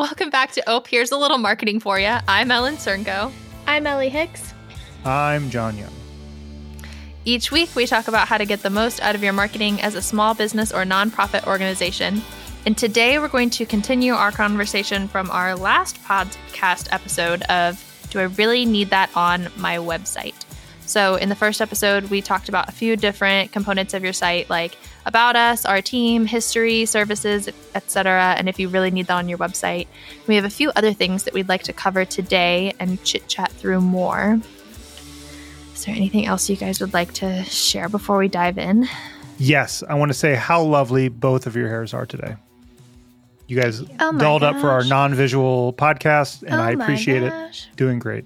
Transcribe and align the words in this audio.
Welcome 0.00 0.30
back 0.30 0.52
to 0.52 0.66
Ope. 0.66 0.88
Here's 0.88 1.12
a 1.12 1.18
little 1.18 1.36
marketing 1.36 1.78
for 1.78 2.00
you. 2.00 2.16
I'm 2.26 2.50
Ellen 2.50 2.76
Cernko. 2.76 3.30
I'm 3.66 3.86
Ellie 3.86 4.08
Hicks. 4.08 4.54
I'm 5.04 5.50
John 5.50 5.76
Young. 5.76 5.92
Each 7.26 7.52
week, 7.52 7.76
we 7.76 7.84
talk 7.86 8.08
about 8.08 8.26
how 8.26 8.38
to 8.38 8.46
get 8.46 8.62
the 8.62 8.70
most 8.70 9.02
out 9.02 9.14
of 9.14 9.22
your 9.22 9.34
marketing 9.34 9.78
as 9.82 9.94
a 9.94 10.00
small 10.00 10.32
business 10.32 10.72
or 10.72 10.84
nonprofit 10.84 11.46
organization. 11.46 12.22
And 12.64 12.78
today, 12.78 13.18
we're 13.18 13.28
going 13.28 13.50
to 13.50 13.66
continue 13.66 14.14
our 14.14 14.32
conversation 14.32 15.06
from 15.06 15.30
our 15.30 15.54
last 15.54 16.02
podcast 16.02 16.88
episode 16.92 17.42
of 17.50 18.06
Do 18.08 18.20
I 18.20 18.22
Really 18.22 18.64
Need 18.64 18.88
That 18.88 19.14
on 19.14 19.48
My 19.58 19.76
Website? 19.76 20.46
So, 20.90 21.14
in 21.14 21.28
the 21.28 21.36
first 21.36 21.60
episode, 21.60 22.10
we 22.10 22.20
talked 22.20 22.48
about 22.48 22.68
a 22.68 22.72
few 22.72 22.96
different 22.96 23.52
components 23.52 23.94
of 23.94 24.02
your 24.02 24.12
site, 24.12 24.50
like 24.50 24.76
about 25.06 25.36
us, 25.36 25.64
our 25.64 25.80
team, 25.80 26.26
history, 26.26 26.84
services, 26.84 27.48
etc. 27.76 28.34
And 28.36 28.48
if 28.48 28.58
you 28.58 28.68
really 28.68 28.90
need 28.90 29.06
that 29.06 29.14
on 29.14 29.28
your 29.28 29.38
website, 29.38 29.86
we 30.26 30.34
have 30.34 30.44
a 30.44 30.50
few 30.50 30.72
other 30.74 30.92
things 30.92 31.22
that 31.22 31.32
we'd 31.32 31.48
like 31.48 31.62
to 31.62 31.72
cover 31.72 32.04
today 32.04 32.72
and 32.80 33.00
chit 33.04 33.28
chat 33.28 33.52
through 33.52 33.82
more. 33.82 34.40
Is 35.76 35.84
there 35.84 35.94
anything 35.94 36.26
else 36.26 36.50
you 36.50 36.56
guys 36.56 36.80
would 36.80 36.92
like 36.92 37.12
to 37.14 37.44
share 37.44 37.88
before 37.88 38.18
we 38.18 38.26
dive 38.26 38.58
in? 38.58 38.88
Yes, 39.38 39.84
I 39.88 39.94
want 39.94 40.10
to 40.10 40.18
say 40.18 40.34
how 40.34 40.60
lovely 40.60 41.08
both 41.08 41.46
of 41.46 41.54
your 41.54 41.68
hairs 41.68 41.94
are 41.94 42.04
today. 42.04 42.34
You 43.46 43.60
guys 43.60 43.84
Oh 44.00 44.18
dolled 44.18 44.42
up 44.42 44.60
for 44.60 44.70
our 44.70 44.82
non-visual 44.82 45.72
podcast, 45.74 46.42
and 46.42 46.54
Oh 46.54 46.64
I 46.64 46.72
appreciate 46.72 47.22
it. 47.22 47.68
Doing 47.76 48.00
great. 48.00 48.24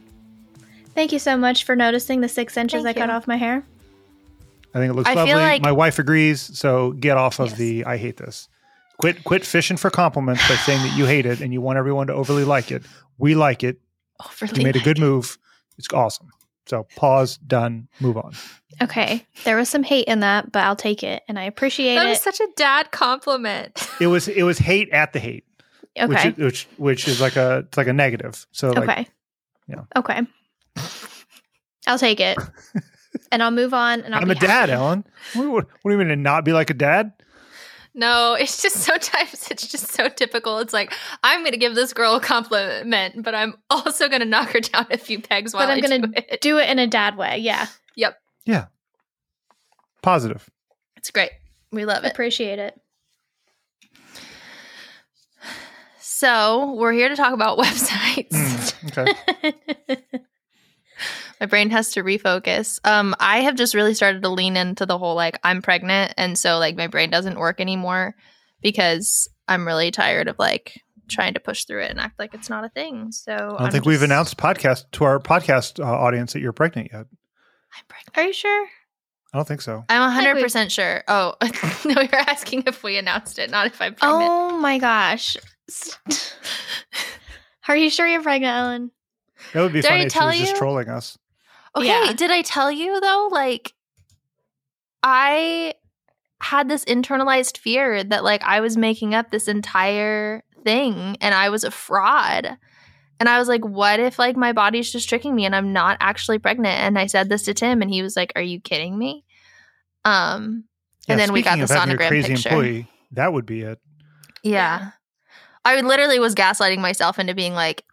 Thank 0.95 1.13
you 1.13 1.19
so 1.19 1.37
much 1.37 1.65
for 1.65 1.75
noticing 1.77 2.21
the 2.21 2.29
six 2.29 2.57
inches 2.57 2.83
Thank 2.85 2.97
I 2.97 3.01
cut 3.01 3.11
off 3.11 3.27
my 3.27 3.37
hair. 3.37 3.65
I 4.75 4.79
think 4.79 4.91
it 4.91 4.95
looks 4.95 5.09
I 5.09 5.15
lovely. 5.15 5.35
like- 5.35 5.63
My 5.63 5.73
wife 5.73 5.99
agrees, 5.99 6.41
so 6.59 6.93
get 6.93 7.17
off 7.17 7.39
of 7.39 7.51
Yes. 7.51 7.59
the 7.59 7.85
I 7.85 7.97
hate 7.97 8.17
this. 8.17 8.49
Quit 8.99 9.25
quit 9.25 9.45
fishing 9.45 9.77
for 9.77 9.91
compliments 9.91 10.47
by 10.49 10.55
saying 10.57 10.81
that 10.83 10.97
you 10.97 11.05
hate 11.07 11.27
it 11.27 11.41
and 11.41 11.53
you 11.53 11.61
want 11.61 11.79
everyone 11.79 12.07
to 12.09 12.13
overly 12.15 12.45
like 12.45 12.71
it. 12.71 12.85
We 13.19 13.35
like 13.35 13.63
it. 13.65 13.79
Overly 14.25 14.61
You 14.61 14.65
made 14.65 14.77
a 14.77 14.81
good 14.81 14.99
like- 14.99 15.07
move. 15.09 15.39
It's 15.79 15.89
awesome. 15.93 16.29
So 16.67 16.87
pause, 16.97 17.37
done, 17.37 17.89
move 18.01 18.17
on. 18.17 18.33
Okay, 18.81 19.27
there 19.45 19.57
was 19.57 19.69
some 19.69 19.83
hate 19.83 20.07
in 20.09 20.21
that, 20.21 20.51
but 20.51 20.63
I'll 20.65 20.75
take 20.77 21.03
it, 21.03 21.23
and 21.29 21.39
I 21.39 21.43
appreciate 21.45 21.97
That 21.97 22.07
it. 22.07 22.11
was 22.11 22.23
such 22.23 22.41
a 22.41 22.47
dad 22.57 22.91
compliment. 22.91 23.87
It 24.01 24.07
was 24.07 24.29
it 24.29 24.43
was 24.45 24.59
hate 24.59 24.89
at 24.91 25.13
the 25.13 25.19
hate, 25.21 25.45
okay, 25.99 26.31
which 26.31 26.37
which 26.39 26.69
which 26.79 27.09
is 27.09 27.21
like 27.21 27.37
a 27.37 27.59
it's 27.69 27.77
like 27.77 27.87
a 27.87 27.93
negative. 27.93 28.47
So 28.53 28.71
like 28.71 28.89
okay, 28.89 29.07
yeah. 29.69 29.83
okay. 29.97 30.23
I'll 31.87 31.99
take 31.99 32.21
it, 32.21 32.39
and 33.33 33.43
I'll 33.43 33.51
move 33.51 33.75
on. 33.75 34.01
And 34.03 34.15
I'll 34.15 34.23
I'm 34.23 34.29
be 34.29 34.33
a 34.33 34.39
dad. 34.39 34.71
Ellen. 34.71 35.05
What, 35.35 35.49
what, 35.51 35.67
what 35.83 35.91
do 35.91 35.93
you 35.93 35.99
mean 35.99 36.09
to 36.09 36.17
not 36.17 36.45
be 36.45 36.53
like 36.53 36.71
a 36.71 36.75
dad? 36.75 37.13
No, 37.97 38.35
it's 38.35 38.61
just 38.61 38.77
sometimes 38.77 39.47
it's 39.51 39.69
just 39.69 39.93
so 39.93 40.09
typical. 40.09 40.59
It's 40.59 40.73
like 40.73 40.93
I'm 41.23 41.41
going 41.43 41.53
to 41.53 41.59
give 41.59 41.75
this 41.77 41.93
girl 41.93 42.17
a 42.17 42.21
compliment, 42.21 43.23
but 43.23 43.35
I'm 43.37 43.55
also 43.71 44.09
going 44.09 44.21
to 44.21 44.27
knock 44.27 44.51
her 44.53 44.61
down 44.61 44.87
a 44.91 44.99
few 44.99 45.21
pegs 45.21 45.55
while 45.55 45.67
But 45.67 45.73
I'm 45.75 45.81
gonna 45.81 46.07
do 46.09 46.13
it. 46.17 46.41
do 46.41 46.59
it 46.59 46.69
in 46.69 46.79
a 46.81 46.87
dad 46.89 47.17
way. 47.17 47.39
Yeah, 47.39 47.67
Yep, 47.97 48.17
Yeah. 48.47 48.67
Positive. 50.03 50.49
it's 50.97 51.11
great. 51.13 51.31
We 51.71 51.85
love 51.85 52.05
it. 52.05 52.11
appreciate 52.11 52.59
it. 52.59 52.81
So 56.01 56.75
we're 56.75 56.93
here 56.93 57.09
to 57.09 57.17
talk 57.17 57.33
about 57.33 57.59
websites. 57.65 58.31
Mm, 58.31 58.99
okay. 59.97 60.03
My 61.41 61.47
brain 61.47 61.71
has 61.71 61.91
to 61.93 62.03
refocus. 62.03 62.79
Um, 62.85 63.15
I 63.19 63.41
have 63.41 63.57
just 63.57 63.75
really 63.75 63.95
started 63.95 64.23
to 64.23 64.29
lean 64.29 64.57
into 64.57 64.87
the 64.87 64.99
whole 64.99 65.15
like 65.15 65.39
I'm 65.43 65.63
pregnant, 65.63 66.15
and 66.17 66.39
so 66.39 66.59
like 66.59 66.77
my 66.77 66.87
brain 66.87 67.11
doesn't 67.11 67.39
work 67.39 67.61
anymore 67.61 68.15
because 68.63 69.29
I'm 69.49 69.67
really 69.67 69.91
tired 69.91 70.29
of 70.29 70.39
like 70.39 70.81
trying 71.09 71.35
to 71.35 71.41
push 71.41 71.65
through 71.65 71.83
it 71.83 71.91
and 71.91 72.01
act 72.01 72.19
like 72.19 72.33
it's 72.35 72.49
not 72.49 72.65
a 72.65 72.69
thing. 72.71 73.13
So 73.13 73.35
I 73.59 73.63
don't 73.63 73.71
think 73.73 73.85
we've 73.85 74.03
announced 74.03 74.37
podcast 74.37 74.85
to 74.93 75.05
our 75.05 75.19
podcast 75.19 75.79
uh, 75.79 75.85
audience 75.85 76.33
that 76.33 76.41
you're 76.41 76.53
pregnant 76.53 76.91
yet. 76.93 77.07
I'm 77.77 77.85
pregnant. 77.89 78.17
Are 78.17 78.23
you 78.25 78.33
sure? 78.33 78.67
I 79.33 79.39
don't 79.39 79.49
think 79.49 79.63
so. 79.63 79.85
I'm 79.89 80.01
think 80.11 80.17
100 80.17 80.35
we've- 80.35 80.43
percent 80.45 80.71
sure. 80.73 81.03
Oh 81.09 81.35
no, 81.85 82.01
you're 82.01 82.15
asking 82.15 82.63
if 82.67 82.83
we 82.83 82.97
announced 82.97 83.39
it, 83.39 83.51
not 83.51 83.67
if 83.67 83.83
I'm 83.83 83.95
pregnant. 83.95 84.23
Oh 84.31 84.57
my 84.59 84.79
gosh. 84.79 85.37
Are 87.69 87.77
you 87.77 87.91
sure 87.91 88.07
you're 88.07 88.23
pregnant, 88.23 88.57
Ellen? 88.57 88.91
That 89.53 89.63
would 89.63 89.73
be 89.73 89.81
Did 89.81 89.87
I 89.91 89.95
funny 89.95 90.05
if 90.05 90.13
she 90.13 90.19
tell 90.19 90.29
was 90.29 90.39
just 90.39 90.57
trolling 90.57 90.89
us. 90.89 91.19
Okay, 91.77 91.87
Yeah. 91.87 92.13
did 92.13 92.31
I 92.31 92.43
tell 92.43 92.71
you 92.71 93.01
though? 93.01 93.29
Like, 93.33 93.73
I 95.03 95.75
had 96.41 96.69
this 96.69 96.85
internalized 96.85 97.59
fear 97.59 98.03
that 98.05 98.25
like 98.25 98.43
I 98.43 98.61
was 98.61 98.77
making 98.77 99.15
up 99.15 99.31
this 99.31 99.49
entire 99.49 100.43
thing 100.65 101.17
and 101.21 101.35
I 101.35 101.49
was 101.51 101.65
a 101.65 101.71
fraud. 101.71 102.57
And 103.21 103.29
I 103.29 103.39
was 103.39 103.49
like, 103.49 103.65
what 103.65 104.01
if 104.01 104.19
like 104.19 104.37
my 104.37 104.53
body's 104.53 104.91
just 104.91 105.09
tricking 105.09 105.35
me 105.35 105.45
and 105.47 105.55
I'm 105.55 105.73
not 105.73 105.97
actually 106.01 106.39
pregnant? 106.39 106.79
And 106.81 106.99
I 106.99 107.07
said 107.07 107.29
this 107.29 107.43
to 107.45 107.55
Tim 107.55 107.81
and 107.81 107.91
he 107.91 108.03
was 108.03 108.17
like, 108.17 108.33
Are 108.37 108.43
you 108.43 108.61
kidding 108.61 108.99
me? 108.99 109.25
Um 110.05 110.65
and 111.09 111.19
then 111.21 111.33
we 111.33 111.43
got 111.43 111.53
speaking 111.59 111.67
the 111.67 111.75
of 111.75 111.91
a 111.91 111.93
sonogram 111.95 112.09
crazy 112.09 112.35
picture. 112.35 112.49
employee. 112.51 112.89
That 113.13 113.33
would 113.33 113.47
be 113.47 113.63
it. 113.63 113.79
Yeah. 114.43 114.91
I 115.65 115.81
literally 115.81 116.19
was 116.19 116.35
gaslighting 116.35 116.79
myself 116.79 117.19
into 117.19 117.35
being 117.35 117.55
like, 117.55 117.85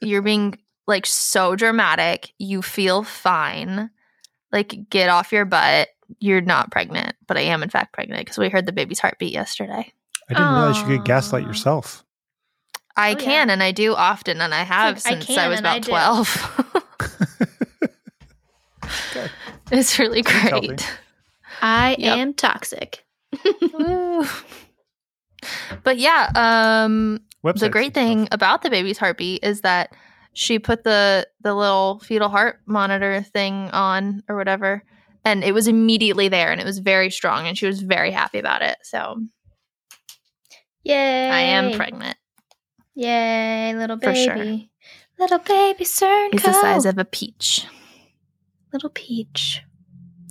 you're 0.00 0.22
being 0.22 0.58
like 0.90 1.06
so 1.06 1.56
dramatic. 1.56 2.32
You 2.38 2.60
feel 2.60 3.02
fine. 3.02 3.88
Like, 4.52 4.90
get 4.90 5.08
off 5.08 5.32
your 5.32 5.44
butt. 5.46 5.88
You're 6.18 6.40
not 6.42 6.70
pregnant, 6.70 7.14
but 7.26 7.36
I 7.38 7.42
am 7.42 7.62
in 7.62 7.70
fact 7.70 7.92
pregnant 7.94 8.20
because 8.20 8.36
we 8.36 8.48
heard 8.50 8.66
the 8.66 8.72
baby's 8.72 8.98
heartbeat 8.98 9.32
yesterday. 9.32 9.92
I 10.28 10.34
didn't 10.34 10.52
realize 10.52 10.78
you 10.80 10.86
could 10.86 11.04
gaslight 11.04 11.46
yourself. 11.46 12.04
I 12.96 13.12
Oh, 13.12 13.16
can 13.16 13.48
yeah. 13.48 13.52
and 13.54 13.62
I 13.62 13.70
do 13.72 13.94
often, 13.94 14.40
and 14.40 14.52
I 14.52 14.62
have 14.64 14.96
like, 14.96 15.00
since 15.02 15.30
I, 15.30 15.34
can 15.34 15.48
was 15.50 15.58
and 15.58 15.66
I 15.68 15.76
about 15.76 15.88
12. 15.88 16.82
Okay. 19.10 19.30
it's 19.72 19.98
really 19.98 20.22
great. 20.22 20.86
I 21.62 21.96
Yep. 21.98 22.18
am 22.18 22.34
toxic. 22.34 23.04
But 25.84 25.96
yeah, 25.98 26.30
um, 26.34 27.20
Websites 27.42 27.60
the 27.60 27.68
great 27.70 27.94
thing 27.94 28.28
about 28.30 28.60
the 28.62 28.68
baby's 28.68 28.98
heartbeat 28.98 29.42
is 29.42 29.62
that 29.62 29.94
she 30.32 30.58
put 30.58 30.84
the 30.84 31.26
the 31.42 31.54
little 31.54 31.98
fetal 32.00 32.28
heart 32.28 32.60
monitor 32.66 33.22
thing 33.22 33.68
on 33.72 34.22
or 34.28 34.36
whatever 34.36 34.82
and 35.24 35.44
it 35.44 35.52
was 35.52 35.66
immediately 35.68 36.28
there 36.28 36.50
and 36.52 36.60
it 36.60 36.64
was 36.64 36.78
very 36.78 37.10
strong 37.10 37.46
and 37.46 37.58
she 37.58 37.66
was 37.66 37.80
very 37.82 38.10
happy 38.10 38.38
about 38.38 38.62
it 38.62 38.76
so 38.82 39.16
Yay. 40.84 41.28
i 41.30 41.40
am 41.40 41.72
pregnant 41.76 42.16
Yay, 42.94 43.72
little 43.76 43.96
For 43.98 44.12
baby. 44.12 44.24
sure. 44.24 44.66
Little 45.18 45.38
baby 45.38 45.84
Cernko. 45.84 46.32
he's 46.32 46.42
the 46.42 46.52
size 46.52 46.86
of 46.86 46.98
a 46.98 47.04
peach 47.04 47.66
Little 48.72 48.90
Peach. 48.90 49.62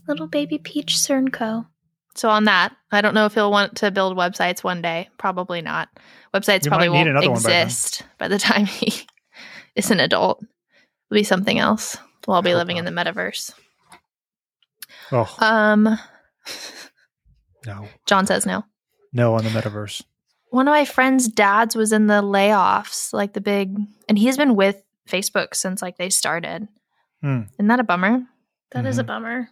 Little 0.08 0.28
baby 0.28 0.58
Peach 0.58 0.94
Cernko. 0.96 1.68
so 2.16 2.30
on 2.30 2.46
that 2.46 2.76
i 2.92 3.02
don't 3.02 3.14
know 3.14 3.26
if 3.26 3.34
he'll 3.34 3.52
want 3.52 3.76
to 3.78 3.92
build 3.92 4.18
websites 4.18 4.64
one 4.64 4.82
day 4.82 5.10
probably 5.18 5.62
not 5.62 5.90
websites 6.34 6.64
You 6.66 6.70
probably 6.72 6.90
won't 6.90 7.10
another 7.10 7.30
one 7.32 7.42
by 7.44 7.62
exist 7.62 8.04
by, 8.18 8.28
the 8.28 8.40
time 8.50 8.66
he 8.66 9.06
is 9.80 9.92
an 9.92 10.00
adult 10.00 10.40
it'll 10.42 11.20
be 11.20 11.24
something 11.24 11.58
else 11.60 11.98
we'll 12.28 12.36
all 12.36 12.42
be 12.42 12.54
living 12.56 12.78
in 12.78 12.86
the 12.86 12.92
metaverse 12.92 13.54
Oh 15.12 15.36
um 15.40 15.98
no, 17.66 17.88
john 18.06 18.26
says 18.28 18.46
no 18.46 18.64
no 19.12 19.34
on 19.36 19.44
the 19.44 19.50
metaverse. 19.50 20.04
one 20.52 20.68
of 20.68 20.72
my 20.72 20.86
friends' 20.86 21.28
dads 21.28 21.76
was 21.76 21.92
in 21.92 22.06
the 22.08 22.22
layoffs, 22.22 23.12
like 23.14 23.34
the 23.34 23.42
big, 23.42 23.76
and 24.08 24.18
he's 24.20 24.38
been 24.38 24.56
with 24.56 24.82
Facebook 25.10 25.56
since 25.56 25.82
like 25.82 25.98
they 25.98 26.10
started. 26.12 26.68
Hmm. 27.22 27.42
Isn't 27.54 27.68
that 27.68 27.80
a 27.80 27.84
bummer? 27.84 28.22
That 28.72 28.86
is 28.86 29.00
a 29.00 29.04
Mhm. 29.04 29.08
bummer. 29.08 29.50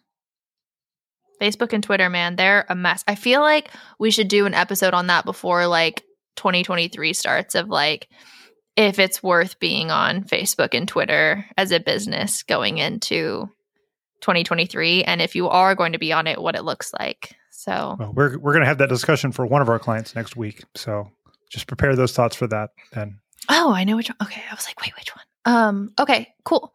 Facebook 1.41 1.73
and 1.73 1.83
Twitter, 1.83 2.09
man, 2.09 2.35
they're 2.35 2.65
a 2.69 2.75
mess. 2.75 3.03
I 3.07 3.15
feel 3.15 3.41
like 3.41 3.69
we 3.99 4.11
should 4.11 4.27
do 4.27 4.45
an 4.45 4.53
episode 4.53 4.93
on 4.93 5.07
that 5.07 5.25
before 5.25 5.65
like 5.67 6.03
2023 6.35 7.13
starts 7.13 7.55
of 7.55 7.67
like 7.69 8.07
if 8.77 8.99
it's 8.99 9.21
worth 9.21 9.59
being 9.59 9.91
on 9.91 10.23
Facebook 10.23 10.73
and 10.73 10.87
Twitter 10.87 11.45
as 11.57 11.71
a 11.71 11.79
business 11.79 12.43
going 12.43 12.77
into 12.77 13.49
2023 14.21 15.03
and 15.03 15.21
if 15.21 15.35
you 15.35 15.49
are 15.49 15.75
going 15.75 15.93
to 15.93 15.99
be 15.99 16.13
on 16.13 16.27
it 16.27 16.41
what 16.41 16.55
it 16.55 16.63
looks 16.63 16.93
like. 16.97 17.35
So, 17.51 17.97
Well, 17.99 18.13
we're 18.13 18.37
we're 18.37 18.53
gonna 18.53 18.65
have 18.67 18.77
that 18.77 18.89
discussion 18.89 19.31
for 19.31 19.45
one 19.45 19.61
of 19.61 19.69
our 19.69 19.79
clients 19.79 20.15
next 20.15 20.35
week. 20.37 20.63
So 20.75 21.09
just 21.49 21.67
prepare 21.67 21.95
those 21.95 22.13
thoughts 22.13 22.35
for 22.35 22.47
that. 22.47 22.69
Then 22.93 23.19
oh, 23.49 23.73
I 23.73 23.83
know 23.83 23.95
which 23.97 24.09
one. 24.09 24.17
Okay, 24.21 24.41
I 24.49 24.53
was 24.53 24.65
like, 24.67 24.79
wait, 24.81 24.95
which 24.95 25.11
one? 25.15 25.25
Um, 25.53 25.93
okay, 25.99 26.33
cool. 26.45 26.73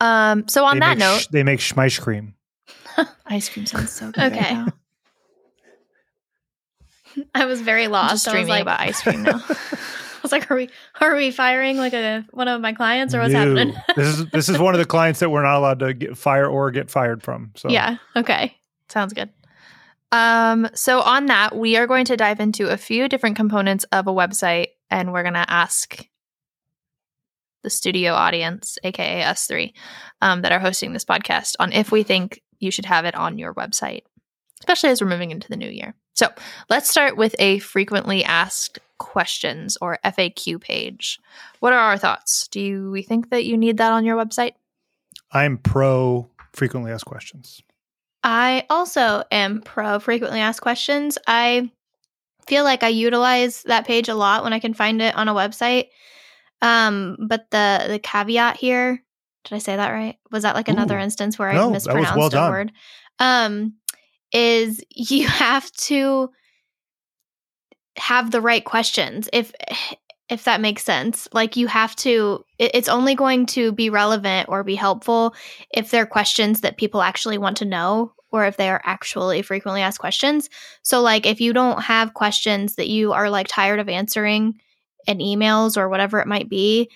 Um, 0.00 0.46
so 0.48 0.64
on 0.64 0.76
they 0.76 0.80
that 0.80 0.98
note, 0.98 1.20
sh- 1.22 1.26
they 1.28 1.42
make 1.42 1.60
schmeish 1.60 2.00
cream. 2.00 2.34
Ice 3.26 3.48
cream 3.48 3.66
sounds 3.66 3.92
so 3.92 4.10
good. 4.10 4.32
Okay. 4.32 4.54
right. 4.54 4.72
I 7.34 7.46
was 7.46 7.60
very 7.60 7.86
I'm 7.86 7.90
lost. 7.92 8.24
just 8.24 8.28
I 8.28 8.32
was 8.32 8.46
dreaming 8.46 8.50
like, 8.50 8.62
about 8.62 8.80
ice 8.80 9.02
cream 9.02 9.22
now. 9.24 9.42
I 10.22 10.22
was 10.22 10.32
like, 10.32 10.50
are 10.50 10.54
we 10.56 10.68
are 11.00 11.16
we 11.16 11.30
firing 11.30 11.78
like 11.78 11.94
a 11.94 12.24
one 12.32 12.46
of 12.48 12.60
my 12.60 12.72
clients 12.74 13.14
or 13.14 13.20
what's 13.20 13.32
No. 13.32 13.38
happening? 13.38 13.74
this 13.96 14.06
is 14.08 14.26
this 14.30 14.48
is 14.50 14.58
one 14.58 14.74
of 14.74 14.78
the 14.78 14.84
clients 14.86 15.20
that 15.20 15.30
we're 15.30 15.42
not 15.42 15.56
allowed 15.56 15.78
to 15.80 15.94
get 15.94 16.18
fire 16.18 16.46
or 16.46 16.70
get 16.70 16.90
fired 16.90 17.22
from. 17.22 17.52
So 17.56 17.70
Yeah. 17.70 17.96
Okay. 18.14 18.56
Sounds 18.90 19.12
good. 19.14 19.30
Um, 20.12 20.68
so 20.74 21.00
on 21.00 21.26
that, 21.26 21.56
we 21.56 21.76
are 21.76 21.86
going 21.86 22.04
to 22.06 22.16
dive 22.16 22.40
into 22.40 22.68
a 22.68 22.76
few 22.76 23.08
different 23.08 23.36
components 23.36 23.84
of 23.92 24.06
a 24.08 24.12
website 24.12 24.68
and 24.90 25.12
we're 25.12 25.22
going 25.22 25.34
to 25.34 25.50
ask 25.50 26.06
the 27.62 27.70
studio 27.70 28.12
audience, 28.14 28.78
aka 28.84 29.22
us 29.22 29.46
three, 29.46 29.74
um, 30.20 30.42
that 30.42 30.52
are 30.52 30.58
hosting 30.58 30.92
this 30.92 31.04
podcast, 31.04 31.56
on 31.60 31.72
if 31.72 31.92
we 31.92 32.02
think 32.02 32.42
you 32.58 32.70
should 32.70 32.86
have 32.86 33.04
it 33.04 33.14
on 33.14 33.38
your 33.38 33.54
website, 33.54 34.02
especially 34.60 34.90
as 34.90 35.00
we're 35.00 35.08
moving 35.08 35.30
into 35.30 35.48
the 35.48 35.56
new 35.56 35.68
year. 35.68 35.94
So 36.20 36.28
let's 36.68 36.90
start 36.90 37.16
with 37.16 37.34
a 37.38 37.60
frequently 37.60 38.22
asked 38.22 38.78
questions 38.98 39.78
or 39.80 39.98
FAQ 40.04 40.60
page. 40.60 41.18
What 41.60 41.72
are 41.72 41.78
our 41.78 41.96
thoughts? 41.96 42.46
Do 42.48 42.60
you, 42.60 42.90
we 42.90 43.00
think 43.00 43.30
that 43.30 43.46
you 43.46 43.56
need 43.56 43.78
that 43.78 43.90
on 43.90 44.04
your 44.04 44.18
website? 44.18 44.52
I'm 45.32 45.56
pro 45.56 46.28
frequently 46.52 46.92
asked 46.92 47.06
questions. 47.06 47.62
I 48.22 48.66
also 48.68 49.24
am 49.30 49.62
pro 49.62 49.98
frequently 49.98 50.40
asked 50.40 50.60
questions. 50.60 51.16
I 51.26 51.70
feel 52.46 52.64
like 52.64 52.82
I 52.82 52.88
utilize 52.88 53.62
that 53.62 53.86
page 53.86 54.10
a 54.10 54.14
lot 54.14 54.44
when 54.44 54.52
I 54.52 54.58
can 54.58 54.74
find 54.74 55.00
it 55.00 55.16
on 55.16 55.28
a 55.28 55.34
website. 55.34 55.86
Um, 56.60 57.16
but 57.18 57.50
the 57.50 57.86
the 57.88 57.98
caveat 57.98 58.58
here, 58.58 59.02
did 59.44 59.54
I 59.54 59.58
say 59.58 59.74
that 59.74 59.90
right? 59.90 60.18
Was 60.30 60.42
that 60.42 60.54
like 60.54 60.68
another 60.68 60.98
Ooh. 60.98 61.02
instance 61.02 61.38
where 61.38 61.48
I 61.48 61.70
mispronounced 61.70 62.34
well 62.34 62.46
a 62.46 62.50
word? 62.50 62.72
Um, 63.20 63.74
is 64.32 64.82
you 64.90 65.26
have 65.28 65.70
to 65.72 66.30
have 67.96 68.30
the 68.30 68.40
right 68.40 68.64
questions 68.64 69.28
if 69.32 69.52
if 70.30 70.44
that 70.44 70.60
makes 70.60 70.84
sense. 70.84 71.28
Like 71.32 71.56
you 71.56 71.66
have 71.66 71.96
to 71.96 72.44
it's 72.58 72.88
only 72.88 73.14
going 73.14 73.46
to 73.46 73.72
be 73.72 73.90
relevant 73.90 74.48
or 74.48 74.62
be 74.62 74.76
helpful 74.76 75.34
if 75.74 75.90
they're 75.90 76.06
questions 76.06 76.60
that 76.60 76.76
people 76.76 77.02
actually 77.02 77.36
want 77.36 77.56
to 77.58 77.64
know 77.64 78.12
or 78.30 78.46
if 78.46 78.56
they 78.56 78.68
are 78.70 78.80
actually 78.84 79.42
frequently 79.42 79.82
asked 79.82 79.98
questions. 79.98 80.48
So 80.82 81.02
like 81.02 81.26
if 81.26 81.40
you 81.40 81.52
don't 81.52 81.82
have 81.82 82.14
questions 82.14 82.76
that 82.76 82.88
you 82.88 83.12
are 83.12 83.28
like 83.28 83.48
tired 83.48 83.80
of 83.80 83.88
answering 83.88 84.60
in 85.06 85.18
emails 85.18 85.76
or 85.76 85.88
whatever 85.88 86.20
it 86.20 86.28
might 86.28 86.48
be 86.48 86.88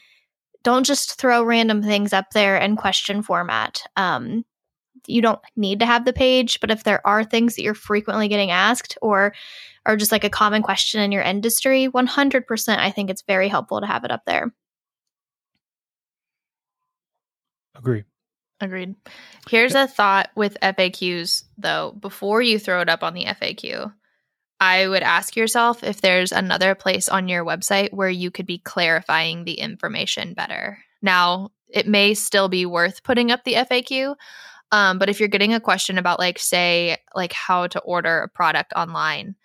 don't 0.63 0.85
just 0.85 1.19
throw 1.21 1.43
random 1.43 1.83
things 1.83 2.13
up 2.13 2.31
there 2.31 2.57
in 2.57 2.77
question 2.77 3.21
format. 3.21 3.83
Um 3.97 4.45
you 5.07 5.23
don't 5.23 5.41
need 5.57 5.81
to 5.81 5.87
have 5.87 6.05
the 6.05 6.13
page, 6.13 6.61
but 6.61 6.71
if 6.71 6.85
there 6.85 7.07
are 7.07 7.25
things 7.25 7.57
that 7.57 7.63
you're 7.63 7.75
frequently 7.75 8.29
getting 8.29 8.51
asked 8.51 8.99
or 9.03 9.35
are 9.87 9.97
just 9.97 10.13
like 10.13 10.25
a 10.25 10.31
common 10.31 10.63
question 10.63 11.01
in 11.01 11.13
your 11.13 11.23
industry, 11.23 11.89
100% 11.89 12.79
I 12.79 12.91
think 12.91 13.11
it's 13.11 13.23
very 13.23 13.49
helpful 13.49 13.81
to 13.81 13.87
have 13.87 14.05
it 14.05 14.11
up 14.11 14.23
there. 14.27 14.53
Agree. 17.75 18.05
Agreed. 18.61 18.95
Here's 19.49 19.75
a 19.75 19.89
thought 19.89 20.31
with 20.37 20.57
FAQs, 20.63 21.45
though. 21.59 21.93
Before 21.93 22.41
you 22.41 22.59
throw 22.59 22.81
it 22.81 22.89
up 22.89 23.03
on 23.03 23.13
the 23.13 23.25
FAQ, 23.25 23.93
I 24.61 24.89
would 24.89 25.03
ask 25.03 25.37
yourself 25.37 25.83
if 25.83 26.01
there's 26.01 26.33
another 26.33 26.75
place 26.75 27.09
on 27.09 27.29
your 27.29 27.45
website 27.45 27.93
where 27.93 28.09
you 28.09 28.31
could 28.31 28.47
be 28.47 28.59
clarifying 28.59 29.45
the 29.45 29.55
information 29.55 30.33
better. 30.35 30.79
Now, 31.03 31.51
it 31.69 31.89
may 31.89 32.15
still 32.15 32.49
be 32.49 32.65
worth 32.65 33.03
putting 33.03 33.31
up 33.31 33.45
the 33.45 33.55
FAQ, 33.55 34.15
um, 34.75 34.99
but 34.99 35.09
if 35.09 35.21
you're 35.21 35.29
getting 35.29 35.55
a 35.55 35.61
question 35.61 35.99
about, 35.99 36.19
like, 36.19 36.37
say, 36.37 36.97
like 37.15 37.33
how 37.33 37.69
to 37.69 37.79
order 37.83 38.23
a 38.23 38.29
product 38.29 38.73
online, 38.75 39.37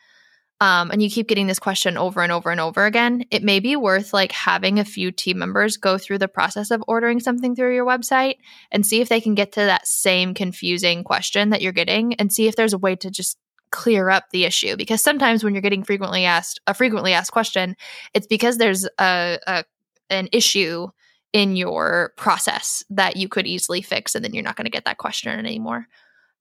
um, 0.60 0.90
and 0.90 1.04
you 1.04 1.10
keep 1.10 1.28
getting 1.28 1.46
this 1.46 1.60
question 1.60 2.00
over 2.00 2.24
and 2.24 2.32
over 2.32 2.50
and 2.50 2.60
over 2.60 2.88
again, 2.88 3.24
it 3.30 3.44
may 3.44 3.60
be 3.60 3.76
worth 3.76 4.12
like 4.12 4.32
having 4.32 4.80
a 4.80 4.84
few 4.84 5.12
team 5.12 5.38
members 5.38 5.78
go 5.78 6.00
through 6.00 6.18
the 6.18 6.28
process 6.28 6.72
of 6.72 6.84
ordering 6.88 7.20
something 7.20 7.56
through 7.56 7.76
your 7.76 7.86
website 7.86 8.38
and 8.72 8.84
see 8.84 9.02
if 9.02 9.08
they 9.08 9.22
can 9.22 9.36
get 9.36 9.52
to 9.52 9.60
that 9.60 9.88
same 9.88 10.34
confusing 10.34 11.04
question 11.04 11.52
that 11.52 11.62
you're 11.62 11.74
getting 11.74 12.16
and 12.16 12.34
see 12.34 12.48
if 12.48 12.56
there's 12.56 12.74
a 12.74 12.80
way 12.80 12.96
to 12.96 13.12
just 13.12 13.38
clear 13.70 14.10
up 14.10 14.26
the 14.32 14.46
issue. 14.46 14.76
Because 14.76 15.04
sometimes 15.04 15.44
when 15.44 15.54
you're 15.54 15.62
getting 15.62 15.84
frequently 15.84 16.26
asked 16.26 16.60
a 16.66 16.74
frequently 16.74 17.14
asked 17.14 17.32
question 17.32 17.76
it's 18.16 18.26
because 18.26 18.58
there's 18.58 18.86
a, 18.98 19.38
a 19.46 19.64
an 20.10 20.28
issue 20.32 20.88
in 21.34 21.56
your 21.56 22.14
process 22.18 22.84
that 22.90 23.16
you 23.18 23.28
could 23.28 23.46
easily 23.48 23.82
fix 23.82 24.16
and 24.16 24.24
then 24.24 24.34
you're 24.34 24.44
not 24.44 24.56
going 24.56 24.66
to 24.66 24.72
get 24.72 24.86
that 24.86 24.98
question 24.98 25.32
anymore 25.38 25.88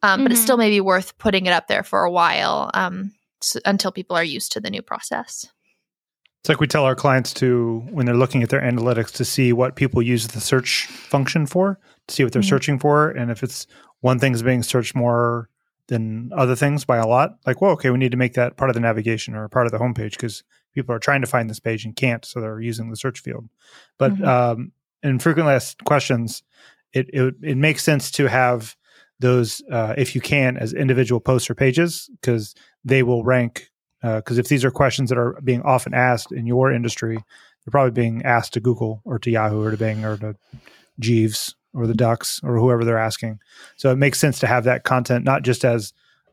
um, 0.03 0.23
but 0.23 0.33
it 0.33 0.37
still 0.37 0.57
may 0.57 0.71
be 0.71 0.81
worth 0.81 1.19
putting 1.19 1.47
it 1.47 1.53
up 1.53 1.67
there 1.67 1.83
for 1.83 2.05
a 2.05 2.11
while 2.11 2.71
um, 2.75 3.13
s 3.43 3.57
until 3.65 3.93
people 3.93 4.17
are 4.17 4.25
used 4.25 4.53
to 4.53 4.61
the 4.61 4.71
new 4.71 4.83
process 4.83 5.47
It's 6.41 6.49
like 6.49 6.61
we 6.61 6.67
tell 6.69 6.85
our 6.85 6.95
clients 6.95 7.35
to, 7.35 7.81
when 7.91 8.07
they're 8.07 8.15
looking 8.15 8.43
at 8.43 8.49
their 8.49 8.61
analytics, 8.63 9.13
to 9.17 9.25
see 9.25 9.53
what 9.53 9.75
people 9.75 10.01
use 10.01 10.29
the 10.29 10.41
search 10.41 10.87
function 10.87 11.47
for, 11.47 11.79
to 12.07 12.15
see 12.15 12.23
what 12.25 12.33
they're 12.33 12.43
Mhm. 12.43 12.49
searching 12.55 12.79
for. 12.79 13.11
And 13.11 13.31
if 13.31 13.43
it's 13.43 13.67
one 14.01 14.19
thing's 14.21 14.43
being 14.43 14.63
searched 14.63 14.95
more 14.95 15.51
than 15.89 16.31
other 16.33 16.55
things 16.55 16.85
by 16.85 16.97
a 16.99 17.07
lot, 17.07 17.39
like, 17.45 17.61
well, 17.61 17.73
okay, 17.73 17.91
we 17.91 17.99
need 17.99 18.13
to 18.13 18.17
make 18.17 18.35
that 18.35 18.57
part 18.57 18.71
of 18.71 18.75
the 18.75 18.81
navigation 18.81 19.35
or 19.35 19.49
part 19.49 19.67
of 19.67 19.73
the 19.73 19.79
homepage 19.79 20.13
because 20.13 20.45
people 20.75 20.95
are 20.95 21.01
trying 21.01 21.21
to 21.23 21.27
find 21.27 21.51
this 21.51 21.61
page 21.61 21.85
and 21.85 21.97
can't. 21.97 22.25
So 22.25 22.41
they're 22.41 22.61
using 22.61 22.89
the 22.91 22.97
search 22.97 23.19
field. 23.21 23.49
But 23.99 24.13
Mhm. 24.13 24.27
um, 24.27 24.73
in 25.03 25.19
frequently 25.19 25.55
asked 25.55 25.85
questions, 25.85 26.43
it, 26.93 27.09
it, 27.13 27.35
it 27.43 27.57
makes 27.57 27.83
sense 27.83 28.11
to 28.13 28.29
have 28.29 28.77
those, 29.21 29.63
uh, 29.71 29.95
if 29.99 30.15
you 30.15 30.21
can, 30.21 30.57
as 30.57 30.73
individual 30.73 31.21
posts 31.21 31.51
or 31.51 31.55
pages 31.55 32.09
because 32.21 32.55
they 32.85 33.03
will 33.03 33.25
rank 33.25 33.69
because 34.01 34.39
if 34.39 34.49
these 34.49 34.65
are 34.65 34.71
questions 34.71 35.11
that 35.11 35.19
are 35.19 35.41
being 35.43 35.63
often 35.63 35.95
asked 35.95 36.33
in 36.33 36.47
your 36.47 36.73
industry, 36.73 37.17
they're 37.17 37.71
probably 37.71 37.91
being 37.91 38.23
asked 38.25 38.53
to 38.55 38.61
Google 38.61 39.03
or 39.05 39.19
to 39.19 39.31
Yahoo 39.31 39.63
or 39.63 39.71
to 39.71 39.77
Bing 39.77 40.05
or 40.05 40.17
to 40.19 40.37
Jeeves 41.01 41.55
or 41.75 41.87
the 41.87 41.95
Ducks 41.95 42.41
or 42.43 42.59
whoever 42.59 42.85
they're 42.85 42.99
asking. 42.99 43.41
So 43.77 43.91
it 43.91 43.97
makes 43.97 44.19
sense 44.19 44.39
to 44.41 44.47
have 44.47 44.65
that 44.65 44.85
content 44.85 45.25
not 45.25 45.43
just 45.43 45.65
as 45.65 45.93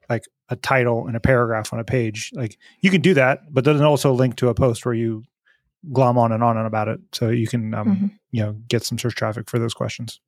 like 0.10 0.26
a 0.50 0.56
title 0.56 1.08
and 1.08 1.16
a 1.16 1.20
paragraph 1.20 1.74
on 1.74 1.80
a 1.80 1.84
page. 1.84 2.32
Like 2.34 2.58
you 2.82 2.92
can 2.92 3.02
do 3.02 3.16
that, 3.16 3.52
but 3.52 3.64
then 3.64 3.82
also 3.82 4.14
link 4.14 4.36
to 4.38 4.50
a 4.50 4.54
post 4.54 4.86
where 4.86 4.94
you 4.94 5.24
glom 5.92 6.18
on 6.18 6.32
and 6.32 6.44
on 6.44 6.58
and 6.58 6.68
about 6.68 6.88
it, 6.88 7.00
so 7.12 7.30
you 7.30 7.48
can 7.48 7.74
um, 7.74 7.88
Mhm. 7.88 8.12
you 8.32 8.44
know 8.44 8.54
get 8.68 8.84
some 8.84 8.98
search 8.98 9.16
traffic 9.16 9.50
for 9.50 9.60
those 9.60 9.74
questions. 9.74 10.20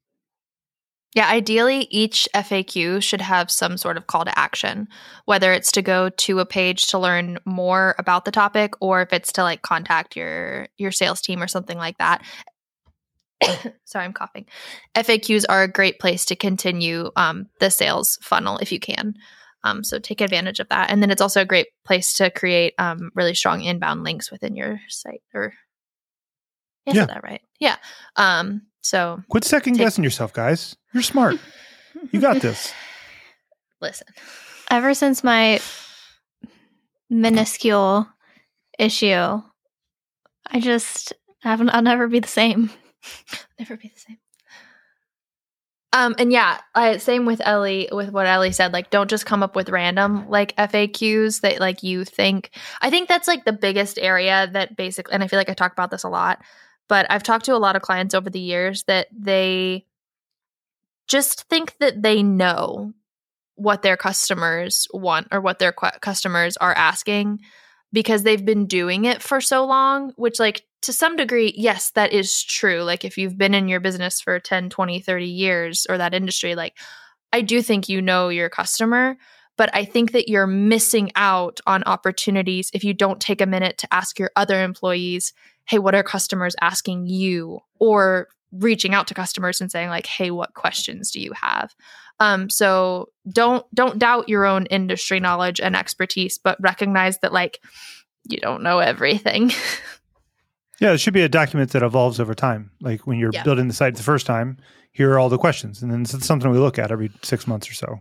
Yeah, 1.15 1.30
ideally, 1.30 1.88
each 1.89 2.27
FAQ 2.36 3.01
should 3.01 3.21
have 3.21 3.50
some 3.50 3.77
sort 3.77 3.98
of 3.98 4.07
call 4.07 4.25
to 4.25 4.38
action, 4.38 4.88
whether 5.25 5.51
it's 5.54 5.71
to 5.71 5.81
go 5.81 6.09
to 6.09 6.39
a 6.39 6.45
page 6.45 6.88
to 6.88 7.00
learn 7.00 7.39
more 7.45 7.95
about 7.98 8.25
the 8.25 8.31
topic, 8.31 8.74
or 8.81 9.01
if 9.01 9.13
it's 9.13 9.31
to 9.33 9.44
like 9.44 9.62
contact 9.62 10.15
your 10.15 10.68
your 10.77 10.92
sales 10.92 11.21
team 11.21 11.42
or 11.42 11.48
something 11.48 11.77
like 11.77 11.98
that. 11.98 12.21
Sorry, 13.86 14.06
I'm 14.06 14.13
coughing. 14.13 14.45
FAQs 14.95 15.45
are 15.50 15.63
a 15.63 15.71
great 15.71 16.00
place 16.00 16.25
to 16.25 16.36
continue 16.36 17.10
um, 17.15 17.48
the 17.60 17.69
sales 17.69 18.18
funnel 18.21 18.57
if 18.57 18.71
you 18.71 18.80
can. 18.80 19.15
Um, 19.63 19.83
so 19.83 20.00
take 20.00 20.21
advantage 20.21 20.59
of 20.59 20.69
that, 20.69 20.89
and 20.89 21.01
then 21.01 21.12
it's 21.12 21.21
also 21.21 21.42
a 21.42 21.45
great 21.45 21.68
place 21.86 22.13
to 22.13 22.30
create 22.30 22.74
um, 22.77 23.12
really 23.15 23.33
strong 23.33 23.62
inbound 23.63 24.04
links 24.04 24.31
within 24.31 24.56
your 24.56 24.80
site. 24.88 25.21
Or 25.33 25.54
yeah, 26.86 26.94
Yeah. 26.94 27.06
that 27.07 27.24
right? 27.24 27.42
Yeah. 27.59 27.75
Um, 28.15 28.62
so 28.82 29.22
Quit 29.29 29.43
second 29.43 29.74
Take- 29.74 29.82
guessing 29.82 30.03
yourself, 30.03 30.32
guys. 30.32 30.75
You're 30.93 31.03
smart. 31.03 31.38
you 32.12 32.22
got 32.22 32.41
this. 32.41 32.72
listen. 33.82 34.08
Ever 34.70 34.93
since 34.93 35.24
my 35.24 35.60
minuscule 37.10 38.08
issue, 38.79 39.41
I 40.50 40.60
just 40.60 41.13
haven't, 41.41 41.70
I'll 41.70 41.82
never 41.82 42.08
be 42.08 42.20
the 42.20 42.27
same. 42.27 42.70
never 43.60 43.75
be 43.77 43.91
the 43.93 44.00
same. 44.00 44.17
Um, 45.94 46.15
and 46.20 46.32
yeah, 46.32 46.60
I, 46.75 46.98
same 46.98 47.25
with 47.25 47.41
Ellie, 47.44 47.88
with 47.91 48.12
what 48.12 48.27
Ellie 48.27 48.51
said. 48.51 48.74
Like, 48.74 48.89
don't 48.89 49.10
just 49.10 49.25
come 49.25 49.41
up 49.41 49.56
with 49.56 49.70
random 49.70 50.29
like 50.29 50.56
FAQs 50.58 51.41
that 51.41 51.60
like 51.60 51.82
you 51.82 52.03
think. 52.03 52.51
I 52.82 52.89
think 52.89 53.08
that's 53.08 53.27
like 53.27 53.46
the 53.46 53.53
biggest 53.53 53.98
area 53.98 54.50
that 54.51 54.75
basically, 54.75 55.13
and 55.13 55.24
I 55.24 55.27
feel 55.27 55.39
like 55.39 55.50
I 55.50 55.53
talk 55.53 55.72
about 55.72 55.89
this 55.89 56.03
a 56.03 56.10
lot, 56.10 56.41
but 56.89 57.06
I've 57.10 57.24
talked 57.24 57.46
to 57.46 57.56
a 57.56 57.58
lot 57.58 57.75
of 57.75 57.82
clients 57.82 58.13
over 58.13 58.29
the 58.29 58.39
years 58.39 58.84
that 58.84 59.08
they 59.17 59.86
just 61.08 61.44
think 61.44 61.77
that 61.79 62.03
they 62.03 62.22
know 62.22 62.94
what 63.56 63.82
their 63.82 63.98
customers 63.98 64.88
want 64.94 65.27
or 65.32 65.41
what 65.41 65.58
their 65.58 65.72
customers 65.72 66.58
are 66.58 66.74
asking 66.74 67.39
because 67.94 68.24
they've 68.24 68.46
been 68.46 68.65
doing 68.67 69.06
it 69.06 69.24
for 69.24 69.41
so 69.41 69.65
long, 69.65 70.12
which 70.17 70.39
like 70.39 70.66
to 70.84 70.93
some 70.93 71.15
degree, 71.15 71.53
yes, 71.55 71.91
that 71.91 72.13
is 72.13 72.43
true. 72.43 72.84
Like 72.84 73.03
if 73.03 73.17
you've 73.17 73.38
been 73.38 73.53
in 73.53 73.67
your 73.67 73.79
business 73.79 74.22
for 74.22 74.39
10, 74.39 74.69
20, 74.69 75.01
30 75.01 75.25
years 75.25 75.88
or 75.89 75.98
that 75.98 76.13
industry, 76.13 76.55
like 76.55 76.77
I 77.34 77.41
do 77.41 77.62
think 77.62 77.89
you 77.89 78.01
know 78.01 78.29
your 78.29 78.50
customer, 78.50 79.17
but 79.57 79.69
I 79.74 79.86
think 79.86 80.12
that 80.12 80.29
you're 80.29 80.48
missing 80.48 81.12
out 81.15 81.60
on 81.65 81.84
opportunities 81.84 82.69
if 82.74 82.84
you 82.84 82.93
don't 82.93 83.19
take 83.19 83.41
a 83.41 83.48
minute 83.48 83.77
to 83.79 83.93
ask 83.93 84.19
your 84.19 84.31
other 84.36 84.63
employees, 84.63 85.34
hey, 85.65 85.79
what 85.79 85.96
are 85.96 86.03
customers 86.03 86.55
asking 86.62 87.07
you? 87.07 87.60
Or 87.79 88.27
reaching 88.53 88.93
out 88.93 89.07
to 89.07 89.13
customers 89.13 89.60
and 89.60 89.69
saying 89.69 89.89
like, 89.89 90.05
hey, 90.05 90.31
what 90.31 90.53
questions 90.53 91.12
do 91.12 91.19
you 91.19 91.34
have? 91.34 91.75
Um, 92.19 92.50
so 92.50 93.10
don't 93.29 93.65
don't 93.75 94.00
doubt 94.00 94.29
your 94.29 94.46
own 94.46 94.65
industry 94.67 95.19
knowledge 95.19 95.60
and 95.60 95.75
expertise, 95.75 96.38
but 96.38 96.57
recognize 96.62 97.19
that 97.19 97.34
like 97.34 97.60
you 98.29 98.38
don't 98.38 98.63
know 98.63 98.79
everything. 98.79 99.51
Yeah, 100.79 100.91
it 100.91 101.00
should 101.00 101.13
be 101.13 101.22
a 101.22 101.29
document 101.29 101.72
that 101.72 101.84
evolves 101.84 102.19
over 102.19 102.36
time. 102.36 102.72
Like 102.81 103.07
when 103.07 103.17
you're 103.17 103.31
Yeah. 103.34 103.43
building 103.43 103.67
the 103.67 103.74
site 103.74 103.96
the 103.96 104.03
first 104.03 104.25
time, 104.25 104.57
here 104.91 105.12
are 105.12 105.19
all 105.19 105.29
the 105.29 105.38
questions, 105.38 105.81
and 105.81 105.91
then 105.91 106.01
it's 106.01 106.25
something 106.25 106.50
we 106.51 106.57
look 106.60 106.77
at 106.79 106.91
every 106.91 107.12
six 107.24 107.48
months 107.48 107.69
or 107.69 107.74
so, 107.74 108.00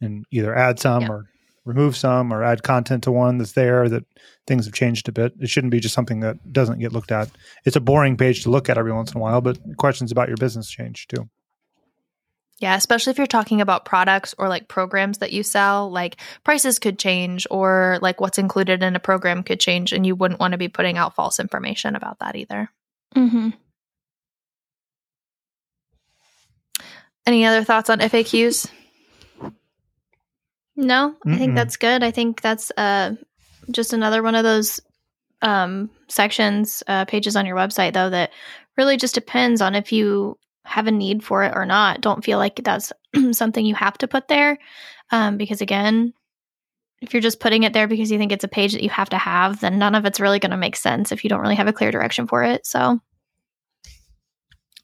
and 0.00 0.24
either 0.30 0.54
add 0.54 0.78
some 0.78 1.02
Yeah. 1.02 1.08
or 1.10 1.24
remove 1.64 1.96
some 1.96 2.32
or 2.32 2.42
add 2.42 2.62
content 2.62 3.02
to 3.04 3.12
one 3.12 3.36
that's 3.38 3.52
there 3.52 3.88
that 3.90 4.04
things 4.46 4.64
have 4.64 4.72
changed 4.74 5.06
a 5.08 5.12
bit. 5.12 5.34
It 5.40 5.50
shouldn't 5.50 5.70
be 5.70 5.80
just 5.80 5.94
something 5.94 6.20
that 6.20 6.52
doesn't 6.52 6.78
get 6.78 6.92
looked 6.92 7.12
at. 7.12 7.28
It's 7.66 7.76
a 7.76 7.80
boring 7.80 8.16
page 8.16 8.42
to 8.44 8.50
look 8.50 8.70
at 8.70 8.78
every 8.78 8.92
once 8.92 9.12
in 9.12 9.18
a 9.18 9.20
while, 9.20 9.42
but 9.42 9.58
questions 9.76 10.10
about 10.10 10.28
your 10.28 10.38
business 10.38 10.70
change 10.70 11.06
too. 11.08 11.28
Yeah, 12.60 12.74
especially 12.74 13.12
if 13.12 13.18
you're 13.18 13.26
talking 13.28 13.60
about 13.60 13.84
products 13.84 14.34
or 14.36 14.48
like 14.48 14.66
programs 14.66 15.18
that 15.18 15.32
you 15.32 15.44
sell, 15.44 15.90
like 15.90 16.16
prices 16.42 16.80
could 16.80 16.98
change 16.98 17.46
or 17.50 17.98
like 18.02 18.20
what's 18.20 18.38
included 18.38 18.82
in 18.82 18.96
a 18.96 19.00
program 19.00 19.44
could 19.44 19.60
change, 19.60 19.92
and 19.92 20.04
you 20.04 20.16
wouldn't 20.16 20.40
want 20.40 20.52
to 20.52 20.58
be 20.58 20.68
putting 20.68 20.98
out 20.98 21.14
false 21.14 21.38
information 21.38 21.94
about 21.94 22.18
that 22.18 22.34
either. 22.34 22.68
Mm-hmm. 23.14 23.50
Any 27.26 27.44
other 27.44 27.62
thoughts 27.62 27.90
on 27.90 28.00
FAQs? 28.00 28.70
No, 30.80 31.16
I 31.26 31.36
think 31.36 31.56
that's 31.56 31.76
good. 31.76 32.04
I 32.04 32.12
think 32.12 32.40
that's 32.40 32.70
uh, 32.76 33.16
just 33.68 33.92
another 33.92 34.22
one 34.22 34.36
of 34.36 34.44
those 34.44 34.80
um, 35.42 35.90
sections, 36.06 36.84
uh, 36.86 37.04
pages 37.04 37.34
on 37.34 37.46
your 37.46 37.56
website, 37.56 37.94
though, 37.94 38.10
that 38.10 38.30
really 38.76 38.96
just 38.96 39.16
depends 39.16 39.60
on 39.60 39.74
if 39.74 39.90
you 39.90 40.38
have 40.68 40.86
a 40.86 40.92
need 40.92 41.24
for 41.24 41.42
it 41.42 41.52
or 41.54 41.66
not. 41.66 42.00
Don't 42.00 42.24
feel 42.24 42.38
like 42.38 42.60
that's 42.62 42.92
something 43.32 43.64
you 43.64 43.74
have 43.74 43.98
to 43.98 44.08
put 44.08 44.28
there. 44.28 44.58
Um, 45.10 45.36
because 45.36 45.60
again, 45.60 46.12
if 47.00 47.12
you're 47.12 47.22
just 47.22 47.40
putting 47.40 47.62
it 47.62 47.72
there 47.72 47.88
because 47.88 48.10
you 48.10 48.18
think 48.18 48.32
it's 48.32 48.44
a 48.44 48.48
page 48.48 48.72
that 48.72 48.82
you 48.82 48.90
have 48.90 49.10
to 49.10 49.18
have, 49.18 49.60
then 49.60 49.78
none 49.78 49.94
of 49.94 50.04
it's 50.04 50.20
really 50.20 50.38
going 50.38 50.50
to 50.50 50.56
make 50.56 50.76
sense 50.76 51.12
if 51.12 51.24
you 51.24 51.30
don't 51.30 51.40
really 51.40 51.54
have 51.54 51.68
a 51.68 51.72
clear 51.72 51.90
direction 51.90 52.26
for 52.26 52.42
it. 52.42 52.66
So, 52.66 53.00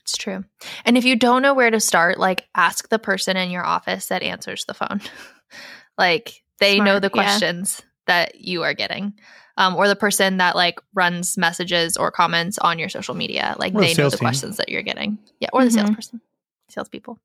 It's 0.03 0.17
true. 0.17 0.45
And 0.85 0.97
if 0.97 1.05
you 1.05 1.17
don't 1.17 1.43
know 1.43 1.55
where 1.55 1.71
to 1.71 1.81
start, 1.81 2.19
like 2.19 2.47
ask 2.55 2.89
the 2.89 2.99
person 2.99 3.37
in 3.37 3.51
your 3.51 3.65
office 3.65 4.07
that 4.07 4.23
answers 4.23 4.65
the 4.65 4.75
phone. 4.75 5.01
like 5.99 6.43
they 6.61 6.79
know 6.79 6.99
Smart, 6.99 7.03
the 7.03 7.11
yeah. 7.15 7.23
questions 7.23 7.83
that 8.07 8.41
you 8.41 8.63
are 8.63 8.75
getting. 8.75 9.15
Um, 9.57 9.77
or 9.77 9.87
the 9.87 9.95
person 9.97 10.39
that 10.39 10.57
like 10.57 10.81
runs 10.95 11.39
messages 11.39 11.97
or 11.97 12.11
comments 12.11 12.59
on 12.59 12.79
your 12.79 12.89
social 12.89 13.15
media. 13.15 13.55
Like 13.59 13.73
Or 13.75 13.81
the 13.83 13.87
they 13.87 13.95
know 13.95 14.09
the 14.11 14.17
team. 14.17 14.25
questions 14.27 14.57
that 14.57 14.69
you're 14.69 14.83
getting. 14.83 15.19
Yeah. 15.39 15.49
Or 15.53 15.65
the 15.65 15.71
Mhm. 15.71 15.75
salesperson. 15.75 16.21
Salespeople. 16.69 17.19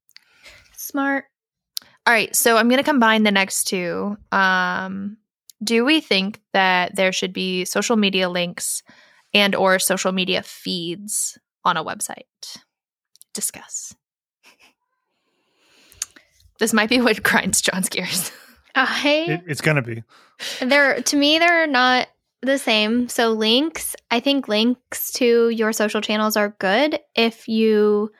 smart. 0.75 1.25
All 2.07 2.13
right, 2.13 2.35
so 2.35 2.57
I'm 2.57 2.67
going 2.69 2.77
to 2.79 2.83
combine 2.83 3.23
the 3.23 3.31
next 3.31 3.65
two. 3.65 4.17
Um, 4.31 5.17
do 5.63 5.85
we 5.85 6.01
think 6.01 6.39
that 6.53 6.95
there 6.95 7.11
should 7.11 7.33
be 7.33 7.65
social 7.65 7.95
media 7.95 8.29
links 8.29 8.81
and 9.33 9.53
or 9.53 9.77
social 9.77 10.11
media 10.11 10.41
feeds 10.41 11.37
on 11.65 11.77
a 11.77 11.83
website? 11.83 12.23
Discuss. 13.33 13.93
This 16.59 16.73
might 16.73 16.89
be 16.89 17.01
what 17.01 17.21
grinds 17.23 17.61
John's 17.61 17.89
gears. 17.89 18.31
I 18.75 19.25
It, 19.27 19.41
it's 19.47 19.61
going 19.61 19.75
to 19.75 19.81
be. 19.81 20.03
They're 20.61 21.01
to 21.01 21.15
me 21.17 21.37
they're 21.39 21.67
not 21.67 22.07
the 22.41 22.57
same. 22.57 23.09
So 23.09 23.31
links, 23.31 23.95
I 24.11 24.19
think 24.19 24.47
links 24.47 25.11
to 25.13 25.49
your 25.49 25.73
social 25.73 26.01
channels 26.01 26.37
are 26.37 26.55
good 26.59 26.99
if 27.15 27.47
you 27.47 28.11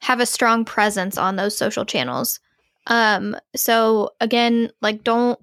have 0.00 0.20
a 0.20 0.26
strong 0.26 0.64
presence 0.64 1.18
on 1.18 1.36
those 1.36 1.56
social 1.56 1.84
channels. 1.84 2.40
Um 2.86 3.36
so 3.54 4.10
again, 4.20 4.70
like 4.80 5.04
don't 5.04 5.38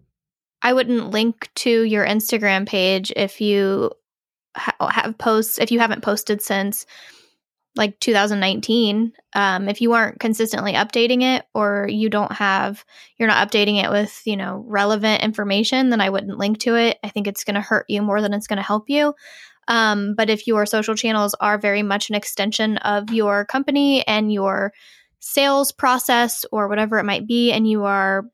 I 0.61 0.73
wouldn't 0.73 1.11
link 1.11 1.49
to 1.55 1.83
your 1.83 2.05
Instagram 2.05 2.67
page 2.67 3.13
if 3.15 3.39
you 3.39 3.91
ha- 4.55 4.87
have 4.87 5.17
posts 5.17 5.59
if 5.59 5.71
you 5.71 5.79
haven't 5.79 6.03
posted 6.03 6.41
since 6.41 6.85
like 7.75 7.99
2019 7.99 9.11
um, 9.33 9.67
if 9.67 9.81
you 9.81 9.93
aren't 9.93 10.19
consistently 10.19 10.73
updating 10.73 11.21
it 11.21 11.45
or 11.53 11.87
you 11.89 12.09
don't 12.09 12.31
have 12.31 12.85
you're 13.17 13.27
not 13.27 13.45
updating 13.45 13.83
it 13.83 13.89
with 13.91 14.21
you 14.25 14.37
know 14.37 14.63
relevant 14.67 15.21
information 15.21 15.89
then 15.89 16.01
i 16.01 16.09
wouldn't 16.09 16.37
link 16.37 16.59
to 16.59 16.75
it. 16.75 16.97
I 17.03 17.09
think 17.09 17.27
it's 17.27 17.43
going 17.43 17.55
to 17.55 17.61
hurt 17.61 17.85
you 17.89 18.01
more 18.01 18.21
than 18.21 18.33
it's 18.33 18.47
going 18.47 18.57
to 18.57 18.63
help 18.63 18.89
you. 18.89 19.13
Um, 19.67 20.13
but 20.15 20.29
if 20.29 20.47
your 20.47 20.65
social 20.65 20.95
channels 20.95 21.35
are 21.39 21.57
very 21.57 21.81
much 21.81 22.09
an 22.09 22.15
extension 22.15 22.77
of 22.77 23.11
your 23.11 23.45
company 23.45 24.05
and 24.05 24.31
your 24.31 24.73
sales 25.19 25.71
process 25.71 26.45
or 26.51 26.67
whatever 26.67 26.99
it 26.99 27.03
might 27.03 27.25
be 27.25 27.51
and 27.51 27.67
you 27.67 27.83
are 27.83 28.25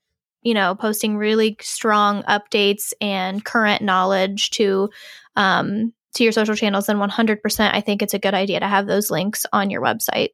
you 0.41 0.53
know 0.53 0.75
posting 0.75 1.15
really 1.15 1.55
strong 1.61 2.23
updates 2.23 2.91
and 2.99 3.45
current 3.45 3.81
knowledge 3.81 4.49
to 4.49 4.89
um, 5.37 5.93
to 6.13 6.23
your 6.23 6.31
social 6.31 6.55
channels 6.55 6.87
then 6.87 6.97
100% 6.97 7.73
i 7.73 7.81
think 7.81 8.01
it's 8.01 8.13
a 8.13 8.19
good 8.19 8.33
idea 8.33 8.59
to 8.59 8.67
have 8.67 8.87
those 8.87 9.09
links 9.09 9.45
on 9.53 9.69
your 9.69 9.81
website 9.81 10.29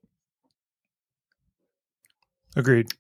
Agreed. 2.58 2.92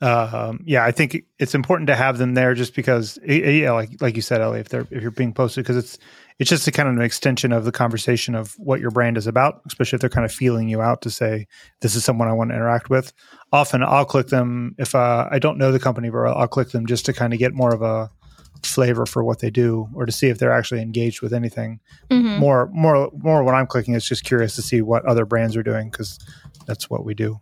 Um, 0.00 0.60
yeah, 0.64 0.84
I 0.84 0.90
think 0.90 1.24
it's 1.38 1.54
important 1.54 1.86
to 1.86 1.94
have 1.94 2.18
them 2.18 2.34
there 2.34 2.54
just 2.54 2.74
because, 2.74 3.18
yeah, 3.24 3.72
like 3.72 3.90
like 4.00 4.16
you 4.16 4.22
said, 4.22 4.40
Ellie, 4.40 4.60
if 4.60 4.68
they're 4.68 4.86
if 4.90 5.02
you're 5.02 5.10
being 5.10 5.32
posted, 5.32 5.64
because 5.64 5.76
it's 5.76 5.98
it's 6.38 6.50
just 6.50 6.66
a 6.66 6.72
kind 6.72 6.88
of 6.88 6.96
an 6.96 7.02
extension 7.02 7.52
of 7.52 7.64
the 7.64 7.72
conversation 7.72 8.34
of 8.34 8.54
what 8.58 8.80
your 8.80 8.90
brand 8.90 9.16
is 9.16 9.26
about, 9.26 9.60
especially 9.66 9.96
if 9.96 10.00
they're 10.00 10.10
kind 10.10 10.24
of 10.24 10.32
feeling 10.32 10.68
you 10.68 10.82
out 10.82 11.02
to 11.02 11.10
say 11.10 11.46
this 11.80 11.94
is 11.94 12.04
someone 12.04 12.28
I 12.28 12.32
want 12.32 12.50
to 12.50 12.56
interact 12.56 12.90
with. 12.90 13.12
Often, 13.52 13.82
I'll 13.84 14.04
click 14.04 14.28
them 14.28 14.74
if 14.78 14.94
uh, 14.94 15.28
I 15.30 15.38
don't 15.38 15.58
know 15.58 15.70
the 15.70 15.78
company, 15.78 16.10
but 16.10 16.24
I'll 16.24 16.48
click 16.48 16.70
them 16.70 16.86
just 16.86 17.06
to 17.06 17.12
kind 17.12 17.32
of 17.32 17.38
get 17.38 17.54
more 17.54 17.72
of 17.72 17.82
a 17.82 18.10
flavor 18.68 19.06
for 19.06 19.22
what 19.22 19.40
they 19.40 19.50
do 19.50 19.88
or 19.94 20.06
to 20.06 20.12
see 20.12 20.28
if 20.28 20.38
they're 20.38 20.52
actually 20.52 20.80
engaged 20.80 21.22
with 21.22 21.32
anything. 21.32 21.80
Mm-hmm. 22.10 22.38
more 22.38 22.70
more 22.72 23.10
more 23.16 23.42
when 23.42 23.54
i'm 23.54 23.66
clicking 23.66 23.94
is 23.94 24.06
just 24.06 24.24
curious 24.24 24.54
to 24.56 24.62
see 24.62 24.82
what 24.82 25.04
other 25.04 25.24
brands 25.24 25.56
are 25.56 25.62
doing 25.62 25.90
because 25.90 26.18
that's 26.66 26.88
what 26.88 27.04
we 27.04 27.14
do. 27.14 27.40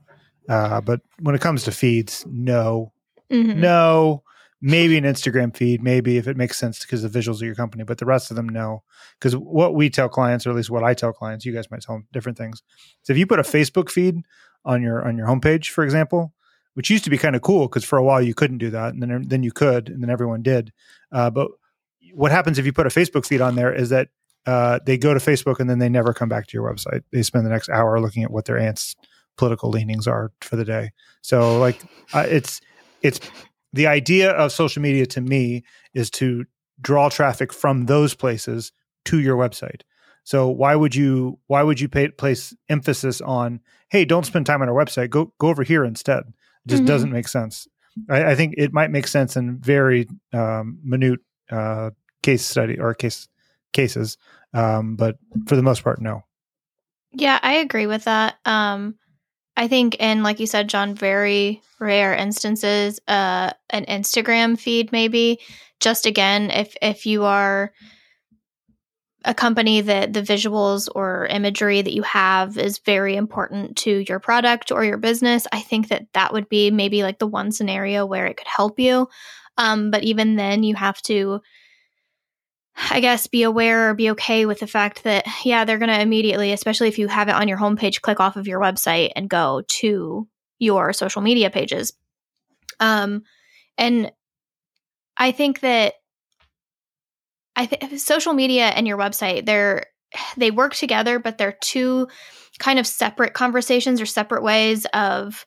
Uh, 0.49 0.81
but 0.81 1.01
when 1.21 1.35
it 1.35 1.41
comes 1.41 1.65
to 1.65 1.73
feeds 1.73 2.25
no. 2.29 2.93
Mm-hmm. 3.31 3.61
no. 3.61 4.23
Maybe 4.65 4.97
an 4.97 5.05
instagram 5.05 5.57
feed 5.57 5.83
maybe 5.83 6.19
if 6.19 6.29
it 6.29 6.37
makes 6.37 6.57
sense 6.57 6.81
because 6.81 7.03
the 7.03 7.09
visuals 7.09 7.37
of 7.37 7.43
your 7.43 7.57
company 7.57 7.83
but 7.83 7.99
the 7.99 8.07
rest 8.07 8.31
of 8.31 8.37
them 8.37 8.49
no. 8.49 8.83
Because 9.19 9.37
what 9.37 9.75
we 9.75 9.91
tell 9.91 10.09
clients 10.09 10.47
or 10.47 10.51
at 10.51 10.57
least 10.57 10.71
what 10.71 10.85
i 10.85 10.95
tell 10.95 11.13
clients 11.13 11.45
you 11.45 11.53
guys 11.53 11.71
might 11.71 11.83
tell 11.83 11.97
them 11.97 12.07
different 12.13 12.39
things 12.39 12.63
so 13.03 13.13
if 13.13 13.19
you 13.19 13.27
put 13.27 13.41
a 13.41 13.43
facebook 13.43 13.91
feed 13.91 14.23
on 14.65 14.83
your 14.83 15.07
on 15.07 15.17
your 15.17 15.27
homepage 15.27 15.69
for 15.71 15.83
example 15.83 16.33
which 16.75 16.91
used 16.91 17.05
to 17.05 17.11
be 17.11 17.19
kind 17.19 17.37
of 17.37 17.43
cool 17.43 17.69
because 17.69 17.85
for 17.85 17.99
a 17.99 18.03
while 18.03 18.23
you 18.23 18.35
couldn't 18.35 18.59
do 18.59 18.71
that 18.71 18.93
and 18.93 19.03
then 19.03 19.25
then 19.27 19.43
you 19.43 19.53
could 19.53 19.89
and 19.89 20.03
then 20.03 20.11
everyone 20.11 20.43
did 20.43 20.73
uh, 21.13 21.31
but 21.31 21.51
what 22.15 22.31
happens 22.31 22.59
if 22.59 22.67
you 22.67 22.73
put 22.73 22.87
a 22.87 22.91
facebook 22.91 23.27
feed 23.27 23.41
on 23.41 23.55
there 23.55 23.73
is 23.73 23.89
that 23.91 24.09
uh, 24.47 24.81
they 24.85 24.99
go 24.99 25.15
to 25.15 25.21
Facebook 25.21 25.61
and 25.61 25.71
then 25.71 25.79
they 25.79 25.89
never 25.89 26.13
come 26.13 26.29
back 26.29 26.47
to 26.49 26.57
your 26.57 26.71
website. 26.71 27.03
They 27.13 27.23
spend 27.23 27.47
the 27.47 27.51
next 27.51 27.69
hour 27.69 28.01
looking 28.01 28.25
at 28.25 28.31
what 28.31 28.45
their 28.45 28.59
aunt's 28.59 28.97
political 29.37 29.71
leanings 29.71 30.07
are 30.07 30.33
for 30.41 30.57
the 30.57 30.65
day. 30.65 30.91
So, 31.23 31.59
like, 31.59 31.81
uh, 32.13 32.27
it's 32.29 32.61
it's 33.03 33.21
the 33.73 33.87
idea 33.87 34.33
of 34.33 34.53
social 34.53 34.83
media 34.83 35.07
to 35.07 35.21
me 35.21 35.65
is 35.95 36.11
to 36.11 36.45
draw 36.81 37.09
traffic 37.09 37.53
from 37.53 37.87
those 37.87 38.15
places 38.15 38.73
to 39.07 39.21
your 39.21 39.37
website. 39.37 39.83
So, 40.25 40.49
why 40.49 40.75
would 40.75 40.95
you 40.95 41.39
why 41.47 41.63
would 41.63 41.81
you 41.81 41.89
pay, 41.89 42.09
place 42.09 42.55
emphasis 42.69 43.21
on 43.21 43.61
hey, 43.91 44.05
don't 44.05 44.27
spend 44.27 44.47
time 44.47 44.63
on 44.63 44.69
our 44.69 44.75
website, 44.75 45.11
go 45.11 45.33
go 45.39 45.49
over 45.49 45.63
here 45.63 45.85
instead? 45.85 46.25
It 46.67 46.71
just 46.71 46.83
Mhm. 46.83 46.87
doesn't 46.87 47.13
make 47.13 47.29
sense. 47.29 47.67
I, 48.09 48.33
I 48.33 48.35
think 48.35 48.55
it 48.57 48.73
might 48.73 48.91
make 48.91 49.07
sense 49.07 49.37
in 49.37 49.59
very 49.59 50.09
um, 50.33 50.79
minute 50.83 51.21
uh, 51.51 51.91
case 52.23 52.45
study 52.45 52.79
or 52.79 52.95
case 52.95 53.29
cases, 53.73 54.17
um, 54.55 54.97
but 54.97 55.17
for 55.47 55.57
the 55.57 55.63
most 55.63 55.83
part, 55.83 56.01
no. 56.01 56.23
Yeah, 57.13 57.39
I 57.43 57.55
agree 57.55 57.87
with 57.87 58.05
that. 58.05 58.37
Um, 58.45 58.95
I 59.57 59.69
think 59.69 59.97
in, 59.97 60.23
like 60.23 60.41
you 60.41 60.47
said, 60.47 60.69
John, 60.69 60.95
very 60.95 61.61
rare 61.79 62.15
instances, 62.15 63.01
uh, 63.09 63.51
an 63.71 63.85
Instagram 63.87 64.59
feed 64.59 64.93
maybe. 64.93 65.39
Just 65.81 66.07
again, 66.07 66.51
if 66.51 66.75
if 66.81 67.05
you 67.07 67.25
are 67.25 67.73
a 69.25 69.35
company 69.35 69.81
that 69.81 70.13
the 70.13 70.23
visuals 70.23 70.89
or 70.95 71.27
imagery 71.27 71.83
that 71.83 71.95
you 71.95 72.03
have 72.03 72.59
is 72.59 72.79
very 72.79 73.17
important 73.17 73.77
to 73.79 74.05
your 74.09 74.19
product 74.19 74.73
or 74.73 74.85
your 74.85 74.99
business, 74.99 75.47
I 75.53 75.61
think 75.61 75.89
that 75.89 76.07
that 76.13 76.33
would 76.33 76.49
be 76.49 76.71
maybe 76.71 77.03
like 77.03 77.19
the 77.19 77.27
one 77.27 77.53
scenario 77.53 78.07
where 78.07 78.27
it 78.27 78.37
could 78.37 78.47
help 78.47 78.79
you. 78.79 79.09
Um, 79.57 79.91
but 79.91 80.03
even 80.03 80.37
then, 80.37 80.63
you 80.63 80.75
have 80.75 81.01
to 81.03 81.41
I 82.91 83.01
guess 83.01 83.27
be 83.27 83.43
aware 83.43 83.91
or 83.91 83.95
be 83.95 84.11
okay 84.11 84.47
with 84.47 84.61
the 84.61 84.67
fact 84.67 85.05
that 85.05 85.27
yeah, 85.45 85.65
they're 85.65 85.79
going 85.79 85.91
to 85.91 86.01
immediately, 86.01 86.53
especially 86.53 86.89
if 86.89 86.99
you 86.99 87.09
have 87.09 87.29
it 87.29 87.35
on 87.35 87.49
your 87.49 87.59
homepage, 87.59 88.01
click 88.01 88.19
off 88.19 88.37
of 88.37 88.47
your 88.47 88.61
website 88.61 89.11
and 89.15 89.29
go 89.29 89.63
to 89.69 90.27
your 90.59 90.93
social 90.93 91.23
media 91.23 91.51
pages. 91.51 91.93
Um, 92.81 93.25
and 93.77 94.11
I 95.17 95.33
think 95.33 95.61
that 95.61 95.95
I 97.57 97.67
think 97.67 97.99
social 97.99 98.33
media 98.33 98.67
and 98.69 98.87
your 98.87 98.99
website 98.99 99.47
they're 99.47 99.85
they 100.37 100.51
work 100.51 100.75
together, 100.75 101.19
but 101.19 101.39
they're 101.39 101.57
two 101.63 102.09
kind 102.59 102.79
of 102.79 102.87
separate 102.87 103.35
conversations 103.35 104.01
or 104.01 104.07
separate 104.07 104.43
ways 104.43 104.87
of 104.93 105.47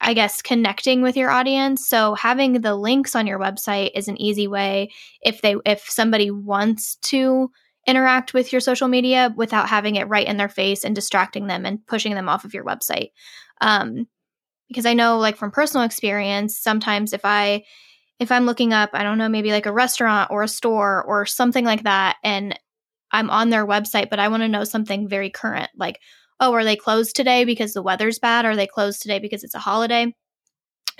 I 0.00 0.12
guess 0.12 0.42
connecting 0.42 1.00
with 1.00 1.16
your 1.16 1.30
audience. 1.30 1.88
So 1.88 2.14
having 2.14 2.60
the 2.60 2.76
links 2.76 3.16
on 3.16 3.26
your 3.26 3.38
website 3.38 3.92
is 3.94 4.08
an 4.08 4.20
easy 4.20 4.46
way 4.46 4.90
if 5.22 5.40
they 5.42 5.56
if 5.64 5.88
somebody 5.88 6.30
wants 6.30 6.96
to 7.02 7.50
interact 7.86 8.34
with 8.34 8.52
your 8.52 8.60
social 8.60 8.88
media 8.88 9.32
without 9.36 9.68
having 9.68 9.96
it 9.96 10.08
right 10.08 10.26
in 10.26 10.36
their 10.36 10.48
face 10.48 10.84
and 10.84 10.94
distracting 10.94 11.46
them 11.46 11.64
and 11.64 11.86
pushing 11.86 12.14
them 12.14 12.28
off 12.28 12.44
of 12.44 12.52
your 12.52 12.64
website. 12.64 13.10
Um, 13.60 14.06
because 14.68 14.86
I 14.86 14.94
know 14.94 15.18
like 15.18 15.36
from 15.36 15.52
personal 15.52 15.86
experience, 15.86 16.58
sometimes 16.58 17.12
if 17.12 17.20
I 17.24 17.62
if 18.18 18.32
I'm 18.32 18.46
looking 18.46 18.72
up, 18.72 18.90
I 18.92 19.02
don't 19.02 19.18
know, 19.18 19.28
maybe 19.28 19.50
like 19.50 19.66
a 19.66 19.72
restaurant 19.72 20.30
or 20.30 20.42
a 20.42 20.48
store 20.48 21.04
or 21.04 21.26
something 21.26 21.64
like 21.64 21.82
that, 21.82 22.16
and 22.24 22.58
I'm 23.10 23.30
on 23.30 23.50
their 23.50 23.66
website, 23.66 24.10
but 24.10 24.18
I 24.18 24.28
want 24.28 24.42
to 24.42 24.48
know 24.48 24.64
something 24.64 25.08
very 25.08 25.30
current, 25.30 25.70
like, 25.76 26.00
oh, 26.40 26.52
are 26.52 26.64
they 26.64 26.76
closed 26.76 27.16
today 27.16 27.44
because 27.44 27.72
the 27.72 27.82
weather's 27.82 28.18
bad? 28.18 28.44
Are 28.44 28.56
they 28.56 28.66
closed 28.66 29.02
today 29.02 29.18
because 29.18 29.44
it's 29.44 29.54
a 29.54 29.60
holiday? 29.60 30.14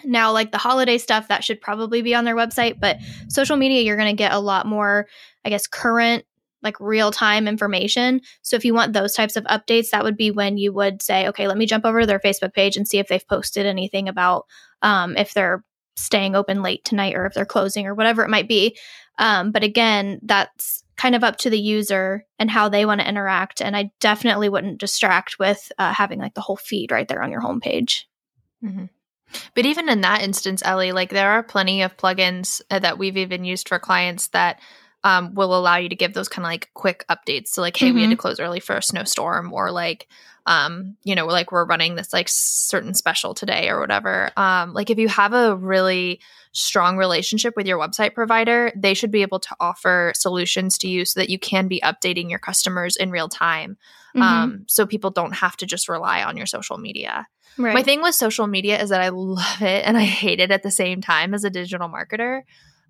Now, 0.05 0.33
like 0.33 0.53
the 0.53 0.59
holiday 0.59 0.99
stuff, 0.99 1.29
that 1.29 1.43
should 1.43 1.61
probably 1.61 2.03
be 2.03 2.15
on 2.15 2.25
their 2.25 2.37
website, 2.37 2.79
but 2.81 2.99
social 3.29 3.57
media, 3.57 3.83
you're 3.83 3.97
going 3.97 4.15
to 4.15 4.17
get 4.17 4.33
a 4.33 4.39
lot 4.39 4.67
more, 4.67 5.07
I 5.45 5.51
guess, 5.51 5.67
current, 5.67 6.25
like 6.63 6.79
real 6.81 7.11
time 7.11 7.49
information. 7.49 8.21
So 8.43 8.57
if 8.57 8.65
you 8.65 8.75
want 8.75 8.93
those 8.93 9.15
types 9.15 9.37
of 9.37 9.45
updates, 9.45 9.91
that 9.91 10.05
would 10.05 10.17
be 10.17 10.31
when 10.31 10.59
you 10.59 10.73
would 10.73 11.01
say, 11.01 11.29
okay, 11.29 11.49
let 11.49 11.57
me 11.57 11.67
jump 11.67 11.85
over 11.85 12.01
to 12.01 12.07
their 12.07 12.21
Facebook 12.21 12.53
page 12.53 12.77
and 12.77 12.87
see 12.87 12.99
if 12.99 13.09
they've 13.09 13.27
posted 13.27 13.67
anything 13.67 14.09
about 14.09 14.45
um, 14.83 15.17
if 15.17 15.33
they're 15.33 15.65
staying 15.97 16.37
open 16.37 16.63
late 16.63 16.85
tonight 16.85 17.15
or 17.15 17.27
if 17.27 17.35
they're 17.35 17.45
closing 17.45 17.87
or 17.87 17.95
whatever 17.95 18.23
it 18.23 18.31
might 18.31 18.49
be. 18.49 18.77
Um, 19.19 19.51
but 19.51 19.63
again, 19.63 20.21
that's 20.23 20.85
kind 20.97 21.15
of 21.15 21.25
up 21.25 21.37
to 21.37 21.51
the 21.51 21.59
user 21.59 22.25
and 22.39 22.51
how 22.51 22.69
they 22.69 22.87
want 22.87 23.01
to 23.01 23.09
interact. 23.09 23.61
And 23.61 23.77
I 23.77 23.91
definitely 24.01 24.49
wouldn't 24.49 24.79
distract 24.79 25.39
with 25.39 25.71
uh, 25.79 25.93
having 25.93 26.19
like 26.19 26.35
the 26.35 26.41
whole 26.41 26.57
feed 26.57 26.91
right 26.91 27.07
there 27.07 27.23
on 27.23 27.31
your 27.31 27.43
homepage. 27.43 28.05
Mm-hmm. 28.65 28.87
But 29.55 29.67
even 29.67 29.89
in 29.89 30.03
that 30.03 30.23
instance, 30.23 30.63
Ellie, 30.65 30.93
like 30.93 31.11
there 31.11 31.31
are 31.31 31.43
plenty 31.43 31.83
of 31.83 31.97
plugins 31.97 32.61
uh, 32.71 32.79
that 32.79 32.99
we've 32.99 33.17
even 33.17 33.45
used 33.45 33.69
for 33.69 33.79
clients 33.79 34.29
that 34.29 34.61
um, 35.07 35.35
will 35.35 35.57
allow 35.57 35.77
you 35.77 35.89
to 35.89 35.95
give 35.95 36.15
those 36.15 36.29
kind 36.29 36.45
of 36.45 36.51
like 36.51 36.69
quick 36.75 37.05
updates. 37.09 37.49
So 37.49 37.63
like, 37.63 37.77
hey, 37.77 37.87
mm-hmm. 37.87 37.95
we 37.95 38.01
had 38.01 38.09
to 38.09 38.17
mm-hmm. 38.17 38.21
close 38.21 38.41
early 38.41 38.59
for 38.59 38.77
a 38.77 38.83
snowstorm, 38.83 39.53
or 39.53 39.71
like, 39.71 40.09
um, 40.47 40.97
you 41.05 41.15
know, 41.15 41.27
like 41.27 41.53
we're 41.53 41.65
running 41.65 41.95
this 41.95 42.13
like 42.13 42.27
certain 42.29 42.93
special 42.93 43.33
today 43.33 43.69
or 43.69 43.79
whatever. 43.79 44.33
Um, 44.37 44.75
like 44.75 44.91
if 44.91 44.99
you 44.99 45.07
have 45.07 45.33
a 45.33 45.55
really 45.55 46.21
strong 46.51 46.97
relationship 46.97 47.55
with 47.57 47.69
your 47.69 47.79
website 47.79 48.15
provider, 48.15 48.73
they 48.75 48.95
should 48.95 49.13
be 49.13 49.23
able 49.23 49.39
to 49.39 49.55
offer 49.61 50.13
solutions 50.17 50.77
to 50.79 50.89
you 50.89 51.05
so 51.05 51.21
that 51.21 51.31
you 51.31 51.39
can 51.39 51.69
be 51.69 51.81
updating 51.83 52.29
your 52.29 52.41
customers 52.41 52.97
in 52.97 53.13
real 53.13 53.29
time. 53.29 53.77
Mm-hmm. 54.17 54.23
Um, 54.23 54.65
so 54.67 54.87
people 54.87 55.11
don't 55.11 55.37
have 55.37 55.57
to 55.59 55.67
just 55.67 55.89
rely 55.89 56.25
on 56.25 56.37
your 56.37 56.47
social 56.47 56.79
media. 56.79 57.29
Right. 57.59 57.75
My 57.75 57.85
thing 57.85 58.03
with 58.03 58.17
social 58.17 58.49
media 58.49 58.83
is 58.83 58.91
that 58.91 59.01
I 59.01 59.09
love 59.13 59.63
it 59.63 59.87
and 59.87 59.97
I 59.97 60.03
hate 60.03 60.41
it 60.41 60.51
at 60.51 60.65
the 60.65 60.71
same 60.73 61.01
time 61.01 61.33
as 61.33 61.45
a 61.45 61.51
digital 61.51 61.89
marketer. 61.89 62.43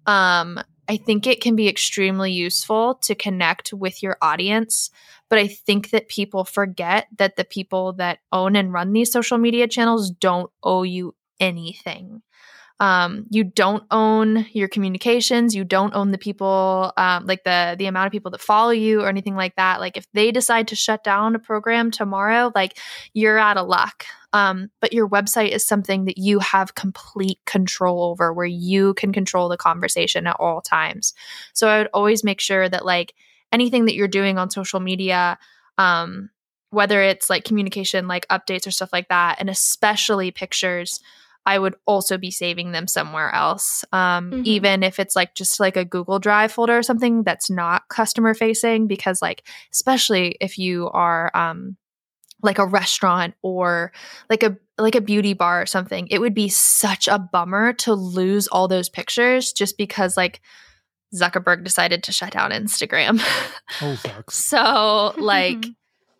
Um, 0.07 0.63
I 0.89 0.97
think 0.97 1.27
it 1.27 1.41
can 1.41 1.57
be 1.57 1.69
extremely 1.69 2.33
useful 2.33 2.95
to 3.03 3.15
connect 3.15 3.73
with 3.73 4.03
your 4.03 4.17
audience, 4.23 4.91
but 5.29 5.39
I 5.39 5.49
think 5.49 5.91
that 5.91 6.09
people 6.09 6.45
forget 6.45 7.09
that 7.19 7.37
the 7.37 7.45
people 7.45 7.95
that 7.95 8.19
own 8.33 8.57
and 8.57 8.73
run 8.73 8.93
these 8.93 9.13
social 9.13 9.39
media 9.39 9.67
channels 9.67 10.11
don't 10.11 10.51
owe 10.63 10.85
you 10.85 11.15
anything. 11.41 12.23
Um, 12.79 13.27
you 13.31 13.43
don't 13.43 13.85
own 13.91 14.47
your 14.53 14.69
communications. 14.69 15.55
You 15.55 15.65
don't 15.65 15.95
own 15.95 16.11
the 16.11 16.19
people, 16.19 16.93
um, 16.99 17.25
like 17.25 17.43
the 17.43 17.75
the 17.79 17.87
amount 17.87 18.07
of 18.07 18.13
people 18.13 18.31
that 18.33 18.41
follow 18.41 18.71
you 18.71 19.01
or 19.01 19.09
anything 19.09 19.35
like 19.35 19.57
that. 19.57 19.81
Like 19.81 19.97
if 19.97 20.07
they 20.13 20.31
decide 20.31 20.69
to 20.69 20.77
shut 20.77 21.03
down 21.03 21.35
a 21.35 21.39
program 21.39 21.91
tomorrow, 21.91 22.53
like 22.55 22.79
you're 23.15 23.39
out 23.39 23.57
of 23.57 23.67
luck. 23.67 24.05
Um, 24.37 24.71
but 24.81 24.93
your 24.93 25.09
website 25.09 25.51
is 25.51 25.67
something 25.67 26.05
that 26.05 26.19
you 26.19 26.39
have 26.41 26.75
complete 26.75 27.39
control 27.47 28.05
over, 28.05 28.33
where 28.33 28.47
you 28.47 28.95
can 28.95 29.13
control 29.13 29.49
the 29.49 29.57
conversation 29.57 30.27
at 30.27 30.37
all 30.39 30.61
times. 30.61 31.15
So 31.55 31.69
I 31.69 31.79
would 31.79 31.91
always 31.95 32.23
make 32.23 32.41
sure 32.41 32.69
that 32.69 32.85
like 32.85 33.15
anything 33.51 33.87
that 33.87 33.95
you're 33.95 34.09
doing 34.09 34.39
on 34.39 34.51
social 34.51 34.81
media. 34.81 35.39
Um, 35.79 36.31
whether 36.71 37.01
it's 37.01 37.31
like 37.31 37.45
communication, 37.45 38.09
like 38.09 38.27
updates 38.29 38.67
or 38.67 38.71
stuff 38.71 38.93
like 38.93 39.09
that, 39.09 39.37
and 39.39 39.49
especially 39.49 40.31
pictures, 40.31 41.01
I 41.47 41.59
would 41.59 41.77
also 41.87 42.19
be 42.19 42.31
saving 42.31 42.73
them 42.73 42.89
somewhere 42.89 43.33
else. 43.35 43.85
Um, 43.93 44.31
mm-hmm. 44.31 44.43
Even 44.45 44.83
if 44.83 44.99
it's 44.99 45.15
like 45.15 45.35
just 45.35 45.61
like 45.61 45.77
a 45.77 45.85
Google 45.85 46.19
Drive 46.19 46.53
folder 46.53 46.77
or 46.77 46.83
something 46.83 47.23
that's 47.23 47.49
not 47.49 47.89
customer 47.89 48.35
facing, 48.35 48.89
because 48.89 49.23
like, 49.23 49.47
especially 49.73 50.37
if 50.41 50.59
you 50.59 50.91
are 50.91 51.31
um, 51.35 51.77
like 52.43 52.59
a 52.59 52.67
restaurant 52.67 53.35
or 53.43 53.93
like 54.29 54.43
a 54.43 54.57
like 54.79 54.95
a 54.95 55.01
beauty 55.01 55.33
bar 55.33 55.63
or 55.63 55.67
something, 55.67 56.07
it 56.11 56.21
would 56.21 56.35
be 56.35 56.49
such 56.49 57.09
a 57.09 57.19
bummer 57.19 57.73
to 57.73 57.95
lose 57.95 58.47
all 58.49 58.69
those 58.69 58.89
pictures 58.89 59.53
just 59.53 59.79
because 59.79 60.17
like 60.17 60.41
Zuckerberg 61.15 61.65
decided 61.65 62.03
to 62.05 62.13
shut 62.13 62.33
down 62.33 62.51
Instagram. 62.51 63.23
Oh, 63.83 63.99
so 64.29 65.15
like. 65.19 65.65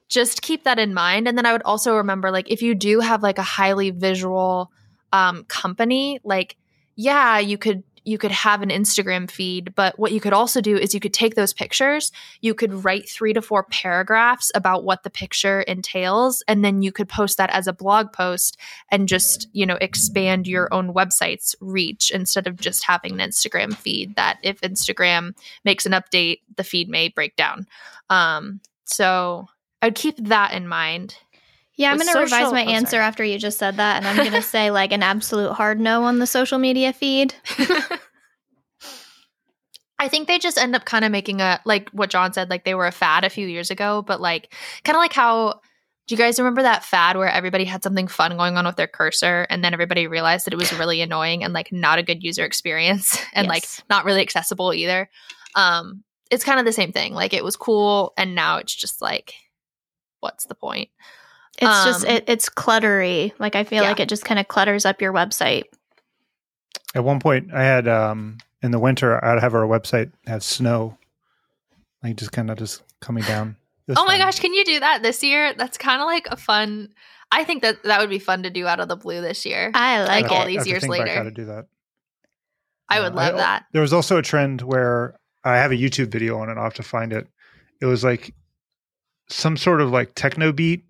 just 0.09 0.41
keep 0.41 0.63
that 0.65 0.79
in 0.79 0.95
mind 0.95 1.27
and 1.27 1.37
then 1.37 1.47
i 1.47 1.53
would 1.53 1.65
also 1.65 1.97
remember 1.97 2.31
like 2.31 2.49
if 2.49 2.63
you 2.63 2.77
do 2.77 3.01
have 3.01 3.25
like 3.25 3.39
a 3.39 3.43
highly 3.43 3.91
visual 3.91 4.71
um, 5.13 5.45
company, 5.45 6.21
like 6.25 6.57
yeah, 6.95 7.39
you 7.39 7.59
could 7.59 7.83
you 8.07 8.19
could 8.19 8.31
have 8.31 8.63
an 8.63 8.69
Instagram 8.69 9.31
feed, 9.31 9.75
but 9.75 9.99
what 9.99 10.13
you 10.13 10.21
could 10.21 10.33
also 10.33 10.61
do 10.61 10.77
is 10.77 10.95
you 10.95 11.01
could 11.01 11.13
take 11.13 11.35
those 11.35 11.53
pictures, 11.53 12.13
you 12.41 12.55
could 12.55 12.85
write 12.85 13.09
3 13.09 13.33
to 13.33 13.43
4 13.43 13.65
paragraphs 13.65 14.53
about 14.55 14.85
what 14.85 15.03
the 15.03 15.11
picture 15.11 15.63
entails 15.63 16.43
and 16.47 16.65
then 16.65 16.83
you 16.83 16.93
could 16.93 17.09
post 17.09 17.37
that 17.39 17.51
as 17.51 17.67
a 17.67 17.73
blog 17.73 18.13
post 18.13 18.57
and 18.91 19.09
just, 19.09 19.49
you 19.53 19.67
know, 19.67 19.79
expand 19.81 20.47
your 20.47 20.73
own 20.73 20.95
website's 20.95 21.57
reach 21.61 22.11
instead 22.13 22.47
of 22.47 22.57
just 22.57 22.85
having 22.85 23.21
an 23.21 23.31
Instagram 23.31 23.75
feed 23.75 24.15
that 24.17 24.39
if 24.43 24.61
Instagram 24.61 25.35
makes 25.65 25.85
an 25.85 25.93
update, 25.93 26.41
the 26.57 26.65
feed 26.65 26.89
may 26.89 27.09
break 27.09 27.35
down. 27.35 27.67
Um, 28.09 28.61
so 28.85 29.49
I'd 29.83 29.95
keep 29.95 30.17
that 30.29 30.53
in 30.53 30.69
mind. 30.69 31.17
Yeah, 31.77 31.91
I'm 31.91 31.99
going 31.99 32.11
to 32.13 32.19
revise 32.19 32.53
my 32.53 32.65
oh, 32.65 32.71
answer 32.71 32.93
sorry. 32.93 33.05
after 33.05 33.23
you 33.25 33.39
just 33.39 33.59
said 33.59 33.77
that. 33.77 33.99
And 33.99 34.07
I'm 34.07 34.17
going 34.17 34.33
to 34.41 34.43
say 34.43 34.71
like 34.71 34.93
an 34.93 35.03
absolute 35.03 35.53
hard 35.53 35.79
no 35.79 36.05
on 36.05 36.19
the 36.19 36.27
social 36.27 36.59
media 36.59 36.93
feed. 36.93 37.35
I 39.99 40.09
think 40.09 40.29
they 40.29 40.39
just 40.39 40.59
end 40.59 40.77
up 40.77 40.85
kind 40.85 41.05
of 41.05 41.13
making 41.13 41.41
a, 41.41 41.61
like 41.65 41.89
what 41.91 42.11
John 42.11 42.33
said, 42.33 42.51
like 42.51 42.65
they 42.65 42.75
were 42.75 42.87
a 42.87 42.93
fad 42.93 43.25
a 43.25 43.31
few 43.31 43.47
years 43.47 43.71
ago, 43.71 44.03
but 44.03 44.21
like 44.21 44.53
kind 44.85 44.97
of 44.97 45.01
like 45.01 45.13
how, 45.13 45.61
do 46.07 46.15
you 46.15 46.19
guys 46.19 46.39
remember 46.39 46.63
that 46.63 46.85
fad 46.85 47.17
where 47.17 47.29
everybody 47.29 47.65
had 47.65 47.83
something 47.83 48.07
fun 48.07 48.37
going 48.37 48.57
on 48.57 48.65
with 48.65 48.77
their 48.77 48.87
cursor 48.87 49.47
and 49.51 49.65
then 49.65 49.73
everybody 49.73 50.07
realized 50.07 50.47
that 50.47 50.53
it 50.53 50.59
was 50.59 50.73
really 50.79 51.01
annoying 51.01 51.43
and 51.43 51.53
like 51.53 51.73
not 51.73 51.99
a 51.99 52.03
good 52.03 52.23
user 52.23 52.45
experience 52.45 53.19
and 53.35 53.47
yes. 53.47 53.51
like 53.51 53.65
not 53.91 54.05
really 54.05 54.21
accessible 54.21 54.73
either? 54.73 55.09
Um, 55.57 56.05
it's 56.31 56.45
kind 56.45 56.61
of 56.61 56.67
the 56.67 56.73
same 56.73 56.93
thing. 56.93 57.13
Like 57.13 57.33
it 57.33 57.43
was 57.43 57.57
cool 57.57 58.13
and 58.17 58.35
now 58.35 58.59
it's 58.59 58.75
just 58.75 59.03
like, 59.03 59.35
what's 60.21 60.47
the 60.47 60.55
point? 60.55 60.91
It's 61.59 61.71
um, 61.71 61.87
just 61.87 62.05
it, 62.05 62.25
it's 62.27 62.49
cluttery. 62.49 63.33
Like 63.39 63.57
I 63.57 63.65
feel 63.65 63.83
yeah. 63.83 63.89
like 63.89 64.01
it 64.01 64.09
just 64.09 64.25
kind 64.25 64.39
of 64.39 64.49
clutters 64.49 64.85
up 64.85 65.01
your 65.01 65.13
website. 65.13 65.65
At 66.95 67.05
one 67.05 67.21
point, 67.21 67.53
I 67.53 67.63
had 67.63 67.89
um 67.89 68.39
in 68.63 68.71
the 68.71 68.79
winter, 68.79 69.23
I'd 69.25 69.41
have 69.41 69.55
our 69.55 69.67
website 69.67 70.13
have 70.27 70.43
snow, 70.43 70.99
like 72.03 72.17
just 72.17 72.33
kind 72.33 72.51
of 72.51 72.59
just 72.59 72.83
coming 73.01 73.25
down. 73.25 73.57
Oh 73.97 74.05
my 74.05 74.19
gosh, 74.19 74.41
can 74.41 74.53
you 74.53 74.65
do 74.65 74.81
that 74.81 75.03
this 75.03 75.23
year? 75.23 75.55
That's 75.55 75.79
kind 75.79 76.01
of 76.01 76.07
like 76.07 76.27
a 76.31 76.37
fun. 76.37 76.89
I 77.31 77.45
think 77.45 77.63
that 77.63 77.83
that 77.85 78.01
would 78.01 78.11
be 78.11 78.19
fun 78.19 78.43
to 78.43 78.51
do 78.51 78.67
out 78.67 78.81
of 78.81 78.89
the 78.89 78.97
blue 78.97 79.21
this 79.21 79.47
year. 79.47 79.71
I 79.75 80.03
like, 80.03 80.25
like 80.25 80.33
all 80.33 80.47
these 80.47 80.67
years 80.67 80.87
later. 80.87 81.15
How 81.15 81.23
to 81.23 81.31
do 81.31 81.45
that? 81.47 81.67
I 82.89 83.01
would 83.01 83.15
love 83.15 83.35
I, 83.35 83.39
that. 83.39 83.67
There 83.73 83.83
was 83.83 83.93
also 83.93 84.17
a 84.17 84.23
trend 84.23 84.63
where 84.63 85.19
I 85.45 85.57
have 85.57 85.71
a 85.71 85.77
YouTube 85.77 86.09
video 86.09 86.39
on 86.39 86.49
it. 86.49 86.57
I'll 86.57 86.65
have 86.65 86.75
to 86.75 86.83
find 86.83 87.13
it. 87.13 87.29
It 87.81 87.87
was 87.87 88.03
like 88.03 88.35
some 89.29 89.57
sort 89.57 89.81
of 89.81 89.91
like 89.91 90.15
techno 90.15 90.53
beat 90.53 90.85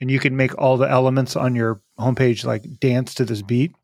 and 0.00 0.10
you 0.10 0.18
can 0.18 0.36
make 0.36 0.56
all 0.58 0.76
the 0.76 0.88
elements 0.88 1.36
on 1.36 1.54
your 1.54 1.80
homepage 1.98 2.44
like 2.44 2.78
dance 2.80 3.14
to 3.14 3.24
this 3.24 3.42
beat. 3.42 3.74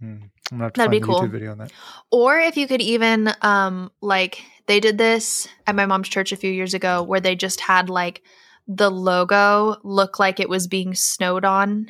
Hmm. 0.00 0.24
I'm 0.52 0.58
gonna 0.58 0.72
That'd 0.74 0.90
be 0.90 1.00
cool. 1.00 1.20
YouTube 1.20 1.30
video 1.30 1.52
on 1.52 1.58
that. 1.58 1.72
Or 2.10 2.38
if 2.38 2.56
you 2.56 2.66
could 2.66 2.82
even 2.82 3.32
um 3.42 3.90
like 4.00 4.42
they 4.66 4.80
did 4.80 4.98
this 4.98 5.48
at 5.66 5.74
my 5.74 5.86
mom's 5.86 6.08
church 6.08 6.32
a 6.32 6.36
few 6.36 6.50
years 6.50 6.74
ago 6.74 7.02
where 7.02 7.20
they 7.20 7.34
just 7.34 7.60
had 7.60 7.88
like 7.88 8.22
the 8.66 8.90
logo 8.90 9.76
look 9.82 10.18
like 10.18 10.40
it 10.40 10.48
was 10.48 10.66
being 10.66 10.94
snowed 10.94 11.44
on. 11.44 11.88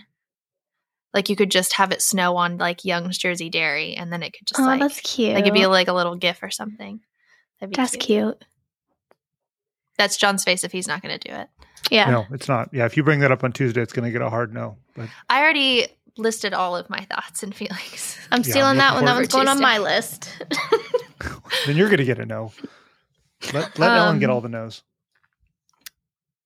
Like 1.12 1.28
you 1.28 1.36
could 1.36 1.50
just 1.50 1.74
have 1.74 1.92
it 1.92 2.02
snow 2.02 2.36
on 2.36 2.58
like 2.58 2.84
Young's 2.84 3.18
Jersey 3.18 3.48
Dairy 3.48 3.94
and 3.94 4.12
then 4.12 4.22
it 4.22 4.32
could 4.32 4.46
just 4.46 4.60
oh, 4.60 4.64
like 4.64 4.80
that's 4.80 5.00
cute. 5.00 5.34
Like 5.34 5.42
it'd 5.42 5.54
be 5.54 5.66
like 5.66 5.88
a 5.88 5.92
little 5.92 6.16
gif 6.16 6.42
or 6.42 6.50
something. 6.50 7.00
That'd 7.60 7.70
be 7.70 7.76
that's 7.76 7.92
cute. 7.92 8.04
cute. 8.04 8.44
That's 9.96 10.16
John's 10.16 10.44
face 10.44 10.64
if 10.64 10.72
he's 10.72 10.88
not 10.88 11.02
going 11.02 11.18
to 11.18 11.28
do 11.28 11.34
it. 11.34 11.48
Yeah. 11.90 12.10
No, 12.10 12.26
it's 12.32 12.48
not. 12.48 12.70
Yeah, 12.72 12.86
if 12.86 12.96
you 12.96 13.02
bring 13.02 13.20
that 13.20 13.30
up 13.30 13.44
on 13.44 13.52
Tuesday, 13.52 13.82
it's 13.82 13.92
going 13.92 14.06
to 14.06 14.10
get 14.10 14.22
a 14.22 14.30
hard 14.30 14.52
no. 14.52 14.76
But 14.94 15.08
I 15.28 15.42
already 15.42 15.86
listed 16.16 16.54
all 16.54 16.76
of 16.76 16.88
my 16.88 17.00
thoughts 17.00 17.42
and 17.42 17.54
feelings. 17.54 18.18
I'm 18.30 18.42
yeah, 18.42 18.50
stealing 18.50 18.78
that 18.78 18.94
one. 18.94 19.04
That 19.04 19.14
one's 19.14 19.28
going 19.28 19.48
on 19.48 19.60
my 19.60 19.78
list. 19.78 20.30
then 21.66 21.76
you're 21.76 21.88
going 21.88 21.98
to 21.98 22.04
get 22.04 22.18
a 22.18 22.26
no. 22.26 22.52
Let, 23.52 23.78
let 23.78 23.90
um, 23.90 23.98
Ellen 23.98 24.18
get 24.20 24.30
all 24.30 24.40
the 24.40 24.48
no's. 24.48 24.82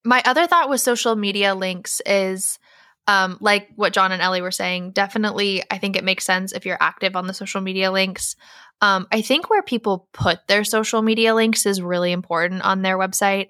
My 0.04 0.22
other 0.24 0.46
thought 0.46 0.70
with 0.70 0.80
social 0.80 1.14
media 1.16 1.54
links 1.54 2.00
is 2.06 2.58
um, 3.06 3.38
like 3.40 3.68
what 3.76 3.92
John 3.92 4.12
and 4.12 4.22
Ellie 4.22 4.42
were 4.42 4.50
saying. 4.50 4.92
Definitely, 4.92 5.62
I 5.70 5.78
think 5.78 5.96
it 5.96 6.04
makes 6.04 6.24
sense 6.24 6.52
if 6.52 6.66
you're 6.66 6.78
active 6.80 7.16
on 7.16 7.26
the 7.26 7.34
social 7.34 7.60
media 7.60 7.90
links. 7.90 8.36
Um, 8.80 9.06
I 9.10 9.22
think 9.22 9.50
where 9.50 9.62
people 9.62 10.08
put 10.12 10.46
their 10.46 10.64
social 10.64 11.02
media 11.02 11.34
links 11.34 11.66
is 11.66 11.82
really 11.82 12.12
important 12.12 12.62
on 12.62 12.82
their 12.82 12.96
website. 12.98 13.48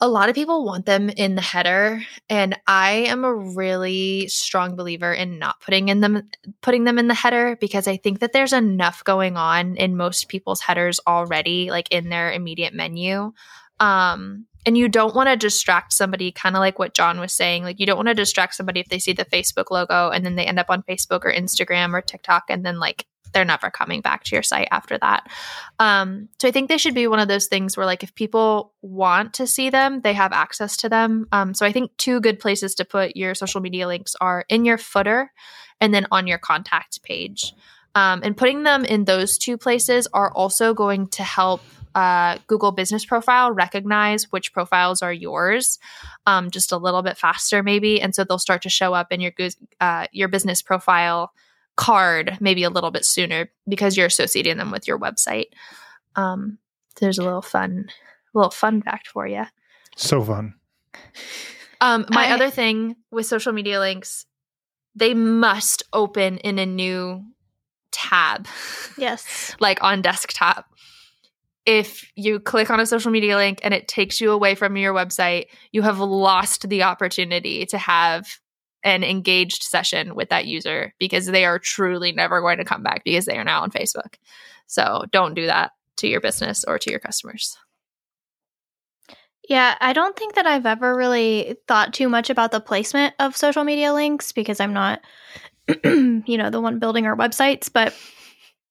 a 0.00 0.08
lot 0.08 0.28
of 0.30 0.34
people 0.34 0.64
want 0.64 0.86
them 0.86 1.10
in 1.10 1.34
the 1.34 1.42
header 1.42 2.02
and 2.30 2.58
i 2.66 2.90
am 3.08 3.24
a 3.24 3.34
really 3.34 4.26
strong 4.28 4.74
believer 4.74 5.12
in 5.12 5.38
not 5.38 5.60
putting 5.60 5.88
in 5.88 6.00
them 6.00 6.22
putting 6.62 6.84
them 6.84 6.98
in 6.98 7.06
the 7.08 7.14
header 7.14 7.56
because 7.60 7.86
i 7.86 7.96
think 7.96 8.20
that 8.20 8.32
there's 8.32 8.52
enough 8.54 9.04
going 9.04 9.36
on 9.36 9.76
in 9.76 9.96
most 9.96 10.28
people's 10.28 10.60
headers 10.60 11.00
already 11.06 11.70
like 11.70 11.88
in 11.90 12.08
their 12.08 12.32
immediate 12.32 12.72
menu 12.74 13.32
um 13.78 14.46
and 14.66 14.76
you 14.76 14.88
don't 14.88 15.14
want 15.14 15.28
to 15.28 15.36
distract 15.36 15.92
somebody 15.92 16.32
kind 16.32 16.56
of 16.56 16.60
like 16.60 16.78
what 16.78 16.94
john 16.94 17.20
was 17.20 17.32
saying 17.32 17.62
like 17.62 17.78
you 17.78 17.86
don't 17.86 17.96
want 17.96 18.08
to 18.08 18.14
distract 18.14 18.54
somebody 18.54 18.80
if 18.80 18.88
they 18.88 18.98
see 18.98 19.12
the 19.12 19.24
facebook 19.26 19.70
logo 19.70 20.08
and 20.10 20.24
then 20.24 20.34
they 20.36 20.46
end 20.46 20.58
up 20.58 20.70
on 20.70 20.82
facebook 20.84 21.24
or 21.24 21.32
instagram 21.32 21.92
or 21.92 22.00
tiktok 22.00 22.44
and 22.48 22.64
then 22.64 22.78
like 22.78 23.04
they're 23.32 23.44
never 23.44 23.70
coming 23.70 24.00
back 24.00 24.24
to 24.24 24.36
your 24.36 24.42
site 24.42 24.68
after 24.70 24.98
that. 24.98 25.30
Um, 25.78 26.28
so 26.40 26.48
I 26.48 26.50
think 26.50 26.68
they 26.68 26.78
should 26.78 26.94
be 26.94 27.06
one 27.06 27.20
of 27.20 27.28
those 27.28 27.46
things 27.46 27.76
where, 27.76 27.86
like, 27.86 28.02
if 28.02 28.14
people 28.14 28.72
want 28.82 29.34
to 29.34 29.46
see 29.46 29.70
them, 29.70 30.00
they 30.00 30.12
have 30.12 30.32
access 30.32 30.76
to 30.78 30.88
them. 30.88 31.26
Um, 31.32 31.54
so 31.54 31.66
I 31.66 31.72
think 31.72 31.96
two 31.96 32.20
good 32.20 32.38
places 32.38 32.74
to 32.76 32.84
put 32.84 33.16
your 33.16 33.34
social 33.34 33.60
media 33.60 33.86
links 33.86 34.16
are 34.20 34.44
in 34.48 34.64
your 34.64 34.78
footer 34.78 35.32
and 35.80 35.94
then 35.94 36.06
on 36.10 36.26
your 36.26 36.38
contact 36.38 37.02
page. 37.02 37.54
Um, 37.94 38.20
and 38.22 38.36
putting 38.36 38.62
them 38.62 38.84
in 38.84 39.04
those 39.04 39.36
two 39.36 39.58
places 39.58 40.06
are 40.12 40.32
also 40.32 40.74
going 40.74 41.08
to 41.08 41.24
help 41.24 41.60
uh, 41.94 42.38
Google 42.46 42.70
Business 42.70 43.04
Profile 43.04 43.50
recognize 43.50 44.30
which 44.30 44.52
profiles 44.52 45.02
are 45.02 45.12
yours 45.12 45.78
um, 46.26 46.50
just 46.50 46.70
a 46.70 46.76
little 46.76 47.02
bit 47.02 47.18
faster, 47.18 47.62
maybe, 47.62 48.00
and 48.00 48.14
so 48.14 48.22
they'll 48.22 48.38
start 48.38 48.62
to 48.62 48.68
show 48.68 48.94
up 48.94 49.10
in 49.10 49.20
your 49.20 49.32
uh, 49.80 50.06
your 50.12 50.28
business 50.28 50.62
profile 50.62 51.32
card 51.80 52.36
maybe 52.40 52.62
a 52.62 52.70
little 52.70 52.90
bit 52.90 53.06
sooner 53.06 53.50
because 53.66 53.96
you're 53.96 54.06
associating 54.06 54.58
them 54.58 54.70
with 54.70 54.86
your 54.86 54.98
website. 54.98 55.46
Um, 56.14 56.58
there's 57.00 57.18
a 57.18 57.24
little 57.24 57.40
fun, 57.40 57.88
little 58.34 58.50
fun 58.50 58.82
fact 58.82 59.08
for 59.08 59.26
you. 59.26 59.44
So 59.96 60.22
fun. 60.22 60.54
Um, 61.80 62.04
my 62.10 62.26
I, 62.26 62.32
other 62.32 62.50
thing 62.50 62.96
with 63.10 63.24
social 63.24 63.54
media 63.54 63.80
links, 63.80 64.26
they 64.94 65.14
must 65.14 65.82
open 65.94 66.36
in 66.38 66.58
a 66.58 66.66
new 66.66 67.24
tab. 67.92 68.46
Yes. 68.98 69.56
like 69.60 69.82
on 69.82 70.02
desktop. 70.02 70.66
If 71.64 72.10
you 72.14 72.40
click 72.40 72.68
on 72.70 72.78
a 72.78 72.86
social 72.86 73.10
media 73.10 73.36
link 73.36 73.60
and 73.62 73.72
it 73.72 73.88
takes 73.88 74.20
you 74.20 74.32
away 74.32 74.54
from 74.54 74.76
your 74.76 74.92
website, 74.92 75.46
you 75.72 75.80
have 75.80 75.98
lost 75.98 76.68
the 76.68 76.82
opportunity 76.82 77.64
to 77.66 77.78
have 77.78 78.39
an 78.82 79.04
engaged 79.04 79.62
session 79.62 80.14
with 80.14 80.30
that 80.30 80.46
user 80.46 80.94
because 80.98 81.26
they 81.26 81.44
are 81.44 81.58
truly 81.58 82.12
never 82.12 82.40
going 82.40 82.58
to 82.58 82.64
come 82.64 82.82
back 82.82 83.04
because 83.04 83.26
they 83.26 83.36
are 83.36 83.44
now 83.44 83.62
on 83.62 83.70
Facebook. 83.70 84.14
So 84.66 85.04
don't 85.10 85.34
do 85.34 85.46
that 85.46 85.72
to 85.96 86.08
your 86.08 86.20
business 86.20 86.64
or 86.64 86.78
to 86.78 86.90
your 86.90 87.00
customers. 87.00 87.58
Yeah, 89.48 89.76
I 89.80 89.92
don't 89.92 90.16
think 90.16 90.36
that 90.36 90.46
I've 90.46 90.66
ever 90.66 90.94
really 90.94 91.56
thought 91.66 91.92
too 91.92 92.08
much 92.08 92.30
about 92.30 92.52
the 92.52 92.60
placement 92.60 93.14
of 93.18 93.36
social 93.36 93.64
media 93.64 93.92
links 93.92 94.30
because 94.30 94.60
I'm 94.60 94.72
not, 94.72 95.00
you 95.84 96.22
know, 96.38 96.50
the 96.50 96.60
one 96.60 96.78
building 96.78 97.06
our 97.06 97.16
websites. 97.16 97.68
But 97.72 97.88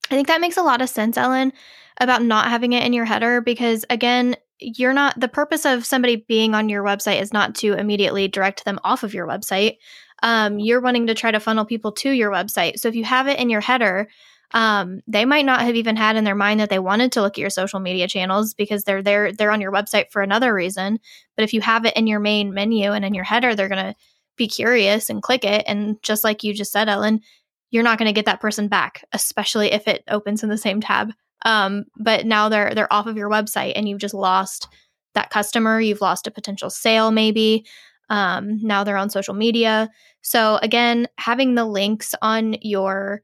I 0.09 0.15
think 0.15 0.27
that 0.27 0.41
makes 0.41 0.57
a 0.57 0.63
lot 0.63 0.81
of 0.81 0.89
sense, 0.89 1.17
Ellen, 1.17 1.51
about 1.99 2.23
not 2.23 2.47
having 2.47 2.73
it 2.73 2.83
in 2.83 2.93
your 2.93 3.05
header 3.05 3.41
because, 3.41 3.83
again, 3.89 4.37
you're 4.59 4.93
not 4.93 5.19
the 5.19 5.27
purpose 5.27 5.65
of 5.65 5.85
somebody 5.85 6.17
being 6.17 6.55
on 6.55 6.69
your 6.69 6.83
website 6.83 7.21
is 7.21 7.33
not 7.33 7.55
to 7.55 7.73
immediately 7.73 8.27
direct 8.27 8.65
them 8.65 8.79
off 8.83 9.03
of 9.03 9.13
your 9.13 9.27
website. 9.27 9.77
Um, 10.21 10.59
you're 10.59 10.81
wanting 10.81 11.07
to 11.07 11.15
try 11.15 11.31
to 11.31 11.39
funnel 11.39 11.65
people 11.65 11.91
to 11.93 12.09
your 12.09 12.31
website. 12.31 12.79
So 12.79 12.87
if 12.87 12.95
you 12.95 13.05
have 13.05 13.27
it 13.27 13.39
in 13.39 13.49
your 13.49 13.61
header, 13.61 14.09
um, 14.51 15.01
they 15.07 15.25
might 15.25 15.45
not 15.45 15.61
have 15.61 15.75
even 15.75 15.95
had 15.95 16.15
in 16.15 16.23
their 16.23 16.35
mind 16.35 16.59
that 16.59 16.69
they 16.69 16.79
wanted 16.79 17.11
to 17.13 17.21
look 17.21 17.33
at 17.33 17.41
your 17.41 17.51
social 17.51 17.79
media 17.79 18.07
channels 18.07 18.53
because 18.53 18.83
they're 18.83 19.03
there 19.03 19.31
they're 19.31 19.51
on 19.51 19.61
your 19.61 19.71
website 19.71 20.11
for 20.11 20.21
another 20.21 20.53
reason. 20.53 20.99
But 21.35 21.43
if 21.43 21.53
you 21.53 21.61
have 21.61 21.85
it 21.85 21.95
in 21.95 22.07
your 22.07 22.19
main 22.19 22.53
menu 22.53 22.91
and 22.91 23.05
in 23.05 23.13
your 23.13 23.23
header, 23.23 23.55
they're 23.55 23.69
gonna 23.69 23.95
be 24.39 24.47
curious 24.47 25.11
and 25.11 25.21
click 25.21 25.45
it. 25.45 25.63
And 25.67 26.01
just 26.01 26.23
like 26.23 26.43
you 26.43 26.55
just 26.55 26.71
said, 26.71 26.89
Ellen, 26.89 27.21
you're 27.69 27.83
not 27.83 27.99
going 27.99 28.07
to 28.07 28.13
get 28.13 28.25
that 28.25 28.41
person 28.41 28.67
back, 28.67 29.03
especially 29.13 29.71
if 29.71 29.87
it 29.87 30.03
opens 30.07 30.41
in 30.41 30.49
the 30.49 30.57
same 30.57 30.81
tab. 30.81 31.11
Um, 31.45 31.85
but 31.97 32.25
now 32.25 32.49
they're 32.49 32.73
they're 32.75 32.91
off 32.91 33.07
of 33.07 33.17
your 33.17 33.29
website 33.29 33.73
and 33.75 33.87
you've 33.87 33.99
just 33.99 34.13
lost 34.13 34.67
that 35.15 35.29
customer. 35.29 35.79
You've 35.79 36.01
lost 36.01 36.27
a 36.27 36.31
potential 36.31 36.69
sale, 36.69 37.11
maybe. 37.11 37.65
Um, 38.09 38.59
now 38.61 38.83
they're 38.83 38.97
on 38.97 39.09
social 39.09 39.33
media. 39.33 39.89
So 40.21 40.59
again, 40.61 41.07
having 41.17 41.55
the 41.55 41.65
links 41.65 42.15
on 42.21 42.55
your 42.61 43.21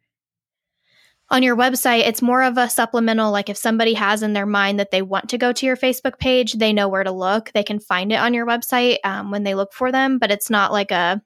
on 1.29 1.41
your 1.41 1.55
website, 1.55 2.07
it's 2.07 2.21
more 2.21 2.43
of 2.43 2.57
a 2.57 2.69
supplemental. 2.69 3.31
Like 3.31 3.49
if 3.49 3.57
somebody 3.57 3.95
has 3.95 4.21
in 4.21 4.33
their 4.33 4.45
mind 4.45 4.79
that 4.79 4.91
they 4.91 5.01
want 5.01 5.29
to 5.29 5.39
go 5.39 5.51
to 5.51 5.65
your 5.65 5.75
Facebook 5.75 6.19
page, 6.19 6.53
they 6.53 6.71
know 6.71 6.87
where 6.87 7.03
to 7.03 7.11
look. 7.11 7.51
They 7.51 7.63
can 7.63 7.79
find 7.79 8.11
it 8.11 8.19
on 8.19 8.33
your 8.33 8.45
website 8.45 8.97
um, 9.03 9.31
when 9.31 9.43
they 9.43 9.55
look 9.55 9.73
for 9.73 9.91
them. 9.91 10.19
But 10.19 10.29
it's 10.31 10.51
not 10.51 10.71
like 10.71 10.91
a, 10.91 11.21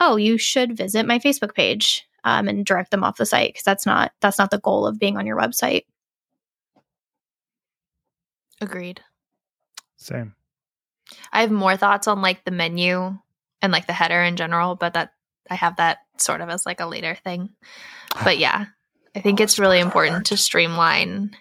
oh, 0.00 0.16
you 0.16 0.36
should 0.36 0.76
visit 0.76 1.06
my 1.06 1.18
Facebook 1.18 1.54
page 1.54 2.06
um, 2.24 2.46
and 2.46 2.66
direct 2.66 2.90
them 2.90 3.02
off 3.02 3.16
the 3.16 3.24
site 3.24 3.54
because 3.54 3.64
that's 3.64 3.86
not 3.86 4.12
that's 4.20 4.38
not 4.38 4.50
the 4.50 4.60
goal 4.60 4.86
of 4.86 4.98
being 4.98 5.16
on 5.16 5.26
your 5.26 5.38
website. 5.38 5.84
Agreed. 8.62 9.00
Same. 9.96 10.34
I 11.32 11.40
have 11.40 11.50
more 11.50 11.76
thoughts 11.76 12.06
on 12.06 12.22
like 12.22 12.44
the 12.44 12.52
menu 12.52 13.18
and 13.60 13.72
like 13.72 13.88
the 13.88 13.92
header 13.92 14.22
in 14.22 14.36
general, 14.36 14.76
but 14.76 14.94
that 14.94 15.12
I 15.50 15.56
have 15.56 15.76
that 15.76 15.98
sort 16.16 16.40
of 16.40 16.48
as 16.48 16.64
like 16.64 16.80
a 16.80 16.86
later 16.86 17.16
thing. 17.24 17.50
But 18.22 18.38
yeah, 18.38 18.66
I 19.16 19.20
think 19.20 19.40
oh, 19.40 19.42
it's 19.42 19.58
really 19.58 19.80
important 19.80 20.26
to 20.26 20.36
streamline 20.36 21.36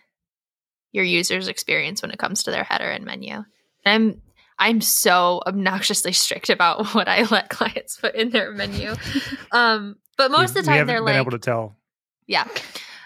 your 0.91 1.03
user's 1.03 1.47
experience 1.47 2.01
when 2.01 2.11
it 2.11 2.17
comes 2.17 2.43
to 2.43 2.51
their 2.51 2.63
header 2.63 2.89
and 2.89 3.05
menu. 3.05 3.35
And 3.35 3.45
I'm 3.85 4.21
I'm 4.57 4.81
so 4.81 5.41
obnoxiously 5.45 6.11
strict 6.11 6.49
about 6.49 6.87
what 6.95 7.07
I 7.07 7.23
let 7.23 7.49
clients 7.49 7.97
put 7.97 8.15
in 8.15 8.31
their 8.31 8.51
menu. 8.51 8.95
um, 9.51 9.97
but 10.17 10.31
most 10.31 10.49
of 10.49 10.55
the 10.55 10.63
time 10.63 10.87
they're 10.87 10.97
been 10.97 11.05
like 11.05 11.15
able 11.15 11.31
to 11.31 11.39
tell. 11.39 11.75
Yeah 12.25 12.47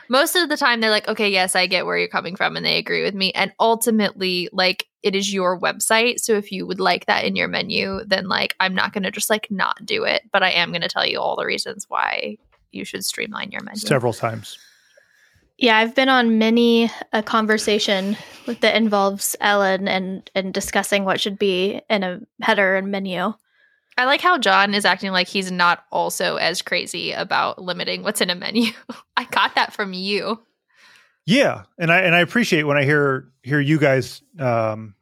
most 0.09 0.35
of 0.35 0.49
the 0.49 0.57
time 0.57 0.79
they're 0.79 0.89
like, 0.89 1.07
okay, 1.07 1.29
yes, 1.29 1.55
I 1.55 1.67
get 1.67 1.85
where 1.85 1.97
you're 1.97 2.07
coming 2.07 2.35
from, 2.35 2.55
and 2.55 2.65
they 2.65 2.77
agree 2.77 3.03
with 3.03 3.15
me. 3.15 3.31
And 3.33 3.53
ultimately, 3.59 4.49
like, 4.51 4.87
it 5.03 5.15
is 5.15 5.33
your 5.33 5.59
website. 5.59 6.19
So 6.19 6.33
if 6.33 6.51
you 6.51 6.65
would 6.65 6.79
like 6.79 7.05
that 7.05 7.25
in 7.25 7.35
your 7.35 7.47
menu, 7.47 8.01
then 8.05 8.27
like, 8.27 8.55
I'm 8.59 8.73
not 8.73 8.91
going 8.91 9.03
to 9.03 9.11
just 9.11 9.29
like 9.29 9.51
not 9.51 9.85
do 9.85 10.03
it, 10.03 10.23
but 10.31 10.41
I 10.41 10.49
am 10.49 10.71
going 10.71 10.81
to 10.81 10.87
tell 10.87 11.05
you 11.05 11.19
all 11.19 11.35
the 11.35 11.45
reasons 11.45 11.85
why 11.87 12.37
you 12.71 12.85
should 12.85 13.05
streamline 13.05 13.51
your 13.51 13.61
menu. 13.61 13.79
Several 13.79 14.13
times. 14.13 14.57
Yeah, 15.57 15.77
I've 15.77 15.95
been 15.95 16.09
on 16.09 16.37
many 16.37 16.91
a 17.13 17.23
conversation 17.23 18.17
with, 18.45 18.59
that 18.59 18.75
involves 18.75 19.35
Ellen 19.39 19.87
and 19.87 20.29
and 20.35 20.53
discussing 20.53 21.05
what 21.05 21.21
should 21.21 21.39
be 21.39 21.81
in 21.89 22.03
a 22.03 22.19
header 22.41 22.75
and 22.75 22.91
menu. 22.91 23.33
I 23.97 24.05
like 24.05 24.21
how 24.21 24.37
John 24.37 24.73
is 24.73 24.83
acting 24.83 25.11
like 25.11 25.27
he's 25.27 25.51
not 25.51 25.85
also 25.91 26.35
as 26.35 26.61
crazy 26.61 27.11
about 27.11 27.61
limiting 27.61 28.03
what's 28.03 28.21
in 28.21 28.29
a 28.29 28.35
menu. 28.35 28.71
I 29.17 29.25
got 29.25 29.55
that 29.55 29.73
from 29.73 29.93
you. 29.93 30.41
Yeah, 31.25 31.63
and 31.77 31.91
I 31.91 32.01
and 32.01 32.13
I 32.13 32.19
appreciate 32.19 32.63
when 32.63 32.77
I 32.77 32.83
hear 32.83 33.29
hear 33.41 33.59
you 33.59 33.79
guys 33.79 34.21
um, 34.37 34.95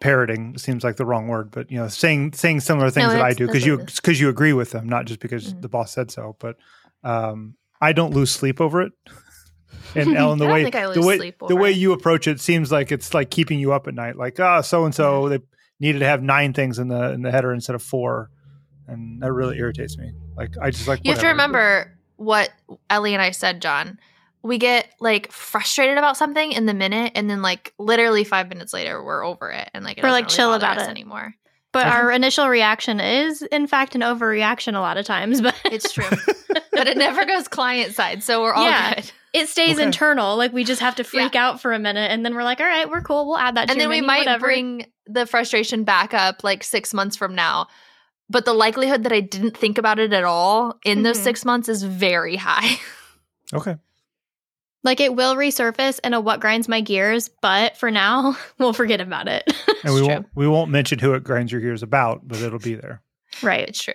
parroting 0.00 0.56
seems 0.58 0.84
like 0.84 0.96
the 0.96 1.06
wrong 1.06 1.26
word, 1.26 1.50
but 1.50 1.70
you 1.70 1.78
know, 1.78 1.88
saying 1.88 2.34
saying 2.34 2.60
similar 2.60 2.90
things 2.90 3.08
no, 3.08 3.14
that 3.14 3.22
I 3.22 3.32
do 3.32 3.46
because 3.46 3.66
you 3.66 3.78
because 3.78 4.20
you 4.20 4.28
agree 4.28 4.52
with 4.52 4.70
them, 4.70 4.88
not 4.88 5.06
just 5.06 5.18
because 5.18 5.48
mm-hmm. 5.48 5.62
the 5.62 5.68
boss 5.68 5.92
said 5.92 6.10
so. 6.10 6.36
But 6.38 6.56
um, 7.02 7.56
I 7.80 7.92
don't 7.92 8.12
lose 8.12 8.30
sleep 8.30 8.60
over 8.60 8.82
it. 8.82 8.92
And 9.96 10.16
Ellen, 10.16 10.38
the 10.38 10.46
way 10.46 10.64
the 10.64 11.02
way 11.02 11.32
the 11.46 11.54
way 11.54 11.70
you 11.70 11.92
approach 11.92 12.26
it 12.26 12.40
seems 12.40 12.72
like 12.72 12.90
it's 12.90 13.14
like 13.14 13.30
keeping 13.30 13.60
you 13.60 13.72
up 13.72 13.86
at 13.86 13.94
night. 13.94 14.16
Like, 14.16 14.40
ah, 14.40 14.58
oh, 14.58 14.62
so 14.62 14.84
and 14.84 14.94
so 14.94 15.28
they 15.28 15.38
needed 15.80 16.00
to 16.00 16.06
have 16.06 16.22
nine 16.22 16.52
things 16.52 16.78
in 16.78 16.88
the 16.88 17.12
in 17.12 17.22
the 17.22 17.30
header 17.30 17.52
instead 17.52 17.74
of 17.74 17.82
four 17.82 18.30
and 18.86 19.22
that 19.22 19.32
really 19.32 19.58
irritates 19.58 19.96
me. 19.96 20.12
Like 20.36 20.54
I 20.60 20.70
just 20.70 20.88
like 20.88 21.00
you 21.04 21.12
have 21.12 21.20
to 21.20 21.28
remember 21.28 21.96
what 22.16 22.50
Ellie 22.90 23.14
and 23.14 23.22
I 23.22 23.30
said, 23.30 23.62
John. 23.62 23.98
We 24.42 24.58
get 24.58 24.88
like 25.00 25.32
frustrated 25.32 25.96
about 25.96 26.18
something 26.18 26.52
in 26.52 26.66
the 26.66 26.74
minute, 26.74 27.12
and 27.14 27.30
then 27.30 27.40
like 27.40 27.72
literally 27.78 28.24
five 28.24 28.48
minutes 28.50 28.74
later, 28.74 29.02
we're 29.02 29.24
over 29.24 29.50
it, 29.50 29.70
and 29.72 29.84
like 29.84 29.96
we're 30.02 30.10
like 30.10 30.24
really 30.24 30.36
chill 30.36 30.52
about 30.52 30.76
it 30.76 30.88
anymore. 30.88 31.34
But 31.72 31.86
our 31.86 32.12
initial 32.12 32.48
reaction 32.48 33.00
is, 33.00 33.42
in 33.42 33.66
fact, 33.66 33.96
an 33.96 34.02
overreaction 34.02 34.76
a 34.76 34.80
lot 34.80 34.96
of 34.96 35.06
times. 35.06 35.40
But 35.42 35.56
it's 35.64 35.92
true. 35.92 36.04
but 36.72 36.86
it 36.86 36.96
never 36.98 37.24
goes 37.24 37.48
client 37.48 37.94
side, 37.94 38.22
so 38.22 38.42
we're 38.42 38.52
all 38.52 38.66
yeah. 38.66 38.94
good. 38.94 39.12
It 39.34 39.48
stays 39.48 39.74
okay. 39.74 39.82
internal. 39.82 40.36
Like 40.38 40.52
we 40.52 40.64
just 40.64 40.80
have 40.80 40.94
to 40.94 41.04
freak 41.04 41.34
yeah. 41.34 41.48
out 41.48 41.60
for 41.60 41.74
a 41.74 41.78
minute, 41.78 42.10
and 42.10 42.24
then 42.24 42.34
we're 42.34 42.44
like, 42.44 42.60
"All 42.60 42.66
right, 42.66 42.88
we're 42.88 43.02
cool. 43.02 43.26
We'll 43.26 43.36
add 43.36 43.56
that." 43.56 43.70
And 43.70 43.78
then 43.78 43.90
we 43.90 43.96
menu, 43.96 44.06
might 44.06 44.18
whatever. 44.20 44.46
bring 44.46 44.86
the 45.06 45.26
frustration 45.26 45.84
back 45.84 46.14
up 46.14 46.42
like 46.42 46.64
six 46.64 46.94
months 46.94 47.16
from 47.16 47.34
now 47.34 47.66
but 48.30 48.44
the 48.44 48.54
likelihood 48.54 49.02
that 49.04 49.12
I 49.12 49.20
didn't 49.20 49.56
think 49.56 49.78
about 49.78 49.98
it 49.98 50.12
at 50.12 50.24
all 50.24 50.78
in 50.84 50.98
mm-hmm. 50.98 51.02
those 51.04 51.18
six 51.20 51.44
months 51.44 51.68
is 51.68 51.82
very 51.82 52.36
high. 52.40 52.78
Okay. 53.52 53.76
Like 54.82 55.00
it 55.00 55.14
will 55.14 55.34
resurface 55.34 55.98
in 56.04 56.12
a 56.12 56.20
what 56.20 56.40
grinds 56.40 56.68
my 56.68 56.82
gears, 56.82 57.30
but 57.40 57.76
for 57.76 57.90
now, 57.90 58.36
we'll 58.58 58.74
forget 58.74 59.00
about 59.00 59.28
it. 59.28 59.52
and 59.82 59.94
we 59.94 60.00
true. 60.00 60.08
won't 60.08 60.26
we 60.34 60.48
won't 60.48 60.70
mention 60.70 60.98
who 60.98 61.14
it 61.14 61.24
grinds 61.24 61.50
your 61.50 61.60
gears 61.60 61.82
about, 61.82 62.26
but 62.26 62.40
it'll 62.40 62.58
be 62.58 62.74
there. 62.74 63.02
Right. 63.42 63.66
It's 63.66 63.82
true. 63.82 63.94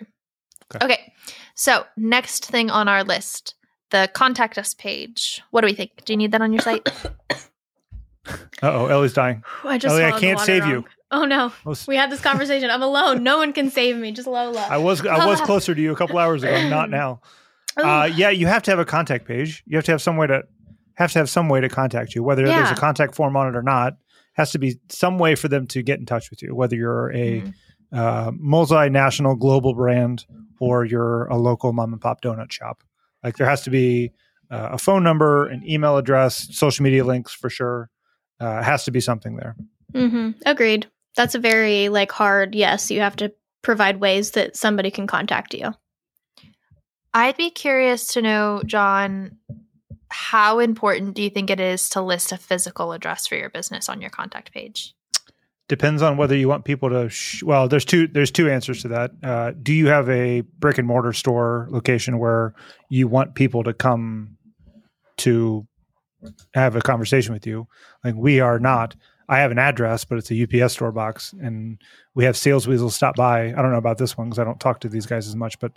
Okay. 0.75 0.85
okay. 0.85 1.13
So 1.55 1.85
next 1.97 2.45
thing 2.45 2.69
on 2.69 2.87
our 2.87 3.03
list, 3.03 3.55
the 3.91 4.09
contact 4.13 4.57
us 4.57 4.73
page. 4.73 5.41
What 5.51 5.61
do 5.61 5.65
we 5.67 5.73
think? 5.73 6.05
Do 6.05 6.13
you 6.13 6.17
need 6.17 6.31
that 6.31 6.41
on 6.41 6.53
your 6.53 6.61
site? 6.61 6.87
Uh 8.61 8.71
oh, 8.73 8.85
Ellie's 8.87 9.13
dying. 9.13 9.43
I 9.63 9.77
just 9.79 9.91
Ellie, 9.93 10.03
I 10.05 10.19
can't 10.19 10.39
save 10.39 10.63
wrong. 10.63 10.71
you. 10.71 10.85
Oh 11.09 11.25
no. 11.25 11.51
Most- 11.65 11.87
We 11.87 11.95
had 11.95 12.11
this 12.11 12.21
conversation. 12.21 12.69
I'm 12.69 12.83
alone. 12.83 13.23
No 13.23 13.37
one 13.37 13.53
can 13.53 13.71
save 13.71 13.95
me. 13.97 14.11
Just 14.11 14.27
Lola. 14.27 14.67
I 14.69 14.77
was 14.77 15.03
I 15.05 15.25
was 15.25 15.41
closer 15.49 15.73
to 15.73 15.81
you 15.81 15.91
a 15.91 15.95
couple 15.95 16.19
hours 16.19 16.43
ago. 16.43 16.69
Not 16.69 16.89
now. 17.01 17.21
Uh, 17.77 18.09
yeah, 18.13 18.29
you 18.29 18.45
have 18.45 18.61
to 18.63 18.71
have 18.71 18.79
a 18.79 18.85
contact 18.85 19.25
page. 19.25 19.63
You 19.65 19.77
have 19.77 19.85
to 19.85 19.91
have 19.91 20.01
some 20.01 20.17
way 20.17 20.27
to 20.27 20.43
have 20.95 21.11
to 21.13 21.19
have 21.19 21.29
some 21.29 21.49
way 21.49 21.61
to 21.61 21.69
contact 21.69 22.13
you, 22.13 22.21
whether 22.21 22.45
there's 22.45 22.69
a 22.71 22.75
contact 22.75 23.15
form 23.15 23.35
on 23.35 23.47
it 23.47 23.55
or 23.55 23.63
not. 23.63 23.93
Has 24.33 24.51
to 24.51 24.59
be 24.59 24.79
some 24.89 25.17
way 25.17 25.33
for 25.35 25.47
them 25.47 25.65
to 25.67 25.81
get 25.81 25.97
in 25.99 26.05
touch 26.05 26.29
with 26.29 26.43
you, 26.43 26.53
whether 26.53 26.75
you're 26.75 27.11
a 27.11 27.41
Mhm. 27.41 27.53
uh, 27.93 28.31
multinational 28.31 29.39
global 29.39 29.73
brand 29.73 30.25
or 30.59 30.85
you're 30.85 31.25
a 31.27 31.37
local 31.37 31.73
mom 31.73 31.93
and 31.93 32.01
pop 32.01 32.21
donut 32.21 32.51
shop. 32.51 32.83
Like 33.23 33.37
there 33.37 33.49
has 33.49 33.61
to 33.63 33.69
be 33.69 34.11
uh, 34.51 34.69
a 34.71 34.77
phone 34.77 35.03
number, 35.03 35.47
an 35.47 35.63
email 35.67 35.97
address, 35.97 36.55
social 36.55 36.83
media 36.83 37.03
links 37.03 37.33
for 37.33 37.49
sure. 37.49 37.89
Uh, 38.39 38.63
has 38.63 38.85
to 38.85 38.91
be 38.91 39.01
something 39.01 39.35
there. 39.35 39.55
hmm 39.93 40.31
Agreed. 40.45 40.87
That's 41.15 41.35
a 41.35 41.39
very 41.39 41.89
like 41.89 42.11
hard 42.11 42.55
yes. 42.55 42.89
You 42.89 43.01
have 43.01 43.17
to 43.17 43.33
provide 43.61 43.99
ways 43.99 44.31
that 44.31 44.55
somebody 44.55 44.91
can 44.91 45.07
contact 45.07 45.53
you. 45.53 45.73
I'd 47.13 47.37
be 47.37 47.49
curious 47.49 48.13
to 48.13 48.21
know, 48.21 48.61
John, 48.65 49.37
how 50.09 50.59
important 50.59 51.15
do 51.15 51.21
you 51.21 51.29
think 51.29 51.49
it 51.49 51.59
is 51.59 51.89
to 51.89 52.01
list 52.01 52.31
a 52.31 52.37
physical 52.37 52.93
address 52.93 53.27
for 53.27 53.35
your 53.35 53.49
business 53.49 53.89
on 53.89 53.99
your 53.99 54.09
contact 54.09 54.53
page? 54.53 54.95
Depends 55.69 56.01
on 56.01 56.17
whether 56.17 56.35
you 56.35 56.49
want 56.49 56.65
people 56.65 56.89
to. 56.89 57.09
Sh- 57.09 57.43
well, 57.43 57.67
there's 57.67 57.85
two. 57.85 58.07
There's 58.07 58.31
two 58.31 58.49
answers 58.49 58.81
to 58.81 58.87
that. 58.89 59.11
Uh, 59.23 59.51
do 59.61 59.71
you 59.71 59.87
have 59.87 60.09
a 60.09 60.41
brick 60.41 60.79
and 60.79 60.87
mortar 60.87 61.13
store 61.13 61.67
location 61.69 62.17
where 62.17 62.55
you 62.89 63.07
want 63.07 63.35
people 63.35 63.63
to 63.63 63.73
come 63.73 64.35
to 65.17 65.67
have 66.55 66.75
a 66.75 66.81
conversation 66.81 67.33
with 67.33 67.45
you? 67.45 67.67
Like 68.03 68.15
we 68.15 68.39
are 68.39 68.59
not. 68.59 68.95
I 69.29 69.37
have 69.37 69.51
an 69.51 69.59
address, 69.59 70.05
but 70.05 70.17
it's 70.17 70.31
a 70.31 70.63
UPS 70.63 70.73
store 70.73 70.91
box, 70.91 71.33
and 71.39 71.79
we 72.15 72.23
have 72.25 72.35
sales 72.35 72.67
weasels 72.67 72.95
stop 72.95 73.15
by. 73.15 73.49
I 73.49 73.61
don't 73.61 73.71
know 73.71 73.77
about 73.77 73.99
this 73.99 74.17
one 74.17 74.27
because 74.27 74.39
I 74.39 74.43
don't 74.43 74.59
talk 74.59 74.79
to 74.79 74.89
these 74.89 75.05
guys 75.05 75.27
as 75.27 75.35
much, 75.35 75.59
but 75.59 75.71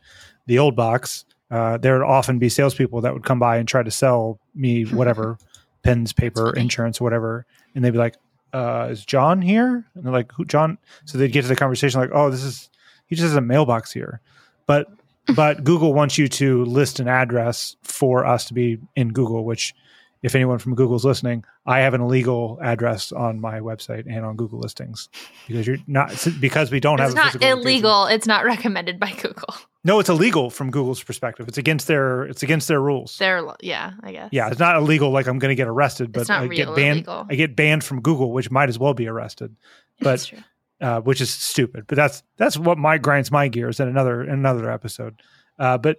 the 0.46 0.58
old 0.58 0.74
box, 0.74 1.26
uh, 1.50 1.76
there 1.76 1.98
would 1.98 2.06
often 2.06 2.38
be 2.38 2.48
salespeople 2.48 3.02
that 3.02 3.12
would 3.12 3.24
come 3.24 3.38
by 3.38 3.58
and 3.58 3.68
try 3.68 3.82
to 3.82 3.90
sell 3.90 4.40
me 4.54 4.84
whatever 4.84 5.36
pens, 5.84 6.14
paper, 6.14 6.56
insurance, 6.56 6.98
whatever, 6.98 7.44
and 7.74 7.84
they'd 7.84 7.90
be 7.90 7.98
like, 7.98 8.16
uh, 8.52 8.88
"Is 8.90 9.04
John 9.04 9.42
here?" 9.42 9.86
And 9.94 10.04
they're 10.04 10.12
like, 10.12 10.32
"Who, 10.32 10.44
John?" 10.44 10.78
So 11.04 11.18
they'd 11.18 11.32
get 11.32 11.42
to 11.42 11.48
the 11.48 11.56
conversation 11.56 12.00
like, 12.00 12.10
"Oh, 12.12 12.30
this 12.30 12.42
is 12.42 12.70
he 13.06 13.16
just 13.16 13.28
has 13.28 13.36
a 13.36 13.40
mailbox 13.40 13.92
here," 13.92 14.20
but 14.66 14.88
but 15.34 15.64
Google 15.64 15.94
wants 15.94 16.18
you 16.18 16.28
to 16.28 16.64
list 16.64 17.00
an 17.00 17.08
address 17.08 17.76
for 17.82 18.26
us 18.26 18.44
to 18.46 18.54
be 18.54 18.78
in 18.96 19.12
Google, 19.12 19.44
which 19.44 19.74
if 20.22 20.34
anyone 20.34 20.58
from 20.58 20.74
Google's 20.74 21.04
listening, 21.04 21.44
I 21.66 21.80
have 21.80 21.94
an 21.94 22.00
illegal 22.00 22.58
address 22.62 23.10
on 23.12 23.40
my 23.40 23.60
website 23.60 24.04
and 24.08 24.24
on 24.24 24.36
Google 24.36 24.60
listings 24.60 25.08
because 25.48 25.66
you're 25.66 25.78
not 25.86 26.10
because 26.40 26.70
we 26.70 26.80
don't 26.80 27.00
It's 27.00 27.08
have 27.08 27.12
a 27.12 27.16
not 27.16 27.24
physical 27.32 27.48
location. 27.48 27.68
illegal. 27.68 28.06
It's 28.06 28.26
not 28.26 28.44
recommended 28.44 28.98
by 29.00 29.12
Google. 29.12 29.54
No, 29.84 29.98
it's 29.98 30.08
illegal 30.08 30.48
from 30.48 30.70
Google's 30.70 31.02
perspective. 31.02 31.48
It's 31.48 31.58
against 31.58 31.88
their 31.88 32.22
it's 32.26 32.44
against 32.44 32.68
their 32.68 32.80
rules. 32.80 33.18
They're 33.18 33.44
yeah, 33.62 33.94
I 34.04 34.12
guess. 34.12 34.28
yeah, 34.30 34.48
it's 34.48 34.60
not 34.60 34.76
illegal 34.76 35.10
like 35.10 35.26
I'm 35.26 35.40
going 35.40 35.48
to 35.48 35.56
get 35.56 35.66
arrested, 35.66 36.12
but 36.12 36.20
It's 36.20 36.28
not 36.28 36.42
I 36.44 36.46
get 36.46 36.68
banned. 36.76 36.98
illegal. 36.98 37.26
I 37.28 37.34
get 37.34 37.56
banned 37.56 37.82
from 37.82 38.00
Google, 38.00 38.30
which 38.30 38.48
might 38.48 38.68
as 38.68 38.78
well 38.78 38.94
be 38.94 39.08
arrested, 39.08 39.56
but 39.98 40.20
true. 40.20 40.38
uh, 40.80 41.00
which 41.00 41.20
is 41.20 41.30
stupid. 41.34 41.86
But 41.88 41.96
that's 41.96 42.22
that's 42.36 42.56
what 42.56 42.78
my 42.78 42.96
grinds 42.96 43.32
my 43.32 43.48
gears 43.48 43.80
in 43.80 43.88
another 43.88 44.22
in 44.22 44.30
another 44.30 44.70
episode. 44.70 45.20
Uh, 45.58 45.78
but 45.78 45.96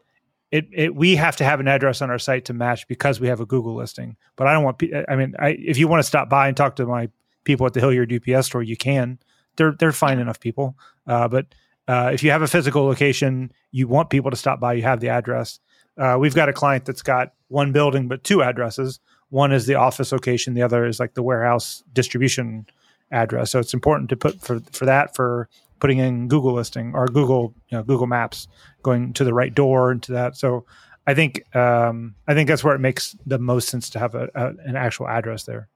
it, 0.53 0.67
it 0.71 0.95
we 0.95 1.15
have 1.15 1.35
to 1.37 1.43
have 1.43 1.59
an 1.59 1.67
address 1.67 1.99
on 2.03 2.11
our 2.11 2.19
site 2.19 2.45
to 2.45 2.53
match 2.53 2.87
because 2.87 3.19
we 3.19 3.27
have 3.27 3.39
a 3.39 3.45
Google 3.45 3.73
listing. 3.73 4.17
But 4.35 4.45
I 4.45 4.53
don't 4.53 4.63
want. 4.63 4.83
I 5.09 5.15
mean, 5.15 5.33
I, 5.39 5.49
if 5.49 5.79
you 5.79 5.87
want 5.87 5.99
to 5.99 6.07
stop 6.07 6.29
by 6.29 6.47
and 6.47 6.55
talk 6.55 6.75
to 6.75 6.85
my 6.85 7.09
people 7.43 7.65
at 7.65 7.73
the 7.73 7.79
Hilliard 7.79 8.13
UPS 8.13 8.45
store, 8.45 8.61
you 8.61 8.77
can. 8.77 9.17
They're 9.55 9.71
they're 9.79 9.91
fine 9.91 10.19
enough 10.19 10.39
people. 10.39 10.77
Uh, 11.07 11.27
but 11.27 11.47
uh, 11.87 12.11
if 12.13 12.21
you 12.21 12.29
have 12.29 12.43
a 12.43 12.47
physical 12.47 12.85
location, 12.85 13.51
you 13.71 13.87
want 13.87 14.11
people 14.11 14.29
to 14.29 14.37
stop 14.37 14.59
by. 14.59 14.73
You 14.73 14.83
have 14.83 14.99
the 14.99 15.09
address. 15.09 15.59
Uh, 15.97 16.17
we've 16.19 16.35
got 16.35 16.49
a 16.49 16.53
client 16.53 16.85
that's 16.85 17.01
got 17.01 17.33
one 17.47 17.71
building 17.71 18.07
but 18.07 18.23
two 18.23 18.43
addresses. 18.43 18.99
One 19.29 19.51
is 19.51 19.65
the 19.65 19.75
office 19.75 20.11
location. 20.11 20.53
The 20.53 20.61
other 20.61 20.85
is 20.85 20.99
like 20.99 21.15
the 21.15 21.23
warehouse 21.23 21.83
distribution 21.93 22.67
address. 23.09 23.49
So 23.49 23.59
it's 23.59 23.73
important 23.73 24.09
to 24.11 24.17
put 24.17 24.39
for 24.39 24.59
for 24.71 24.85
that 24.85 25.15
for 25.15 25.49
putting 25.79 25.99
in 25.99 26.27
Google 26.27 26.53
listing 26.53 26.93
or 26.93 27.07
Google 27.07 27.53
you 27.69 27.77
know, 27.77 27.83
Google 27.83 28.07
Maps 28.07 28.47
going 28.81 29.13
to 29.13 29.23
the 29.23 29.33
right 29.33 29.53
door 29.53 29.91
and 29.91 30.01
to 30.03 30.13
that. 30.13 30.35
So 30.37 30.65
I 31.05 31.13
think 31.13 31.43
um, 31.55 32.15
I 32.27 32.33
think 32.33 32.47
that's 32.47 32.63
where 32.63 32.75
it 32.75 32.79
makes 32.79 33.15
the 33.25 33.39
most 33.39 33.69
sense 33.69 33.89
to 33.91 33.99
have 33.99 34.15
a, 34.15 34.29
a, 34.35 34.47
an 34.65 34.75
actual 34.75 35.07
address 35.07 35.43
there. 35.43 35.67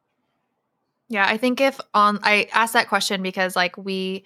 Yeah, 1.09 1.25
I 1.27 1.37
think 1.37 1.61
if 1.61 1.79
on 1.93 2.19
I 2.23 2.47
asked 2.53 2.73
that 2.73 2.89
question 2.89 3.21
because 3.23 3.55
like 3.55 3.77
we 3.77 4.23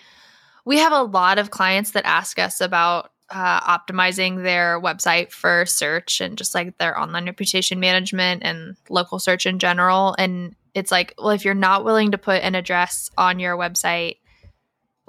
we 0.65 0.77
have 0.77 0.91
a 0.91 1.03
lot 1.03 1.39
of 1.39 1.51
clients 1.51 1.91
that 1.91 2.05
ask 2.05 2.38
us 2.39 2.62
about 2.62 3.12
uh, 3.31 3.77
optimizing 3.79 4.43
their 4.43 4.79
website 4.79 5.31
for 5.31 5.65
search 5.65 6.21
and 6.21 6.38
just 6.38 6.53
like 6.53 6.77
their 6.77 6.99
online 6.99 7.25
reputation 7.25 7.79
management 7.79 8.43
and 8.43 8.75
local 8.89 9.19
search 9.19 9.45
in 9.45 9.57
general. 9.57 10.15
And 10.19 10.55
it's 10.73 10.91
like, 10.91 11.13
well, 11.17 11.29
if 11.29 11.45
you're 11.45 11.53
not 11.53 11.86
willing 11.86 12.12
to 12.12 12.17
put 12.17 12.43
an 12.43 12.55
address 12.55 13.10
on 13.17 13.39
your 13.39 13.57
website, 13.57 14.17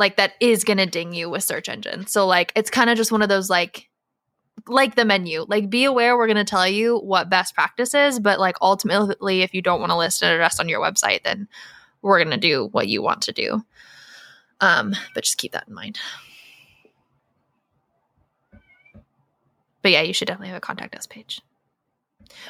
like 0.03 0.17
that 0.17 0.33
is 0.41 0.65
going 0.65 0.79
to 0.79 0.87
ding 0.87 1.15
you 1.15 1.31
with 1.31 1.45
search 1.45 1.69
engines. 1.69 2.11
So 2.11 2.27
like 2.27 2.53
it's 2.57 2.71
kind 2.71 2.91
of 2.91 2.97
just 2.97 3.13
one 3.13 3.23
of 3.23 3.29
those 3.29 3.49
like 3.49 3.89
like 4.67 4.97
the 4.97 5.05
menu. 5.05 5.47
Like 5.49 5.71
be 5.71 5.85
aware 5.85 6.17
we're 6.17 6.27
going 6.27 6.37
to 6.37 6.45
tell 6.45 6.67
you 6.67 6.99
what 6.99 7.31
best 7.31 7.55
practice 7.55 7.95
is, 7.95 8.19
but 8.19 8.41
like 8.41 8.57
ultimately 8.61 9.43
if 9.43 9.55
you 9.55 9.63
don't 9.63 9.79
want 9.79 9.91
to 9.91 9.97
list 9.97 10.21
an 10.23 10.33
address 10.33 10.59
on 10.59 10.69
your 10.69 10.81
website, 10.81 11.23
then 11.23 11.47
we're 12.03 12.19
going 12.19 12.35
to 12.35 12.49
do 12.49 12.69
what 12.73 12.89
you 12.89 13.01
want 13.01 13.23
to 13.23 13.33
do. 13.33 13.65
Um, 14.61 14.93
but 15.15 15.23
just 15.23 15.39
keep 15.39 15.53
that 15.53 15.69
in 15.69 15.75
mind. 15.75 16.01
But 19.83 19.93
yeah, 19.93 20.03
you 20.03 20.13
should 20.13 20.27
definitely 20.27 20.49
have 20.49 20.59
a 20.59 20.61
contact 20.61 20.97
us 20.97 21.07
page 21.07 21.41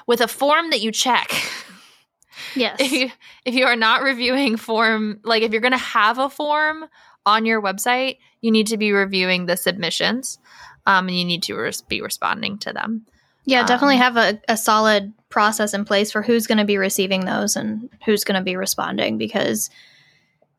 with 0.07 0.23
a 0.23 0.29
form 0.29 0.71
that 0.71 0.81
you 0.81 0.91
check. 0.91 1.31
Yes. 2.57 2.81
if 2.81 2.93
you 2.93 3.11
if 3.45 3.55
you 3.55 3.67
are 3.67 3.77
not 3.77 4.03
reviewing 4.03 4.57
form, 4.57 5.21
like 5.23 5.43
if 5.43 5.53
you're 5.53 5.61
going 5.61 5.73
to 5.73 5.79
have 5.79 6.19
a 6.19 6.31
form 6.31 6.87
on 7.27 7.47
your 7.47 7.63
website, 7.63 8.19
you 8.41 8.51
need 8.51 8.67
to 8.69 8.77
be 8.77 8.93
reviewing 8.93 9.47
the 9.47 9.57
submissions, 9.57 10.39
um, 10.87 11.09
and 11.09 11.17
you 11.17 11.25
need 11.25 11.43
to 11.45 11.55
res- 11.55 11.83
be 11.83 12.01
responding 12.01 12.59
to 12.59 12.73
them. 12.73 13.07
Yeah, 13.45 13.67
definitely 13.67 13.97
Um, 13.97 14.03
have 14.03 14.17
a, 14.17 14.41
a 14.49 14.57
solid 14.57 15.13
process 15.29 15.75
in 15.75 15.85
place 15.85 16.13
for 16.13 16.23
who's 16.23 16.47
going 16.47 16.59
to 16.59 16.65
be 16.65 16.79
receiving 16.79 17.25
those 17.25 17.57
and 17.57 17.89
who's 18.05 18.23
going 18.25 18.39
to 18.39 18.45
be 18.45 18.57
responding 18.57 19.19
because 19.19 19.71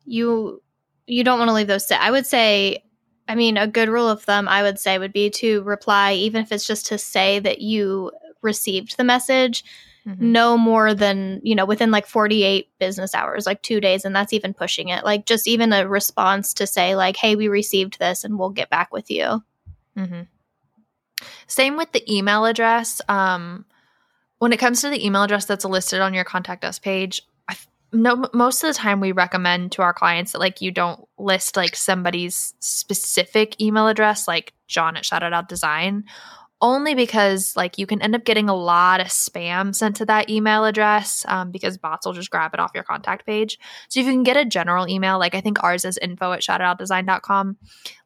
you 0.05 0.61
you 1.05 1.23
don't 1.23 1.39
want 1.39 1.49
to 1.49 1.53
leave 1.53 1.67
those 1.67 1.87
sit. 1.87 2.01
I 2.01 2.11
would 2.11 2.25
say 2.25 2.83
I 3.27 3.35
mean 3.35 3.55
a 3.55 3.67
good 3.67 3.87
rule 3.87 4.09
of 4.09 4.23
thumb 4.23 4.47
I 4.49 4.63
would 4.63 4.79
say 4.79 4.97
would 4.97 5.13
be 5.13 5.29
to 5.31 5.61
reply 5.63 6.13
even 6.13 6.41
if 6.41 6.51
it's 6.51 6.67
just 6.67 6.87
to 6.87 6.97
say 6.97 7.39
that 7.39 7.61
you 7.61 8.11
received 8.41 8.97
the 8.97 9.03
message 9.03 9.63
no 10.05 10.57
more 10.57 10.93
than, 10.93 11.39
you 11.43 11.55
know, 11.55 11.65
within 11.65 11.91
like 11.91 12.05
48 12.05 12.67
business 12.79 13.15
hours, 13.15 13.45
like 13.45 13.61
2 13.61 13.79
days 13.79 14.05
and 14.05 14.15
that's 14.15 14.33
even 14.33 14.53
pushing 14.53 14.89
it. 14.89 15.03
Like 15.05 15.25
just 15.25 15.47
even 15.47 15.71
a 15.73 15.87
response 15.87 16.53
to 16.55 16.67
say 16.67 16.95
like 16.95 17.15
hey, 17.15 17.35
we 17.35 17.47
received 17.47 17.99
this 17.99 18.23
and 18.23 18.37
we'll 18.37 18.49
get 18.49 18.69
back 18.69 18.93
with 18.93 19.09
you. 19.09 19.43
mm-hmm. 19.97 20.21
Same 21.47 21.77
with 21.77 21.91
the 21.91 22.13
email 22.13 22.45
address. 22.45 23.01
Um, 23.07 23.65
when 24.39 24.51
it 24.51 24.59
comes 24.59 24.81
to 24.81 24.89
the 24.89 25.05
email 25.05 25.23
address 25.23 25.45
that's 25.45 25.63
listed 25.63 26.01
on 26.01 26.13
your 26.13 26.25
contact 26.25 26.65
us 26.65 26.79
page, 26.79 27.21
no, 27.93 28.25
most 28.33 28.63
of 28.63 28.67
the 28.67 28.73
time 28.73 28.99
we 28.99 29.11
recommend 29.11 29.71
to 29.73 29.83
our 29.83 29.93
clients 29.93 30.31
that 30.31 30.39
like 30.39 30.61
you 30.61 30.71
don't 30.71 31.07
list 31.17 31.55
like 31.55 31.75
somebody's 31.75 32.55
specific 32.59 33.61
email 33.61 33.87
address, 33.87 34.27
like 34.27 34.53
John 34.67 34.97
at 34.97 35.05
Shout 35.05 35.21
Out 35.21 35.47
Design, 35.47 36.03
only 36.63 36.95
because 36.95 37.55
like 37.57 37.77
you 37.77 37.85
can 37.85 38.01
end 38.01 38.15
up 38.15 38.23
getting 38.23 38.47
a 38.47 38.55
lot 38.55 39.01
of 39.01 39.07
spam 39.07 39.75
sent 39.75 39.97
to 39.97 40.05
that 40.05 40.29
email 40.29 40.63
address 40.63 41.25
um, 41.27 41.51
because 41.51 41.77
bots 41.77 42.05
will 42.05 42.13
just 42.13 42.31
grab 42.31 42.53
it 42.53 42.59
off 42.59 42.71
your 42.73 42.85
contact 42.85 43.25
page. 43.25 43.59
So 43.89 43.99
if 43.99 44.05
you 44.05 44.13
can 44.13 44.23
get 44.23 44.37
a 44.37 44.45
general 44.45 44.87
email, 44.87 45.19
like 45.19 45.35
I 45.35 45.41
think 45.41 45.61
ours 45.61 45.83
is 45.83 45.97
info 45.97 46.31
at 46.31 46.39
shoutitoutdesign.com, 46.39 47.57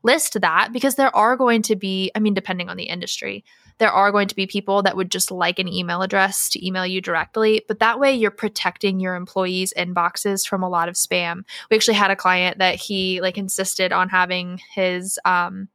list 0.02 0.42
that 0.42 0.74
because 0.74 0.96
there 0.96 1.16
are 1.16 1.38
going 1.38 1.62
to 1.62 1.76
be, 1.76 2.12
I 2.16 2.20
mean, 2.20 2.34
depending 2.34 2.68
on 2.68 2.78
the 2.78 2.86
industry, 2.86 3.46
there 3.78 3.92
are 3.92 4.12
going 4.12 4.28
to 4.28 4.36
be 4.36 4.48
people 4.48 4.82
that 4.82 4.98
would 4.98 5.12
just 5.12 5.30
like 5.30 5.60
an 5.60 5.68
email 5.68 6.02
address 6.02 6.50
to 6.50 6.66
email 6.66 6.84
you 6.86 7.00
directly. 7.00 7.64
But 7.68 7.78
that 7.78 8.00
way 8.00 8.16
you're 8.16 8.32
protecting 8.32 9.00
your 9.00 9.14
employees' 9.14 9.72
inboxes 9.78 10.48
from 10.48 10.64
a 10.64 10.70
lot 10.70 10.90
of 10.90 10.96
spam. 10.96 11.44
We 11.70 11.78
actually 11.78 11.94
had 11.94 12.10
a 12.10 12.16
client 12.16 12.58
that 12.58 12.74
he 12.74 13.22
like 13.22 13.38
insisted 13.38 13.94
on 13.94 14.10
having 14.10 14.60
his 14.74 15.20
um 15.26 15.68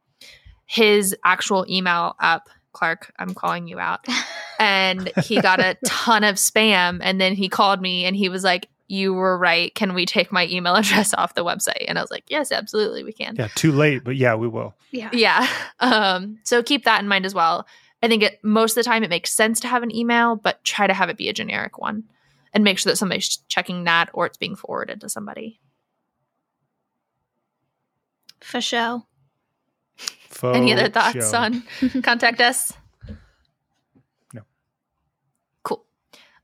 his 0.65 1.15
actual 1.23 1.65
email 1.69 2.15
up. 2.19 2.49
Clark, 2.73 3.13
I'm 3.17 3.33
calling 3.33 3.67
you 3.67 3.79
out. 3.79 4.05
And 4.59 5.11
he 5.25 5.41
got 5.41 5.59
a 5.59 5.75
ton 5.85 6.23
of 6.23 6.35
spam. 6.35 6.99
And 7.01 7.19
then 7.19 7.33
he 7.33 7.49
called 7.49 7.81
me 7.81 8.05
and 8.05 8.15
he 8.15 8.29
was 8.29 8.45
like, 8.45 8.69
You 8.87 9.13
were 9.13 9.37
right. 9.37 9.73
Can 9.75 9.93
we 9.93 10.05
take 10.05 10.31
my 10.31 10.47
email 10.47 10.75
address 10.77 11.13
off 11.13 11.33
the 11.33 11.43
website? 11.43 11.83
And 11.87 11.97
I 11.97 12.01
was 12.01 12.11
like, 12.11 12.23
Yes, 12.29 12.49
absolutely, 12.51 13.03
we 13.03 13.11
can. 13.11 13.35
Yeah, 13.35 13.49
too 13.55 13.73
late, 13.73 14.05
but 14.05 14.15
yeah, 14.15 14.35
we 14.35 14.47
will. 14.47 14.73
Yeah. 14.91 15.09
Yeah. 15.11 15.47
Um, 15.81 16.37
so 16.43 16.63
keep 16.63 16.85
that 16.85 17.01
in 17.01 17.09
mind 17.09 17.25
as 17.25 17.33
well. 17.33 17.67
I 18.03 18.07
think 18.07 18.23
it, 18.23 18.39
most 18.43 18.77
of 18.77 18.83
the 18.83 18.89
time 18.89 19.03
it 19.03 19.09
makes 19.09 19.33
sense 19.33 19.59
to 19.61 19.67
have 19.67 19.83
an 19.83 19.93
email, 19.93 20.37
but 20.37 20.63
try 20.63 20.87
to 20.87 20.93
have 20.93 21.09
it 21.09 21.17
be 21.17 21.27
a 21.27 21.33
generic 21.33 21.77
one 21.79 22.03
and 22.53 22.63
make 22.63 22.77
sure 22.77 22.91
that 22.91 22.97
somebody's 22.97 23.37
checking 23.49 23.85
that 23.85 24.11
or 24.13 24.27
it's 24.27 24.37
being 24.37 24.55
forwarded 24.55 25.01
to 25.01 25.09
somebody. 25.09 25.59
For 28.39 28.61
sure. 28.61 29.03
Faux 30.29 30.55
Any 30.57 30.73
other 30.73 30.89
thoughts 30.89 31.29
show. 31.31 31.37
on 31.37 31.63
contact 32.03 32.41
us? 32.41 32.73
No. 34.33 34.41
Cool. 35.63 35.85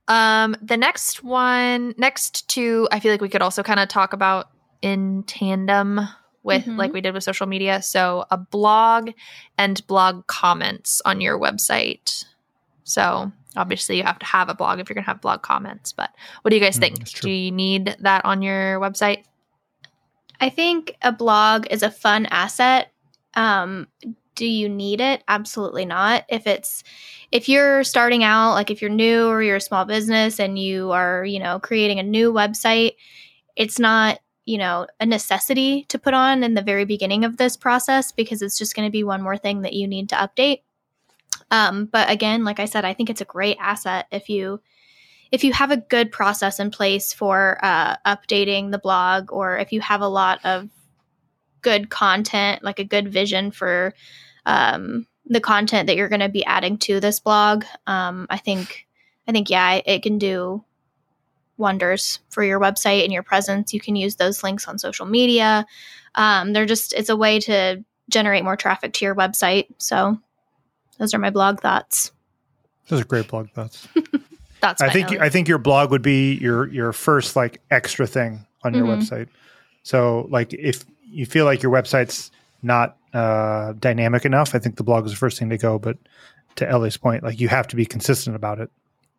Um, 0.07 0.55
the 0.61 0.77
next 0.77 1.23
one, 1.23 1.93
next 1.97 2.47
two, 2.49 2.87
I 2.91 2.99
feel 2.99 3.11
like 3.11 3.21
we 3.21 3.29
could 3.29 3.41
also 3.41 3.63
kind 3.63 3.79
of 3.79 3.89
talk 3.89 4.13
about 4.13 4.49
in 4.81 5.23
tandem 5.23 5.99
with 6.43 6.65
Mhm. 6.65 6.77
like 6.77 6.93
we 6.93 7.01
did 7.01 7.13
with 7.13 7.23
social 7.23 7.47
media. 7.47 7.81
So 7.81 8.25
a 8.31 8.37
blog 8.37 9.09
and 9.57 9.85
blog 9.87 10.25
comments 10.27 11.01
on 11.03 11.19
your 11.19 11.37
website. 11.37 12.23
So 12.85 13.31
obviously 13.57 13.97
you 13.97 14.03
have 14.03 14.19
to 14.19 14.25
have 14.25 14.47
a 14.49 14.53
blog 14.53 14.79
if 14.79 14.87
you're 14.87 14.93
gonna 14.95 15.05
have 15.05 15.19
blog 15.19 15.41
comments. 15.41 15.91
But 15.91 16.11
what 16.41 16.49
do 16.51 16.55
you 16.55 16.61
guys 16.61 16.77
Mm, 16.77 16.79
think? 16.81 17.09
Do 17.21 17.29
you 17.29 17.51
need 17.51 17.97
that 17.99 18.23
on 18.23 18.41
your 18.41 18.79
website? 18.79 19.23
I 20.39 20.49
think 20.49 20.95
a 21.01 21.11
blog 21.11 21.67
is 21.69 21.83
a 21.83 21.91
fun 21.91 22.25
asset. 22.27 22.93
Um, 23.35 23.87
do 24.35 24.45
you 24.45 24.69
need 24.69 25.01
it? 25.01 25.21
Absolutely 25.27 25.85
not. 25.85 26.23
If 26.29 26.47
it's 26.47 26.83
if 27.31 27.49
you're 27.49 27.83
starting 27.83 28.23
out, 28.23 28.53
like 28.53 28.71
if 28.71 28.81
you're 28.81 28.89
new 28.89 29.27
or 29.27 29.43
you're 29.43 29.57
a 29.57 29.61
small 29.61 29.85
business 29.85 30.39
and 30.39 30.57
you 30.57 30.91
are, 30.91 31.25
you 31.25 31.39
know, 31.39 31.59
creating 31.59 31.99
a 31.99 32.03
new 32.03 32.31
website, 32.31 32.93
it's 33.57 33.79
not, 33.79 34.19
you 34.45 34.57
know, 34.57 34.87
a 34.99 35.05
necessity 35.05 35.83
to 35.89 35.99
put 35.99 36.13
on 36.13 36.43
in 36.43 36.53
the 36.53 36.61
very 36.61 36.85
beginning 36.85 37.25
of 37.25 37.35
this 37.35 37.57
process 37.57 38.13
because 38.13 38.41
it's 38.41 38.57
just 38.57 38.75
going 38.75 38.87
to 38.87 38.91
be 38.91 39.03
one 39.03 39.21
more 39.21 39.37
thing 39.37 39.61
that 39.63 39.73
you 39.73 39.87
need 39.87 40.07
to 40.09 40.15
update. 40.15 40.61
Um, 41.51 41.85
but 41.85 42.09
again, 42.09 42.45
like 42.45 42.59
I 42.59 42.65
said, 42.65 42.85
I 42.85 42.93
think 42.93 43.09
it's 43.09 43.21
a 43.21 43.25
great 43.25 43.57
asset 43.59 44.07
if 44.11 44.29
you 44.29 44.61
if 45.31 45.43
you 45.43 45.53
have 45.53 45.69
a 45.69 45.77
good 45.77 46.11
process 46.11 46.59
in 46.59 46.71
place 46.71 47.13
for 47.13 47.59
uh, 47.61 47.97
updating 48.05 48.71
the 48.71 48.79
blog 48.79 49.31
or 49.31 49.57
if 49.57 49.71
you 49.71 49.81
have 49.81 50.01
a 50.01 50.07
lot 50.07 50.39
of 50.43 50.69
good 51.61 51.89
content 51.89 52.63
like 52.63 52.79
a 52.79 52.83
good 52.83 53.11
vision 53.11 53.51
for 53.51 53.93
um, 54.45 55.05
the 55.25 55.39
content 55.41 55.87
that 55.87 55.95
you're 55.95 56.09
going 56.09 56.19
to 56.21 56.29
be 56.29 56.45
adding 56.45 56.77
to 56.77 56.99
this 56.99 57.19
blog 57.19 57.65
um, 57.87 58.27
i 58.29 58.37
think 58.37 58.87
i 59.27 59.31
think 59.31 59.49
yeah 59.49 59.81
it, 59.85 60.03
can 60.03 60.17
do 60.17 60.63
wonders 61.57 62.19
for 62.29 62.43
your 62.43 62.59
website 62.59 63.03
and 63.03 63.11
your 63.13 63.23
presence 63.23 63.73
you 63.73 63.79
can 63.79 63.95
use 63.95 64.15
those 64.15 64.43
links 64.43 64.67
on 64.67 64.77
social 64.79 65.05
media 65.05 65.65
um, 66.15 66.53
they're 66.53 66.65
just 66.65 66.93
it's 66.93 67.09
a 67.09 67.15
way 67.15 67.39
to 67.39 67.83
generate 68.09 68.43
more 68.43 68.55
traffic 68.55 68.93
to 68.93 69.05
your 69.05 69.15
website 69.15 69.67
so 69.77 70.17
those 70.97 71.13
are 71.13 71.19
my 71.19 71.29
blog 71.29 71.59
thoughts 71.59 72.11
Those 72.87 73.01
are 73.01 73.05
great 73.05 73.27
blog 73.27 73.49
thoughts. 73.51 73.87
That's 74.61 74.81
I 74.81 74.89
think 74.89 75.11
own. 75.11 75.21
I 75.21 75.29
think 75.29 75.47
your 75.47 75.57
blog 75.57 75.91
would 75.91 76.01
be 76.01 76.33
your 76.33 76.67
your 76.67 76.91
first 76.91 77.35
like 77.35 77.61
extra 77.71 78.05
thing 78.05 78.45
on 78.63 78.73
your 78.73 78.85
Mhm. 78.85 78.97
website. 78.97 79.27
So 79.83 80.27
like 80.29 80.53
if 80.53 80.83
you 81.09 81.25
feel 81.25 81.45
like 81.45 81.61
your 81.63 81.71
website's 81.71 82.31
not 82.61 82.97
uh, 83.13 83.73
dynamic 83.79 84.25
enough, 84.25 84.53
I 84.53 84.59
think 84.59 84.75
the 84.77 84.83
blog 84.83 85.05
is 85.05 85.11
the 85.11 85.17
first 85.17 85.39
thing 85.39 85.49
to 85.49 85.57
go. 85.57 85.79
But 85.79 85.97
to 86.55 86.69
Ellie's 86.69 86.97
point, 86.97 87.23
like 87.23 87.39
you 87.39 87.47
have 87.47 87.67
to 87.69 87.75
be 87.75 87.85
consistent 87.85 88.35
about 88.35 88.59
it. 88.59 88.69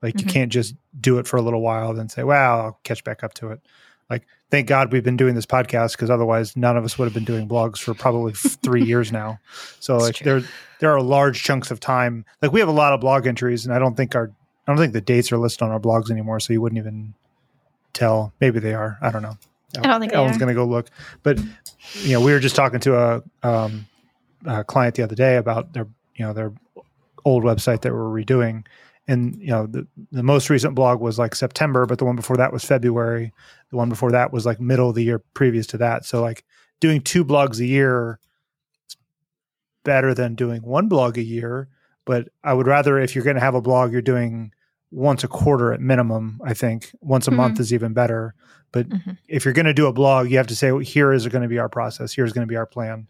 Like 0.03 0.15
Mhm. 0.15 0.21
you 0.21 0.27
can't 0.27 0.53
just 0.53 0.75
do 1.01 1.19
it 1.19 1.27
for 1.27 1.37
a 1.37 1.43
little 1.43 1.61
while 1.61 1.93
then 1.95 2.09
say, 2.09 2.23
"Well, 2.23 2.61
I'll 2.61 2.79
catch 2.85 3.03
back 3.05 3.23
up 3.25 3.35
to 3.35 3.51
it." 3.51 3.61
Like 4.09 4.27
thank 4.51 4.67
God 4.67 4.93
we've 4.93 5.05
been 5.05 5.17
doing 5.17 5.35
this 5.35 5.47
podcast 5.47 5.93
because 5.93 6.11
otherwise 6.11 6.57
none 6.57 6.77
of 6.77 6.85
us 6.85 6.99
would 6.99 7.05
have 7.05 7.15
been 7.15 7.25
doing 7.25 7.49
blogs 7.49 7.79
for 7.79 7.95
probably 7.95 8.33
three 8.33 8.83
years 8.85 9.13
now. 9.21 9.39
So 9.81 9.97
like 9.99 10.17
true. 10.17 10.25
there 10.41 10.49
there 10.81 10.91
are 10.93 11.03
large 11.03 11.43
chunks 11.43 11.71
of 11.71 11.81
time. 11.81 12.25
Like 12.43 12.53
we 12.53 12.61
have 12.61 12.69
a 12.69 12.73
lot 12.73 12.93
of 12.93 13.01
blog 13.01 13.27
entries, 13.27 13.65
and 13.67 13.75
I 13.75 13.79
don't 13.79 13.97
think 13.97 14.15
our 14.15 14.31
I 14.67 14.73
don't 14.73 14.79
think 14.79 14.93
the 14.93 15.01
dates 15.01 15.33
are 15.33 15.39
listed 15.39 15.63
on 15.63 15.71
our 15.71 15.81
blogs 15.81 16.11
anymore, 16.11 16.39
so 16.41 16.53
you 16.53 16.61
wouldn't 16.61 16.79
even 16.79 17.15
tell. 17.93 18.33
Maybe 18.41 18.59
they 18.61 18.75
are. 18.75 18.99
I 19.03 19.11
don't 19.11 19.23
know. 19.23 19.37
I 19.79 19.83
don't 19.83 20.01
think 20.01 20.13
Ellen's 20.13 20.39
going 20.39 20.49
to 20.49 20.55
go 20.55 20.65
look. 20.65 20.91
But 21.23 21.39
you 21.95 22.13
know, 22.13 22.21
we 22.21 22.33
were 22.33 22.41
just 22.41 22.57
talking 22.57 22.81
to 22.81 22.97
a, 22.97 23.23
um, 23.43 23.87
a 24.45 24.65
client 24.65 24.95
the 24.95 25.03
other 25.03 25.15
day 25.15 25.37
about 25.37 25.73
their 25.73 25.87
you 26.15 26.25
know 26.25 26.33
their 26.33 26.53
old 27.25 27.45
website 27.45 27.83
that 27.83 27.93
we're 27.93 28.25
redoing, 28.25 28.67
and 29.07 29.37
you 29.41 29.49
know 29.49 29.67
the 29.67 29.87
the 30.13 30.23
most 30.23 30.51
recent 30.51 30.75
blog 30.75 31.01
was 31.01 31.19
like 31.19 31.35
September, 31.35 31.87
but 31.87 31.99
the 31.99 32.05
one 32.05 32.17
before 32.17 32.37
that 32.37 32.53
was 32.53 32.65
February. 32.65 33.33
The 33.71 33.77
one 33.77 33.89
before 33.89 34.13
that 34.13 34.33
was 34.33 34.47
like 34.47 34.61
middle 34.61 34.89
of 34.89 34.95
the 34.95 35.05
year 35.05 35.21
previous 35.35 35.67
to 35.69 35.79
that. 35.79 36.05
So 36.05 36.21
like 36.21 36.45
doing 36.81 37.01
two 37.01 37.25
blogs 37.25 37.61
a 37.61 37.67
year 37.67 38.19
is 38.89 38.97
better 39.85 40.15
than 40.15 40.35
doing 40.35 40.63
one 40.63 40.89
blog 40.89 41.17
a 41.19 41.23
year. 41.23 41.69
But 42.05 42.29
I 42.43 42.55
would 42.55 42.67
rather 42.67 42.99
if 42.99 43.15
you're 43.15 43.25
going 43.25 43.37
to 43.37 43.41
have 43.41 43.55
a 43.55 43.61
blog, 43.61 43.93
you're 43.93 44.03
doing 44.03 44.53
once 44.91 45.23
a 45.25 45.29
quarter 45.29 45.73
at 45.73 45.81
minimum. 45.81 46.41
I 46.45 46.55
think 46.55 46.91
once 47.01 47.29
a 47.29 47.31
Mhm. 47.31 47.37
month 47.37 47.61
is 47.61 47.73
even 47.73 47.93
better. 47.93 48.35
But 48.73 48.89
Mhm. 48.89 49.17
if 49.29 49.45
you're 49.45 49.55
going 49.55 49.67
to 49.67 49.75
do 49.75 49.87
a 49.87 49.93
blog, 49.93 50.31
you 50.31 50.37
have 50.37 50.47
to 50.49 50.57
say, 50.57 50.71
well, 50.73 50.81
here 50.81 51.13
is 51.13 51.27
going 51.29 51.43
to 51.43 51.49
be 51.49 51.59
our 51.59 51.69
process. 51.69 52.13
Here's 52.13 52.33
going 52.33 52.47
to 52.47 52.51
be 52.51 52.57
our 52.57 52.67
plan. 52.67 53.07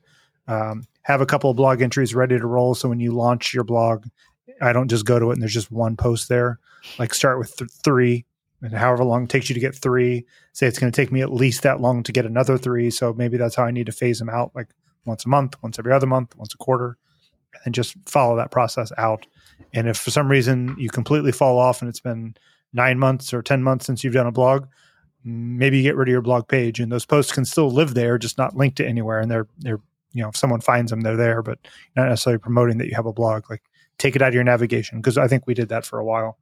Um, 0.48 0.84
have 1.02 1.20
a 1.20 1.26
couple 1.26 1.50
of 1.50 1.56
blog 1.56 1.80
entries 1.82 2.14
ready 2.14 2.38
to 2.38 2.46
roll. 2.46 2.74
So 2.74 2.88
when 2.88 3.00
you 3.00 3.12
launch 3.12 3.54
your 3.54 3.64
blog, 3.64 4.06
I 4.60 4.72
don't 4.72 4.88
just 4.88 5.04
go 5.06 5.18
to 5.18 5.30
it 5.30 5.34
and 5.34 5.42
there's 5.42 5.54
just 5.54 5.70
one 5.72 5.96
post 5.96 6.28
there. 6.28 6.58
Like 6.98 7.14
start 7.14 7.38
with 7.38 7.56
th- 7.56 7.70
three, 7.84 8.24
and 8.62 8.74
however 8.74 9.04
long 9.04 9.24
it 9.24 9.30
takes 9.30 9.48
you 9.48 9.54
to 9.54 9.60
get 9.60 9.74
three, 9.74 10.26
say 10.52 10.66
it's 10.66 10.78
going 10.78 10.92
to 10.92 10.96
take 10.96 11.12
me 11.12 11.22
at 11.22 11.32
least 11.32 11.62
that 11.62 11.80
long 11.80 12.02
to 12.02 12.12
get 12.12 12.26
another 12.26 12.58
three. 12.58 12.90
So 12.90 13.12
maybe 13.14 13.36
that's 13.38 13.54
how 13.54 13.64
I 13.64 13.70
need 13.70 13.86
to 13.86 13.92
phase 13.92 14.18
them 14.18 14.28
out, 14.28 14.52
like 14.54 14.68
once 15.06 15.24
a 15.24 15.28
month, 15.28 15.56
once 15.62 15.78
every 15.78 15.92
other 15.92 16.06
month, 16.06 16.36
once 16.36 16.52
a 16.52 16.58
quarter, 16.58 16.98
and 17.54 17.60
then 17.64 17.72
just 17.72 17.96
follow 18.06 18.36
that 18.36 18.50
process 18.50 18.92
out. 18.98 19.26
And 19.72 19.88
if 19.88 19.96
for 19.96 20.10
some 20.10 20.30
reason 20.30 20.74
you 20.78 20.90
completely 20.90 21.32
fall 21.32 21.58
off 21.58 21.80
and 21.80 21.88
it's 21.88 22.00
been 22.00 22.34
nine 22.72 22.98
months 22.98 23.32
or 23.32 23.42
10 23.42 23.62
months 23.62 23.86
since 23.86 24.02
you've 24.02 24.14
done 24.14 24.26
a 24.26 24.32
blog, 24.32 24.66
maybe 25.24 25.78
you 25.78 25.82
get 25.82 25.96
rid 25.96 26.08
of 26.08 26.12
your 26.12 26.22
blog 26.22 26.48
page 26.48 26.80
and 26.80 26.90
those 26.90 27.06
posts 27.06 27.32
can 27.32 27.44
still 27.44 27.70
live 27.70 27.94
there, 27.94 28.18
just 28.18 28.38
not 28.38 28.56
linked 28.56 28.76
to 28.78 28.86
anywhere. 28.86 29.20
And 29.20 29.30
they're, 29.30 29.46
they're, 29.58 29.80
you 30.12 30.22
know, 30.22 30.28
if 30.28 30.36
someone 30.36 30.60
finds 30.60 30.90
them, 30.90 31.02
they're 31.02 31.16
there, 31.16 31.42
but 31.42 31.58
not 31.96 32.08
necessarily 32.08 32.38
promoting 32.38 32.78
that 32.78 32.88
you 32.88 32.94
have 32.96 33.06
a 33.06 33.12
blog. 33.12 33.48
Like 33.50 33.62
take 33.98 34.16
it 34.16 34.22
out 34.22 34.28
of 34.28 34.34
your 34.34 34.44
navigation. 34.44 35.00
Cause 35.02 35.18
I 35.18 35.28
think 35.28 35.46
we 35.46 35.54
did 35.54 35.68
that 35.68 35.84
for 35.84 35.98
a 35.98 36.04
while 36.04 36.38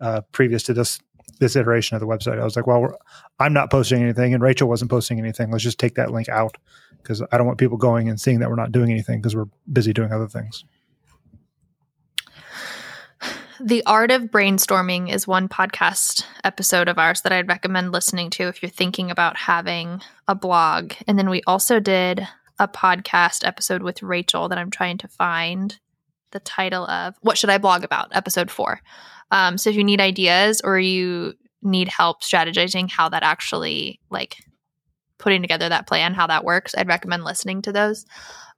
uh, 0.00 0.22
previous 0.32 0.62
to 0.64 0.74
this, 0.74 0.98
this 1.38 1.56
iteration 1.56 1.94
of 1.94 2.00
the 2.00 2.06
website. 2.06 2.40
I 2.40 2.44
was 2.44 2.56
like, 2.56 2.66
well, 2.66 2.96
I'm 3.38 3.52
not 3.52 3.70
posting 3.70 4.02
anything 4.02 4.34
and 4.34 4.42
Rachel 4.42 4.68
wasn't 4.68 4.90
posting 4.90 5.18
anything. 5.18 5.50
Let's 5.50 5.64
just 5.64 5.78
take 5.78 5.94
that 5.94 6.10
link 6.10 6.28
out 6.28 6.56
because 6.98 7.22
I 7.30 7.36
don't 7.38 7.46
want 7.46 7.58
people 7.58 7.76
going 7.76 8.08
and 8.08 8.20
seeing 8.20 8.40
that 8.40 8.48
we're 8.48 8.56
not 8.56 8.72
doing 8.72 8.90
anything 8.90 9.20
because 9.20 9.36
we're 9.36 9.48
busy 9.72 9.92
doing 9.92 10.12
other 10.12 10.28
things. 10.28 10.64
The 13.60 13.84
Art 13.86 14.10
of 14.10 14.24
Brainstorming 14.24 15.12
is 15.12 15.28
one 15.28 15.48
podcast 15.48 16.24
episode 16.42 16.88
of 16.88 16.98
ours 16.98 17.20
that 17.22 17.32
I'd 17.32 17.48
recommend 17.48 17.92
listening 17.92 18.30
to 18.30 18.48
if 18.48 18.60
you're 18.60 18.70
thinking 18.70 19.12
about 19.12 19.36
having 19.36 20.00
a 20.26 20.34
blog. 20.34 20.94
And 21.06 21.16
then 21.16 21.30
we 21.30 21.40
also 21.46 21.78
did 21.78 22.26
a 22.58 22.66
podcast 22.66 23.46
episode 23.46 23.82
with 23.82 24.02
Rachel 24.02 24.48
that 24.48 24.58
I'm 24.58 24.72
trying 24.72 24.98
to 24.98 25.08
find 25.08 25.78
the 26.32 26.40
title 26.40 26.84
of 26.86 27.14
What 27.20 27.38
Should 27.38 27.50
I 27.50 27.58
Blog 27.58 27.84
About? 27.84 28.08
Episode 28.10 28.50
four. 28.50 28.80
Um, 29.30 29.56
so 29.56 29.70
if 29.70 29.76
you 29.76 29.84
need 29.84 30.00
ideas 30.00 30.60
or 30.64 30.80
you 30.80 31.34
need 31.62 31.88
help 31.88 32.22
strategizing 32.22 32.90
how 32.90 33.08
that 33.10 33.22
actually 33.22 34.00
like 34.10 34.36
putting 35.18 35.42
together 35.42 35.68
that 35.68 35.86
plan, 35.86 36.12
how 36.12 36.26
that 36.26 36.44
works, 36.44 36.74
I'd 36.76 36.88
recommend 36.88 37.22
listening 37.22 37.62
to 37.62 37.72
those. 37.72 38.04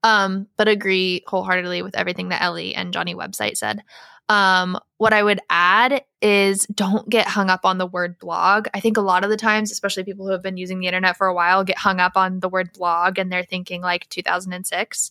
Um, 0.02 0.46
but 0.56 0.68
agree 0.68 1.22
wholeheartedly 1.26 1.82
with 1.82 1.96
everything 1.96 2.30
that 2.30 2.42
Ellie 2.42 2.74
and 2.74 2.92
Johnny 2.92 3.14
website 3.14 3.56
said. 3.56 3.82
Um, 4.28 4.78
what 4.98 5.12
I 5.12 5.22
would 5.22 5.40
add 5.50 6.04
is 6.20 6.66
don't 6.66 7.08
get 7.08 7.28
hung 7.28 7.50
up 7.50 7.60
on 7.64 7.78
the 7.78 7.86
word 7.86 8.18
blog. 8.18 8.66
I 8.74 8.80
think 8.80 8.96
a 8.96 9.02
lot 9.02 9.24
of 9.24 9.30
the 9.30 9.36
times, 9.36 9.70
especially 9.70 10.04
people 10.04 10.26
who 10.26 10.32
have 10.32 10.42
been 10.42 10.56
using 10.56 10.80
the 10.80 10.86
internet 10.86 11.16
for 11.16 11.26
a 11.26 11.34
while, 11.34 11.62
get 11.64 11.78
hung 11.78 12.00
up 12.00 12.16
on 12.16 12.40
the 12.40 12.48
word 12.48 12.72
blog 12.72 13.18
and 13.18 13.30
they're 13.30 13.44
thinking 13.44 13.82
like 13.82 14.08
2006. 14.08 15.10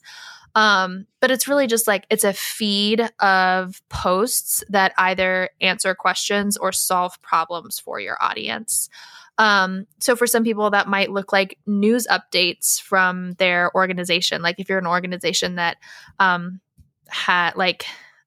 Um, 0.56 1.06
but 1.20 1.32
it's 1.32 1.48
really 1.48 1.68
just 1.68 1.86
like 1.86 2.06
it's 2.10 2.24
a 2.24 2.34
feed 2.34 3.10
of 3.20 3.82
posts 3.90 4.64
that 4.70 4.94
either 4.98 5.50
answer 5.62 5.94
questions 5.94 6.58
or 6.58 6.72
solve 6.72 7.22
problems 7.22 7.78
for 7.78 8.00
your 8.00 8.18
audience. 8.22 8.90
Um, 9.38 9.86
so 10.00 10.16
for 10.16 10.28
some 10.28 10.46
people, 10.46 10.70
that 10.70 10.88
might 10.88 11.12
look 11.12 11.34
like 11.34 11.58
news 11.66 12.08
updates 12.08 12.82
from 12.82 13.34
their 13.34 13.70
organization. 13.76 14.42
Like 14.42 14.60
if 14.60 14.70
you're 14.70 14.80
an 14.80 14.88
organization 14.88 15.56
that 15.56 15.78
um, 16.20 16.62
had 17.10 17.56
like 17.58 17.86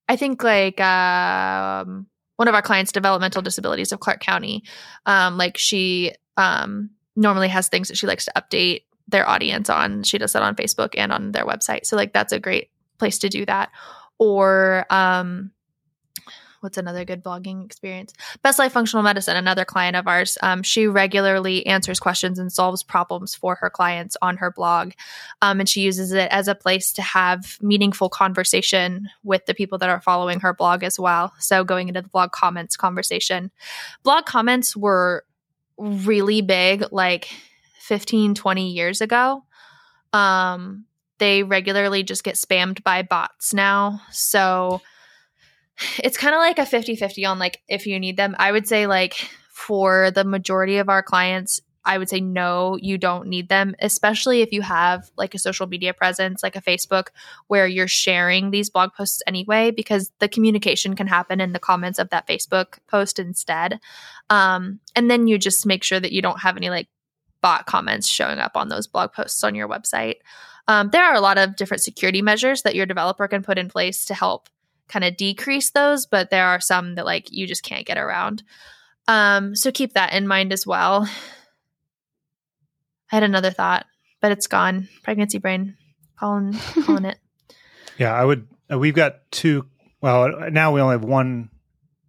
I 0.08 0.16
think 0.16 0.42
like 0.42 0.80
um, 0.80 2.06
one 2.36 2.48
of 2.48 2.54
our 2.54 2.62
clients, 2.62 2.92
developmental 2.92 3.42
disabilities 3.42 3.92
of 3.92 4.00
Clark 4.00 4.20
County, 4.20 4.64
um, 5.06 5.36
like 5.36 5.58
she 5.58 6.12
um, 6.36 6.90
normally 7.16 7.48
has 7.48 7.68
things 7.68 7.88
that 7.88 7.96
she 7.96 8.06
likes 8.06 8.24
to 8.24 8.32
update 8.36 8.82
their 9.08 9.28
audience 9.28 9.68
on. 9.68 10.02
She 10.02 10.18
does 10.18 10.32
that 10.32 10.42
on 10.42 10.54
Facebook 10.54 10.94
and 10.96 11.12
on 11.12 11.32
their 11.32 11.44
website. 11.44 11.84
So 11.84 11.96
like 11.96 12.12
that's 12.12 12.32
a 12.32 12.40
great 12.40 12.70
place 12.98 13.18
to 13.18 13.28
do 13.28 13.44
that. 13.46 13.70
Or 14.18 14.86
um, 14.90 15.52
what's 16.60 16.78
another 16.78 17.04
good 17.04 17.22
blogging 17.22 17.64
experience? 17.64 18.12
Best 18.42 18.58
Life 18.58 18.72
Functional 18.72 19.02
Medicine, 19.02 19.36
another 19.36 19.64
client 19.64 19.96
of 19.96 20.06
ours. 20.06 20.38
Um, 20.42 20.62
she 20.62 20.86
regularly 20.86 21.66
answers 21.66 22.00
questions 22.00 22.38
and 22.38 22.52
solves 22.52 22.82
problems 22.82 23.34
for 23.34 23.54
her 23.56 23.70
clients 23.70 24.16
on 24.22 24.36
her 24.38 24.50
blog. 24.50 24.92
Um, 25.42 25.60
and 25.60 25.68
she 25.68 25.82
uses 25.82 26.12
it 26.12 26.30
as 26.30 26.48
a 26.48 26.54
place 26.54 26.92
to 26.94 27.02
have 27.02 27.58
meaningful 27.60 28.08
conversation 28.08 29.08
with 29.22 29.46
the 29.46 29.54
people 29.54 29.78
that 29.78 29.88
are 29.88 30.00
following 30.00 30.40
her 30.40 30.54
blog 30.54 30.82
as 30.82 30.98
well. 30.98 31.32
So 31.38 31.64
going 31.64 31.88
into 31.88 32.02
the 32.02 32.08
blog 32.08 32.32
comments 32.32 32.76
conversation, 32.76 33.50
blog 34.02 34.26
comments 34.26 34.76
were 34.76 35.24
really 35.78 36.42
big 36.42 36.84
like 36.90 37.28
15, 37.80 38.34
20 38.34 38.70
years 38.70 39.00
ago. 39.00 39.44
Um, 40.12 40.84
they 41.18 41.42
regularly 41.42 42.02
just 42.02 42.24
get 42.24 42.36
spammed 42.36 42.82
by 42.82 43.02
bots 43.02 43.52
now. 43.52 44.00
So 44.10 44.80
it's 45.98 46.16
kind 46.16 46.34
of 46.34 46.38
like 46.38 46.58
a 46.58 46.66
50 46.66 46.96
50 46.96 47.24
on 47.24 47.38
like 47.38 47.62
if 47.68 47.86
you 47.86 47.98
need 47.98 48.16
them. 48.16 48.34
I 48.38 48.52
would 48.52 48.66
say, 48.66 48.86
like, 48.86 49.14
for 49.50 50.10
the 50.10 50.24
majority 50.24 50.78
of 50.78 50.88
our 50.88 51.02
clients, 51.02 51.60
I 51.84 51.96
would 51.96 52.10
say 52.10 52.20
no, 52.20 52.76
you 52.80 52.98
don't 52.98 53.28
need 53.28 53.48
them, 53.48 53.74
especially 53.80 54.42
if 54.42 54.52
you 54.52 54.60
have 54.60 55.10
like 55.16 55.34
a 55.34 55.38
social 55.38 55.66
media 55.66 55.94
presence, 55.94 56.42
like 56.42 56.54
a 56.54 56.60
Facebook, 56.60 57.08
where 57.46 57.66
you're 57.66 57.88
sharing 57.88 58.50
these 58.50 58.68
blog 58.68 58.92
posts 58.92 59.22
anyway, 59.26 59.70
because 59.70 60.12
the 60.18 60.28
communication 60.28 60.94
can 60.94 61.06
happen 61.06 61.40
in 61.40 61.54
the 61.54 61.58
comments 61.58 61.98
of 61.98 62.10
that 62.10 62.26
Facebook 62.26 62.78
post 62.88 63.18
instead. 63.18 63.80
Um, 64.28 64.80
and 64.94 65.10
then 65.10 65.26
you 65.26 65.38
just 65.38 65.64
make 65.64 65.82
sure 65.82 65.98
that 65.98 66.12
you 66.12 66.20
don't 66.20 66.40
have 66.40 66.58
any 66.58 66.68
like 66.68 66.88
bot 67.40 67.66
comments 67.66 68.06
showing 68.06 68.38
up 68.38 68.52
on 68.54 68.68
those 68.68 68.86
blog 68.86 69.12
posts 69.12 69.42
on 69.42 69.54
your 69.54 69.68
website. 69.68 70.16
Um, 70.66 70.90
there 70.90 71.04
are 71.04 71.14
a 71.14 71.20
lot 71.20 71.38
of 71.38 71.56
different 71.56 71.82
security 71.82 72.20
measures 72.20 72.62
that 72.62 72.74
your 72.74 72.84
developer 72.84 73.26
can 73.28 73.42
put 73.42 73.56
in 73.56 73.70
place 73.70 74.04
to 74.04 74.14
help 74.14 74.50
kind 74.88 75.04
of 75.04 75.16
decrease 75.16 75.70
those, 75.70 76.06
but 76.06 76.30
there 76.30 76.46
are 76.46 76.60
some 76.60 76.94
that 76.96 77.04
like 77.04 77.30
you 77.30 77.46
just 77.46 77.62
can't 77.62 77.86
get 77.86 77.98
around. 77.98 78.42
Um, 79.06 79.54
so 79.54 79.70
keep 79.70 79.94
that 79.94 80.12
in 80.12 80.26
mind 80.26 80.52
as 80.52 80.66
well. 80.66 81.08
I 83.10 83.16
had 83.16 83.22
another 83.22 83.50
thought, 83.50 83.86
but 84.20 84.32
it's 84.32 84.46
gone. 84.46 84.88
Pregnancy 85.02 85.38
brain, 85.38 85.76
calling 86.18 86.58
calling 86.84 87.04
it. 87.04 87.18
Yeah, 87.98 88.14
I 88.14 88.24
would. 88.24 88.46
Uh, 88.72 88.78
we've 88.78 88.94
got 88.94 89.28
two. 89.32 89.66
Well, 90.00 90.50
now 90.52 90.72
we 90.72 90.80
only 90.80 90.92
have 90.92 91.02
one 91.02 91.50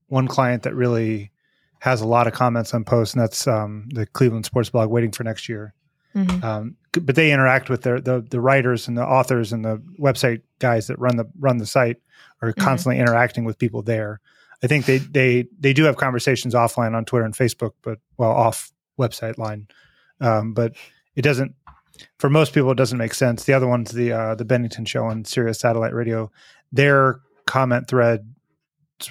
one 0.06 0.28
client 0.28 0.62
that 0.62 0.76
really 0.76 1.32
has 1.80 2.02
a 2.02 2.08
lot 2.08 2.28
of 2.28 2.34
comments 2.34 2.76
on 2.76 2.84
posts, 2.84 3.16
and 3.16 3.24
that's 3.24 3.48
um, 3.48 3.90
the 3.92 4.06
Cleveland 4.06 4.46
Sports 4.46 4.70
Blog. 4.70 4.92
Waiting 4.92 5.12
for 5.12 5.24
next 5.24 5.50
year. 5.50 5.74
Mm-hmm. 6.16 6.46
Um, 6.46 6.76
but 6.92 7.16
they 7.16 7.32
interact 7.32 7.72
with 7.72 7.82
their, 7.82 8.00
the 8.00 8.22
the 8.22 8.40
writers 8.40 8.88
and 8.88 8.96
the 8.96 9.04
authors 9.04 9.52
and 9.52 9.66
the 9.66 9.82
website 10.00 10.42
guys 10.60 10.88
that 10.88 11.00
run 11.00 11.18
the 11.18 11.26
run 11.40 11.58
the 11.58 11.66
site 11.66 11.98
are 12.42 12.52
mm-hmm. 12.52 12.62
constantly 12.62 13.00
interacting 13.00 13.46
with 13.46 13.58
people 13.58 13.82
there. 13.82 14.22
I 14.62 14.68
think 14.68 14.86
they 14.86 14.98
they 15.00 15.48
they 15.60 15.74
do 15.74 15.84
have 15.86 15.98
conversations 15.98 16.54
offline 16.54 16.96
on 16.96 17.06
Twitter 17.06 17.26
and 17.26 17.34
Facebook, 17.34 17.72
but 17.82 18.00
well 18.18 18.32
off 18.32 18.72
website 19.00 19.38
line 19.38 19.68
um, 20.22 20.54
but 20.54 20.76
it 21.16 21.22
doesn't. 21.22 21.54
For 22.18 22.30
most 22.30 22.54
people, 22.54 22.72
it 22.72 22.78
doesn't 22.78 22.98
make 22.98 23.14
sense. 23.14 23.44
The 23.44 23.54
other 23.54 23.68
one's 23.68 23.92
the 23.92 24.12
uh, 24.12 24.36
the 24.36 24.46
Bennington 24.46 24.86
Show 24.86 25.06
on 25.06 25.26
Sirius 25.26 25.60
Satellite 25.60 25.94
Radio. 25.94 26.32
Their 26.72 27.22
comment 27.46 27.88
threads 27.88 28.24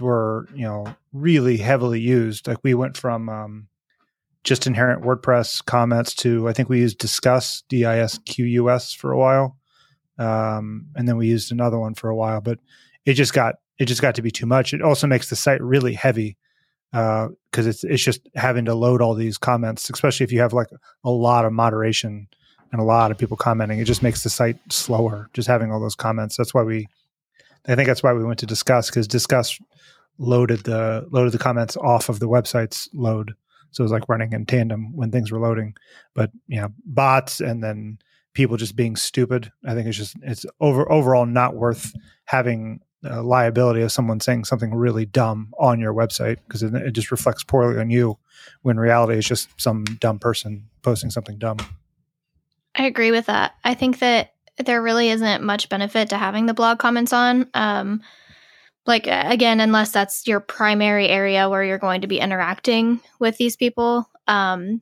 were 0.00 0.48
you 0.54 0.62
know 0.62 0.86
really 1.12 1.58
heavily 1.58 2.00
used. 2.00 2.46
Like 2.46 2.58
we 2.62 2.74
went 2.74 2.96
from 2.96 3.28
um, 3.28 3.68
just 4.42 4.66
inherent 4.66 5.02
WordPress 5.02 5.64
comments 5.64 6.14
to 6.16 6.48
I 6.48 6.52
think 6.52 6.68
we 6.68 6.80
used 6.80 6.98
Disqus 6.98 7.62
D 7.68 7.84
I 7.84 7.98
S 7.98 8.18
Q 8.24 8.46
U 8.46 8.70
S 8.70 8.92
for 8.92 9.12
a 9.12 9.18
while, 9.18 9.57
um, 10.18 10.86
and 10.96 11.08
then 11.08 11.16
we 11.16 11.28
used 11.28 11.52
another 11.52 11.78
one 11.78 11.94
for 11.94 12.08
a 12.08 12.16
while. 12.16 12.40
But 12.40 12.58
it 13.04 13.14
just 13.14 13.32
got 13.32 13.56
it 13.78 13.86
just 13.86 14.02
got 14.02 14.14
to 14.16 14.22
be 14.22 14.30
too 14.30 14.46
much. 14.46 14.74
It 14.74 14.82
also 14.82 15.06
makes 15.06 15.30
the 15.30 15.36
site 15.36 15.62
really 15.62 15.94
heavy 15.94 16.36
because 16.90 17.66
uh, 17.66 17.70
it's 17.70 17.84
it's 17.84 18.02
just 18.02 18.20
having 18.34 18.64
to 18.64 18.74
load 18.74 19.02
all 19.02 19.14
these 19.14 19.38
comments, 19.38 19.90
especially 19.90 20.24
if 20.24 20.32
you 20.32 20.40
have 20.40 20.52
like 20.52 20.68
a 21.04 21.10
lot 21.10 21.44
of 21.44 21.52
moderation 21.52 22.28
and 22.72 22.80
a 22.80 22.84
lot 22.84 23.10
of 23.10 23.18
people 23.18 23.36
commenting. 23.36 23.78
It 23.78 23.84
just 23.84 24.02
makes 24.02 24.22
the 24.22 24.30
site 24.30 24.58
slower 24.70 25.28
just 25.32 25.48
having 25.48 25.72
all 25.72 25.80
those 25.80 25.94
comments. 25.94 26.36
That's 26.36 26.54
why 26.54 26.62
we, 26.62 26.86
I 27.66 27.74
think 27.74 27.86
that's 27.86 28.02
why 28.02 28.12
we 28.12 28.24
went 28.24 28.38
to 28.40 28.46
Disqus 28.46 28.88
because 28.88 29.08
Disqus 29.08 29.60
loaded 30.18 30.64
the 30.64 31.06
loaded 31.10 31.32
the 31.32 31.38
comments 31.38 31.76
off 31.76 32.08
of 32.08 32.20
the 32.20 32.28
website's 32.28 32.88
load, 32.92 33.34
so 33.70 33.82
it 33.82 33.84
was 33.84 33.92
like 33.92 34.08
running 34.08 34.32
in 34.32 34.46
tandem 34.46 34.94
when 34.96 35.10
things 35.10 35.30
were 35.30 35.40
loading. 35.40 35.74
But 36.14 36.30
you 36.46 36.60
know, 36.60 36.72
bots 36.84 37.40
and 37.40 37.62
then 37.62 37.98
people 38.38 38.56
just 38.56 38.76
being 38.76 38.94
stupid. 38.94 39.50
I 39.66 39.74
think 39.74 39.88
it's 39.88 39.96
just 39.96 40.14
it's 40.22 40.46
over 40.60 40.90
overall 40.92 41.26
not 41.26 41.56
worth 41.56 41.92
having 42.24 42.80
uh, 43.04 43.20
liability 43.20 43.82
of 43.82 43.90
someone 43.90 44.20
saying 44.20 44.44
something 44.44 44.72
really 44.72 45.04
dumb 45.04 45.52
on 45.58 45.80
your 45.80 45.92
website 45.92 46.36
because 46.46 46.62
it, 46.62 46.72
it, 46.72 46.92
just 46.92 47.10
reflects 47.10 47.42
poorly 47.42 47.80
on 47.80 47.90
you 47.90 48.16
when 48.62 48.76
reality 48.76 49.18
is 49.18 49.26
just 49.26 49.48
some 49.60 49.82
dumb 49.98 50.20
person 50.20 50.68
posting 50.82 51.10
something 51.10 51.36
dumb. 51.36 51.56
I 52.76 52.84
agree 52.84 53.10
with 53.10 53.26
that. 53.26 53.54
I 53.64 53.74
think 53.74 53.98
that 53.98 54.34
there 54.64 54.80
really 54.80 55.10
isn't 55.10 55.42
much 55.42 55.68
benefit 55.68 56.10
to 56.10 56.16
having 56.16 56.46
the 56.46 56.54
blog 56.54 56.78
comments 56.78 57.12
on. 57.12 57.48
Um, 57.54 58.02
like 58.86 59.08
again, 59.08 59.58
unless 59.58 59.90
that's 59.90 60.28
your 60.28 60.38
primary 60.38 61.08
area 61.08 61.48
where 61.48 61.64
you're 61.64 61.78
going 61.78 62.02
to 62.02 62.06
be 62.06 62.20
interacting 62.20 63.00
with 63.18 63.36
these 63.36 63.56
people. 63.56 64.08
Um, 64.28 64.80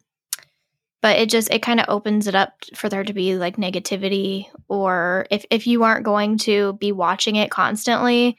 but 1.07 1.21
it 1.21 1.31
just 1.31 1.53
it 1.53 1.63
kind 1.63 1.79
of 1.79 1.87
opens 1.89 2.27
it 2.27 2.35
up 2.35 2.65
for 2.75 2.89
there 2.89 3.05
to 3.05 3.13
be 3.13 3.37
like 3.37 3.59
negativity 3.59 4.47
or 4.67 5.25
if 5.31 5.47
if 5.51 5.69
you 5.69 5.85
aren't 5.85 6.05
going 6.05 6.37
to 6.37 6.73
be 6.81 6.91
watching 6.91 7.37
it 7.37 7.49
constantly 7.49 8.37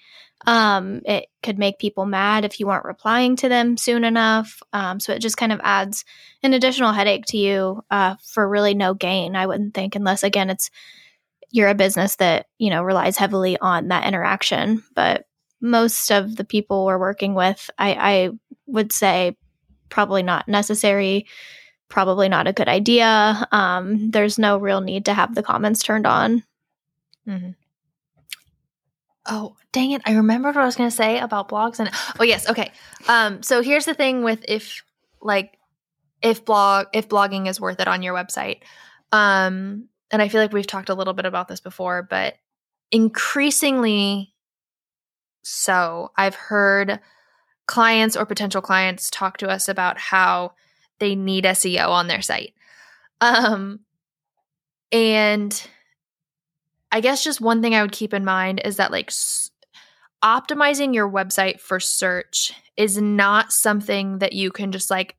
um 0.47 1.01
it 1.05 1.27
could 1.41 1.57
make 1.57 1.79
people 1.79 2.05
mad 2.05 2.43
if 2.43 2.59
you 2.59 2.67
aren't 2.67 2.83
replying 2.83 3.37
to 3.37 3.47
them 3.47 3.77
soon 3.77 4.03
enough 4.03 4.61
um 4.73 4.99
so 4.99 5.13
it 5.13 5.19
just 5.19 5.37
kind 5.37 5.53
of 5.53 5.61
adds 5.63 6.03
an 6.43 6.51
additional 6.51 6.91
headache 6.91 7.25
to 7.25 7.37
you 7.37 7.81
uh 7.89 8.15
for 8.33 8.45
really 8.45 8.73
no 8.73 8.93
gain 8.93 9.37
i 9.37 9.47
wouldn't 9.47 9.73
think 9.73 9.95
unless 9.95 10.21
again 10.21 10.49
it's 10.49 10.69
you're 11.51 11.69
a 11.69 11.73
business 11.73 12.17
that 12.17 12.47
you 12.57 12.69
know 12.69 12.83
relies 12.83 13.15
heavily 13.15 13.57
on 13.57 13.87
that 13.87 14.05
interaction 14.05 14.83
but 14.93 15.23
most 15.61 16.11
of 16.11 16.35
the 16.35 16.43
people 16.43 16.85
we're 16.85 16.99
working 16.99 17.33
with 17.33 17.69
i 17.77 17.93
i 17.93 18.29
would 18.65 18.91
say 18.91 19.37
probably 19.87 20.21
not 20.21 20.49
necessary 20.49 21.25
probably 21.89 22.29
not 22.29 22.47
a 22.47 22.53
good 22.53 22.67
idea. 22.67 23.47
Um, 23.51 24.11
there's 24.11 24.37
no 24.37 24.57
real 24.57 24.81
need 24.81 25.05
to 25.05 25.13
have 25.13 25.35
the 25.35 25.43
comments 25.43 25.83
turned 25.83 26.05
on. 26.05 26.43
Mm-hmm. 27.27 27.51
Oh, 29.25 29.55
dang 29.73 29.91
it. 29.91 30.01
I 30.05 30.13
remembered 30.13 30.55
what 30.55 30.63
I 30.63 30.65
was 30.65 30.75
going 30.75 30.89
to 30.89 30.95
say 30.95 31.19
about 31.19 31.49
blogs 31.49 31.79
and 31.79 31.89
oh 32.19 32.23
yes, 32.23 32.49
okay. 32.49 32.71
Um 33.09 33.43
so 33.43 33.61
here's 33.61 33.85
the 33.85 33.93
thing 33.93 34.23
with 34.23 34.45
if 34.47 34.83
like 35.21 35.57
if 36.21 36.45
blog 36.45 36.87
if 36.93 37.09
blogging 37.09 37.47
is 37.47 37.59
worth 37.59 37.79
it 37.81 37.89
on 37.89 38.01
your 38.01 38.15
website. 38.15 38.61
Um 39.11 39.89
and 40.11 40.21
I 40.21 40.29
feel 40.29 40.39
like 40.39 40.53
we've 40.53 40.65
talked 40.65 40.89
a 40.89 40.93
little 40.93 41.13
bit 41.13 41.25
about 41.25 41.49
this 41.49 41.59
before, 41.59 42.03
but 42.09 42.35
increasingly 42.89 44.33
so 45.41 46.11
I've 46.17 46.35
heard 46.35 47.01
clients 47.67 48.15
or 48.15 48.25
potential 48.25 48.61
clients 48.61 49.09
talk 49.09 49.37
to 49.37 49.49
us 49.49 49.67
about 49.67 49.97
how 49.97 50.53
they 50.99 51.15
need 51.15 51.43
SEO 51.43 51.89
on 51.89 52.07
their 52.07 52.21
site. 52.21 52.53
Um, 53.21 53.81
and 54.91 55.69
I 56.91 57.01
guess 57.01 57.23
just 57.23 57.41
one 57.41 57.61
thing 57.61 57.75
I 57.75 57.81
would 57.81 57.91
keep 57.91 58.13
in 58.13 58.25
mind 58.25 58.61
is 58.63 58.77
that 58.77 58.91
like 58.91 59.07
s- 59.07 59.51
optimizing 60.23 60.93
your 60.93 61.09
website 61.09 61.59
for 61.59 61.79
search 61.79 62.53
is 62.75 63.01
not 63.01 63.51
something 63.51 64.19
that 64.19 64.33
you 64.33 64.51
can 64.51 64.71
just 64.71 64.89
like 64.89 65.15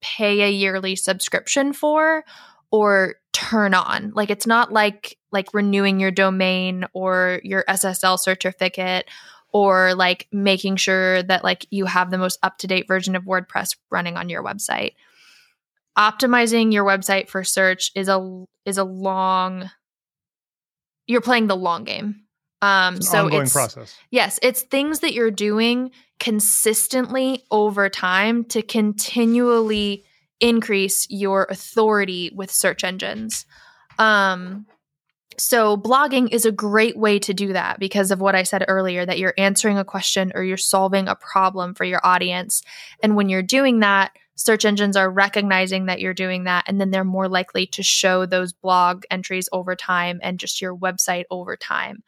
pay 0.00 0.42
a 0.42 0.50
yearly 0.50 0.96
subscription 0.96 1.72
for 1.72 2.24
or 2.70 3.16
turn 3.32 3.74
on. 3.74 4.12
Like 4.14 4.30
it's 4.30 4.46
not 4.46 4.72
like 4.72 5.18
like 5.30 5.52
renewing 5.52 6.00
your 6.00 6.10
domain 6.10 6.86
or 6.92 7.40
your 7.44 7.64
SSL 7.68 8.18
certificate 8.18 9.06
or 9.52 9.94
like 9.94 10.26
making 10.32 10.76
sure 10.76 11.22
that 11.24 11.44
like 11.44 11.66
you 11.70 11.84
have 11.86 12.10
the 12.10 12.18
most 12.18 12.38
up-to-date 12.42 12.86
version 12.88 13.16
of 13.16 13.24
WordPress 13.24 13.76
running 13.90 14.16
on 14.16 14.28
your 14.28 14.42
website 14.42 14.94
optimizing 15.98 16.72
your 16.72 16.84
website 16.84 17.28
for 17.28 17.44
search 17.44 17.90
is 17.94 18.08
a 18.08 18.44
is 18.64 18.78
a 18.78 18.84
long 18.84 19.70
you're 21.06 21.20
playing 21.20 21.48
the 21.48 21.56
long 21.56 21.84
game. 21.84 22.22
Um 22.62 22.96
it's 22.96 23.10
so 23.10 23.24
ongoing 23.24 23.42
it's 23.42 23.52
process. 23.52 23.96
Yes, 24.10 24.38
it's 24.42 24.62
things 24.62 25.00
that 25.00 25.12
you're 25.12 25.30
doing 25.30 25.90
consistently 26.18 27.44
over 27.50 27.88
time 27.88 28.44
to 28.44 28.62
continually 28.62 30.04
increase 30.40 31.06
your 31.10 31.46
authority 31.50 32.30
with 32.34 32.50
search 32.50 32.84
engines. 32.84 33.44
Um 33.98 34.66
so 35.38 35.76
blogging 35.76 36.32
is 36.32 36.44
a 36.44 36.52
great 36.52 36.98
way 36.98 37.18
to 37.20 37.32
do 37.32 37.54
that 37.54 37.80
because 37.80 38.10
of 38.10 38.20
what 38.20 38.34
I 38.34 38.42
said 38.42 38.64
earlier 38.68 39.06
that 39.06 39.18
you're 39.18 39.34
answering 39.38 39.78
a 39.78 39.84
question 39.84 40.32
or 40.34 40.44
you're 40.44 40.58
solving 40.58 41.08
a 41.08 41.16
problem 41.16 41.74
for 41.74 41.84
your 41.84 42.00
audience. 42.04 42.62
And 43.02 43.16
when 43.16 43.30
you're 43.30 43.42
doing 43.42 43.80
that, 43.80 44.12
search 44.40 44.64
engines 44.64 44.96
are 44.96 45.10
recognizing 45.10 45.86
that 45.86 46.00
you're 46.00 46.14
doing 46.14 46.44
that 46.44 46.64
and 46.66 46.80
then 46.80 46.90
they're 46.90 47.04
more 47.04 47.28
likely 47.28 47.66
to 47.66 47.82
show 47.82 48.24
those 48.24 48.54
blog 48.54 49.04
entries 49.10 49.48
over 49.52 49.76
time 49.76 50.18
and 50.22 50.40
just 50.40 50.62
your 50.62 50.74
website 50.74 51.24
over 51.30 51.56
time. 51.56 52.02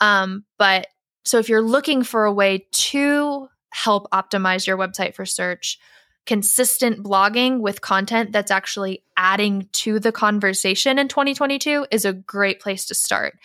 Um, 0.00 0.44
but 0.58 0.88
so 1.24 1.38
if 1.38 1.48
you're 1.48 1.62
looking 1.62 2.02
for 2.02 2.26
a 2.26 2.32
way 2.32 2.66
to 2.70 3.48
help 3.70 4.10
optimize 4.10 4.66
your 4.66 4.76
website 4.76 5.14
for 5.14 5.24
search 5.24 5.78
consistent 6.26 7.02
blogging 7.02 7.60
with 7.60 7.80
content 7.80 8.30
that's 8.30 8.50
actually 8.50 9.02
adding 9.16 9.68
to 9.72 9.98
the 9.98 10.12
conversation 10.12 10.98
in 10.98 11.08
2022 11.08 11.86
is 11.90 12.04
a 12.04 12.12
great 12.12 12.60
place 12.60 12.84
to 12.86 12.94
start 12.94 13.38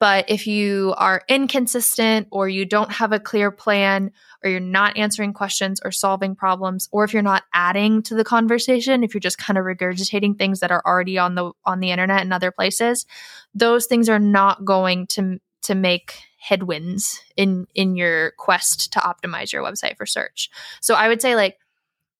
But 0.00 0.30
if 0.30 0.46
you 0.46 0.94
are 0.96 1.22
inconsistent 1.28 2.26
or 2.30 2.48
you 2.48 2.64
don't 2.64 2.90
have 2.90 3.12
a 3.12 3.20
clear 3.20 3.50
plan 3.50 4.10
or 4.42 4.50
you're 4.50 4.58
not 4.58 4.96
answering 4.96 5.34
questions 5.34 5.78
or 5.84 5.92
solving 5.92 6.34
problems 6.34 6.88
or 6.90 7.04
if 7.04 7.12
you're 7.12 7.22
not 7.22 7.44
adding 7.52 8.02
to 8.04 8.14
the 8.14 8.24
conversation, 8.24 9.04
if 9.04 9.12
you're 9.12 9.20
just 9.20 9.36
kind 9.36 9.58
of 9.58 9.66
regurgitating 9.66 10.38
things 10.38 10.60
that 10.60 10.70
are 10.70 10.82
already 10.86 11.18
on 11.18 11.34
the 11.34 11.52
on 11.66 11.80
the 11.80 11.90
internet 11.90 12.22
and 12.22 12.32
other 12.32 12.50
places, 12.50 13.04
those 13.54 13.84
things 13.84 14.08
are 14.08 14.18
not 14.18 14.64
going 14.64 15.06
to 15.08 15.38
to 15.62 15.74
make 15.74 16.22
headwinds 16.38 17.20
in 17.36 17.66
in 17.74 17.94
your 17.94 18.30
quest 18.38 18.94
to 18.94 19.00
optimize 19.00 19.52
your 19.52 19.62
website 19.62 19.98
for 19.98 20.06
search. 20.06 20.48
So 20.80 20.94
I 20.94 21.08
would 21.08 21.20
say 21.20 21.36
like 21.36 21.58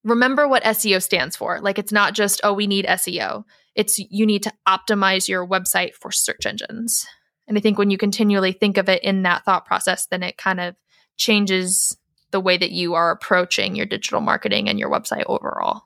remember 0.05 0.47
what 0.47 0.65
SEO 0.65 1.03
stands 1.03 1.35
for. 1.35 1.61
Like 1.63 1.79
it's 1.79 1.93
not 1.93 2.13
just 2.13 2.43
oh 2.45 2.53
we 2.53 2.67
need 2.67 2.85
SEO. 2.85 3.45
It's 3.75 3.99
you 3.99 4.27
need 4.27 4.43
to 4.43 4.53
optimize 4.69 5.29
your 5.29 5.47
website 5.47 5.95
for 5.95 6.13
search 6.13 6.45
engines. 6.45 7.07
And 7.51 7.59
I 7.59 7.61
think 7.61 7.79
when 7.79 7.91
you 7.91 7.99
continually 7.99 8.53
think 8.53 8.77
of 8.77 8.89
it 8.89 9.03
in 9.03 9.25
that 9.25 9.45
thought 9.45 9.67
process, 9.67 10.07
then 10.07 10.23
it 10.23 10.39
kind 10.39 10.61
of 10.61 10.77
changes 11.17 11.99
the 12.31 12.39
way 12.39 12.57
that 12.57 12.71
you 12.71 12.95
are 12.95 13.11
approaching 13.11 13.75
your 13.75 13.87
digital 13.87 14.21
marketing 14.21 14.69
and 14.69 14.79
your 14.79 14.89
website 14.89 15.25
overall. 15.27 15.83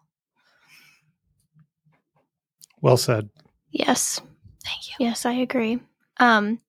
Well 2.82 2.98
said. 2.98 3.30
Yes. 3.70 4.20
Thank 4.62 4.90
you. 4.90 5.06
Yes, 5.06 5.24
I 5.24 5.32
agree. 5.32 5.80
Um, 6.18 6.60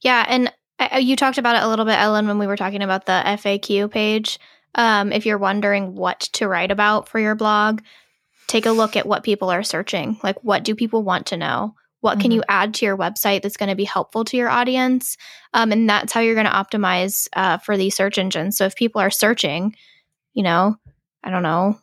yeah, 0.00 0.26
and 0.28 0.52
uh, 0.80 0.96
you 0.96 1.14
talked 1.14 1.38
about 1.38 1.54
it 1.54 1.62
a 1.62 1.68
little 1.68 1.84
bit, 1.84 2.00
Ellen, 2.00 2.26
when 2.26 2.38
we 2.38 2.48
were 2.48 2.56
talking 2.56 2.82
about 2.82 3.06
the 3.06 3.22
FAQ 3.24 3.92
page. 3.92 4.40
Um, 4.74 5.12
if 5.12 5.24
you're 5.24 5.38
wondering 5.38 5.94
what 5.94 6.18
to 6.32 6.48
write 6.48 6.72
about 6.72 7.08
for 7.08 7.20
your 7.20 7.36
blog, 7.36 7.80
take 8.48 8.66
a 8.66 8.72
look 8.72 8.96
at 8.96 9.06
what 9.06 9.22
people 9.22 9.50
are 9.50 9.62
searching. 9.62 10.18
Like, 10.24 10.42
what 10.42 10.64
do 10.64 10.74
people 10.74 11.04
want 11.04 11.26
to 11.26 11.36
know? 11.36 11.76
What 12.02 12.20
can 12.20 12.30
Mhm. 12.30 12.34
you 12.34 12.42
add 12.48 12.74
to 12.74 12.84
your 12.84 12.96
website 12.98 13.42
that's 13.42 13.56
going 13.56 13.70
to 13.70 13.74
be 13.74 13.84
helpful 13.84 14.24
to 14.24 14.36
your 14.36 14.48
audience? 14.50 15.16
Um, 15.54 15.72
and 15.72 15.88
that's 15.88 16.12
how 16.12 16.20
you're 16.20 16.34
going 16.34 16.46
to 16.46 16.52
optimize 16.52 17.28
uh, 17.32 17.58
for 17.58 17.76
these 17.76 17.96
search 17.96 18.18
engines. 18.18 18.56
So 18.56 18.66
if 18.66 18.74
people 18.76 19.00
are 19.00 19.10
searching, 19.10 19.74
you 20.34 20.42
know, 20.42 20.76
I 21.24 21.30
don't 21.30 21.42
know, 21.44 21.78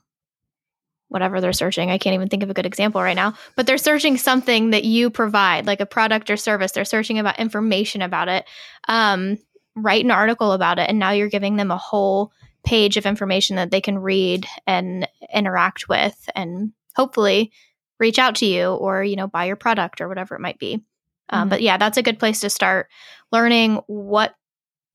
whatever 1.08 1.42
they're 1.42 1.54
searching, 1.54 1.90
I 1.90 1.98
can't 1.98 2.14
even 2.14 2.28
think 2.28 2.44
of 2.44 2.50
a 2.50 2.54
good 2.54 2.66
example 2.66 3.02
right 3.02 3.16
now, 3.16 3.34
but 3.56 3.66
they're 3.66 3.78
searching 3.78 4.18
something 4.18 4.70
that 4.72 4.84
you 4.84 5.10
provide, 5.10 5.66
like 5.66 5.80
a 5.82 5.86
product 5.86 6.30
or 6.30 6.38
service. 6.38 6.72
They're 6.74 6.86
searching 6.86 7.18
about 7.18 7.40
information 7.40 8.02
about 8.02 8.28
it. 8.28 8.46
Um, 8.88 9.38
write 9.76 10.04
an 10.06 10.12
article 10.12 10.52
about 10.52 10.78
it. 10.80 10.90
And 10.90 11.00
now 11.00 11.12
you're 11.12 11.30
giving 11.30 11.56
them 11.56 11.72
a 11.72 11.78
whole 11.78 12.32
page 12.66 12.98
of 12.98 13.06
information 13.06 13.56
that 13.56 13.72
they 13.72 13.82
can 13.82 13.98
read 13.98 14.46
and 14.68 15.08
interact 15.34 15.88
with 15.88 16.30
and 16.36 16.74
hopefully 16.96 17.52
reach 18.00 18.20
out 18.20 18.36
to 18.36 18.45
you 18.45 18.68
or 18.70 19.04
you 19.04 19.16
know 19.16 19.28
buy 19.28 19.45
your 19.45 19.56
product 19.56 20.02
or 20.02 20.08
whatever 20.08 20.36
it 20.36 20.41
might 20.41 20.60
be 20.60 20.82
um, 21.30 21.47
Mhm. 21.47 21.50
but 21.52 21.62
yeah 21.62 21.78
that's 21.78 21.97
a 21.97 22.04
good 22.04 22.20
place 22.20 22.39
to 22.41 22.50
start 22.50 22.88
learning 23.32 23.76
what 23.88 24.36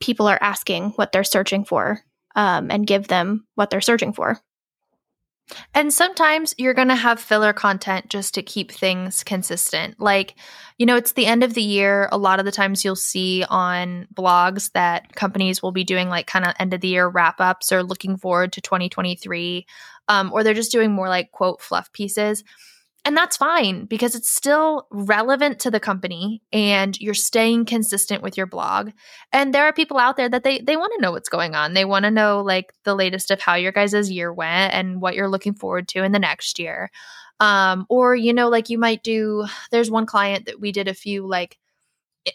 people 0.01 0.27
are 0.27 0.39
asking 0.41 0.91
what 0.91 1.13
they're 1.13 1.25
searching 1.25 1.65
for 1.65 2.01
um, 2.37 2.71
and 2.71 2.87
give 2.87 3.09
them 3.09 3.47
what 3.55 3.71
they're 3.71 3.81
searching 3.81 4.13
for 4.13 4.41
And 5.75 5.93
sometimes 5.93 6.55
you're 6.57 6.73
going 6.75 6.89
to 6.89 6.95
have 6.97 7.21
filler 7.21 7.53
content 7.53 8.09
just 8.09 8.33
to 8.35 8.43
keep 8.43 8.73
things 8.73 9.23
consistent. 9.23 10.01
Like, 10.01 10.37
you 10.79 10.87
know, 10.87 10.97
it's 10.97 11.13
the 11.13 11.27
end 11.27 11.45
of 11.45 11.53
the 11.53 11.63
year. 11.63 12.09
A 12.11 12.17
lot 12.17 12.39
of 12.39 12.47
the 12.47 12.51
times 12.53 12.83
you'll 12.83 12.97
see 12.97 13.45
on 13.51 14.09
blogs 14.15 14.73
that 14.73 15.15
companies 15.15 15.63
will 15.63 15.71
be 15.71 15.85
doing 15.85 16.09
like 16.09 16.27
kind 16.27 16.47
of 16.47 16.55
end 16.59 16.73
of 16.73 16.81
the 16.81 16.89
year 16.89 17.07
wrap 17.07 17.41
ups 17.43 17.73
or 17.73 17.83
looking 17.83 18.17
forward 18.17 18.55
to 18.55 18.63
2023, 18.63 19.67
um, 20.09 20.33
or 20.33 20.43
they're 20.43 20.55
just 20.55 20.73
doing 20.73 20.91
more 20.93 21.11
like 21.11 21.31
quote 21.31 21.61
fluff 21.61 21.93
pieces. 21.93 22.43
And 23.07 23.15
that's 23.15 23.37
fine 23.37 23.85
because 23.85 24.15
it's 24.15 24.31
still 24.31 24.87
relevant 24.91 25.61
to 25.61 25.71
the 25.71 25.81
company 25.81 26.43
and 26.53 26.99
you're 26.99 27.13
staying 27.13 27.67
consistent 27.67 28.23
with 28.23 28.39
your 28.39 28.47
blog. 28.47 28.93
And 29.31 29.53
there 29.53 29.65
are 29.65 29.75
people 29.75 29.99
out 29.99 30.17
there 30.17 30.29
that 30.31 30.43
they 30.43 30.61
they 30.61 30.77
want 30.77 30.93
to 30.97 31.03
know 31.03 31.13
what's 31.13 31.29
going 31.29 31.55
on. 31.55 31.75
They 31.75 31.85
want 31.85 32.07
to 32.07 32.11
know 32.11 32.41
like 32.41 32.73
the 32.85 32.95
latest 32.95 33.31
of 33.31 33.43
how 33.43 33.57
your 33.57 33.73
guys' 33.73 34.11
year 34.11 34.33
went 34.33 34.73
and 34.73 35.03
what 35.03 35.15
you're 35.15 35.29
looking 35.29 35.55
forward 35.55 35.87
to 35.89 36.03
in 36.03 36.13
the 36.13 36.19
next 36.19 36.59
year. 36.59 36.91
Um, 37.41 37.85
or 37.91 38.17
you 38.17 38.33
know, 38.33 38.49
like 38.49 38.71
you 38.71 38.79
might 38.79 39.03
do. 39.03 39.45
There's 39.71 39.91
one 39.91 40.07
client 40.07 40.47
that 40.47 40.61
we 40.61 40.73
did 40.73 40.89
a 40.89 40.95
few 40.95 41.27
like 41.27 41.59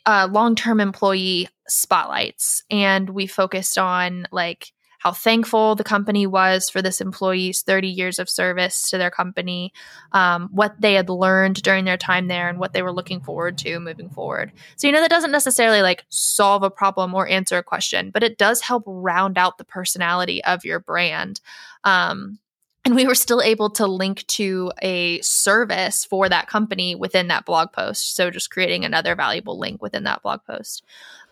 uh, 0.05 0.27
long-term 0.31 0.79
employee 0.79 1.49
spotlights, 1.67 2.63
and 2.69 3.09
we 3.09 3.25
focused 3.25 3.79
on 3.79 4.27
like 4.31 4.71
how 4.99 5.11
thankful 5.11 5.75
the 5.75 5.83
company 5.83 6.27
was 6.27 6.69
for 6.69 6.81
this 6.81 7.01
employee's 7.01 7.61
30 7.61 7.87
years 7.87 8.19
of 8.19 8.29
service 8.29 8.89
to 8.89 8.97
their 8.97 9.09
company, 9.09 9.73
um, 10.11 10.49
what 10.51 10.79
they 10.79 10.93
had 10.93 11.09
learned 11.09 11.61
during 11.63 11.85
their 11.85 11.97
time 11.97 12.27
there, 12.27 12.49
and 12.49 12.59
what 12.59 12.73
they 12.73 12.81
were 12.81 12.91
looking 12.91 13.21
forward 13.21 13.57
to 13.57 13.79
moving 13.79 14.09
forward. 14.09 14.51
So, 14.75 14.87
you 14.87 14.93
know, 14.93 15.01
that 15.01 15.09
doesn't 15.09 15.31
necessarily 15.31 15.81
like 15.81 16.05
solve 16.09 16.63
a 16.63 16.69
problem 16.69 17.13
or 17.15 17.27
answer 17.27 17.57
a 17.57 17.63
question, 17.63 18.11
but 18.11 18.23
it 18.23 18.37
does 18.37 18.61
help 18.61 18.83
round 18.85 19.37
out 19.37 19.57
the 19.57 19.63
personality 19.63 20.43
of 20.43 20.65
your 20.65 20.79
brand. 20.79 21.39
Um, 21.85 22.39
and 22.85 22.95
we 22.95 23.05
were 23.05 23.15
still 23.15 23.41
able 23.41 23.69
to 23.71 23.85
link 23.85 24.25
to 24.27 24.71
a 24.81 25.21
service 25.21 26.05
for 26.05 26.27
that 26.29 26.47
company 26.47 26.95
within 26.95 27.27
that 27.27 27.45
blog 27.45 27.71
post. 27.71 28.15
So, 28.15 28.31
just 28.31 28.51
creating 28.51 28.83
another 28.83 29.15
valuable 29.15 29.59
link 29.59 29.81
within 29.81 30.05
that 30.05 30.23
blog 30.23 30.41
post. 30.45 30.83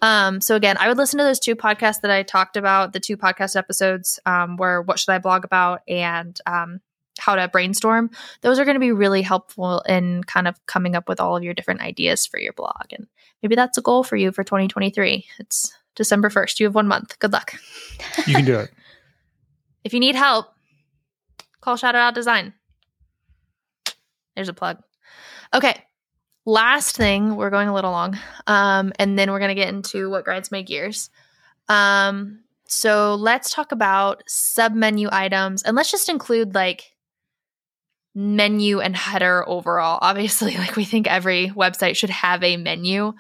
Um, 0.02 0.42
so 0.42 0.56
again, 0.56 0.78
I 0.80 0.88
would 0.88 0.98
listen 0.98 1.18
to 1.18 1.24
those 1.24 1.40
two 1.40 1.56
podcasts 1.56 2.02
that 2.02 2.12
I 2.12 2.24
talked 2.24 2.58
about, 2.58 2.94
the 2.94 3.00
two 3.00 3.18
podcast 3.18 3.56
episodes 3.56 4.20
um, 4.26 4.58
where 4.58 4.82
what 4.82 5.00
should 5.00 5.12
I 5.12 5.18
blog 5.18 5.44
about 5.44 5.82
and 5.88 6.40
um, 6.46 6.82
how 7.20 7.36
to 7.36 7.48
brainstorm. 7.48 8.10
Those 8.42 8.60
are 8.60 8.66
going 8.66 8.76
to 8.76 8.80
be 8.80 8.92
really 8.92 9.22
helpful 9.22 9.82
in 9.82 10.24
kind 10.24 10.48
of 10.48 10.64
coming 10.66 10.96
up 10.96 11.10
with 11.10 11.20
all 11.20 11.36
of 11.36 11.44
your 11.44 11.54
different 11.54 11.82
ideas 11.82 12.26
for 12.26 12.40
your 12.40 12.54
blog. 12.54 12.86
And 12.92 13.08
maybe 13.42 13.56
that's 13.56 13.78
a 13.78 13.82
goal 13.82 14.04
for 14.04 14.16
you 14.16 14.32
for 14.32 14.44
2023. 14.44 15.26
It's 15.40 15.74
December 15.96 16.30
1st. 16.30 16.60
You 16.60 16.66
have 16.68 16.76
one 16.76 16.88
month. 16.88 17.18
Good 17.20 17.34
luck. 17.34 17.54
You 18.26 18.36
can 18.36 18.46
do 18.46 18.60
it. 18.60 18.72
If 19.84 19.94
you 19.94 20.02
need 20.02 20.16
help, 20.16 20.48
call 21.62 21.78
Shout 21.78 21.96
It 21.96 22.00
Out 22.00 22.14
Design. 22.14 22.54
There's 24.36 24.50
a 24.50 24.54
plug. 24.54 24.84
Okay. 25.54 25.82
Last 26.48 26.96
thing, 26.96 27.36
we're 27.36 27.50
going 27.50 27.68
a 27.68 27.74
little 27.74 27.92
long. 27.92 28.18
Um, 28.48 28.94
and 28.98 29.20
then 29.20 29.32
we're 29.32 29.40
going 29.40 29.54
to 29.54 29.62
get 29.62 29.68
into 29.68 30.10
what 30.10 30.24
grinds 30.24 30.50
my 30.50 30.62
gears. 30.62 31.10
Um, 31.68 32.40
so 32.70 33.16
let's 33.16 33.54
talk 33.54 33.74
about 33.74 34.24
sub 34.28 34.74
menu 34.74 35.10
items 35.12 35.62
and 35.62 35.76
let's 35.76 35.92
just 35.92 36.08
include 36.08 36.56
like 36.56 36.96
menu 38.16 38.80
and 38.80 38.96
header 38.96 39.44
overall. 39.46 40.00
Obviously, 40.02 40.56
like 40.56 40.78
we 40.78 40.86
think 40.86 41.06
every 41.06 41.50
website 41.50 41.98
should 41.98 42.12
have 42.12 42.42
a 42.46 42.56
menu. 42.56 43.12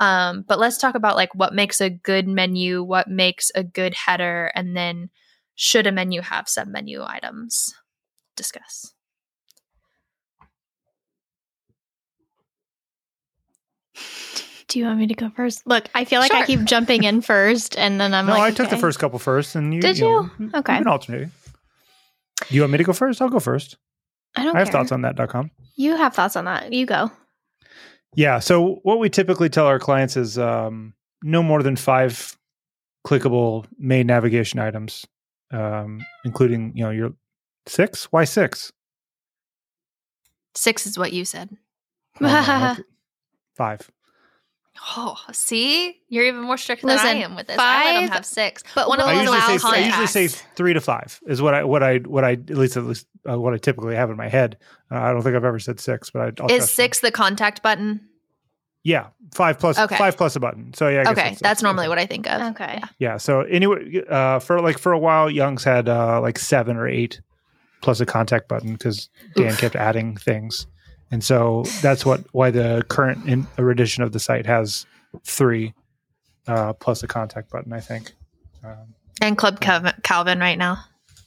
Um, 0.00 0.46
but 0.48 0.58
let's 0.58 0.78
talk 0.78 0.94
about 0.94 1.16
like 1.16 1.34
what 1.34 1.52
makes 1.52 1.82
a 1.82 1.90
good 1.90 2.26
menu, 2.26 2.82
what 2.82 3.08
makes 3.08 3.52
a 3.54 3.62
good 3.62 3.92
header, 3.92 4.50
and 4.54 4.74
then 4.74 5.10
should 5.54 5.86
a 5.86 5.92
menu 5.92 6.22
have 6.22 6.48
sub 6.48 6.66
menu 6.66 7.02
items? 7.04 7.74
Discuss. 8.36 8.94
Do 14.68 14.78
you 14.78 14.84
want 14.84 14.98
me 14.98 15.06
to 15.08 15.14
go 15.14 15.30
first 15.30 15.66
look 15.66 15.88
i 15.94 16.04
feel 16.04 16.20
like 16.20 16.32
i 16.32 16.46
keep 16.46 16.62
jumping 16.64 17.02
in 17.04 17.20
first 17.32 17.76
and 17.76 18.00
then 18.00 18.14
i'm 18.14 18.26
no, 18.26 18.32
like 18.32 18.52
I 18.52 18.56
took 18.56 18.70
the 18.70 18.76
first 18.76 18.98
couple 18.98 19.18
first, 19.18 19.54
and 19.56 19.74
you 19.74 19.80
Did 19.80 20.00
know, 20.00 20.30
you? 20.38 20.46
you 20.46 20.50
Okay. 20.54 20.76
can 20.78 20.86
alternate. 20.86 21.28
Do 22.48 22.54
you 22.54 22.60
want 22.62 22.72
me 22.72 22.78
to 22.78 22.84
go 22.84 22.92
first? 22.92 23.20
I'll 23.20 23.28
go 23.28 23.40
first. 23.40 23.76
i 24.36 24.44
don't 24.44 24.54
I 24.56 24.60
have 24.60 24.68
care. 24.68 24.72
thoughts 24.80 24.92
on 24.92 25.02
that.com. 25.02 25.50
you 25.76 25.96
have 25.96 26.14
thoughts 26.14 26.36
on 26.36 26.44
that 26.46 26.72
you 26.72 26.86
go 26.86 27.10
Yeah. 28.14 28.38
So 28.40 28.80
what 28.82 28.98
we 28.98 29.10
typically 29.10 29.48
tell 29.48 29.66
our 29.66 29.78
clients 29.78 30.16
is 30.16 30.38
um, 30.38 30.94
no 31.22 31.42
more 31.42 31.62
than 31.62 31.76
five 31.76 32.36
clickable 33.06 33.66
main 33.78 34.06
navigation 34.06 34.58
items, 34.60 35.06
um, 35.52 36.00
including 36.24 36.72
you 36.76 36.84
know 36.84 36.90
your 36.90 37.12
six. 37.66 38.04
Why 38.12 38.24
six? 38.24 38.72
Six 40.54 40.86
is 40.86 40.98
what 40.98 41.12
you 41.12 41.24
said. 41.24 41.50
Oh. 43.60 43.64
Five. 43.64 43.90
Oh, 44.96 45.16
see, 45.32 46.00
you're 46.08 46.24
even 46.24 46.40
more 46.40 46.56
strict 46.56 46.80
than 46.82 46.98
I 46.98 47.12
am 47.16 47.36
with 47.36 47.48
this. 47.48 47.56
Five, 47.56 47.86
I 47.86 47.92
let 47.92 48.00
them 48.00 48.08
have 48.10 48.24
six, 48.24 48.62
but 48.74 48.88
one 48.88 48.98
of 48.98 49.06
we'll 49.06 49.16
I 49.16 49.24
those 49.24 49.34
usually 49.34 49.56
allow 49.56 49.72
say 49.72 49.82
I 49.82 49.86
usually 49.86 50.06
say 50.06 50.28
three 50.54 50.72
to 50.72 50.80
five 50.80 51.20
is 51.26 51.42
what 51.42 51.52
I 51.52 51.64
what 51.64 51.82
I 51.82 51.98
what 51.98 52.24
I 52.24 52.32
at 52.32 52.48
least 52.50 52.78
at 52.78 52.84
least 52.84 53.06
uh, 53.28 53.38
what 53.38 53.52
I 53.52 53.58
typically 53.58 53.94
have 53.94 54.08
in 54.08 54.16
my 54.16 54.28
head. 54.28 54.56
Uh, 54.90 54.96
I 54.98 55.12
don't 55.12 55.20
think 55.22 55.36
I've 55.36 55.44
ever 55.44 55.58
said 55.58 55.80
six, 55.80 56.08
but 56.10 56.22
I, 56.22 56.42
I'll 56.42 56.50
is 56.50 56.58
trust 56.60 56.78
you. 56.78 56.82
six 56.84 57.00
the 57.00 57.10
contact 57.10 57.62
button? 57.62 58.08
Yeah, 58.82 59.08
five 59.34 59.58
plus 59.58 59.78
Okay. 59.78 59.98
five 59.98 60.16
plus 60.16 60.34
a 60.36 60.40
button. 60.40 60.72
So 60.72 60.88
yeah, 60.88 61.00
I 61.02 61.04
guess 61.14 61.18
Okay, 61.18 61.36
that's 61.42 61.62
normally 61.62 61.88
what 61.88 61.98
I 61.98 62.06
think 62.06 62.26
of. 62.26 62.40
okay 62.52 62.80
Yeah. 62.98 63.18
So 63.18 63.42
anyway, 63.42 64.02
uh, 64.08 64.38
for 64.38 64.62
like 64.62 64.78
for 64.78 64.92
a 64.92 64.98
while, 64.98 65.28
Young's 65.28 65.62
had 65.64 65.90
uh, 65.90 66.22
like 66.22 66.38
seven 66.38 66.78
or 66.78 66.88
eight 66.88 67.20
plus 67.82 68.00
a 68.00 68.06
contact 68.06 68.48
button 68.48 68.72
because 68.72 69.10
Dan 69.36 69.52
Oof. 69.52 69.58
kept 69.58 69.76
adding 69.76 70.16
things, 70.16 70.66
and 71.10 71.22
so 71.24 71.64
that's 71.82 72.04
what 72.06 72.20
why 72.32 72.50
the 72.50 72.84
current 72.88 73.26
in, 73.26 73.46
edition 73.58 74.02
of 74.02 74.12
the 74.12 74.20
site 74.20 74.46
has 74.46 74.86
three 75.24 75.74
uh, 76.46 76.72
plus 76.74 77.02
a 77.02 77.06
contact 77.06 77.50
button. 77.50 77.72
I 77.72 77.80
think. 77.80 78.12
Um, 78.64 78.94
And 79.22 79.36
Club 79.36 79.60
Calvin, 79.60 79.92
Calvin 80.02 80.38
right 80.40 80.58
now. 80.58 80.78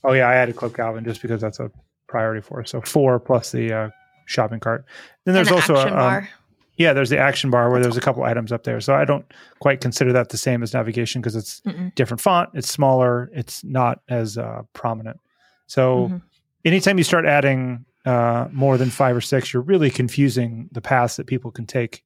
oh 0.04 0.14
yeah, 0.14 0.28
I 0.28 0.36
added 0.36 0.56
Club 0.56 0.76
Calvin 0.76 1.04
just 1.04 1.22
because 1.22 1.42
that's 1.42 1.60
a 1.60 1.70
priority 2.08 2.42
for 2.42 2.62
us. 2.62 2.70
So 2.72 2.82
four 2.82 3.20
plus 3.20 3.52
the 3.52 3.74
uh, 3.74 3.90
shopping 4.26 4.60
cart. 4.60 4.86
Then 5.26 5.34
there's 5.36 5.52
also 5.52 5.76
a, 5.76 5.88
um. 5.96 6.28
Yeah, 6.76 6.94
there's 6.94 7.12
the 7.12 7.20
action 7.20 7.52
bar 7.52 7.70
where 7.70 7.80
there's 7.84 7.98
a 7.98 8.02
couple 8.02 8.24
items 8.24 8.52
up 8.52 8.64
there. 8.64 8.82
So 8.82 8.96
I 8.96 9.06
don't 9.06 9.26
quite 9.60 9.80
consider 9.80 10.12
that 10.14 10.30
the 10.30 10.38
same 10.38 10.64
as 10.64 10.74
navigation 10.74 11.22
because 11.22 11.36
it's 11.36 11.62
Mm-mm. 11.62 11.94
different 11.94 12.20
font, 12.20 12.50
it's 12.56 12.68
smaller, 12.68 13.30
it's 13.32 13.64
not 13.64 14.00
as 14.10 14.40
uh, 14.40 14.64
prominent. 14.74 15.20
So 15.68 16.08
Mhm. 16.10 16.22
anytime 16.66 16.98
you 16.98 17.04
start 17.04 17.26
adding 17.28 17.86
uh, 18.06 18.48
more 18.52 18.78
than 18.78 18.90
five 18.90 19.16
or 19.16 19.22
six, 19.22 19.54
you're 19.54 19.62
really 19.62 19.90
confusing 19.90 20.70
the 20.72 20.82
paths 20.82 21.16
that 21.16 21.28
people 21.28 21.52
can 21.52 21.66
take. 21.66 22.04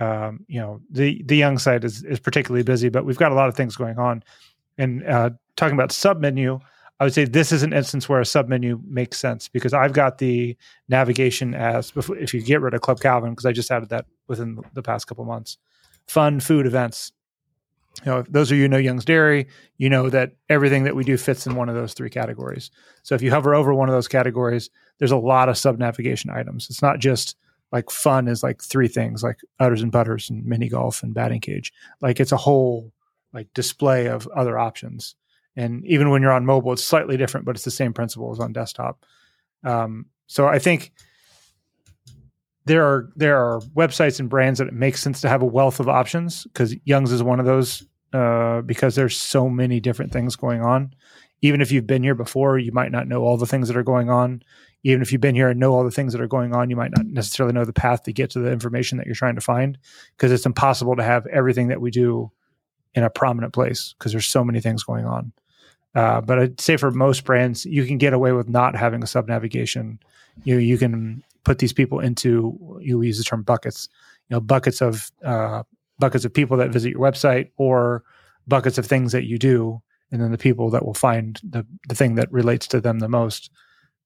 Um, 0.00 0.44
you 0.48 0.60
know, 0.60 0.80
the 0.90 1.22
the 1.24 1.36
young 1.36 1.58
site 1.58 1.84
is 1.84 2.04
is 2.04 2.20
particularly 2.20 2.62
busy, 2.62 2.88
but 2.88 3.04
we've 3.04 3.18
got 3.18 3.32
a 3.32 3.34
lot 3.34 3.48
of 3.48 3.56
things 3.56 3.76
going 3.76 3.98
on. 3.98 4.22
And 4.76 5.04
uh, 5.04 5.30
talking 5.56 5.74
about 5.74 5.90
submenu, 5.90 6.60
I 7.00 7.04
would 7.04 7.14
say 7.14 7.24
this 7.24 7.52
is 7.52 7.62
an 7.62 7.72
instance 7.72 8.08
where 8.08 8.20
a 8.20 8.24
submenu 8.24 8.84
makes 8.84 9.18
sense 9.18 9.48
because 9.48 9.72
I've 9.72 9.92
got 9.92 10.18
the 10.18 10.56
navigation 10.88 11.54
as 11.54 11.92
if 11.96 12.34
you 12.34 12.42
get 12.42 12.60
rid 12.60 12.74
of 12.74 12.80
Club 12.80 13.00
Calvin 13.00 13.30
because 13.30 13.46
I 13.46 13.52
just 13.52 13.70
added 13.70 13.88
that 13.90 14.06
within 14.26 14.60
the 14.74 14.82
past 14.82 15.06
couple 15.06 15.24
months. 15.24 15.58
Fun 16.06 16.40
food 16.40 16.66
events. 16.66 17.12
You 18.04 18.12
know, 18.12 18.22
those 18.28 18.50
of 18.52 18.58
you 18.58 18.68
know 18.68 18.76
Young's 18.78 19.04
Dairy, 19.04 19.48
you 19.76 19.90
know 19.90 20.08
that 20.10 20.32
everything 20.48 20.84
that 20.84 20.94
we 20.94 21.04
do 21.04 21.16
fits 21.16 21.46
in 21.46 21.56
one 21.56 21.68
of 21.68 21.74
those 21.74 21.94
three 21.94 22.10
categories. 22.10 22.70
So 23.02 23.14
if 23.16 23.22
you 23.22 23.30
hover 23.30 23.54
over 23.54 23.74
one 23.74 23.88
of 23.88 23.94
those 23.94 24.06
categories, 24.08 24.70
there's 24.98 25.12
a 25.12 25.16
lot 25.16 25.48
of 25.48 25.58
sub 25.58 25.78
navigation 25.78 26.30
items. 26.30 26.68
It's 26.70 26.82
not 26.82 26.98
just 26.98 27.36
like 27.72 27.90
fun 27.90 28.28
is 28.28 28.42
like 28.42 28.62
three 28.62 28.88
things 28.88 29.22
like 29.22 29.40
Udders 29.60 29.82
and 29.82 29.92
Putters 29.92 30.30
and 30.30 30.44
mini 30.44 30.68
golf 30.68 31.02
and 31.02 31.14
batting 31.14 31.40
cage. 31.40 31.72
Like 32.00 32.20
it's 32.20 32.32
a 32.32 32.36
whole 32.36 32.92
like 33.32 33.52
display 33.54 34.06
of 34.06 34.26
other 34.28 34.58
options. 34.58 35.14
And 35.56 35.84
even 35.84 36.10
when 36.10 36.22
you're 36.22 36.32
on 36.32 36.46
mobile, 36.46 36.72
it's 36.72 36.84
slightly 36.84 37.16
different, 37.16 37.44
but 37.44 37.56
it's 37.56 37.64
the 37.64 37.70
same 37.70 37.92
principle 37.92 38.30
as 38.32 38.38
on 38.38 38.52
desktop. 38.52 39.04
Um, 39.64 40.06
so 40.26 40.46
I 40.46 40.58
think 40.58 40.92
there 42.64 42.84
are 42.84 43.10
there 43.16 43.36
are 43.36 43.60
websites 43.74 44.20
and 44.20 44.28
brands 44.28 44.58
that 44.58 44.68
it 44.68 44.74
makes 44.74 45.02
sense 45.02 45.20
to 45.22 45.28
have 45.28 45.42
a 45.42 45.46
wealth 45.46 45.80
of 45.80 45.88
options 45.88 46.44
because 46.44 46.74
Young's 46.84 47.12
is 47.12 47.22
one 47.22 47.40
of 47.40 47.46
those 47.46 47.84
uh, 48.12 48.60
because 48.62 48.94
there's 48.94 49.16
so 49.16 49.48
many 49.48 49.80
different 49.80 50.12
things 50.12 50.36
going 50.36 50.62
on. 50.62 50.94
Even 51.42 51.60
if 51.60 51.70
you've 51.70 51.86
been 51.86 52.02
here 52.02 52.14
before, 52.14 52.58
you 52.58 52.72
might 52.72 52.92
not 52.92 53.08
know 53.08 53.22
all 53.22 53.36
the 53.36 53.46
things 53.46 53.68
that 53.68 53.76
are 53.76 53.82
going 53.82 54.10
on. 54.10 54.42
Even 54.84 55.02
if 55.02 55.10
you've 55.10 55.20
been 55.20 55.34
here 55.34 55.48
and 55.48 55.58
know 55.58 55.74
all 55.74 55.84
the 55.84 55.90
things 55.90 56.12
that 56.12 56.22
are 56.22 56.28
going 56.28 56.54
on, 56.54 56.70
you 56.70 56.76
might 56.76 56.96
not 56.96 57.06
necessarily 57.06 57.52
know 57.52 57.64
the 57.64 57.72
path 57.72 58.04
to 58.04 58.12
get 58.12 58.30
to 58.30 58.38
the 58.38 58.52
information 58.52 58.98
that 58.98 59.06
you're 59.06 59.14
trying 59.14 59.34
to 59.34 59.40
find 59.40 59.76
because 60.16 60.30
it's 60.30 60.46
impossible 60.46 60.96
to 60.96 61.02
have 61.02 61.26
everything 61.26 61.68
that 61.68 61.80
we 61.80 61.90
do 61.90 62.30
in 62.94 63.04
a 63.04 63.10
prominent 63.10 63.52
place 63.52 63.94
because 63.98 64.12
there's 64.12 64.26
so 64.26 64.44
many 64.44 64.60
things 64.60 64.84
going 64.84 65.04
on. 65.04 65.32
Uh, 65.94 66.20
but 66.20 66.38
I'd 66.38 66.60
say 66.60 66.76
for 66.76 66.90
most 66.90 67.24
brands, 67.24 67.64
you 67.64 67.84
can 67.84 67.98
get 67.98 68.12
away 68.12 68.32
with 68.32 68.48
not 68.48 68.76
having 68.76 69.02
a 69.02 69.06
sub 69.06 69.26
navigation. 69.26 69.98
You 70.44 70.58
you 70.58 70.78
can 70.78 71.24
put 71.44 71.58
these 71.58 71.72
people 71.72 72.00
into 72.00 72.78
you 72.80 73.02
use 73.02 73.18
the 73.18 73.24
term 73.24 73.42
buckets. 73.42 73.88
You 74.28 74.36
know, 74.36 74.40
buckets 74.40 74.80
of 74.80 75.10
uh, 75.24 75.62
buckets 75.98 76.24
of 76.24 76.34
people 76.34 76.56
that 76.58 76.70
visit 76.70 76.90
your 76.90 77.00
website 77.00 77.50
or 77.56 78.04
buckets 78.46 78.78
of 78.78 78.86
things 78.86 79.12
that 79.12 79.24
you 79.24 79.38
do, 79.38 79.82
and 80.12 80.20
then 80.20 80.30
the 80.30 80.38
people 80.38 80.70
that 80.70 80.84
will 80.84 80.94
find 80.94 81.40
the 81.42 81.66
the 81.88 81.94
thing 81.94 82.14
that 82.16 82.30
relates 82.30 82.66
to 82.68 82.80
them 82.80 82.98
the 82.98 83.08
most. 83.08 83.50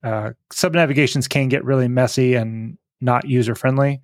Uh, 0.03 0.33
sub 0.51 0.75
navigations 0.75 1.29
can 1.29 1.49
get 1.49 1.65
really 1.65 1.89
messy 1.89 2.35
and 2.35 2.77
not 3.01 3.27
user 3.29 3.55
friendly. 3.55 4.01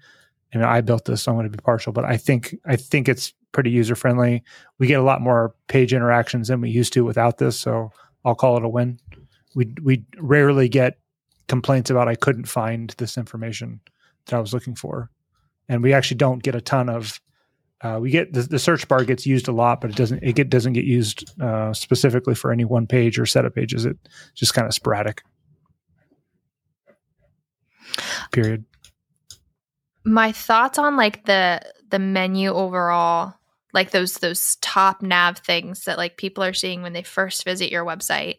I 0.55 0.57
mean, 0.57 0.67
I 0.67 0.81
built 0.81 1.05
this, 1.05 1.23
so 1.23 1.33
I'm 1.33 1.37
going 1.37 1.51
to 1.51 1.57
be 1.57 1.63
partial, 1.63 1.93
but 1.93 2.05
I 2.05 2.17
think 2.17 2.57
I 2.65 2.77
think 2.77 3.09
it's 3.09 3.35
pretty 3.53 3.71
user 3.71 3.95
friendly. 3.95 4.43
We 4.79 4.87
get 4.87 5.01
a 5.01 5.05
lot 5.05 5.21
more 5.21 5.55
page 5.69 5.93
interactions 5.93 6.49
than 6.49 6.61
we 6.61 6.71
used 6.71 6.93
to 6.95 7.05
without 7.05 7.39
this, 7.39 7.59
so 7.59 7.93
I'll 8.25 8.35
call 8.35 8.57
it 8.57 8.65
a 8.65 8.69
win. 8.69 8.99
We 9.55 9.75
we 9.83 10.05
rarely 10.19 10.69
get 10.69 10.99
complaints 11.49 11.91
about 11.91 12.09
I 12.09 12.15
couldn't 12.15 12.47
find 12.47 12.95
this 12.99 13.19
information 13.19 13.81
that 14.27 14.37
I 14.37 14.41
was 14.41 14.55
looking 14.55 14.75
for, 14.75 15.11
and 15.69 15.83
we 15.83 15.93
actually 15.93 16.19
don't 16.19 16.43
get 16.43 16.55
a 16.55 16.61
ton 16.61 16.89
of. 16.89 17.21
Uh, 17.81 17.99
we 18.01 18.11
get 18.11 18.33
the, 18.33 18.43
the 18.43 18.59
search 18.59 18.89
bar 18.89 19.05
gets 19.05 19.25
used 19.25 19.47
a 19.49 19.53
lot, 19.53 19.81
but 19.81 19.91
it 19.91 19.97
doesn't 19.97 20.23
it 20.23 20.35
get, 20.35 20.51
doesn't 20.51 20.73
get 20.73 20.85
used 20.85 21.31
uh, 21.41 21.73
specifically 21.73 22.35
for 22.35 22.51
any 22.51 22.65
one 22.65 22.87
page 22.87 23.19
or 23.19 23.27
set 23.27 23.45
of 23.45 23.55
pages. 23.55 23.85
It 23.85 23.97
just 24.35 24.55
kind 24.55 24.67
of 24.67 24.75
sporadic. 24.75 25.23
Period. 28.31 28.65
my 30.05 30.33
thoughts 30.33 30.79
on 30.79 30.97
like 30.97 31.25
the 31.25 31.61
the 31.91 31.99
menu 31.99 32.51
overall 32.51 33.35
like 33.75 33.91
those 33.91 34.15
those 34.15 34.57
top 34.57 35.03
nav 35.03 35.39
things 35.39 35.85
that 35.85 35.99
like 35.99 36.17
people 36.17 36.43
are 36.43 36.55
seeing 36.55 36.83
when 36.83 36.93
they 36.93 37.03
first 37.03 37.45
visit 37.45 37.71
your 37.71 37.85
website 37.85 38.39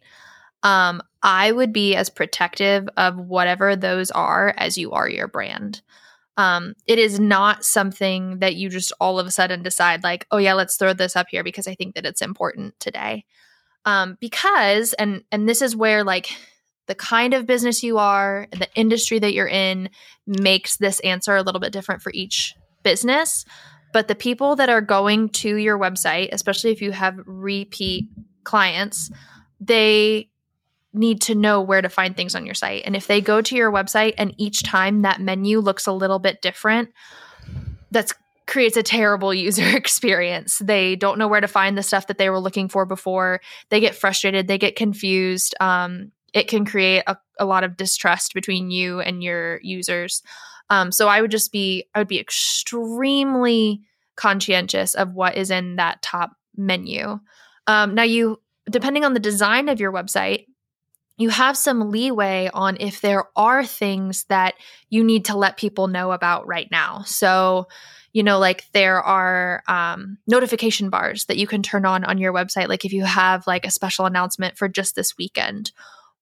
um 0.64 1.02
i 1.22 1.52
would 1.52 1.72
be 1.72 1.96
as 1.96 2.10
protective 2.10 2.88
of 2.98 3.18
whatever 3.18 3.76
those 3.76 4.12
are 4.12 4.54
as 4.58 4.78
you 4.78 4.92
are 4.92 5.10
your 5.10 5.28
brand 5.28 5.82
um 6.38 6.74
it 6.88 6.98
is 6.98 7.20
not 7.20 7.64
something 7.64 8.40
that 8.40 8.56
you 8.56 8.70
just 8.70 8.92
all 9.00 9.20
of 9.20 9.28
a 9.28 9.32
sudden 9.32 9.62
decide 9.62 10.04
like 10.04 10.26
oh 10.32 10.38
yeah 10.38 10.54
let's 10.54 10.76
throw 10.78 10.94
this 10.94 11.16
up 11.16 11.28
here 11.30 11.44
because 11.44 11.68
i 11.68 11.76
think 11.76 11.96
that 11.96 12.06
it's 12.06 12.22
important 12.22 12.78
today 12.80 13.24
um 13.86 14.18
because 14.20 14.94
and 14.94 15.24
and 15.32 15.48
this 15.48 15.62
is 15.62 15.76
where 15.76 16.04
like 16.04 16.30
the 16.90 16.96
kind 16.96 17.36
of 17.36 17.46
business 17.46 17.84
you 17.84 18.00
are 18.00 18.48
the 18.52 18.68
industry 18.74 19.20
that 19.20 19.32
you're 19.32 19.48
in 19.48 19.92
makes 20.26 20.78
this 20.78 21.00
answer 21.02 21.36
a 21.36 21.44
little 21.44 21.62
bit 21.62 21.72
different 21.72 22.02
for 22.02 22.12
each 22.16 22.56
business. 22.82 23.46
But 23.94 24.08
the 24.08 24.16
people 24.16 24.56
that 24.56 24.70
are 24.70 24.82
going 24.82 25.30
to 25.30 25.56
your 25.56 25.78
website, 25.78 26.30
especially 26.32 26.72
if 26.72 26.82
you 26.82 26.92
have 26.92 27.20
repeat 27.28 28.10
clients, 28.44 29.12
they 29.62 30.32
need 30.92 31.22
to 31.22 31.36
know 31.36 31.62
where 31.62 31.84
to 31.84 31.90
find 31.90 32.18
things 32.18 32.34
on 32.34 32.44
your 32.44 32.56
site. 32.56 32.82
And 32.86 32.96
if 32.96 33.06
they 33.06 33.22
go 33.22 33.40
to 33.40 33.56
your 33.56 33.72
website 33.72 34.16
and 34.18 34.34
each 34.38 34.64
time 34.64 35.04
that 35.04 35.22
menu 35.22 35.60
looks 35.60 35.86
a 35.86 35.94
little 35.94 36.18
bit 36.18 36.42
different, 36.42 36.90
that's 37.92 38.16
creates 38.48 38.78
a 38.78 38.84
terrible 38.84 39.32
user 39.46 39.78
experience. 39.78 40.58
They 40.58 40.96
don't 40.96 41.20
know 41.20 41.28
where 41.28 41.40
to 41.40 41.48
find 41.48 41.78
the 41.78 41.84
stuff 41.84 42.08
that 42.08 42.18
they 42.18 42.32
were 42.32 42.40
looking 42.40 42.68
for 42.68 42.88
before. 42.88 43.42
They 43.70 43.80
get 43.80 43.94
frustrated, 43.94 44.48
they 44.48 44.58
get 44.58 44.76
confused. 44.76 45.54
Um, 45.60 46.12
it 46.34 46.48
can 46.48 46.66
create 46.66 47.04
a, 47.08 47.18
a 47.40 47.46
lot 47.46 47.64
of 47.64 47.78
distrust 47.78 48.34
between 48.34 48.72
you 48.72 49.00
and 49.00 49.24
your 49.24 49.60
users. 49.62 50.22
Um, 50.70 50.92
so 50.92 51.08
I 51.08 51.22
would 51.22 51.32
just 51.32 51.52
be, 51.52 51.86
I 51.96 52.00
would 52.00 52.08
be 52.08 52.20
extremely 52.20 53.82
conscientious 54.16 54.96
of 54.96 55.14
what 55.14 55.36
is 55.36 55.50
in 55.50 55.78
that 55.78 56.02
top 56.02 56.32
menu. 56.56 57.20
Um, 57.68 57.96
now, 57.96 58.04
you, 58.04 58.42
depending 58.70 59.06
on 59.06 59.14
the 59.14 59.20
design 59.20 59.70
of 59.70 59.80
your 59.80 59.92
website, 59.92 60.46
you 61.18 61.30
have 61.30 61.58
some 61.58 61.92
leeway 61.92 62.50
on 62.54 62.78
if 62.80 63.02
there 63.02 63.26
are 63.36 63.66
things 63.66 64.24
that 64.26 64.54
you 64.90 65.04
need 65.04 65.26
to 65.26 65.38
let 65.38 65.58
people 65.58 65.88
know 65.88 66.12
about 66.12 66.48
right 66.48 66.70
now. 66.72 67.04
So, 67.06 67.68
you 68.14 68.24
know, 68.24 68.40
like 68.40 68.66
there 68.72 69.02
are 69.02 69.64
um, 69.68 70.18
notification 70.28 70.90
bars 70.90 71.26
that 71.26 71.38
you 71.38 71.46
can 71.46 71.62
turn 71.62 71.86
on 71.86 72.06
on 72.06 72.20
your 72.20 72.34
website. 72.34 72.70
Like 72.70 72.86
if 72.86 72.94
you 72.94 73.04
have 73.04 73.46
like 73.48 73.66
a 73.66 73.72
special 73.72 74.06
announcement 74.06 74.58
for 74.58 74.70
just 74.70 74.96
this 74.96 75.18
weekend, 75.18 75.72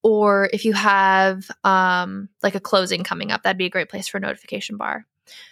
or 0.03 0.49
if 0.53 0.65
you 0.65 0.73
have 0.73 1.49
um, 1.63 2.29
like 2.43 2.55
a 2.55 2.59
closing 2.59 3.03
coming 3.03 3.31
up, 3.31 3.43
that'd 3.43 3.57
be 3.57 3.65
a 3.65 3.69
great 3.69 3.89
place 3.89 4.07
for 4.07 4.17
a 4.17 4.21
notification 4.21 4.77
bar. 4.77 5.05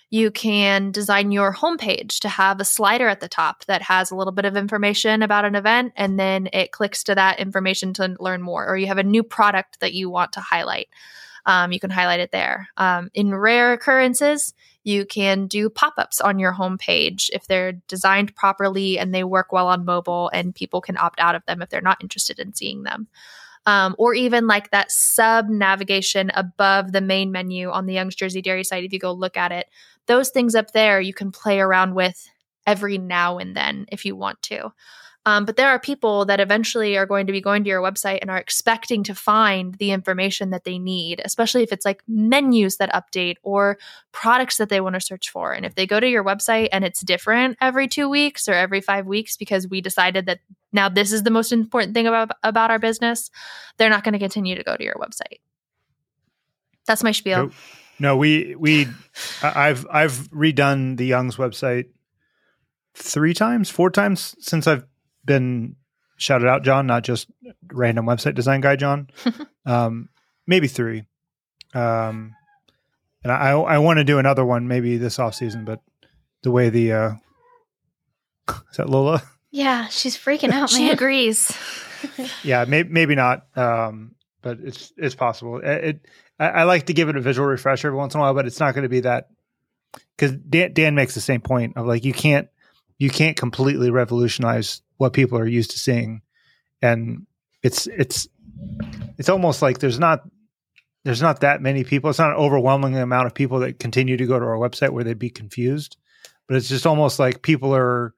You 0.09 0.31
can 0.31 0.91
design 0.91 1.31
your 1.31 1.53
homepage 1.53 2.19
to 2.19 2.29
have 2.29 2.61
a 2.61 2.65
slider 2.65 3.07
at 3.07 3.19
the 3.19 3.27
top 3.27 3.65
that 3.65 3.81
has 3.81 4.11
a 4.11 4.15
little 4.15 4.31
bit 4.31 4.45
of 4.45 4.55
information 4.55 5.21
about 5.21 5.45
an 5.45 5.55
event, 5.55 5.93
and 5.95 6.19
then 6.19 6.47
it 6.53 6.71
clicks 6.71 7.03
to 7.05 7.15
that 7.15 7.39
information 7.39 7.93
to 7.95 8.15
learn 8.19 8.41
more. 8.41 8.65
Or 8.67 8.77
you 8.77 8.87
have 8.87 8.97
a 8.97 9.03
new 9.03 9.23
product 9.23 9.79
that 9.81 9.93
you 9.93 10.09
want 10.09 10.33
to 10.33 10.41
highlight. 10.41 10.87
Um, 11.45 11.71
you 11.71 11.79
can 11.79 11.89
highlight 11.89 12.21
it 12.21 12.31
there. 12.31 12.69
Um, 12.77 13.09
in 13.13 13.35
rare 13.35 13.73
occurrences, 13.73 14.53
you 14.83 15.05
can 15.05 15.47
do 15.47 15.69
pop 15.69 15.95
ups 15.97 16.21
on 16.21 16.39
your 16.39 16.53
homepage 16.53 17.29
if 17.33 17.45
they're 17.47 17.73
designed 17.73 18.35
properly 18.35 18.97
and 18.97 19.13
they 19.13 19.23
work 19.23 19.51
well 19.51 19.67
on 19.67 19.85
mobile, 19.85 20.29
and 20.33 20.55
people 20.55 20.81
can 20.81 20.97
opt 20.97 21.19
out 21.19 21.35
of 21.35 21.45
them 21.45 21.61
if 21.61 21.69
they're 21.69 21.81
not 21.81 22.01
interested 22.01 22.39
in 22.39 22.53
seeing 22.53 22.83
them 22.83 23.07
um, 23.65 23.95
or 23.97 24.13
even 24.13 24.47
like 24.47 24.71
that 24.71 24.91
sub 24.91 25.49
navigation 25.49 26.31
above 26.35 26.91
the 26.91 27.01
main 27.01 27.31
menu 27.31 27.69
on 27.69 27.85
the 27.85 27.93
Young's 27.93 28.15
Jersey 28.15 28.41
Dairy 28.41 28.63
site. 28.63 28.83
If 28.83 28.93
you 28.93 28.99
go 28.99 29.11
look 29.11 29.37
at 29.37 29.51
it, 29.51 29.67
those 30.07 30.29
things 30.29 30.55
up 30.55 30.71
there 30.71 31.01
you 31.01 31.13
can 31.13 31.31
play 31.31 31.59
around 31.59 31.95
with 31.95 32.29
every 32.67 32.97
now 32.97 33.37
and 33.37 33.55
then 33.55 33.85
if 33.91 34.05
you 34.05 34.15
want 34.15 34.41
to. 34.43 34.71
Um, 35.27 35.45
but 35.45 35.55
there 35.55 35.69
are 35.69 35.79
people 35.79 36.25
that 36.25 36.39
eventually 36.39 36.97
are 36.97 37.07
going 37.07 37.25
to 37.25 37.33
be 37.33 37.41
going 37.41 37.63
to 37.63 37.69
your 37.69 37.81
website 37.81 38.19
and 38.21 38.29
are 38.29 38.37
expecting 38.37 39.03
to 39.03 39.15
find 39.15 39.73
the 39.75 39.91
information 39.91 40.51
that 40.51 40.65
they 40.65 40.77
need, 40.77 41.19
especially 41.25 41.63
if 41.63 41.71
it's 41.71 41.85
like 41.85 42.03
menus 42.07 42.77
that 42.77 42.93
update 42.93 43.37
or 43.41 43.79
products 44.11 44.57
that 44.57 44.69
they 44.69 44.79
want 44.81 44.93
to 44.93 45.01
search 45.01 45.31
for. 45.31 45.51
And 45.51 45.65
if 45.65 45.73
they 45.73 45.87
go 45.87 45.99
to 45.99 46.07
your 46.07 46.23
website 46.23 46.69
and 46.71 46.85
it's 46.85 47.01
different 47.01 47.57
every 47.59 47.87
two 47.87 48.07
weeks 48.07 48.47
or 48.47 48.53
every 48.53 48.81
five 48.81 49.07
weeks 49.07 49.35
because 49.35 49.67
we 49.67 49.81
decided 49.81 50.27
that 50.27 50.41
now 50.71 50.89
this 50.89 51.11
is 51.11 51.23
the 51.23 51.31
most 51.31 51.51
important 51.51 51.95
thing 51.95 52.05
about, 52.05 52.31
about 52.43 52.69
our 52.69 52.79
business, 52.79 53.31
they're 53.77 53.89
not 53.89 54.03
going 54.03 54.13
to 54.13 54.19
continue 54.19 54.55
to 54.55 54.63
go 54.63 54.77
to 54.77 54.83
your 54.83 54.95
website. 54.95 55.39
That's 56.85 57.03
my 57.03 57.11
spiel. 57.11 57.49
No, 57.97 58.17
we 58.17 58.55
we 58.55 58.87
I've 59.41 59.87
I've 59.89 60.29
redone 60.29 60.97
the 60.97 61.05
Young's 61.05 61.37
website 61.37 61.85
three 62.93 63.33
times, 63.33 63.69
four 63.69 63.89
times 63.89 64.35
since 64.39 64.67
I've 64.67 64.85
been 65.25 65.75
Shout 66.17 66.41
It 66.41 66.47
Out, 66.47 66.63
John, 66.63 66.87
not 66.87 67.03
just 67.03 67.27
random 67.67 68.05
website 68.05 68.35
design 68.35 68.61
guy, 68.61 68.75
John. 68.75 69.09
um, 69.65 70.09
maybe 70.47 70.67
three. 70.67 71.03
Um, 71.73 72.35
and 73.23 73.31
I 73.31 73.51
I 73.51 73.77
want 73.79 73.97
to 73.97 74.03
do 74.03 74.19
another 74.19 74.45
one 74.45 74.67
maybe 74.67 74.97
this 74.97 75.19
off 75.19 75.35
season, 75.35 75.65
but 75.65 75.81
the 76.43 76.51
way 76.51 76.69
the 76.69 76.93
uh, 76.93 77.11
is 78.49 78.77
that 78.77 78.89
Lola? 78.89 79.23
Yeah, 79.51 79.87
she's 79.87 80.17
freaking 80.17 80.51
out, 80.51 80.69
she 80.69 80.89
agrees. 80.89 81.51
yeah, 82.43 82.65
maybe 82.65 82.89
maybe 82.89 83.15
not, 83.15 83.47
um, 83.57 84.15
but 84.41 84.59
it's 84.59 84.93
it's 84.95 85.15
possible. 85.15 85.57
It, 85.57 85.83
it 85.83 86.05
I, 86.39 86.47
I, 86.47 86.63
like 86.63 86.85
to 86.87 86.93
give 86.93 87.09
it 87.09 87.15
a 87.15 87.21
visual 87.21 87.47
refresh 87.47 87.83
every 87.83 87.97
once 87.97 88.13
in 88.13 88.19
a 88.19 88.23
while, 88.23 88.33
but 88.33 88.45
it's 88.45 88.59
not 88.59 88.75
going 88.75 88.83
to 88.83 88.89
be 88.89 88.99
that 89.01 89.29
because 90.15 90.35
Dan, 90.35 90.73
Dan 90.73 90.95
makes 90.95 91.15
the 91.15 91.21
same 91.21 91.41
point 91.41 91.77
of 91.77 91.87
like 91.87 92.05
you 92.05 92.13
can't 92.13 92.47
you 92.97 93.09
can't 93.09 93.37
completely 93.37 93.89
revolutionize 93.89 94.81
what 94.97 95.13
people 95.13 95.37
are 95.37 95.47
used 95.47 95.71
to 95.71 95.79
seeing, 95.79 96.21
and 96.81 97.25
it's 97.63 97.87
it's 97.87 98.27
it's 99.17 99.29
almost 99.29 99.61
like 99.61 99.79
there's 99.79 99.99
not 99.99 100.21
there's 101.03 101.21
not 101.21 101.41
that 101.41 101.61
many 101.61 101.83
people. 101.83 102.09
It's 102.09 102.19
not 102.19 102.31
an 102.31 102.37
overwhelming 102.37 102.97
amount 102.97 103.27
of 103.27 103.33
people 103.33 103.59
that 103.59 103.79
continue 103.79 104.17
to 104.17 104.25
go 104.25 104.39
to 104.39 104.45
our 104.45 104.57
website 104.57 104.89
where 104.89 105.03
they'd 105.03 105.19
be 105.19 105.29
confused, 105.29 105.97
but 106.47 106.57
it's 106.57 106.69
just 106.69 106.85
almost 106.85 107.19
like 107.19 107.41
people 107.41 107.75
are 107.75 108.13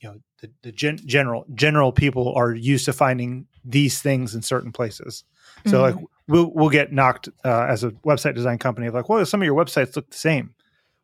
you 0.00 0.08
know 0.08 0.18
the, 0.40 0.50
the 0.62 0.72
gen- 0.72 1.00
general 1.04 1.44
general 1.54 1.92
people 1.92 2.34
are 2.36 2.54
used 2.54 2.84
to 2.84 2.92
finding 2.92 3.46
these 3.64 4.00
things 4.00 4.34
in 4.34 4.42
certain 4.42 4.72
places. 4.72 5.24
So 5.66 5.82
mm-hmm. 5.82 5.98
like 5.98 6.06
we'll 6.28 6.52
we'll 6.54 6.70
get 6.70 6.92
knocked 6.92 7.28
uh, 7.44 7.66
as 7.68 7.84
a 7.84 7.90
website 7.90 8.34
design 8.34 8.58
company 8.58 8.86
of 8.86 8.94
like, 8.94 9.08
well, 9.08 9.24
some 9.26 9.42
of 9.42 9.46
your 9.46 9.56
websites 9.56 9.96
look 9.96 10.10
the 10.10 10.16
same. 10.16 10.54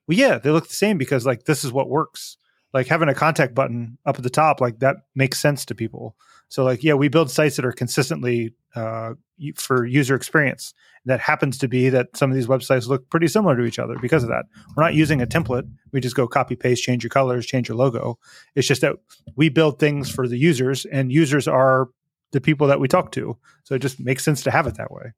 Well, 0.06 0.18
yeah, 0.18 0.38
they 0.38 0.50
look 0.50 0.68
the 0.68 0.74
same 0.74 0.98
because 0.98 1.26
like 1.26 1.44
this 1.44 1.64
is 1.64 1.72
what 1.72 1.88
works. 1.88 2.36
Like 2.74 2.88
having 2.88 3.08
a 3.08 3.14
contact 3.14 3.54
button 3.54 3.96
up 4.04 4.16
at 4.16 4.24
the 4.24 4.30
top, 4.30 4.60
like 4.60 4.80
that 4.80 4.96
makes 5.14 5.40
sense 5.40 5.64
to 5.66 5.74
people. 5.74 6.16
So 6.48 6.64
like 6.64 6.84
yeah, 6.84 6.94
we 6.94 7.08
build 7.08 7.30
sites 7.30 7.56
that 7.56 7.64
are 7.64 7.72
consistently 7.72 8.52
uh, 8.74 9.14
for 9.56 9.86
user 9.86 10.14
experience. 10.14 10.74
That 11.06 11.20
happens 11.20 11.58
to 11.58 11.68
be 11.68 11.88
that 11.90 12.16
some 12.16 12.30
of 12.30 12.34
these 12.34 12.46
websites 12.46 12.88
look 12.88 13.08
pretty 13.10 13.28
similar 13.28 13.56
to 13.56 13.64
each 13.64 13.78
other 13.78 13.96
because 14.00 14.22
of 14.22 14.30
that. 14.30 14.46
We're 14.74 14.82
not 14.82 14.94
using 14.94 15.22
a 15.22 15.26
template. 15.26 15.70
We 15.92 16.00
just 16.00 16.16
go 16.16 16.26
copy 16.26 16.56
paste, 16.56 16.82
change 16.82 17.04
your 17.04 17.10
colors, 17.10 17.46
change 17.46 17.68
your 17.68 17.76
logo. 17.76 18.18
It's 18.54 18.66
just 18.66 18.80
that 18.80 18.96
we 19.36 19.48
build 19.48 19.78
things 19.78 20.10
for 20.10 20.26
the 20.26 20.38
users, 20.38 20.84
and 20.86 21.12
users 21.12 21.46
are 21.46 21.88
the 22.32 22.40
people 22.40 22.66
that 22.66 22.80
we 22.80 22.88
talk 22.88 23.12
to. 23.12 23.36
So 23.64 23.74
it 23.74 23.80
just 23.80 24.00
makes 24.00 24.24
sense 24.24 24.42
to 24.42 24.50
have 24.50 24.66
it 24.66 24.76
that 24.76 24.90
way. 24.90 25.12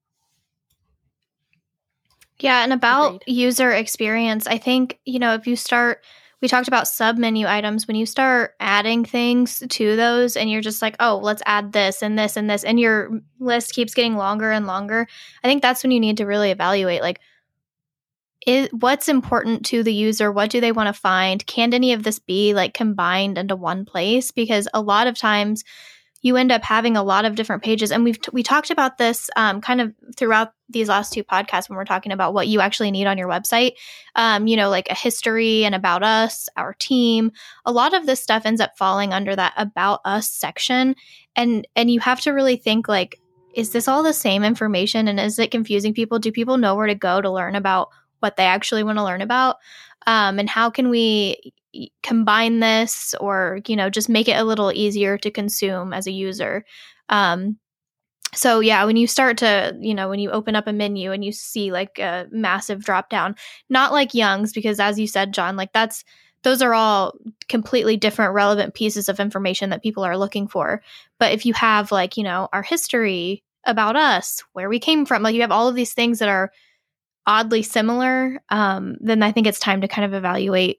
Yeah, 2.38 2.62
and 2.62 2.72
about 2.72 3.22
Agreed. 3.22 3.34
user 3.34 3.72
experience, 3.72 4.46
I 4.46 4.58
think, 4.58 4.98
you 5.06 5.18
know, 5.18 5.34
if 5.34 5.46
you 5.46 5.56
start 5.56 6.04
we 6.42 6.48
talked 6.48 6.68
about 6.68 6.88
sub 6.88 7.16
menu 7.16 7.46
items. 7.46 7.88
When 7.88 7.96
you 7.96 8.06
start 8.06 8.54
adding 8.60 9.04
things 9.04 9.62
to 9.68 9.96
those 9.96 10.36
and 10.36 10.50
you're 10.50 10.60
just 10.60 10.82
like 10.82 10.96
oh 11.00 11.18
let's 11.22 11.42
add 11.46 11.72
this 11.72 12.02
and 12.02 12.18
this 12.18 12.36
and 12.36 12.48
this 12.48 12.64
and 12.64 12.78
your 12.78 13.20
list 13.38 13.74
keeps 13.74 13.94
getting 13.94 14.16
longer 14.16 14.50
and 14.50 14.66
longer 14.66 15.06
i 15.42 15.48
think 15.48 15.62
that's 15.62 15.82
when 15.82 15.90
you 15.90 16.00
need 16.00 16.18
to 16.18 16.26
really 16.26 16.50
evaluate 16.50 17.00
like 17.00 17.20
is, 18.46 18.68
what's 18.72 19.08
important 19.08 19.66
to 19.66 19.82
the 19.82 19.92
user? 19.92 20.30
What 20.30 20.50
do 20.50 20.60
they 20.60 20.72
want 20.72 20.86
to 20.86 20.92
find? 20.92 21.44
Can 21.46 21.74
any 21.74 21.92
of 21.92 22.04
this 22.04 22.18
be 22.20 22.54
like 22.54 22.74
combined 22.74 23.38
into 23.38 23.56
one 23.56 23.84
place? 23.84 24.30
Because 24.30 24.68
a 24.72 24.80
lot 24.80 25.08
of 25.08 25.18
times 25.18 25.64
you 26.26 26.36
end 26.36 26.50
up 26.50 26.64
having 26.64 26.96
a 26.96 27.04
lot 27.04 27.24
of 27.24 27.36
different 27.36 27.62
pages. 27.62 27.92
And 27.92 28.02
we've 28.02 28.20
t- 28.20 28.30
we 28.32 28.42
talked 28.42 28.72
about 28.72 28.98
this 28.98 29.30
um, 29.36 29.60
kind 29.60 29.80
of 29.80 29.94
throughout 30.16 30.52
these 30.68 30.88
last 30.88 31.12
two 31.12 31.22
podcasts 31.22 31.68
when 31.68 31.76
we're 31.76 31.84
talking 31.84 32.10
about 32.10 32.34
what 32.34 32.48
you 32.48 32.60
actually 32.60 32.90
need 32.90 33.06
on 33.06 33.16
your 33.16 33.28
website. 33.28 33.74
Um, 34.16 34.48
you 34.48 34.56
know, 34.56 34.68
like 34.68 34.90
a 34.90 34.94
history 34.94 35.64
and 35.64 35.72
about 35.72 36.02
us, 36.02 36.48
our 36.56 36.74
team. 36.74 37.30
A 37.64 37.70
lot 37.70 37.94
of 37.94 38.06
this 38.06 38.20
stuff 38.20 38.44
ends 38.44 38.60
up 38.60 38.76
falling 38.76 39.12
under 39.12 39.36
that 39.36 39.54
about 39.56 40.00
us 40.04 40.28
section, 40.28 40.96
and 41.36 41.64
and 41.76 41.92
you 41.92 42.00
have 42.00 42.20
to 42.22 42.32
really 42.32 42.56
think 42.56 42.88
like, 42.88 43.20
is 43.54 43.70
this 43.70 43.86
all 43.86 44.02
the 44.02 44.12
same 44.12 44.42
information, 44.42 45.06
and 45.06 45.20
is 45.20 45.38
it 45.38 45.52
confusing 45.52 45.94
people? 45.94 46.18
Do 46.18 46.32
people 46.32 46.56
know 46.56 46.74
where 46.74 46.88
to 46.88 46.96
go 46.96 47.20
to 47.20 47.30
learn 47.30 47.54
about 47.54 47.90
what 48.18 48.36
they 48.36 48.46
actually 48.46 48.82
want 48.82 48.98
to 48.98 49.04
learn 49.04 49.22
about? 49.22 49.58
Um, 50.08 50.40
and 50.40 50.50
how 50.50 50.70
can 50.70 50.88
we 50.88 51.52
combine 52.02 52.60
this 52.60 53.14
or 53.20 53.60
you 53.66 53.76
know 53.76 53.90
just 53.90 54.08
make 54.08 54.28
it 54.28 54.38
a 54.38 54.44
little 54.44 54.72
easier 54.72 55.18
to 55.18 55.30
consume 55.30 55.92
as 55.92 56.06
a 56.06 56.12
user. 56.12 56.64
Um, 57.08 57.58
so 58.34 58.60
yeah 58.60 58.84
when 58.84 58.96
you 58.96 59.06
start 59.06 59.38
to 59.38 59.76
you 59.80 59.94
know 59.94 60.08
when 60.08 60.18
you 60.18 60.30
open 60.30 60.56
up 60.56 60.66
a 60.66 60.72
menu 60.72 61.12
and 61.12 61.24
you 61.24 61.32
see 61.32 61.70
like 61.70 61.98
a 61.98 62.26
massive 62.30 62.84
drop 62.84 63.08
down 63.08 63.36
not 63.70 63.92
like 63.92 64.14
young's 64.14 64.52
because 64.52 64.80
as 64.80 64.98
you 64.98 65.06
said 65.06 65.32
john 65.32 65.56
like 65.56 65.72
that's 65.72 66.04
those 66.46 66.62
are 66.62 66.74
all 66.74 67.12
completely 67.48 67.96
different 67.96 68.32
relevant 68.32 68.72
pieces 68.72 69.08
of 69.08 69.18
information 69.18 69.70
that 69.70 69.82
people 69.82 70.04
are 70.04 70.16
looking 70.16 70.46
for. 70.46 70.80
But 71.18 71.32
if 71.32 71.44
you 71.44 71.52
have 71.54 71.90
like 71.90 72.16
you 72.16 72.22
know 72.22 72.48
our 72.52 72.62
history 72.62 73.42
about 73.64 73.96
us 73.96 74.44
where 74.52 74.68
we 74.68 74.78
came 74.78 75.04
from 75.06 75.24
like 75.24 75.34
you 75.34 75.40
have 75.40 75.50
all 75.50 75.66
of 75.66 75.74
these 75.74 75.92
things 75.92 76.20
that 76.20 76.28
are 76.28 76.52
oddly 77.26 77.62
similar 77.62 78.40
um, 78.50 78.96
then 79.00 79.24
i 79.24 79.32
think 79.32 79.48
it's 79.48 79.58
time 79.58 79.80
to 79.80 79.88
kind 79.88 80.04
of 80.04 80.14
evaluate 80.14 80.78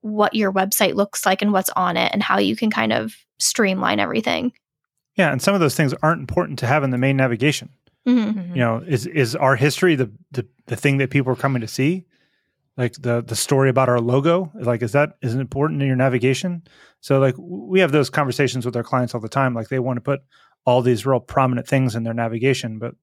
what 0.00 0.34
your 0.34 0.52
website 0.52 0.94
looks 0.94 1.24
like 1.24 1.42
and 1.42 1.52
what's 1.52 1.70
on 1.70 1.96
it 1.96 2.12
and 2.12 2.22
how 2.22 2.38
you 2.38 2.56
can 2.56 2.70
kind 2.70 2.92
of 2.92 3.14
streamline 3.38 4.00
everything. 4.00 4.52
Yeah, 5.16 5.32
and 5.32 5.40
some 5.40 5.54
of 5.54 5.60
those 5.60 5.74
things 5.74 5.94
aren't 6.02 6.20
important 6.20 6.58
to 6.60 6.66
have 6.66 6.84
in 6.84 6.90
the 6.90 6.98
main 6.98 7.16
navigation. 7.16 7.70
Mm-hmm. 8.06 8.38
mm-hmm. 8.38 8.54
You 8.54 8.60
know, 8.60 8.82
is 8.86 9.06
is 9.06 9.34
our 9.34 9.56
history 9.56 9.94
the, 9.94 10.10
the 10.32 10.46
the 10.66 10.76
thing 10.76 10.98
that 10.98 11.10
people 11.10 11.32
are 11.32 11.36
coming 11.36 11.60
to 11.60 11.68
see? 11.68 12.04
Like 12.76 12.92
the 12.94 13.22
the 13.22 13.36
story 13.36 13.70
about 13.70 13.88
our 13.88 14.00
logo, 14.00 14.52
like 14.54 14.82
is 14.82 14.92
that 14.92 15.16
is 15.22 15.34
it 15.34 15.40
important 15.40 15.80
in 15.80 15.88
your 15.88 15.96
navigation? 15.96 16.62
So 17.00 17.18
like 17.18 17.34
we 17.38 17.80
have 17.80 17.92
those 17.92 18.10
conversations 18.10 18.66
with 18.66 18.76
our 18.76 18.82
clients 18.82 19.14
all 19.14 19.20
the 19.20 19.28
time. 19.28 19.54
Like 19.54 19.68
they 19.68 19.78
want 19.78 19.96
to 19.96 20.02
put 20.02 20.20
all 20.66 20.82
these 20.82 21.06
real 21.06 21.20
prominent 21.20 21.66
things 21.66 21.94
in 21.94 22.02
their 22.02 22.14
navigation, 22.14 22.78
but 22.78 22.94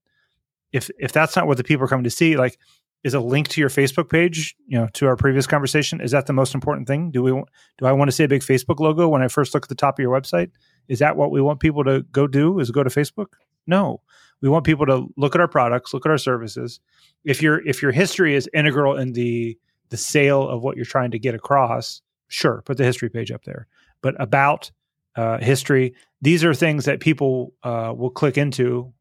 if 0.71 0.89
if 0.99 1.11
that's 1.11 1.36
not 1.36 1.47
what 1.47 1.57
the 1.57 1.63
people 1.63 1.86
are 1.86 1.88
coming 1.88 2.03
to 2.03 2.09
see, 2.09 2.36
like 2.36 2.59
is 3.04 3.14
a 3.14 3.20
link 3.20 3.49
to 3.49 3.60
your 3.60 3.70
Facebook 3.70 4.10
page, 4.10 4.56
you 4.66 4.80
know, 4.80 4.88
to 4.93 5.08
our 5.08 5.18
previous 5.18 5.45
conversation, 5.45 5.99
is 5.99 6.12
that 6.12 6.26
the 6.26 6.34
most 6.34 6.56
important 6.56 6.88
thing? 6.88 7.12
Do 7.12 7.22
we 7.22 7.32
do 7.32 7.86
I 7.86 7.91
want 7.91 8.10
to 8.10 8.12
see 8.14 8.24
a 8.24 8.28
big 8.28 8.41
Facebook 8.41 8.80
logo 8.80 9.08
when 9.08 9.22
I 9.22 9.28
first 9.28 9.54
look 9.54 9.66
at 9.66 9.70
the 9.70 9.76
top 9.76 9.99
of 9.99 10.04
your 10.04 10.12
website? 10.12 10.51
Is 10.88 10.99
that 10.99 11.18
what 11.18 11.32
we 11.32 11.41
want 11.41 11.60
people 11.60 11.84
to 11.84 12.04
go 12.12 12.28
do? 12.28 12.60
Is 12.60 12.72
go 12.72 12.84
to 12.84 12.89
Facebook? 12.89 13.28
No. 13.68 14.01
We 14.41 14.49
want 14.49 14.66
people 14.66 14.86
to 14.88 15.08
look 15.16 15.36
at 15.36 15.41
our 15.41 15.47
products, 15.47 15.93
look 15.93 16.06
at 16.06 16.12
our 16.12 16.18
services. 16.18 16.80
If 17.24 17.41
your 17.41 17.66
if 17.68 17.82
your 17.82 17.91
history 17.91 18.36
is 18.36 18.49
integral 18.54 18.97
in 18.97 19.14
the 19.14 19.58
the 19.89 19.97
sale 19.97 20.47
of 20.47 20.64
what 20.64 20.76
you're 20.76 20.86
trying 20.86 21.12
to 21.12 21.20
get 21.20 21.36
across, 21.36 22.01
sure, 22.28 22.62
put 22.66 22.78
the 22.78 22.84
history 22.84 23.10
page 23.10 23.32
up 23.32 23.43
there. 23.43 23.68
But 24.01 24.20
about 24.20 24.72
uh, 25.16 25.38
history, 25.38 25.93
these 26.22 26.43
are 26.43 26.54
things 26.54 26.86
that 26.86 26.99
people 26.99 27.54
uh, 27.64 27.93
will 27.95 28.10
click 28.10 28.38
into, 28.38 28.93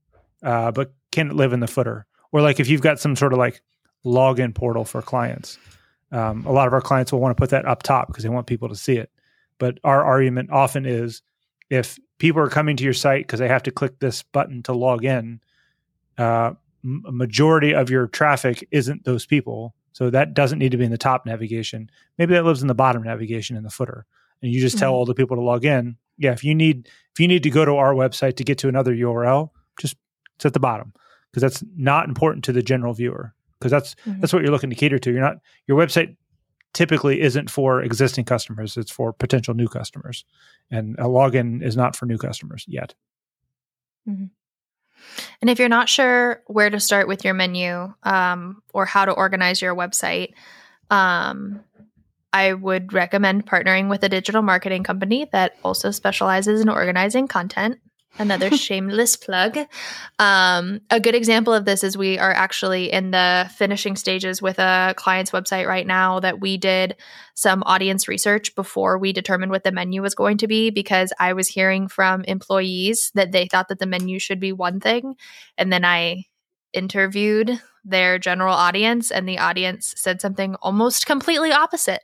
uh, 0.42 0.70
but 0.70 0.92
can't 1.10 1.34
live 1.34 1.52
in 1.52 1.60
the 1.60 1.66
footer. 1.66 2.06
Or 2.30 2.40
like 2.40 2.60
if 2.60 2.68
you've 2.68 2.80
got 2.82 3.00
some 3.00 3.16
sort 3.16 3.32
of 3.32 3.38
like 3.38 3.62
login 4.04 4.54
portal 4.54 4.84
for 4.84 5.02
clients. 5.02 5.58
Um, 6.10 6.44
a 6.44 6.52
lot 6.52 6.66
of 6.66 6.74
our 6.74 6.80
clients 6.80 7.12
will 7.12 7.20
want 7.20 7.36
to 7.36 7.40
put 7.40 7.50
that 7.50 7.66
up 7.66 7.82
top 7.82 8.08
because 8.08 8.22
they 8.22 8.28
want 8.28 8.46
people 8.46 8.68
to 8.68 8.76
see 8.76 8.96
it. 8.96 9.10
But 9.58 9.78
our 9.84 10.04
argument 10.04 10.50
often 10.50 10.86
is 10.86 11.22
if 11.70 11.98
people 12.18 12.42
are 12.42 12.48
coming 12.48 12.76
to 12.76 12.84
your 12.84 12.92
site 12.92 13.26
because 13.26 13.40
they 13.40 13.48
have 13.48 13.62
to 13.62 13.70
click 13.70 13.98
this 13.98 14.22
button 14.22 14.62
to 14.64 14.72
log 14.72 15.04
in, 15.04 15.40
uh, 16.18 16.52
a 16.84 17.12
majority 17.12 17.74
of 17.74 17.88
your 17.88 18.08
traffic 18.08 18.66
isn't 18.70 19.04
those 19.04 19.24
people. 19.24 19.74
So 19.92 20.10
that 20.10 20.34
doesn't 20.34 20.58
need 20.58 20.72
to 20.72 20.76
be 20.76 20.84
in 20.84 20.90
the 20.90 20.98
top 20.98 21.24
navigation. 21.24 21.90
Maybe 22.18 22.34
that 22.34 22.44
lives 22.44 22.62
in 22.62 22.68
the 22.68 22.74
bottom 22.74 23.02
navigation 23.02 23.56
in 23.56 23.62
the 23.62 23.70
footer. 23.70 24.04
And 24.42 24.52
you 24.52 24.60
just 24.60 24.76
mm-hmm. 24.76 24.80
tell 24.80 24.94
all 24.94 25.06
the 25.06 25.14
people 25.14 25.36
to 25.36 25.42
log 25.42 25.64
in. 25.64 25.96
Yeah, 26.18 26.32
if 26.32 26.44
you 26.44 26.54
need 26.54 26.88
if 27.12 27.20
you 27.20 27.28
need 27.28 27.42
to 27.44 27.50
go 27.50 27.64
to 27.64 27.76
our 27.76 27.94
website 27.94 28.36
to 28.36 28.44
get 28.44 28.58
to 28.58 28.68
another 28.68 28.94
URL, 28.94 29.50
just 29.80 29.96
it's 30.36 30.44
at 30.44 30.52
the 30.52 30.60
bottom 30.60 30.92
because 31.30 31.42
that's 31.42 31.64
not 31.76 32.08
important 32.08 32.44
to 32.44 32.52
the 32.52 32.62
general 32.62 32.92
viewer 32.92 33.34
because 33.62 33.70
that's 33.70 33.94
mm-hmm. 34.06 34.20
that's 34.20 34.32
what 34.32 34.42
you're 34.42 34.50
looking 34.50 34.70
to 34.70 34.76
cater 34.76 34.98
to. 34.98 35.12
You're 35.12 35.20
not 35.20 35.36
your 35.66 35.78
website 35.78 36.16
typically 36.74 37.20
isn't 37.20 37.50
for 37.50 37.82
existing 37.82 38.24
customers; 38.24 38.76
it's 38.76 38.90
for 38.90 39.12
potential 39.12 39.54
new 39.54 39.68
customers, 39.68 40.24
and 40.70 40.96
a 40.98 41.04
login 41.04 41.62
is 41.62 41.76
not 41.76 41.94
for 41.94 42.06
new 42.06 42.18
customers 42.18 42.64
yet. 42.66 42.94
Mm-hmm. 44.08 44.26
And 45.40 45.50
if 45.50 45.58
you're 45.58 45.68
not 45.68 45.88
sure 45.88 46.42
where 46.46 46.70
to 46.70 46.78
start 46.78 47.08
with 47.08 47.24
your 47.24 47.34
menu 47.34 47.92
um, 48.02 48.62
or 48.72 48.86
how 48.86 49.04
to 49.04 49.12
organize 49.12 49.60
your 49.60 49.74
website, 49.74 50.32
um, 50.90 51.60
I 52.32 52.52
would 52.52 52.92
recommend 52.92 53.46
partnering 53.46 53.90
with 53.90 54.02
a 54.04 54.08
digital 54.08 54.42
marketing 54.42 54.84
company 54.84 55.28
that 55.32 55.56
also 55.64 55.90
specializes 55.90 56.60
in 56.60 56.68
organizing 56.68 57.28
content 57.28 57.80
another 58.18 58.50
shameless 58.56 59.16
plug. 59.16 59.58
Um, 60.18 60.80
a 60.90 61.00
good 61.00 61.14
example 61.14 61.54
of 61.54 61.64
this 61.64 61.82
is 61.84 61.96
we 61.96 62.18
are 62.18 62.32
actually 62.32 62.92
in 62.92 63.10
the 63.10 63.50
finishing 63.56 63.96
stages 63.96 64.42
with 64.42 64.58
a 64.58 64.94
client's 64.96 65.30
website 65.30 65.66
right 65.66 65.86
now 65.86 66.20
that 66.20 66.40
we 66.40 66.56
did 66.56 66.96
some 67.34 67.62
audience 67.64 68.08
research 68.08 68.54
before 68.54 68.98
we 68.98 69.12
determined 69.12 69.50
what 69.50 69.64
the 69.64 69.72
menu 69.72 70.02
was 70.02 70.14
going 70.14 70.38
to 70.38 70.46
be 70.46 70.70
because 70.70 71.12
I 71.18 71.32
was 71.32 71.48
hearing 71.48 71.88
from 71.88 72.24
employees 72.24 73.10
that 73.14 73.32
they 73.32 73.46
thought 73.46 73.68
that 73.68 73.78
the 73.78 73.86
menu 73.86 74.18
should 74.18 74.40
be 74.40 74.52
one 74.52 74.80
thing. 74.80 75.16
And 75.56 75.72
then 75.72 75.84
I 75.84 76.26
interviewed 76.72 77.60
their 77.84 78.18
general 78.18 78.54
audience 78.54 79.10
and 79.10 79.28
the 79.28 79.38
audience 79.38 79.92
said 79.96 80.20
something 80.20 80.54
almost 80.62 81.06
completely 81.06 81.52
opposite 81.52 82.02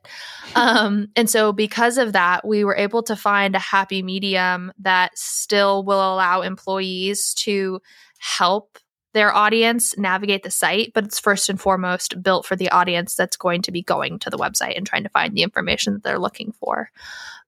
um, 0.57 1.09
and 1.15 1.31
so 1.31 1.53
because 1.53 1.99
of 1.99 2.13
that 2.13 2.47
we 2.47 2.65
were 2.65 2.77
able 2.77 3.03
to 3.03 3.15
find 3.15 3.55
a 3.55 3.61
happy 3.61 4.03
medium 4.03 4.73
that 4.79 5.17
still 5.17 5.85
will 5.85 6.15
allow 6.15 6.43
employees 6.43 7.33
to 7.35 7.81
help 8.19 8.79
their 9.15 9.35
audience 9.35 9.97
navigate 9.97 10.43
the 10.43 10.51
site, 10.51 10.93
but 10.95 11.05
it's 11.05 11.19
first 11.19 11.49
and 11.49 11.61
foremost 11.61 12.23
built 12.23 12.45
for 12.45 12.57
the 12.57 12.71
audience 12.71 13.15
that's 13.15 13.37
going 13.37 13.63
to 13.63 13.73
be 13.73 13.83
going 13.83 14.19
to 14.19 14.31
the 14.31 14.37
website 14.37 14.77
and 14.77 14.87
trying 14.87 15.03
to 15.03 15.09
find 15.09 15.35
the 15.35 15.43
information 15.43 15.95
that 15.95 16.03
they're 16.03 16.19
looking 16.19 16.53
for. 16.53 16.91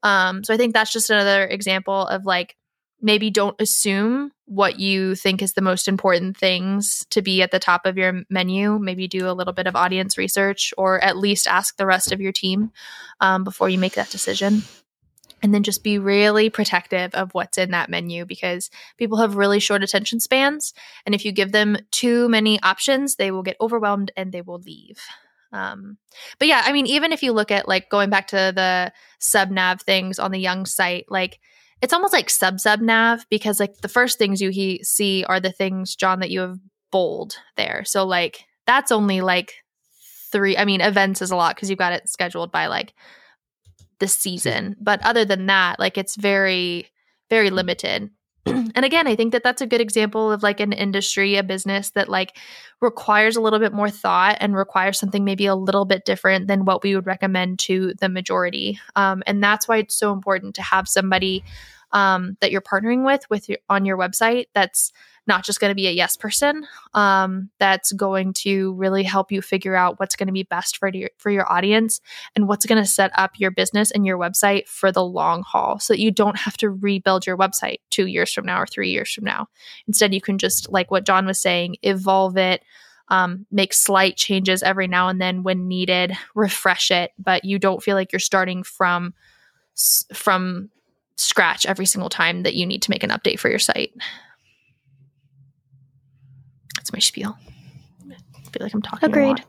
Um, 0.03 0.43
so 0.43 0.55
I 0.55 0.57
think 0.57 0.73
that's 0.73 0.93
just 0.93 1.11
another 1.11 1.47
example 1.47 2.07
of 2.07 2.25
like 2.25 2.57
maybe 3.01 3.31
don't 3.31 3.61
assume 3.61 4.33
what 4.47 4.79
you 4.79 5.15
think 5.15 5.43
is 5.43 5.53
the 5.53 5.63
most 5.63 5.89
important 5.89 6.37
things 6.37 7.07
to 7.11 7.23
be 7.23 7.43
at 7.43 7.51
the 7.51 7.59
top 7.59 7.87
of 7.87 7.97
your 7.97 8.23
menu. 8.29 8.79
Maybe 8.79 9.07
do 9.07 9.29
a 9.29 9.33
little 9.33 9.53
bit 9.53 9.67
of 9.67 9.77
audience 9.77 10.19
research 10.19 10.75
or 10.77 11.03
at 11.03 11.17
least 11.17 11.47
ask 11.47 11.77
the 11.77 11.87
rest 11.87 12.13
of 12.13 12.21
your 12.21 12.33
team 12.33 12.73
um, 13.21 13.45
before 13.45 13.69
you 13.69 13.79
make 13.79 13.95
that 13.95 14.11
decision. 14.11 14.63
And 15.43 15.55
then 15.55 15.63
just 15.63 15.83
be 15.83 15.99
really 15.99 16.51
protective 16.51 17.15
of 17.15 17.33
what's 17.33 17.57
in 17.57 17.71
that 17.71 17.89
menu 17.89 18.27
because 18.27 18.69
people 18.99 19.19
have 19.19 19.37
really 19.37 19.59
short 19.59 19.83
attention 19.83 20.21
spans. 20.21 20.75
And 21.07 21.15
if 21.15 21.25
you 21.25 21.33
give 21.33 21.53
them 21.53 21.79
too 21.91 22.29
many 22.29 22.61
options, 22.63 23.17
they 23.17 23.31
will 23.31 23.43
get 23.43 23.57
overwhelmed 23.61 24.11
and 24.17 24.33
they 24.33 24.43
will 24.43 24.59
leave. 24.59 24.99
Um, 25.53 25.97
but 26.39 26.49
yeah, 26.49 26.63
I 26.65 26.73
mean, 26.73 26.87
even 26.87 27.13
if 27.13 27.23
you 27.23 27.33
look 27.33 27.51
at 27.51 27.67
like 27.67 27.89
going 27.89 28.11
back 28.11 28.29
to 28.29 28.53
the 28.55 28.93
sub 29.19 29.51
nav 29.51 29.81
things 29.81 30.19
on 30.19 30.31
the 30.31 30.39
Young 30.39 30.67
site, 30.67 31.07
like 31.09 31.41
it's 31.83 31.93
almost 31.93 32.13
like 32.13 32.31
sub 32.31 32.61
sub 32.61 32.81
nav 32.81 33.25
because 33.31 33.61
like 33.61 33.79
the 33.79 33.89
first 33.89 34.19
things 34.19 34.41
you 34.41 34.51
he- 34.51 34.83
see 34.85 35.25
are 35.25 35.41
the 35.41 35.53
things 35.53 35.97
John 35.97 36.21
that 36.21 36.31
you 36.31 36.41
have 36.41 36.59
bold 36.93 37.37
there. 37.57 37.85
So 37.85 38.05
like 38.05 38.45
that's 38.67 38.93
only 38.93 39.21
like 39.21 39.55
three. 40.31 40.57
I 40.57 40.65
mean, 40.65 40.81
events 40.81 41.23
is 41.23 41.31
a 41.31 41.37
lot 41.37 41.57
because 41.57 41.71
you've 41.71 41.79
got 41.79 41.93
it 41.93 42.09
scheduled 42.09 42.53
by 42.53 42.67
like 42.67 42.95
the 43.99 44.09
season, 44.09 44.73
mm-hmm. 44.73 44.85
but 44.85 45.05
other 45.05 45.25
than 45.25 45.47
that, 45.47 45.79
like 45.79 45.99
it's 45.99 46.17
very 46.17 46.89
very 47.29 47.51
limited. 47.51 48.11
and 48.47 48.85
again, 48.85 49.07
I 49.07 49.17
think 49.17 49.33
that 49.33 49.43
that's 49.43 49.63
a 49.63 49.67
good 49.67 49.81
example 49.81 50.33
of 50.33 50.43
like 50.43 50.61
an 50.61 50.73
industry, 50.73 51.37
a 51.37 51.43
business 51.43 51.91
that 51.91 52.09
like 52.09 52.37
requires 52.81 53.37
a 53.37 53.41
little 53.41 53.59
bit 53.59 53.73
more 53.73 53.91
thought 53.91 54.39
and 54.41 54.57
requires 54.57 54.99
something 54.99 55.25
maybe 55.25 55.47
a 55.47 55.55
little 55.55 55.85
bit 55.85 56.05
different 56.05 56.47
than 56.47 56.65
what 56.65 56.83
we 56.83 56.95
would 56.95 57.07
recommend 57.07 57.59
to 57.61 57.95
the 58.01 58.09
majority. 58.09 58.79
Um, 58.97 59.23
and 59.27 59.43
that's 59.43 59.69
why 59.69 59.79
it's 59.79 59.95
so 59.95 60.13
important 60.13 60.55
to 60.55 60.63
have 60.63 60.89
somebody 60.89 61.45
um, 61.93 62.37
that 62.41 62.51
you're 62.51 62.61
partnering 62.61 63.05
with 63.05 63.29
with 63.31 63.49
your, 63.49 63.59
on 63.69 63.85
your 63.85 63.99
website 63.99 64.47
that's 64.55 64.93
not 65.27 65.45
just 65.45 65.61
going 65.61 65.71
to 65.71 65.75
be 65.77 65.87
a 65.87 65.93
yes 65.93 66.17
person 66.17 66.67
um, 66.95 67.51
that's 67.59 67.93
going 67.93 68.33
to 68.33 68.73
really 68.75 69.03
help 69.03 69.31
you 69.31 69.43
figure 69.43 69.77
out 69.77 70.01
what's 70.01 70.17
going 70.17 70.27
to 70.27 70.33
be 70.33 70.43
best 70.43 70.77
for 70.77 70.89
your 70.89 71.11
for 71.19 71.31
your 71.31 71.51
audience 71.51 72.01
and 72.35 72.49
what's 72.49 72.67
going 72.67 72.83
to 72.83 72.89
set 72.89 73.11
up 73.17 73.33
your 73.39 73.51
business 73.51 73.91
and 73.91 74.07
your 74.07 74.19
website 74.19 74.67
for 74.67 74.91
the 74.91 75.05
long 75.05 75.43
haul 75.43 75.79
so 75.79 75.93
that 75.93 76.01
you 76.01 76.11
don't 76.11 76.39
have 76.39 76.57
to 76.57 76.71
rebuild 76.71 77.27
your 77.27 77.37
website 77.37 77.79
2 77.91 78.07
years 78.07 78.33
from 78.33 78.47
now 78.47 78.61
or 78.61 78.67
3 78.67 78.91
years 78.91 79.13
from 79.13 79.25
now. 79.25 79.49
Instead 79.87 80.15
you 80.15 80.21
can 80.21 80.39
just 80.39 80.71
like 80.71 80.91
what 80.91 81.07
John 81.07 81.27
was 81.27 81.41
saying 81.41 81.77
evolve 81.83 82.37
it 82.37 82.63
um, 83.09 83.45
make 83.51 83.75
slight 83.75 84.17
changes 84.17 84.63
every 84.63 84.87
now 84.87 85.09
and 85.09 85.21
then 85.21 85.43
when 85.43 85.67
needed 85.69 86.17
refresh 86.35 86.91
it 86.91 87.13
but 87.19 87.45
you 87.45 87.59
don't 87.59 87.83
feel 87.83 87.97
like 87.97 88.13
you're 88.13 88.21
starting 88.21 88.63
from 88.63 89.15
from 90.15 90.71
scratch 91.17 91.67
every 91.67 91.87
single 91.87 92.09
time 92.09 92.43
that 92.45 92.55
you 92.55 92.67
need 92.67 92.83
to 92.83 92.91
make 92.91 93.03
an 93.03 93.11
update 93.11 93.39
for 93.39 93.49
your 93.49 93.59
site 93.59 93.93
that's 96.91 96.93
my 96.93 96.99
spiel. 97.01 97.39
I 98.11 98.51
feel 98.51 98.65
like 98.65 98.75
I'm 98.75 98.83
talking. 98.83 99.09
Agreed. 99.09 99.45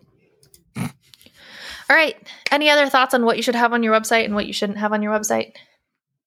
All 0.78 1.98
right. 1.98 2.16
Any 2.52 2.70
other 2.70 2.88
thoughts 2.88 3.14
on 3.14 3.26
what 3.26 3.38
you 3.38 3.44
should 3.44 3.56
have 3.56 3.74
on 3.74 3.84
your 3.84 3.94
website 3.94 4.26
and 4.26 4.36
what 4.36 4.46
you 4.46 4.54
shouldn't 4.54 4.78
have 4.78 4.94
on 4.94 5.02
your 5.02 5.14
website? 5.14 5.54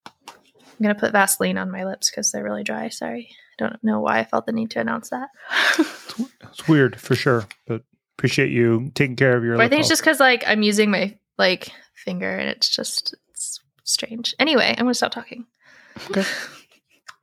I'm 0.07 0.83
gonna 0.83 0.95
put 0.95 1.13
Vaseline 1.13 1.57
on 1.57 1.71
my 1.71 1.85
lips 1.85 2.11
because 2.11 2.33
they're 2.33 2.45
really 2.45 2.65
dry. 2.65 2.89
Sorry. 2.89 3.29
I 3.59 3.69
don't 3.69 3.85
know 3.85 4.01
why 4.01 4.19
I 4.19 4.25
felt 4.25 4.47
the 4.47 4.53
need 4.53 4.71
to 4.73 4.81
announce 4.81 5.11
that. 5.11 5.29
it's 5.79 6.69
weird 6.69 7.01
for 7.01 7.15
sure, 7.15 7.47
but 7.67 7.83
appreciate 8.19 8.51
you 8.51 8.91
taking 8.95 9.17
care 9.17 9.37
of 9.37 9.45
your. 9.45 9.61
I 9.61 9.69
think 9.69 9.81
it's 9.81 9.89
just 9.89 10.03
because 10.03 10.19
like 10.19 10.45
I'm 10.47 10.63
using 10.63 10.91
my 10.91 11.17
like 11.39 11.71
finger 11.95 12.31
and 12.31 12.49
it's 12.51 12.69
just 12.69 13.15
it's 13.31 13.61
strange. 13.85 14.35
Anyway, 14.41 14.75
I'm 14.77 14.85
gonna 14.85 14.95
stop 14.95 15.13
talking. 15.13 15.47
Okay. 16.11 16.25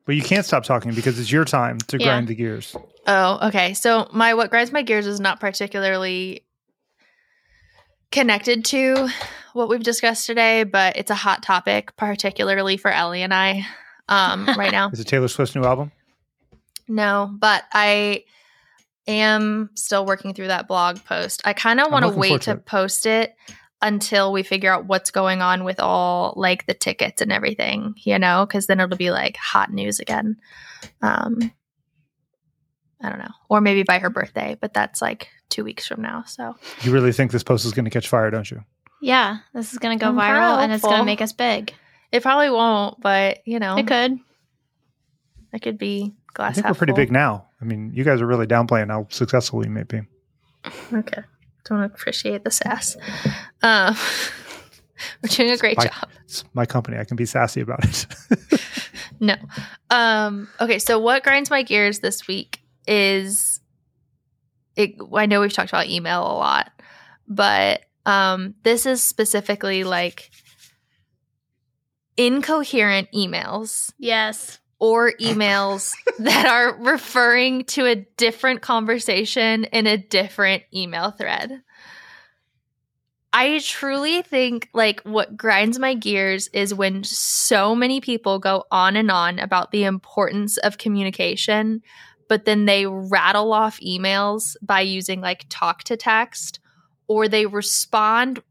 But 0.05 0.15
you 0.15 0.21
can't 0.23 0.45
stop 0.45 0.63
talking 0.63 0.93
because 0.93 1.19
it's 1.19 1.31
your 1.31 1.45
time 1.45 1.77
to 1.87 1.97
Yeah. 1.99 2.05
grind 2.07 2.27
the 2.27 2.35
gears. 2.35 2.75
Oh, 3.07 3.47
okay. 3.47 3.73
So 3.73 4.09
my 4.13 4.33
what 4.33 4.49
grinds 4.49 4.71
my 4.71 4.81
gears 4.81 5.05
is 5.07 5.19
not 5.19 5.39
particularly 5.39 6.43
connected 8.11 8.65
to 8.65 9.07
what 9.53 9.69
we've 9.69 9.83
discussed 9.83 10.25
today, 10.25 10.63
but 10.63 10.97
it's 10.97 11.11
a 11.11 11.15
hot 11.15 11.43
topic, 11.43 11.95
particularly 11.97 12.77
for 12.77 12.91
Ellie 12.91 13.21
and 13.21 13.33
I 13.33 13.65
um, 14.09 14.45
right 14.57 14.71
now. 14.71 14.89
Is 14.91 14.99
it 14.99 15.07
Taylor 15.07 15.27
Swift's 15.27 15.55
new 15.55 15.63
album? 15.63 15.91
No, 16.87 17.33
but 17.39 17.63
I 17.71 18.25
am 19.07 19.69
still 19.75 20.05
working 20.05 20.33
through 20.33 20.47
that 20.47 20.67
blog 20.67 21.03
post. 21.05 21.41
I 21.45 21.53
kind 21.53 21.79
of 21.79 21.91
want 21.91 22.05
to 22.05 22.11
wait 22.11 22.41
to 22.43 22.51
it. 22.51 22.65
post 22.65 23.05
it 23.05 23.35
until 23.81 24.31
we 24.31 24.43
figure 24.43 24.71
out 24.71 24.85
what's 24.85 25.11
going 25.11 25.41
on 25.41 25.63
with 25.63 25.79
all 25.79 26.33
like 26.37 26.65
the 26.67 26.73
tickets 26.73 27.21
and 27.21 27.31
everything, 27.31 27.95
you 27.97 28.19
know, 28.19 28.45
because 28.45 28.67
then 28.67 28.79
it'll 28.79 28.97
be 28.97 29.11
like 29.11 29.35
hot 29.37 29.71
news 29.71 29.99
again. 29.99 30.37
Um, 31.01 31.51
I 33.01 33.09
don't 33.09 33.19
know, 33.19 33.31
or 33.49 33.61
maybe 33.61 33.83
by 33.83 33.97
her 33.99 34.09
birthday, 34.11 34.55
but 34.61 34.73
that's 34.73 35.01
like 35.01 35.29
two 35.49 35.63
weeks 35.63 35.87
from 35.87 36.01
now. 36.01 36.23
So 36.27 36.55
You 36.81 36.91
really 36.91 37.11
think 37.11 37.31
this 37.31 37.43
post 37.43 37.65
is 37.65 37.73
going 37.73 37.85
to 37.85 37.91
catch 37.91 38.07
fire, 38.07 38.29
don't 38.29 38.49
you? 38.49 38.63
Yeah, 39.01 39.37
this 39.53 39.73
is 39.73 39.79
going 39.79 39.97
to 39.97 40.03
go 40.03 40.09
I'm 40.09 40.15
kinda 40.17 40.31
viral 40.33 40.57
and 40.63 40.71
it's 40.71 40.83
going 40.83 40.99
to 40.99 41.03
make 41.05 41.21
us 41.21 41.33
big. 41.33 41.73
it 42.11 42.21
probably 42.21 42.51
won't, 42.51 43.01
but 43.01 43.39
you 43.45 43.57
know, 43.57 43.77
It 43.77 43.87
could. 43.87 44.19
it 45.53 45.59
could 45.63 45.79
be 45.79 46.13
glass. 46.35 46.51
I 46.51 46.53
think 46.61 46.67
we're 46.67 46.73
pretty 46.75 46.91
full. 46.91 46.97
big 46.97 47.11
now. 47.11 47.47
I 47.59 47.65
mean, 47.65 47.91
you 47.95 48.03
guys 48.03 48.21
are 48.21 48.27
really 48.27 48.45
downplaying 48.45 48.89
how 48.89 49.07
successful 49.09 49.59
we 49.59 49.67
may 49.67 49.83
be. 49.83 50.01
Okay. 50.93 51.23
Don't 51.65 51.83
appreciate 51.83 52.43
the 52.43 52.51
sass. 52.51 52.97
Um, 53.61 53.95
we're 55.23 55.29
doing 55.29 55.51
a 55.51 55.57
great 55.57 55.77
My- 55.77 55.85
job. 55.85 56.09
It's 56.25 56.43
my 56.53 56.65
company. 56.65 56.97
I 56.97 57.03
can 57.03 57.17
be 57.17 57.25
sassy 57.25 57.61
about 57.61 57.83
it. 57.83 58.05
No. 59.23 59.35
Um, 59.91 60.47
okay, 60.59 60.79
so 60.79 60.97
what 60.97 61.21
grinds 61.23 61.51
my 61.51 61.61
gears 61.61 61.99
this 61.99 62.27
week 62.27 62.59
is 62.87 63.59
it 64.75 64.95
I 65.15 65.27
know 65.27 65.41
we've 65.41 65.53
talked 65.53 65.69
about 65.69 65.85
email 65.87 66.21
a 66.23 66.33
lot, 66.33 66.71
but 67.27 67.81
um 68.07 68.55
this 68.63 68.87
is 68.87 69.03
specifically 69.03 69.83
like 69.83 70.31
incoherent 72.17 73.09
emails 73.13 73.93
Yes. 73.99 74.59
Or 74.81 75.13
emails 75.21 75.93
that 76.19 76.47
are 76.47 76.75
referring 76.81 77.63
to 77.65 77.85
a 77.85 77.95
different 78.17 78.61
conversation 78.61 79.63
in 79.65 79.85
a 79.87 79.95
different 79.95 80.63
email 80.73 81.11
thread. 81.11 81.61
I 83.31 83.61
truly 83.63 84.23
think 84.23 84.67
like 84.73 84.99
what 85.03 85.37
grinds 85.37 85.79
my 85.79 85.93
gears 85.93 86.49
is 86.49 86.73
when 86.73 87.05
so 87.05 87.75
many 87.75 88.01
people 88.01 88.39
go 88.39 88.65
on 88.71 88.97
and 88.97 89.09
on 89.09 89.39
about 89.39 89.71
the 89.71 89.85
importance 89.85 90.57
of 90.57 90.79
communication, 90.79 91.81
but 92.27 92.43
then 92.43 92.65
they 92.65 92.87
rattle 92.87 93.53
off 93.53 93.79
emails 93.79 94.57
by 94.61 94.81
using 94.81 95.21
like 95.21 95.45
talk 95.47 95.83
to 95.83 95.95
text 95.95 96.59
or 97.07 97.27
they 97.27 97.45
respond 97.45 98.41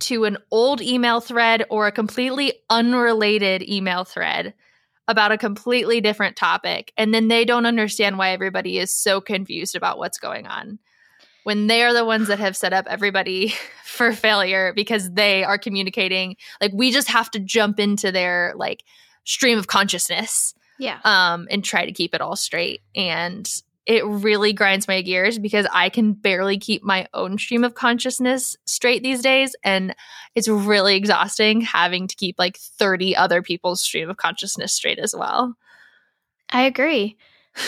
to 0.00 0.24
an 0.24 0.36
old 0.50 0.80
email 0.82 1.20
thread 1.20 1.64
or 1.70 1.86
a 1.86 1.92
completely 1.92 2.52
unrelated 2.68 3.62
email 3.68 4.04
thread 4.04 4.54
about 5.08 5.32
a 5.32 5.38
completely 5.38 6.00
different 6.00 6.36
topic 6.36 6.92
and 6.96 7.12
then 7.12 7.26
they 7.28 7.44
don't 7.44 7.66
understand 7.66 8.18
why 8.18 8.30
everybody 8.30 8.78
is 8.78 8.92
so 8.94 9.20
confused 9.20 9.74
about 9.74 9.98
what's 9.98 10.18
going 10.18 10.46
on 10.46 10.78
when 11.44 11.66
they 11.66 11.82
are 11.82 11.94
the 11.94 12.04
ones 12.04 12.28
that 12.28 12.38
have 12.38 12.56
set 12.56 12.72
up 12.72 12.86
everybody 12.88 13.52
for 13.84 14.12
failure 14.12 14.72
because 14.76 15.10
they 15.12 15.42
are 15.42 15.58
communicating 15.58 16.36
like 16.60 16.70
we 16.74 16.92
just 16.92 17.08
have 17.08 17.30
to 17.30 17.40
jump 17.40 17.80
into 17.80 18.12
their 18.12 18.52
like 18.56 18.84
stream 19.24 19.58
of 19.58 19.66
consciousness 19.66 20.54
Yeah. 20.78 21.00
um 21.04 21.48
and 21.50 21.64
try 21.64 21.86
to 21.86 21.92
keep 21.92 22.14
it 22.14 22.20
all 22.20 22.36
straight 22.36 22.82
and 22.94 23.50
it 23.88 24.04
really 24.04 24.52
grinds 24.52 24.86
my 24.86 25.00
gears 25.00 25.38
because 25.38 25.66
I 25.72 25.88
can 25.88 26.12
barely 26.12 26.58
keep 26.58 26.84
my 26.84 27.08
own 27.14 27.38
stream 27.38 27.64
of 27.64 27.74
consciousness 27.74 28.54
straight 28.66 29.02
these 29.02 29.22
days. 29.22 29.56
And 29.64 29.96
it's 30.34 30.46
really 30.46 30.94
exhausting 30.94 31.62
having 31.62 32.06
to 32.06 32.14
keep 32.14 32.38
like 32.38 32.58
30 32.58 33.16
other 33.16 33.40
people's 33.40 33.80
stream 33.80 34.10
of 34.10 34.18
consciousness 34.18 34.74
straight 34.74 34.98
as 34.98 35.14
well. 35.16 35.56
I 36.50 36.62
agree. 36.64 37.16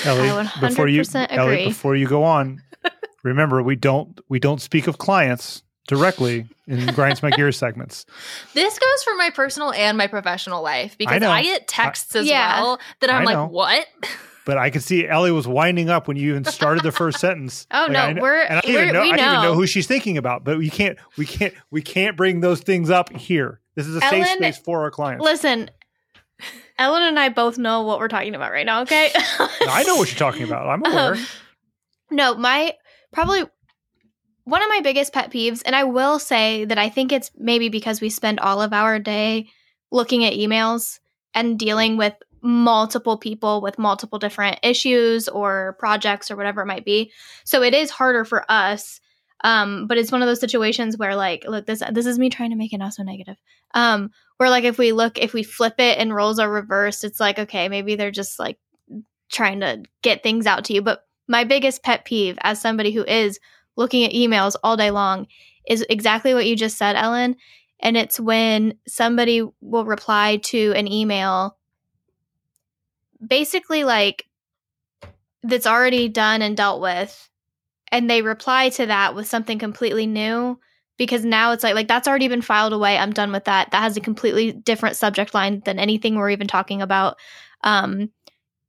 Ellie, 0.05 0.29
I 0.29 0.51
before 0.61 0.89
you 0.89 1.01
100% 1.01 1.27
Ellie, 1.31 1.65
before 1.65 1.97
you 1.97 2.07
go 2.07 2.23
on, 2.23 2.63
remember 3.23 3.63
we 3.63 3.75
don't 3.75 4.21
we 4.29 4.39
don't 4.39 4.61
speak 4.61 4.89
of 4.89 4.99
clients 4.99 5.63
directly 5.89 6.45
in 6.69 6.87
grinds 6.93 7.23
my 7.23 7.31
gears 7.31 7.57
segments. 7.57 8.05
This 8.55 8.79
goes 8.79 9.05
for 9.05 9.15
my 9.15 9.31
personal 9.31 9.73
and 9.73 9.97
my 9.97 10.07
professional 10.07 10.63
life 10.63 10.99
because 10.99 11.23
know. 11.23 11.31
I, 11.31 11.43
get 11.43 11.67
texts 11.67 12.15
as 12.15 12.27
Yeah. 12.27 12.61
well 12.61 12.81
that 13.01 13.09
I'm 13.09 13.23
I 13.23 13.25
like, 13.25 13.51
what? 13.51 13.87
But 14.47 14.57
I 14.59 14.71
could 14.71 14.83
see 14.83 15.07
Ellie 15.07 15.33
was 15.33 15.47
winding 15.47 15.91
up 15.91 16.09
when 16.09 16.17
you 16.17 16.31
even 16.31 16.45
started 16.45 16.83
the 16.83 16.93
first 16.93 17.19
sentence. 17.21 17.67
Oh, 17.71 17.83
Like, 17.83 17.91
no, 17.93 17.99
I 18.01 18.13
we're- 18.15 18.47
and 18.49 18.59
I 18.59 18.63
we're- 18.67 18.83
even 18.83 18.95
know 18.95 19.03
I 19.03 19.07
even 19.07 19.17
know. 19.19 19.55
who 19.55 19.67
she's 19.67 19.87
thinking 19.87 20.17
about. 20.19 20.45
But 20.45 20.59
we 20.59 20.71
can't 20.71 20.99
we 21.17 21.27
can't 21.27 21.55
we 21.71 21.83
can't 21.83 22.17
bring 22.17 22.41
those 22.41 22.61
things 22.61 22.91
up 22.91 23.11
here. 23.15 23.61
This 23.75 23.87
is 23.87 23.97
a 23.97 24.01
safe 24.01 24.27
space 24.27 24.59
for 24.59 24.81
our 24.83 24.91
clients. 24.91 25.25
Listen, 25.25 25.71
Ellen 26.79 27.03
and 27.03 27.19
I 27.19 27.29
both 27.29 27.59
know 27.59 27.83
what 27.83 27.99
we're 27.99 28.09
talking 28.09 28.35
about 28.35 28.51
right 28.53 28.65
now, 28.67 28.83
okay? 28.83 29.11
I 29.15 29.85
know 29.87 29.97
what 29.97 30.11
you're 30.11 30.19
talking 30.19 30.45
about. 30.45 30.67
I'm 30.67 30.85
aware. 30.85 31.15
Um, 31.15 31.27
No, 32.11 32.35
my 32.35 32.75
probably 33.13 33.43
one 34.45 34.63
of 34.63 34.69
my 34.69 34.81
biggest 34.83 35.13
pet 35.13 35.31
peeves, 35.31 35.63
and 35.67 35.77
I 35.77 35.85
will 35.85 36.19
say 36.19 36.65
that 36.65 36.79
I 36.79 36.89
think 36.89 37.13
it's 37.13 37.31
maybe 37.37 37.69
because 37.69 38.01
we 38.01 38.09
spend 38.11 38.41
all 38.41 38.63
of 38.63 38.73
our 38.73 38.99
day 38.99 39.49
looking 39.93 40.25
at 40.25 40.33
emails 40.33 40.99
and 41.35 41.59
dealing 41.59 41.97
with 41.97 42.15
multiple 42.43 43.19
people 43.19 43.61
with 43.61 43.79
multiple 43.79 44.19
different 44.19 44.59
issues 44.63 45.29
or 45.29 45.77
projects 45.79 46.31
or 46.31 46.37
whatever 46.37 46.63
it 46.63 46.67
might 46.67 46.85
be. 46.85 47.13
So 47.45 47.63
it 47.63 47.75
is 47.75 47.91
harder 47.91 48.25
for 48.25 48.45
us. 48.51 49.01
Um, 49.43 49.87
but 49.87 49.99
it's 49.99 50.13
one 50.13 50.23
of 50.23 50.29
those 50.29 50.41
situations 50.41 50.99
where 50.99 51.17
like, 51.17 51.45
look, 51.47 51.67
this 51.67 51.83
this 51.93 52.07
is 52.07 52.19
me 52.19 52.29
trying 52.29 52.51
to 52.51 52.57
make 52.57 52.73
it 52.73 52.79
not 52.79 52.95
so 52.95 53.03
negative. 53.03 53.37
Um, 53.75 54.11
where 54.37 54.51
like 54.51 54.65
if 54.65 54.79
we 54.79 54.93
look, 54.93 55.19
if 55.19 55.33
we 55.33 55.43
flip 55.43 55.75
it 55.79 55.99
and 55.99 56.15
roles 56.15 56.39
are 56.39 56.51
reversed, 56.51 57.05
it's 57.05 57.21
like, 57.21 57.39
okay, 57.39 57.69
maybe 57.69 57.97
they're 57.97 58.11
just 58.11 58.39
like 58.39 58.59
trying 59.31 59.61
to 59.61 59.83
get 60.03 60.23
things 60.23 60.47
out 60.47 60.65
to 60.67 60.75
you. 60.75 60.83
But 60.83 61.05
my 61.29 61.45
biggest 61.45 61.83
pet 61.83 62.05
peeve 62.05 62.39
as 62.43 62.61
somebody 62.61 62.91
who 62.91 63.05
is 63.05 63.39
looking 63.77 64.05
at 64.05 64.13
emails 64.13 64.57
all 64.63 64.77
day 64.77 64.91
long 64.91 65.27
is 65.67 65.85
exactly 65.89 66.35
what 66.35 66.47
you 66.47 66.57
just 66.57 66.77
said, 66.77 66.97
Ellen. 66.97 67.37
And 67.81 67.97
it's 67.97 68.21
when 68.21 68.75
somebody 68.87 69.43
will 69.61 69.85
reply 69.85 70.39
to 70.45 70.73
an 70.73 70.91
email 70.91 71.57
basically 73.25 73.85
like 73.85 74.27
that's 75.43 75.67
already 75.67 76.09
done 76.09 76.43
and 76.43 76.57
dealt 76.57 76.81
with 76.81 77.29
and 77.91 78.09
they 78.09 78.23
reply 78.23 78.69
to 78.71 78.87
that 78.87 79.15
with 79.15 79.27
something 79.27 79.59
completely 79.59 80.07
new 80.07 80.59
because 80.97 81.25
now 81.25 81.53
it's 81.53 81.65
like 81.65 81.75
like 81.75 81.89
that's 81.89 82.07
already 82.07 82.29
been 82.29 82.43
filed 82.43 82.73
away 82.73 82.97
i'm 82.99 83.13
done 83.13 83.33
with 83.33 83.45
that. 83.45 83.71
That 83.71 83.83
has 83.83 83.97
a 83.97 84.01
completely 84.01 84.53
different 84.53 84.97
subject 84.97 85.35
line 85.35 85.63
than 85.65 85.79
anything 85.79 86.15
we're 86.17 86.31
even 86.31 86.47
talking 86.47 86.83
about. 86.83 87.17
Um 87.63 88.11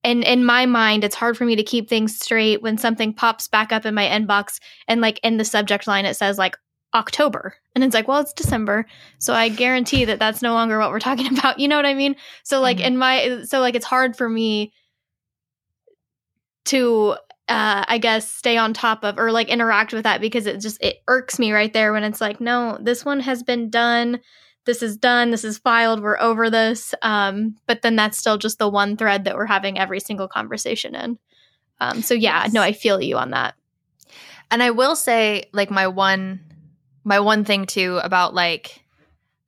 and 0.03 0.23
in 0.23 0.45
my 0.45 0.65
mind 0.65 1.03
it's 1.03 1.15
hard 1.15 1.37
for 1.37 1.45
me 1.45 1.55
to 1.55 1.63
keep 1.63 1.89
things 1.89 2.17
straight 2.17 2.61
when 2.61 2.77
something 2.77 3.13
pops 3.13 3.47
back 3.47 3.71
up 3.71 3.85
in 3.85 3.93
my 3.93 4.07
inbox 4.07 4.59
and 4.87 5.01
like 5.01 5.19
in 5.23 5.37
the 5.37 5.45
subject 5.45 5.87
line 5.87 6.05
it 6.05 6.15
says 6.15 6.37
like 6.37 6.55
october. 6.93 7.55
And 7.73 7.83
it's 7.83 7.93
like 7.93 8.07
well 8.07 8.19
it's 8.19 8.33
december 8.33 8.85
so 9.17 9.33
i 9.33 9.47
guarantee 9.49 10.05
that 10.05 10.19
that's 10.19 10.41
no 10.41 10.53
longer 10.53 10.77
what 10.77 10.91
we're 10.91 10.99
talking 10.99 11.27
about. 11.37 11.59
You 11.59 11.67
know 11.67 11.75
what 11.75 11.85
i 11.85 11.93
mean? 11.93 12.15
So 12.43 12.59
like 12.59 12.77
mm-hmm. 12.77 12.87
in 12.87 12.97
my 12.97 13.41
so 13.43 13.59
like 13.59 13.75
it's 13.75 13.85
hard 13.85 14.15
for 14.15 14.27
me 14.27 14.73
to 16.65 17.15
uh 17.47 17.83
i 17.87 17.97
guess 17.97 18.29
stay 18.29 18.55
on 18.57 18.73
top 18.73 19.03
of 19.03 19.17
or 19.17 19.31
like 19.31 19.49
interact 19.49 19.93
with 19.93 20.03
that 20.03 20.21
because 20.21 20.45
it 20.45 20.59
just 20.59 20.81
it 20.81 20.97
irks 21.07 21.39
me 21.39 21.51
right 21.51 21.73
there 21.73 21.91
when 21.91 22.03
it's 22.03 22.21
like 22.21 22.39
no 22.39 22.77
this 22.81 23.03
one 23.05 23.19
has 23.19 23.43
been 23.43 23.69
done. 23.69 24.19
This 24.65 24.83
is 24.83 24.95
done. 24.95 25.31
This 25.31 25.43
is 25.43 25.57
filed. 25.57 26.03
We're 26.03 26.19
over 26.19 26.49
this. 26.49 26.93
Um 27.01 27.55
but 27.67 27.81
then 27.81 27.95
that's 27.95 28.17
still 28.17 28.37
just 28.37 28.59
the 28.59 28.69
one 28.69 28.95
thread 28.95 29.23
that 29.25 29.35
we're 29.35 29.47
having 29.47 29.79
every 29.79 29.99
single 29.99 30.27
conversation 30.27 30.93
in. 30.95 31.17
Um 31.79 32.01
so 32.01 32.13
yeah 32.13 32.43
yes. 32.43 32.53
no 32.53 32.61
i 32.61 32.73
feel 32.73 33.01
you 33.01 33.17
on 33.17 33.31
that. 33.31 33.55
And 34.51 34.61
i 34.61 34.69
will 34.69 34.95
say 34.95 35.49
like 35.51 35.71
my 35.71 35.87
one 35.87 36.50
my 37.03 37.19
one 37.19 37.43
thing 37.43 37.65
too 37.65 37.99
about 38.03 38.33
like 38.33 38.83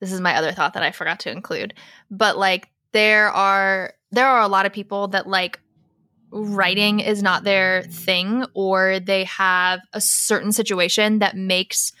this 0.00 0.12
is 0.12 0.20
my 0.20 0.36
other 0.36 0.52
thought 0.52 0.74
that 0.74 0.82
I 0.82 0.90
forgot 0.90 1.20
to 1.20 1.30
include, 1.30 1.74
but 2.10 2.36
like 2.36 2.68
there 2.92 3.30
are 3.30 3.94
there 4.10 4.26
are 4.26 4.42
a 4.42 4.48
lot 4.48 4.66
of 4.66 4.72
people 4.72 5.08
that 5.08 5.26
like 5.26 5.60
writing 6.30 7.00
is 7.00 7.22
not 7.22 7.44
their 7.44 7.82
thing 7.84 8.44
or 8.54 8.98
they 9.00 9.24
have 9.24 9.80
a 9.92 10.00
certain 10.00 10.52
situation 10.52 11.20
that 11.20 11.36
makes 11.36 11.92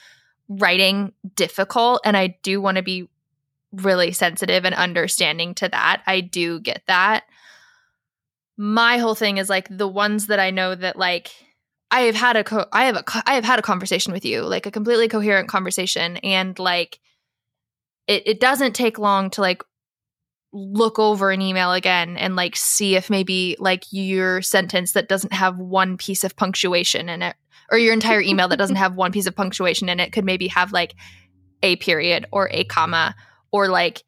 writing 0.48 1.12
difficult 1.36 2.00
and 2.04 2.16
I 2.16 2.38
do 2.42 2.60
want 2.60 2.76
to 2.76 2.82
be 2.82 3.08
really 3.72 4.12
sensitive 4.12 4.64
and 4.64 4.74
understanding 4.74 5.54
to 5.54 5.68
that. 5.68 6.02
I 6.06 6.20
do 6.20 6.60
get 6.60 6.82
that. 6.86 7.24
My 8.56 8.98
whole 8.98 9.14
thing 9.14 9.38
is 9.38 9.48
like 9.48 9.68
the 9.70 9.88
ones 9.88 10.26
that 10.26 10.38
I 10.38 10.50
know 10.50 10.74
that 10.74 10.96
like 10.96 11.32
I 11.90 12.02
have 12.02 12.14
had 12.14 12.36
a 12.36 12.44
co- 12.44 12.66
I 12.72 12.84
have 12.84 12.96
a 12.96 13.04
I 13.26 13.34
have 13.34 13.44
had 13.44 13.58
a 13.58 13.62
conversation 13.62 14.12
with 14.12 14.24
you, 14.24 14.42
like 14.42 14.66
a 14.66 14.70
completely 14.70 15.08
coherent 15.08 15.48
conversation, 15.48 16.16
and 16.18 16.58
like 16.58 17.00
it 18.06 18.22
it 18.26 18.40
doesn't 18.40 18.74
take 18.74 18.98
long 18.98 19.30
to 19.30 19.40
like 19.40 19.62
look 20.52 20.98
over 20.98 21.30
an 21.30 21.42
email 21.42 21.72
again 21.72 22.16
and 22.16 22.36
like 22.36 22.54
see 22.54 22.94
if 22.94 23.10
maybe 23.10 23.56
like 23.58 23.84
your 23.90 24.40
sentence 24.40 24.92
that 24.92 25.08
doesn't 25.08 25.32
have 25.32 25.58
one 25.58 25.96
piece 25.96 26.22
of 26.22 26.36
punctuation 26.36 27.08
in 27.08 27.22
it 27.22 27.34
or 27.72 27.78
your 27.78 27.92
entire 27.92 28.20
email 28.20 28.46
that 28.46 28.56
doesn't 28.56 28.76
have 28.84 28.94
one 28.94 29.10
piece 29.10 29.26
of 29.26 29.34
punctuation 29.34 29.88
in 29.88 29.98
it 29.98 30.12
could 30.12 30.24
maybe 30.24 30.46
have 30.46 30.72
like 30.72 30.94
a 31.64 31.74
period 31.76 32.26
or 32.30 32.48
a 32.52 32.62
comma 32.64 33.16
or 33.50 33.68
like 33.68 34.04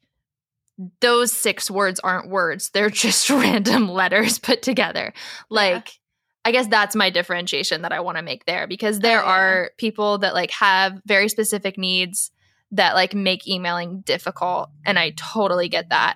those 1.01 1.31
six 1.31 1.69
words 1.71 1.99
aren't 1.99 2.29
words. 2.29 2.69
They're 2.69 2.89
just 2.91 3.29
random 3.29 3.89
letters 3.89 4.39
put 4.39 4.61
together. 4.61 5.13
Like 5.49 5.99
I 6.47 6.51
guess 6.51 6.67
that's 6.67 6.95
my 6.95 7.09
differentiation 7.09 7.81
that 7.81 7.91
I 7.91 7.99
want 7.99 8.15
to 8.15 8.23
make 8.23 8.45
there 8.45 8.67
because 8.67 8.99
there 8.99 9.21
oh, 9.21 9.25
yeah. 9.25 9.33
are 9.33 9.71
people 9.77 10.19
that 10.19 10.33
like 10.33 10.49
have 10.51 10.97
very 11.05 11.27
specific 11.27 11.77
needs 11.77 12.31
that 12.71 12.95
like 12.95 13.13
make 13.13 13.45
emailing 13.45 13.99
difficult 13.99 14.69
and 14.85 14.97
I 14.97 15.09
totally 15.17 15.67
get 15.67 15.89
that. 15.89 16.15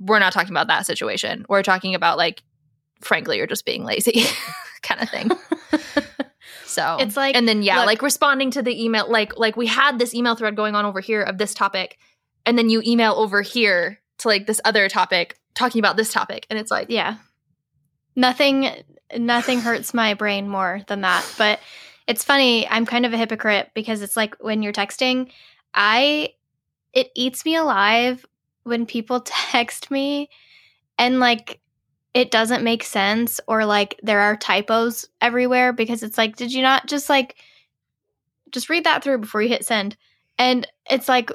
We're 0.00 0.20
not 0.20 0.32
talking 0.32 0.52
about 0.52 0.68
that 0.68 0.86
situation. 0.86 1.44
We're 1.50 1.62
talking 1.62 1.94
about 1.94 2.16
like 2.16 2.42
frankly 3.02 3.36
you're 3.36 3.46
just 3.46 3.66
being 3.66 3.84
lazy 3.84 4.22
kind 4.82 5.02
of 5.02 5.10
thing. 5.10 5.30
so 6.64 6.96
it's 6.98 7.18
like 7.18 7.36
and 7.36 7.46
then 7.46 7.60
yeah, 7.60 7.80
look, 7.80 7.86
like 7.88 8.00
responding 8.00 8.50
to 8.52 8.62
the 8.62 8.82
email 8.82 9.06
like 9.10 9.36
like 9.36 9.58
we 9.58 9.66
had 9.66 9.98
this 9.98 10.14
email 10.14 10.34
thread 10.34 10.56
going 10.56 10.76
on 10.76 10.86
over 10.86 11.00
here 11.00 11.20
of 11.20 11.36
this 11.36 11.52
topic 11.52 11.98
and 12.46 12.56
then 12.56 12.70
you 12.70 12.82
email 12.86 13.12
over 13.16 13.42
here 13.42 14.00
to 14.20 14.28
like 14.28 14.46
this 14.46 14.62
other 14.64 14.88
topic 14.88 15.38
talking 15.54 15.78
about 15.78 15.98
this 15.98 16.10
topic 16.10 16.46
and 16.48 16.58
it's 16.58 16.70
like 16.70 16.88
yeah 16.88 17.16
nothing 18.16 18.70
nothing 19.16 19.60
hurts 19.60 19.94
my 19.94 20.14
brain 20.14 20.48
more 20.48 20.82
than 20.88 21.02
that. 21.02 21.26
But 21.38 21.60
it's 22.06 22.24
funny, 22.24 22.66
I'm 22.68 22.86
kind 22.86 23.06
of 23.06 23.12
a 23.12 23.18
hypocrite 23.18 23.70
because 23.74 24.02
it's 24.02 24.16
like 24.16 24.36
when 24.40 24.62
you're 24.62 24.72
texting, 24.72 25.30
I 25.74 26.30
it 26.92 27.10
eats 27.14 27.44
me 27.44 27.56
alive 27.56 28.24
when 28.64 28.86
people 28.86 29.20
text 29.24 29.90
me 29.90 30.30
and 30.98 31.20
like 31.20 31.60
it 32.14 32.30
doesn't 32.30 32.64
make 32.64 32.82
sense 32.82 33.40
or 33.46 33.64
like 33.64 33.98
there 34.02 34.20
are 34.20 34.36
typos 34.36 35.06
everywhere 35.20 35.72
because 35.72 36.02
it's 36.02 36.18
like 36.18 36.36
did 36.36 36.52
you 36.52 36.62
not 36.62 36.86
just 36.86 37.08
like 37.08 37.36
just 38.50 38.70
read 38.70 38.84
that 38.84 39.04
through 39.04 39.18
before 39.18 39.42
you 39.42 39.48
hit 39.48 39.64
send 39.64 39.96
and 40.38 40.66
it's 40.90 41.08
like 41.08 41.30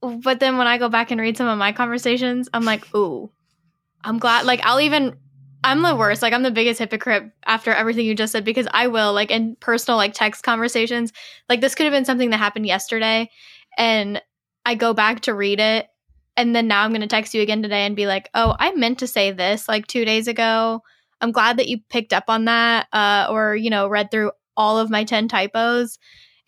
but 0.00 0.40
then 0.40 0.56
when 0.56 0.66
i 0.66 0.78
go 0.78 0.88
back 0.88 1.10
and 1.10 1.20
read 1.20 1.36
some 1.36 1.46
of 1.46 1.58
my 1.58 1.72
conversations 1.72 2.48
i'm 2.54 2.64
like 2.64 2.92
ooh 2.94 3.30
i'm 4.02 4.18
glad 4.18 4.46
like 4.46 4.60
i'll 4.64 4.80
even 4.80 5.14
I'm 5.64 5.80
the 5.80 5.96
worst. 5.96 6.20
Like 6.20 6.34
I'm 6.34 6.42
the 6.42 6.50
biggest 6.50 6.78
hypocrite 6.78 7.32
after 7.46 7.72
everything 7.72 8.04
you 8.04 8.14
just 8.14 8.32
said 8.32 8.44
because 8.44 8.68
I 8.70 8.88
will 8.88 9.14
like 9.14 9.30
in 9.30 9.56
personal 9.60 9.96
like 9.96 10.12
text 10.12 10.42
conversations. 10.42 11.10
Like 11.48 11.62
this 11.62 11.74
could 11.74 11.84
have 11.84 11.92
been 11.92 12.04
something 12.04 12.30
that 12.30 12.36
happened 12.36 12.66
yesterday 12.66 13.30
and 13.78 14.20
I 14.66 14.74
go 14.74 14.92
back 14.92 15.20
to 15.20 15.34
read 15.34 15.60
it 15.60 15.86
and 16.36 16.54
then 16.54 16.68
now 16.68 16.82
I'm 16.82 16.90
going 16.90 17.00
to 17.00 17.06
text 17.06 17.32
you 17.32 17.40
again 17.40 17.62
today 17.62 17.86
and 17.86 17.96
be 17.96 18.06
like, 18.06 18.28
"Oh, 18.34 18.54
I 18.58 18.72
meant 18.74 18.98
to 18.98 19.06
say 19.06 19.32
this 19.32 19.66
like 19.66 19.86
2 19.86 20.04
days 20.04 20.28
ago. 20.28 20.82
I'm 21.22 21.32
glad 21.32 21.56
that 21.56 21.68
you 21.68 21.78
picked 21.88 22.12
up 22.12 22.24
on 22.28 22.44
that 22.44 22.88
uh 22.92 23.28
or, 23.30 23.56
you 23.56 23.70
know, 23.70 23.88
read 23.88 24.10
through 24.10 24.32
all 24.56 24.78
of 24.78 24.90
my 24.90 25.04
10 25.04 25.28
typos." 25.28 25.98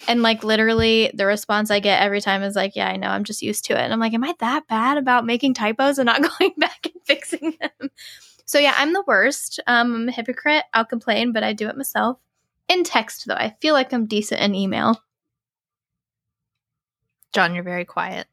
And 0.08 0.22
like 0.22 0.44
literally 0.44 1.10
the 1.14 1.24
response 1.24 1.70
I 1.70 1.80
get 1.80 2.02
every 2.02 2.20
time 2.20 2.42
is 2.42 2.54
like, 2.54 2.76
yeah, 2.76 2.88
I 2.88 2.96
know, 2.96 3.08
I'm 3.08 3.24
just 3.24 3.40
used 3.42 3.64
to 3.66 3.72
it. 3.72 3.78
And 3.78 3.94
I'm 3.94 4.00
like, 4.00 4.12
am 4.12 4.24
I 4.24 4.34
that 4.40 4.68
bad 4.68 4.98
about 4.98 5.24
making 5.24 5.54
typos 5.54 5.98
and 5.98 6.06
not 6.06 6.20
going 6.38 6.52
back 6.58 6.84
and 6.84 7.02
fixing 7.06 7.56
them? 7.58 7.90
So 8.46 8.58
yeah, 8.58 8.74
I'm 8.76 8.92
the 8.92 9.04
worst. 9.06 9.60
Um, 9.66 9.94
I'm 9.94 10.08
a 10.08 10.12
hypocrite. 10.12 10.64
I'll 10.72 10.84
complain, 10.84 11.32
but 11.32 11.42
I 11.42 11.52
do 11.52 11.68
it 11.68 11.76
myself. 11.76 12.18
In 12.68 12.84
text, 12.84 13.26
though, 13.26 13.34
I 13.34 13.54
feel 13.60 13.74
like 13.74 13.92
I'm 13.92 14.06
decent 14.06 14.40
in 14.40 14.54
email. 14.54 15.00
John, 17.32 17.54
you're 17.54 17.64
very 17.64 17.84
quiet. 17.84 18.26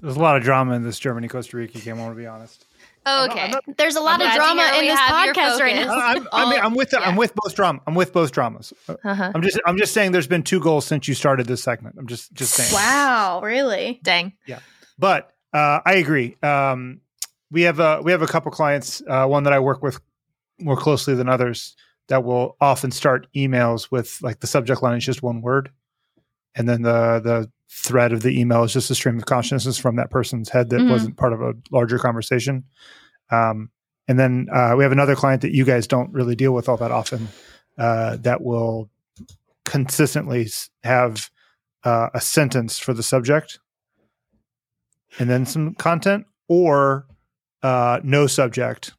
There's 0.00 0.16
a 0.16 0.20
lot 0.20 0.36
of 0.36 0.42
drama 0.42 0.74
in 0.74 0.82
this 0.82 0.98
Germany 0.98 1.28
Costa 1.28 1.56
Rica 1.56 1.78
game. 1.78 1.98
I 1.98 2.00
want 2.00 2.12
to 2.12 2.16
be 2.20 2.26
honest. 2.26 2.64
Oh, 3.06 3.24
okay. 3.26 3.40
I'm 3.40 3.50
not, 3.50 3.64
I'm 3.66 3.70
not, 3.70 3.76
There's 3.78 3.96
a 3.96 4.00
lot 4.00 4.22
of 4.22 4.32
drama 4.32 4.70
in 4.78 4.86
this 4.86 5.00
podcast 5.00 5.60
right 5.60 5.76
now. 5.76 5.94
I'm, 5.94 6.28
I 6.32 6.50
mean, 6.50 6.60
I'm 6.60 6.74
with 6.74 6.90
the, 6.90 6.98
yeah. 7.00 7.08
I'm 7.08 7.16
with 7.16 7.34
both 7.34 7.54
drama. 7.54 7.80
I'm 7.86 7.94
with 7.94 8.12
both 8.12 8.32
dramas. 8.32 8.72
Uh-huh. 8.88 9.32
I'm 9.34 9.42
just 9.42 9.58
I'm 9.66 9.78
just 9.78 9.94
saying 9.94 10.12
there's 10.12 10.26
been 10.26 10.42
two 10.42 10.60
goals 10.60 10.86
since 10.86 11.08
you 11.08 11.14
started 11.14 11.46
this 11.46 11.62
segment. 11.62 11.96
I'm 11.98 12.06
just 12.06 12.32
just 12.34 12.52
saying. 12.52 12.72
Wow, 12.72 13.40
really? 13.42 14.00
Dang. 14.02 14.34
Yeah, 14.46 14.60
but 14.98 15.32
uh, 15.52 15.80
I 15.84 15.94
agree. 15.94 16.36
Um, 16.42 17.00
we 17.50 17.62
have 17.62 17.80
a 17.80 18.00
we 18.02 18.12
have 18.12 18.22
a 18.22 18.26
couple 18.26 18.50
clients. 18.50 19.02
Uh, 19.06 19.26
one 19.26 19.44
that 19.44 19.52
I 19.52 19.58
work 19.58 19.82
with 19.82 20.00
more 20.58 20.76
closely 20.76 21.14
than 21.14 21.28
others 21.28 21.76
that 22.08 22.24
will 22.24 22.56
often 22.60 22.90
start 22.90 23.26
emails 23.34 23.90
with 23.90 24.18
like 24.22 24.40
the 24.40 24.46
subject 24.46 24.82
line 24.82 24.98
is 24.98 25.04
just 25.04 25.22
one 25.22 25.40
word, 25.40 25.70
and 26.54 26.68
then 26.68 26.82
the 26.82 27.20
the 27.22 27.50
thread 27.70 28.12
of 28.12 28.22
the 28.22 28.38
email 28.38 28.64
is 28.64 28.72
just 28.72 28.90
a 28.90 28.94
stream 28.94 29.16
of 29.16 29.26
consciousness 29.26 29.78
from 29.78 29.96
that 29.96 30.10
person's 30.10 30.48
head 30.48 30.70
that 30.70 30.80
mm-hmm. 30.80 30.90
wasn't 30.90 31.16
part 31.16 31.32
of 31.32 31.40
a 31.40 31.54
larger 31.70 31.98
conversation. 31.98 32.64
Um, 33.30 33.70
and 34.08 34.18
then 34.18 34.48
uh, 34.52 34.74
we 34.76 34.82
have 34.82 34.90
another 34.90 35.14
client 35.14 35.42
that 35.42 35.54
you 35.54 35.64
guys 35.64 35.86
don't 35.86 36.12
really 36.12 36.34
deal 36.34 36.52
with 36.52 36.68
all 36.68 36.76
that 36.78 36.90
often 36.90 37.28
uh, 37.78 38.16
that 38.16 38.42
will 38.42 38.90
consistently 39.64 40.48
have 40.82 41.30
uh, 41.84 42.08
a 42.12 42.20
sentence 42.20 42.76
for 42.76 42.92
the 42.92 43.04
subject 43.04 43.60
and 45.20 45.30
then 45.30 45.46
some 45.46 45.74
content 45.74 46.26
or 46.48 47.06
uh, 47.62 48.00
no 48.02 48.26
subject, 48.26 48.94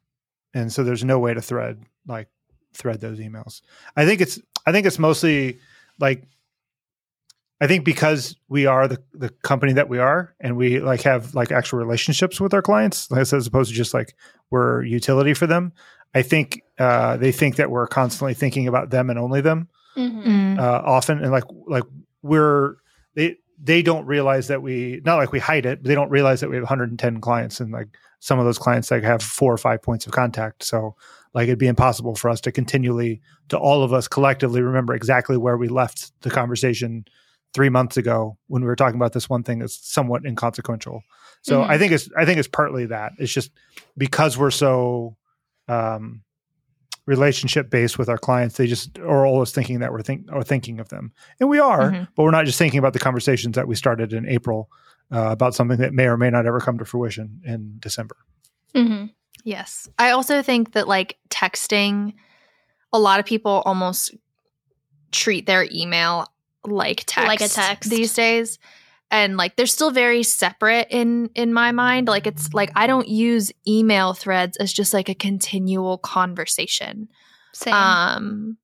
and 0.54 0.72
so 0.72 0.84
there's 0.84 1.04
no 1.04 1.18
way 1.18 1.34
to 1.34 1.42
thread 1.42 1.82
like 2.06 2.28
thread 2.74 3.00
those 3.00 3.18
emails. 3.18 3.62
I 3.96 4.06
think 4.06 4.20
it's 4.20 4.40
I 4.66 4.72
think 4.72 4.86
it's 4.86 4.98
mostly 4.98 5.58
like 5.98 6.24
I 7.60 7.66
think 7.66 7.84
because 7.84 8.36
we 8.48 8.66
are 8.66 8.88
the, 8.88 9.00
the 9.14 9.28
company 9.28 9.72
that 9.74 9.88
we 9.88 9.98
are 9.98 10.34
and 10.40 10.56
we 10.56 10.80
like 10.80 11.02
have 11.02 11.34
like 11.34 11.52
actual 11.52 11.78
relationships 11.78 12.40
with 12.40 12.52
our 12.54 12.62
clients, 12.62 13.10
as 13.12 13.46
opposed 13.46 13.70
to 13.70 13.76
just 13.76 13.94
like 13.94 14.14
we're 14.50 14.82
utility 14.82 15.34
for 15.34 15.46
them. 15.46 15.72
I 16.14 16.22
think 16.22 16.62
uh, 16.78 17.16
they 17.16 17.32
think 17.32 17.56
that 17.56 17.70
we're 17.70 17.86
constantly 17.86 18.34
thinking 18.34 18.68
about 18.68 18.90
them 18.90 19.10
and 19.10 19.18
only 19.18 19.40
them 19.40 19.68
Mm-hmm. 19.96 20.58
uh, 20.58 20.62
often, 20.62 21.22
and 21.22 21.30
like 21.30 21.44
like 21.66 21.84
we're 22.22 22.76
they 23.14 23.36
they 23.64 23.80
don't 23.80 24.06
realize 24.06 24.48
that 24.48 24.60
we 24.60 25.00
not 25.04 25.16
like 25.16 25.30
we 25.32 25.38
hide 25.38 25.66
it, 25.66 25.82
but 25.82 25.88
they 25.88 25.94
don't 25.94 26.10
realize 26.10 26.40
that 26.40 26.50
we 26.50 26.56
have 26.56 26.64
110 26.64 27.20
clients 27.20 27.60
and 27.60 27.70
like 27.70 27.88
some 28.18 28.38
of 28.38 28.44
those 28.44 28.58
clients 28.58 28.90
like 28.90 29.04
have 29.04 29.22
four 29.22 29.52
or 29.52 29.58
five 29.58 29.80
points 29.82 30.04
of 30.04 30.12
contact. 30.12 30.64
So 30.64 30.96
like 31.32 31.44
it'd 31.44 31.58
be 31.58 31.68
impossible 31.68 32.16
for 32.16 32.28
us 32.28 32.40
to 32.42 32.52
continually 32.52 33.20
to 33.48 33.58
all 33.58 33.82
of 33.82 33.92
us 33.92 34.08
collectively 34.08 34.62
remember 34.62 34.94
exactly 34.94 35.36
where 35.36 35.56
we 35.56 35.68
left 35.68 36.12
the 36.22 36.30
conversation 36.30 37.04
three 37.54 37.68
months 37.68 37.96
ago 37.96 38.36
when 38.48 38.62
we 38.62 38.66
were 38.66 38.76
talking 38.76 38.96
about 38.96 39.12
this 39.12 39.30
one 39.30 39.42
thing 39.42 39.60
that's 39.60 39.78
somewhat 39.86 40.24
inconsequential. 40.24 41.02
So 41.42 41.60
Mhm. 41.60 41.68
I 41.68 41.78
think 41.78 41.92
it's 41.92 42.08
I 42.16 42.24
think 42.24 42.38
it's 42.38 42.48
partly 42.48 42.86
that 42.86 43.12
it's 43.18 43.32
just 43.32 43.52
because 43.96 44.36
we're 44.36 44.50
so 44.50 45.16
um, 45.68 46.22
relationship 47.06 47.68
based 47.70 47.98
with 47.98 48.08
our 48.08 48.18
clients, 48.18 48.56
they 48.56 48.66
just 48.66 48.98
are 49.00 49.26
always 49.26 49.50
thinking 49.50 49.80
that 49.80 49.92
we're 49.92 50.02
think 50.02 50.26
or 50.32 50.42
thinking 50.42 50.78
of 50.80 50.88
them, 50.88 51.12
and 51.40 51.48
we 51.48 51.58
are, 51.58 51.90
Mhm. 51.90 52.08
but 52.14 52.22
we're 52.22 52.30
not 52.30 52.44
just 52.46 52.58
thinking 52.58 52.78
about 52.78 52.92
the 52.92 52.98
conversations 52.98 53.56
that 53.56 53.66
we 53.68 53.74
started 53.74 54.12
in 54.12 54.28
April 54.28 54.70
uh, 55.10 55.28
about 55.30 55.54
something 55.54 55.76
that 55.78 55.92
may 55.92 56.04
or 56.06 56.16
may 56.16 56.30
not 56.30 56.46
ever 56.46 56.58
come 56.60 56.78
to 56.78 56.84
fruition 56.86 57.40
in 57.44 57.74
December. 57.80 58.16
Mm-hmm. 58.74 59.06
Yes. 59.44 59.88
I 59.98 60.10
also 60.10 60.40
think 60.40 60.72
that 60.72 60.88
like 60.88 61.18
texting, 61.28 62.14
a 62.92 62.98
lot 62.98 63.20
of 63.20 63.26
people 63.26 63.62
almost 63.66 64.14
treat 65.10 65.44
their 65.46 65.66
email 65.70 66.26
like 66.64 67.02
text, 67.06 67.28
Like 67.28 67.40
a 67.42 67.48
text. 67.48 67.90
these 67.90 68.14
days. 68.14 68.58
And 69.12 69.36
like 69.36 69.56
they're 69.56 69.66
still 69.66 69.90
very 69.90 70.22
separate 70.22 70.88
in 70.90 71.28
in 71.34 71.52
my 71.52 71.70
mind. 71.70 72.08
Like 72.08 72.26
it's 72.26 72.52
like 72.54 72.70
I 72.74 72.86
don't 72.86 73.06
use 73.06 73.52
email 73.68 74.14
threads 74.14 74.56
as 74.56 74.72
just 74.72 74.94
like 74.94 75.10
a 75.10 75.14
continual 75.14 75.98
conversation. 75.98 77.08
Same. 77.52 77.74
Um 77.74 78.56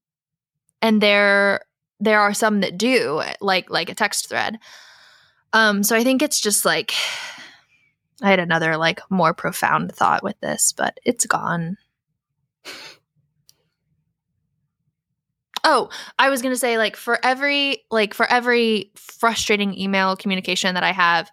and 0.81 1.03
there 1.03 1.61
there 2.01 2.21
are 2.21 2.33
some 2.33 2.63
that 2.63 2.79
do 2.79 3.23
like 3.43 3.69
like 3.69 3.91
a 3.91 3.95
text 3.95 4.31
thread. 4.31 4.59
Um 5.53 5.83
so 5.83 5.95
I 5.95 6.03
think 6.03 6.23
it's 6.23 6.41
just 6.41 6.65
like 6.65 6.93
I 8.23 8.31
had 8.31 8.41
another 8.41 8.79
like 8.79 9.01
more 9.11 9.35
profound 9.35 9.95
thought 9.95 10.25
with 10.25 10.41
this, 10.41 10.73
but 10.73 10.99
it's 11.05 11.27
gone. 11.27 11.77
Oh, 15.71 15.91
I 16.19 16.31
was 16.31 16.41
going 16.41 16.55
to 16.55 16.59
say 16.59 16.79
like 16.79 16.97
for 16.97 17.19
every 17.23 17.85
like 17.91 18.15
for 18.15 18.25
every 18.27 18.91
frustrating 18.97 19.79
email 19.79 20.17
communication 20.17 20.75
that 20.75 20.83
I 20.83 20.93
have, 20.93 21.31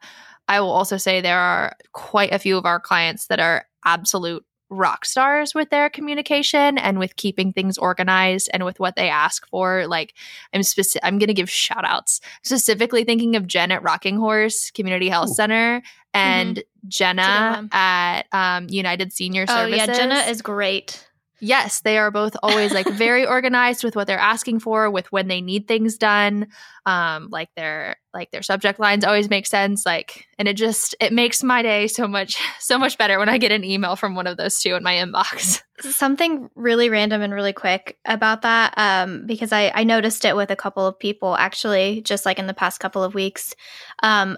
I 0.50 0.60
will 0.60 0.72
also 0.72 0.98
say 0.98 1.22
there 1.22 1.40
are 1.40 1.74
quite 1.94 2.34
a 2.34 2.40
few 2.40 2.58
of 2.58 2.66
our 2.66 2.82
clients 2.82 3.28
that 3.28 3.40
are 3.40 3.66
absolute 3.86 4.46
rock 4.70 5.06
stars 5.06 5.56
with 5.56 5.70
their 5.70 5.90
communication 5.90 6.78
and 6.78 7.00
with 7.00 7.16
keeping 7.16 7.54
things 7.54 7.78
organized 7.78 8.50
and 8.52 8.66
with 8.66 8.78
what 8.78 8.98
they 8.98 9.08
ask 9.08 9.48
for. 9.48 9.88
Like 9.88 10.14
I'm 10.54 10.64
specific 10.64 11.06
I'm 11.06 11.18
going 11.18 11.28
to 11.28 11.34
give 11.34 11.50
shout 11.50 11.86
outs. 11.86 12.20
Specifically 12.44 13.06
thinking 13.06 13.38
of 13.38 13.48
Jen 13.48 13.72
at 13.72 13.84
Rocking 13.84 14.18
Horse 14.18 14.70
Community 14.72 15.08
Health 15.08 15.30
Ooh. 15.30 15.34
Center 15.34 15.82
and 16.14 16.62
Jenna 16.90 17.70
at 17.72 18.24
um, 18.34 18.68
United 18.68 19.14
Senior 19.14 19.46
oh 19.48 19.54
Services. 19.56 19.78
yeah, 19.78 19.94
Jenna 19.94 20.20
is 20.30 20.42
great. 20.42 21.08
Yes, 21.40 21.82
they 21.82 21.98
are 21.98 22.12
both 22.12 22.36
always 22.42 22.74
like 22.74 22.88
very 22.88 23.26
organized 23.28 23.84
with 23.84 23.96
what 23.96 24.08
they're 24.08 24.18
asking 24.18 24.60
for, 24.60 24.90
with 24.90 25.12
when 25.12 25.28
they 25.28 25.42
need 25.42 25.68
things 25.68 25.98
done. 25.98 26.48
Um, 26.86 27.30
like 27.32 27.50
their 27.56 27.98
like 28.14 28.32
their 28.32 28.44
subject 28.44 28.80
lines 28.80 29.04
always 29.04 29.30
make 29.30 29.48
sense. 29.48 29.86
Like, 29.86 30.28
and 30.40 30.48
it 30.48 30.56
just 30.56 30.96
it 31.00 31.12
makes 31.12 31.44
my 31.44 31.62
day 31.62 31.88
so 31.88 32.08
much 32.08 32.38
so 32.60 32.78
much 32.78 32.98
better 32.98 33.20
when 33.20 33.30
I 33.30 33.38
get 33.38 33.52
an 33.52 33.64
email 33.64 33.96
from 33.96 34.16
one 34.16 34.28
of 34.28 34.38
those 34.38 34.60
two 34.60 34.76
in 34.76 34.84
my 34.84 34.96
inbox. 34.96 35.62
something 35.82 36.50
really 36.56 36.90
random 36.90 37.22
and 37.22 37.34
really 37.34 37.54
quick 37.54 37.98
about 38.06 38.44
that 38.44 38.74
um, 38.78 39.26
because 39.26 39.52
I, 39.52 39.72
I 39.76 39.84
noticed 39.84 40.24
it 40.24 40.36
with 40.36 40.50
a 40.50 40.56
couple 40.56 40.88
of 40.88 40.98
people 40.98 41.36
actually 41.36 42.02
just 42.02 42.26
like 42.26 42.40
in 42.40 42.48
the 42.48 42.54
past 42.54 42.80
couple 42.80 43.04
of 43.04 43.14
weeks 43.14 43.54
um, 44.02 44.38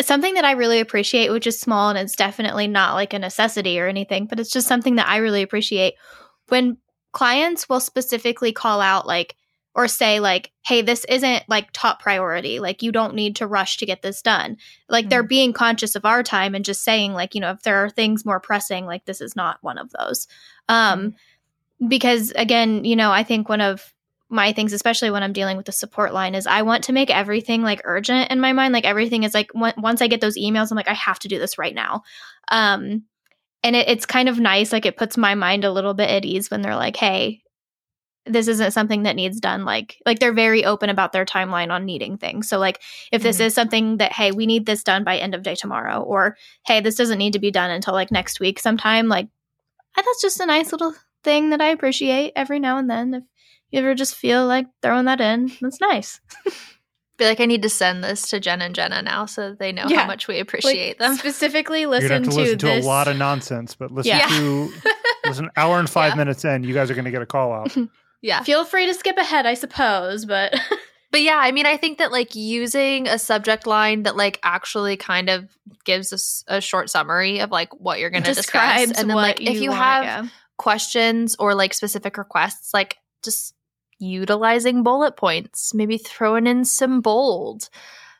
something 0.00 0.34
that 0.34 0.44
i 0.44 0.52
really 0.52 0.80
appreciate 0.80 1.30
which 1.30 1.46
is 1.46 1.60
small 1.60 1.90
and 1.90 1.98
it's 1.98 2.16
definitely 2.16 2.66
not 2.66 2.94
like 2.94 3.12
a 3.12 3.18
necessity 3.18 3.78
or 3.78 3.86
anything 3.86 4.26
but 4.26 4.40
it's 4.40 4.50
just 4.50 4.66
something 4.66 4.96
that 4.96 5.06
i 5.06 5.18
really 5.18 5.42
appreciate 5.42 5.94
when 6.48 6.78
clients 7.12 7.68
will 7.68 7.80
specifically 7.80 8.52
call 8.52 8.80
out 8.80 9.06
like 9.06 9.36
or 9.74 9.88
say 9.88 10.20
like 10.20 10.50
hey 10.66 10.82
this 10.82 11.04
isn't 11.06 11.44
like 11.48 11.68
top 11.72 12.00
priority. 12.00 12.60
Like 12.60 12.82
you 12.82 12.92
don't 12.92 13.14
need 13.14 13.36
to 13.36 13.46
rush 13.46 13.78
to 13.78 13.86
get 13.86 14.02
this 14.02 14.22
done. 14.22 14.56
Like 14.88 15.08
they're 15.08 15.22
being 15.22 15.52
conscious 15.52 15.94
of 15.94 16.04
our 16.04 16.22
time 16.22 16.54
and 16.54 16.64
just 16.64 16.84
saying 16.84 17.12
like 17.12 17.34
you 17.34 17.40
know 17.40 17.50
if 17.50 17.62
there 17.62 17.84
are 17.84 17.90
things 17.90 18.24
more 18.24 18.40
pressing 18.40 18.86
like 18.86 19.04
this 19.04 19.20
is 19.20 19.36
not 19.36 19.58
one 19.62 19.78
of 19.78 19.90
those. 19.98 20.28
Um 20.68 21.14
because 21.88 22.32
again 22.32 22.84
you 22.84 22.94
know 22.96 23.10
i 23.10 23.22
think 23.22 23.48
one 23.48 23.60
of 23.60 23.92
my 24.28 24.52
things 24.52 24.72
especially 24.72 25.10
when 25.10 25.22
i'm 25.22 25.32
dealing 25.32 25.56
with 25.56 25.66
the 25.66 25.72
support 25.72 26.14
line 26.14 26.34
is 26.34 26.46
i 26.46 26.62
want 26.62 26.84
to 26.84 26.92
make 26.92 27.10
everything 27.10 27.62
like 27.62 27.80
urgent 27.84 28.30
in 28.30 28.40
my 28.40 28.52
mind. 28.52 28.72
Like 28.72 28.84
everything 28.84 29.24
is 29.24 29.34
like 29.34 29.50
on- 29.54 29.74
once 29.76 30.00
i 30.00 30.06
get 30.06 30.20
those 30.20 30.38
emails 30.38 30.70
i'm 30.70 30.76
like 30.76 30.88
i 30.88 30.94
have 30.94 31.18
to 31.20 31.28
do 31.28 31.38
this 31.38 31.58
right 31.58 31.74
now. 31.74 32.02
Um 32.48 33.04
and 33.64 33.76
it, 33.76 33.88
it's 33.88 34.06
kind 34.06 34.28
of 34.28 34.38
nice 34.40 34.72
like 34.72 34.86
it 34.86 34.96
puts 34.96 35.16
my 35.16 35.34
mind 35.34 35.64
a 35.64 35.72
little 35.72 35.94
bit 35.94 36.10
at 36.10 36.24
ease 36.24 36.50
when 36.50 36.62
they're 36.62 36.76
like 36.76 36.96
hey 36.96 37.42
this 38.24 38.46
isn't 38.46 38.70
something 38.70 39.02
that 39.02 39.16
needs 39.16 39.40
done 39.40 39.64
like 39.64 39.96
like 40.06 40.20
they're 40.20 40.32
very 40.32 40.64
open 40.64 40.88
about 40.90 41.10
their 41.12 41.24
timeline 41.24 41.72
on 41.72 41.84
needing 41.84 42.16
things. 42.16 42.48
So 42.48 42.56
like 42.58 42.80
if 43.10 43.20
this 43.22 43.38
Mhm. 43.38 43.46
is 43.46 43.54
something 43.54 43.96
that 43.96 44.12
hey 44.12 44.30
we 44.30 44.46
need 44.46 44.64
this 44.64 44.84
done 44.84 45.02
by 45.02 45.16
end 45.18 45.34
of 45.34 45.42
day 45.42 45.56
tomorrow 45.56 46.00
or 46.00 46.36
hey 46.64 46.80
this 46.80 46.94
doesn't 46.94 47.18
need 47.18 47.32
to 47.32 47.40
be 47.40 47.50
done 47.50 47.70
until 47.70 47.94
like 47.94 48.12
next 48.12 48.38
week 48.38 48.60
sometime 48.60 49.08
like 49.08 49.26
that's 49.96 50.22
just 50.22 50.40
a 50.40 50.46
nice 50.46 50.70
little 50.72 50.94
thing 51.24 51.50
that 51.50 51.60
i 51.60 51.68
appreciate 51.68 52.32
every 52.36 52.60
now 52.60 52.78
and 52.78 52.88
then 52.88 53.14
if 53.14 53.22
you 53.72 53.80
ever 53.80 53.94
just 53.94 54.14
feel 54.14 54.46
like 54.46 54.66
throwing 54.82 55.06
that 55.06 55.20
in. 55.20 55.50
That's 55.60 55.80
nice 55.80 56.20
Be 57.22 57.28
like 57.28 57.40
I 57.40 57.46
need 57.46 57.62
to 57.62 57.68
send 57.68 58.02
this 58.02 58.28
to 58.30 58.40
Jen 58.40 58.60
and 58.62 58.74
Jenna 58.74 59.00
now 59.02 59.26
so 59.26 59.54
they 59.54 59.70
know 59.72 59.84
Yeah. 59.88 60.00
how 60.00 60.06
much 60.06 60.26
we 60.28 60.38
appreciate 60.40 60.98
Like, 61.00 61.08
them. 61.08 61.16
specifically 61.16 61.82
You're 61.82 61.90
listen 61.90 62.08
gonna 62.08 62.24
have 62.24 62.24
to, 62.24 62.30
to 62.30 62.36
listen 62.40 62.58
to 62.58 62.78
a 62.78 62.82
lot 62.82 63.08
of 63.08 63.16
nonsense, 63.16 63.74
but 63.74 63.90
listen 63.92 64.10
Yeah. 64.16 64.26
to 64.28 64.72
listen 65.26 65.44
an 65.46 65.50
hour 65.56 65.78
and 65.78 65.88
five 65.88 66.12
Yeah. 66.12 66.16
minutes 66.16 66.44
in, 66.44 66.64
you 66.64 66.74
guys 66.74 66.90
are 66.90 66.94
going 66.94 67.04
to 67.04 67.10
get 67.10 67.22
a 67.22 67.26
call 67.26 67.52
out. 67.52 67.76
Yeah. 68.24 68.42
feel 68.44 68.64
free 68.64 68.86
to 68.86 68.94
skip 68.94 69.16
ahead 69.16 69.46
i 69.46 69.54
suppose 69.54 70.24
but 70.26 70.54
But 71.10 71.20
yeah, 71.20 71.36
I 71.36 71.52
mean, 71.52 71.66
I 71.66 71.76
think 71.76 71.98
that 71.98 72.10
like 72.10 72.34
using 72.34 73.06
a 73.06 73.18
subject 73.18 73.66
line 73.66 74.04
that 74.04 74.16
like 74.16 74.40
actually 74.42 74.96
kind 74.96 75.28
of 75.28 75.46
gives 75.84 76.10
us 76.10 76.42
a 76.48 76.58
short 76.62 76.88
summary 76.88 77.40
of 77.40 77.50
like 77.50 77.68
what 77.78 77.98
you're 78.00 78.08
going 78.08 78.22
to 78.22 78.32
discuss, 78.32 78.84
and 78.84 78.94
then 78.94 79.08
what 79.14 79.38
like 79.38 79.40
if 79.42 79.60
you 79.60 79.68
want, 79.68 79.82
have 79.82 80.04
yeah. 80.04 80.26
questions 80.56 81.36
or 81.38 81.54
like 81.54 81.74
specific 81.74 82.16
requests, 82.16 82.72
like 82.72 82.96
just 83.22 83.54
utilizing 84.02 84.82
bullet 84.82 85.16
points, 85.16 85.72
maybe 85.72 85.96
throwing 85.96 86.46
in 86.46 86.64
some 86.64 87.00
bold, 87.00 87.68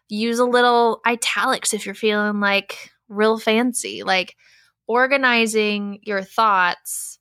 use 0.08 0.38
a 0.38 0.44
little 0.44 1.00
italics 1.04 1.74
if 1.74 1.84
you're 1.84 1.94
feeling 1.94 2.38
like 2.40 2.92
real 3.08 3.38
fancy, 3.38 4.02
like 4.02 4.36
organizing 4.86 5.98
your 6.02 6.22
thoughts 6.22 7.18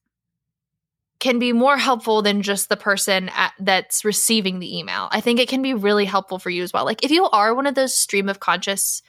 can 1.19 1.39
be 1.39 1.53
more 1.53 1.77
helpful 1.77 2.21
than 2.21 2.41
just 2.41 2.69
the 2.69 2.77
person 2.77 3.29
at, 3.29 3.53
that's 3.59 4.03
receiving 4.03 4.59
the 4.59 4.77
email. 4.77 5.07
I 5.11 5.21
think 5.21 5.39
it 5.39 5.49
can 5.49 5.61
be 5.61 5.73
really 5.73 6.05
helpful 6.05 6.39
for 6.39 6.49
you 6.49 6.63
as 6.63 6.73
well. 6.73 6.85
Like 6.85 7.03
if 7.03 7.11
you 7.11 7.29
are 7.29 7.53
one 7.53 7.67
of 7.67 7.75
those 7.75 7.95
stream 7.95 8.27
of 8.27 8.39
conscious 8.39 9.01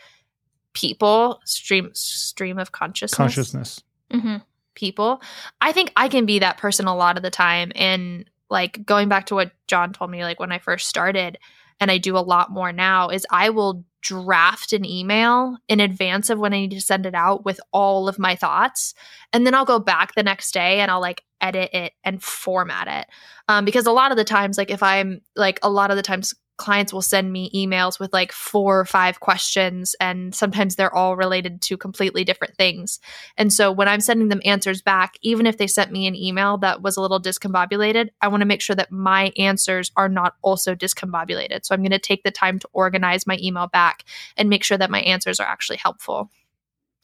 people, 0.75 1.41
stream 1.45 1.91
stream 1.95 2.59
of 2.59 2.73
consciousness, 2.73 3.17
Consciousness. 3.17 3.83
Mhm. 4.11 4.43
people, 4.75 5.23
I 5.61 5.73
think 5.73 5.93
I 5.97 6.09
can 6.09 6.25
be 6.27 6.39
that 6.39 6.59
person 6.59 6.87
a 6.87 6.97
lot 6.97 7.17
of 7.17 7.23
the 7.23 7.31
time. 7.31 7.73
And 7.75 8.27
like 8.53 8.85
going 8.85 9.09
back 9.09 9.27
to 9.27 9.35
what 9.35 9.51
John 9.67 9.93
told 9.93 10.11
me, 10.11 10.23
like 10.23 10.39
when 10.39 10.53
I 10.53 10.59
first 10.59 10.87
started, 10.87 11.39
and 11.81 11.91
I 11.91 11.99
do 11.99 12.17
a 12.17 12.21
lot 12.21 12.53
more 12.53 12.71
now, 12.71 13.09
is 13.09 13.27
I 13.31 13.51
will 13.51 13.85
draft 14.03 14.73
an 14.73 14.85
email 14.85 15.57
in 15.69 15.81
advance 15.81 16.29
of 16.29 16.39
when 16.39 16.53
I 16.53 16.61
need 16.61 16.73
to 16.73 16.81
send 16.81 17.07
it 17.07 17.15
out 17.15 17.45
with 17.45 17.61
all 17.73 18.09
of 18.09 18.19
my 18.19 18.37
thoughts. 18.37 18.95
And 19.33 19.47
then 19.47 19.55
I'll 19.55 19.65
go 19.65 19.79
back 19.79 20.15
the 20.15 20.23
next 20.23 20.53
day 20.53 20.81
and 20.81 20.91
I'll 20.91 21.01
like 21.01 21.25
edit 21.41 21.71
it 21.73 21.93
and 22.05 22.23
format 22.23 22.89
it. 22.89 23.07
Um, 23.49 23.65
because 23.65 23.87
a 23.87 23.93
lot 23.93 24.11
of 24.11 24.17
the 24.17 24.25
times, 24.25 24.59
like 24.59 24.71
if 24.71 24.83
I'm 24.83 25.23
like 25.35 25.59
a 25.63 25.71
lot 25.71 25.91
of 25.91 25.97
the 25.97 26.03
times, 26.03 26.35
clients 26.63 26.93
will 26.93 27.03
send 27.03 27.33
me 27.33 27.51
emails 27.51 27.99
with 27.99 28.13
like 28.13 28.33
four 28.33 28.81
or 28.81 28.85
five 28.85 29.21
questions, 29.21 29.97
and 30.01 30.35
sometimes 30.35 30.77
they're 30.77 30.95
all 30.95 31.17
related 31.17 31.61
to 31.63 31.77
completely 31.77 32.25
different 32.25 32.57
things. 32.57 33.01
And 33.37 33.53
so 33.53 33.73
when 33.73 33.89
I'm 33.89 34.01
sending 34.01 34.29
them 34.29 34.41
answers 34.45 34.81
back, 34.81 35.15
even 35.23 35.47
if 35.47 35.59
they 35.59 35.67
sent 35.67 35.93
me 35.93 36.07
an 36.07 36.15
email 36.15 36.59
that 36.59 36.81
was 36.81 36.97
a 36.97 37.01
little 37.01 37.21
discombobulated, 37.21 38.11
I 38.21 38.29
want 38.29 38.41
to 38.43 38.47
make 38.47 38.61
sure 38.61 38.77
that 38.77 38.93
my 38.93 39.33
answers 39.37 39.91
are 39.97 40.09
not 40.09 40.37
also 40.43 40.75
discombobulated. 40.75 41.65
So 41.65 41.75
I'm 41.75 41.83
going 41.83 41.91
to 41.91 41.99
take 41.99 42.23
the 42.23 42.31
time 42.31 42.59
to 42.61 42.69
organize 42.73 43.27
my 43.27 43.37
email 43.43 43.67
back 43.67 44.05
and 44.37 44.49
make 44.49 44.65
sure 44.65 44.79
that 44.79 44.91
my 44.91 45.01
answers 45.01 45.41
are 45.41 45.47
actually 45.47 45.79
helpful. 45.79 46.31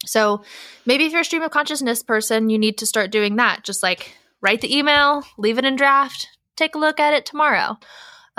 So 0.05 0.43
maybe 0.85 1.05
if 1.05 1.11
you're 1.11 1.21
a 1.21 1.25
stream 1.25 1.41
of 1.41 1.51
consciousness 1.51 2.01
person, 2.01 2.49
you 2.49 2.57
need 2.57 2.77
to 2.77 2.85
start 2.85 3.11
doing 3.11 3.35
that. 3.35 3.65
Just 3.65 3.83
like 3.83 4.15
write 4.41 4.61
the 4.61 4.75
email, 4.75 5.23
leave 5.37 5.57
it 5.57 5.65
in 5.65 5.75
draft, 5.75 6.29
take 6.55 6.75
a 6.75 6.79
look 6.79 6.99
at 6.99 7.13
it 7.13 7.25
tomorrow. 7.25 7.77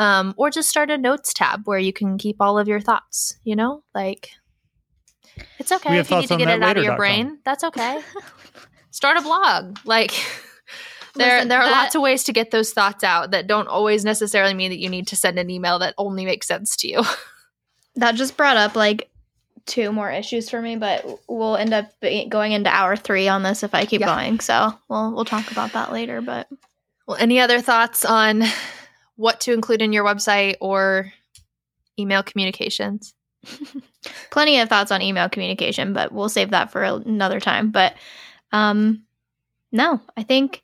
Um, 0.01 0.35
or 0.39 0.51
just 0.51 0.69
start 0.71 0.91
a 0.91 0.97
notes 0.97 1.35
tab 1.35 1.63
where 1.67 1.79
you 1.79 1.93
can 1.93 2.17
keep 2.17 2.37
all 2.41 2.59
of 2.59 2.67
your 2.69 2.81
thoughts, 2.81 3.37
you 3.45 3.55
know? 3.55 3.83
Like, 3.95 4.31
it's 5.59 5.71
okay 5.73 5.99
if 5.99 6.11
you 6.11 6.19
need 6.19 6.29
to 6.29 6.37
get 6.39 6.49
it 6.49 6.63
out 6.63 6.77
of 6.79 6.83
your 6.85 6.93
thatlater.com. 6.95 6.97
brain. 6.97 7.39
That's 7.45 7.65
okay. 7.65 8.01
start 8.91 9.19
a 9.19 9.23
blog. 9.23 9.79
Like, 9.85 10.13
there, 11.17 11.35
Listen, 11.37 11.49
there 11.49 11.61
are 11.61 11.67
that- 11.69 11.83
lots 11.83 11.95
of 11.95 12.03
ways 12.03 12.25
to 12.25 12.33
get 12.33 12.51
those 12.51 12.73
thoughts 12.73 13.05
out 13.05 13.33
that 13.33 13.47
don't 13.47 13.69
always 13.69 14.05
necessarily 14.05 14.55
mean 14.55 14.71
that 14.71 14.79
you 14.79 14.89
need 14.89 15.07
to 15.09 15.17
send 15.17 15.39
an 15.39 15.51
email 15.51 15.79
that 15.81 15.95
only 15.99 16.25
makes 16.25 16.47
sense 16.47 16.77
to 16.79 16.89
you. 16.89 17.03
That 17.97 18.15
just 18.15 18.37
brought 18.37 18.57
up 18.57 18.77
like 18.77 19.11
two 19.67 19.91
more 19.93 20.11
issues 20.11 20.49
for 20.49 20.63
me, 20.63 20.77
but 20.77 21.05
we'll 21.29 21.57
end 21.57 21.75
up 21.75 21.91
going 22.29 22.53
into 22.53 22.71
hour 22.75 22.95
three 22.97 23.27
on 23.27 23.43
this 23.43 23.65
if 23.65 23.75
I 23.75 23.85
keep 23.85 24.01
Yeah. 24.01 24.15
going. 24.15 24.39
So 24.39 24.73
we'll 24.89 25.13
we'll 25.13 25.25
talk 25.25 25.51
about 25.51 25.73
that 25.73 25.93
later. 25.93 26.21
But 26.23 26.49
Well, 27.09 27.17
any 27.19 27.41
other 27.41 27.61
thoughts 27.61 28.05
on 28.05 28.45
what 29.21 29.41
to 29.43 29.53
include 29.53 29.83
in 29.83 29.93
your 29.93 30.05
website 30.05 30.57
or 30.61 31.13
email 31.99 32.23
communications? 32.23 33.15
plenty 34.31 34.59
of 34.61 34.69
thoughts 34.69 34.91
on 34.91 35.03
email 35.03 35.29
communication, 35.29 35.93
but 35.93 36.13
we'll 36.13 36.29
save 36.29 36.51
that 36.51 36.73
for 36.73 36.83
another 36.83 37.39
time. 37.39 37.71
But 37.71 37.95
um 38.53 39.05
no, 39.73 40.01
I 40.17 40.23
think 40.23 40.63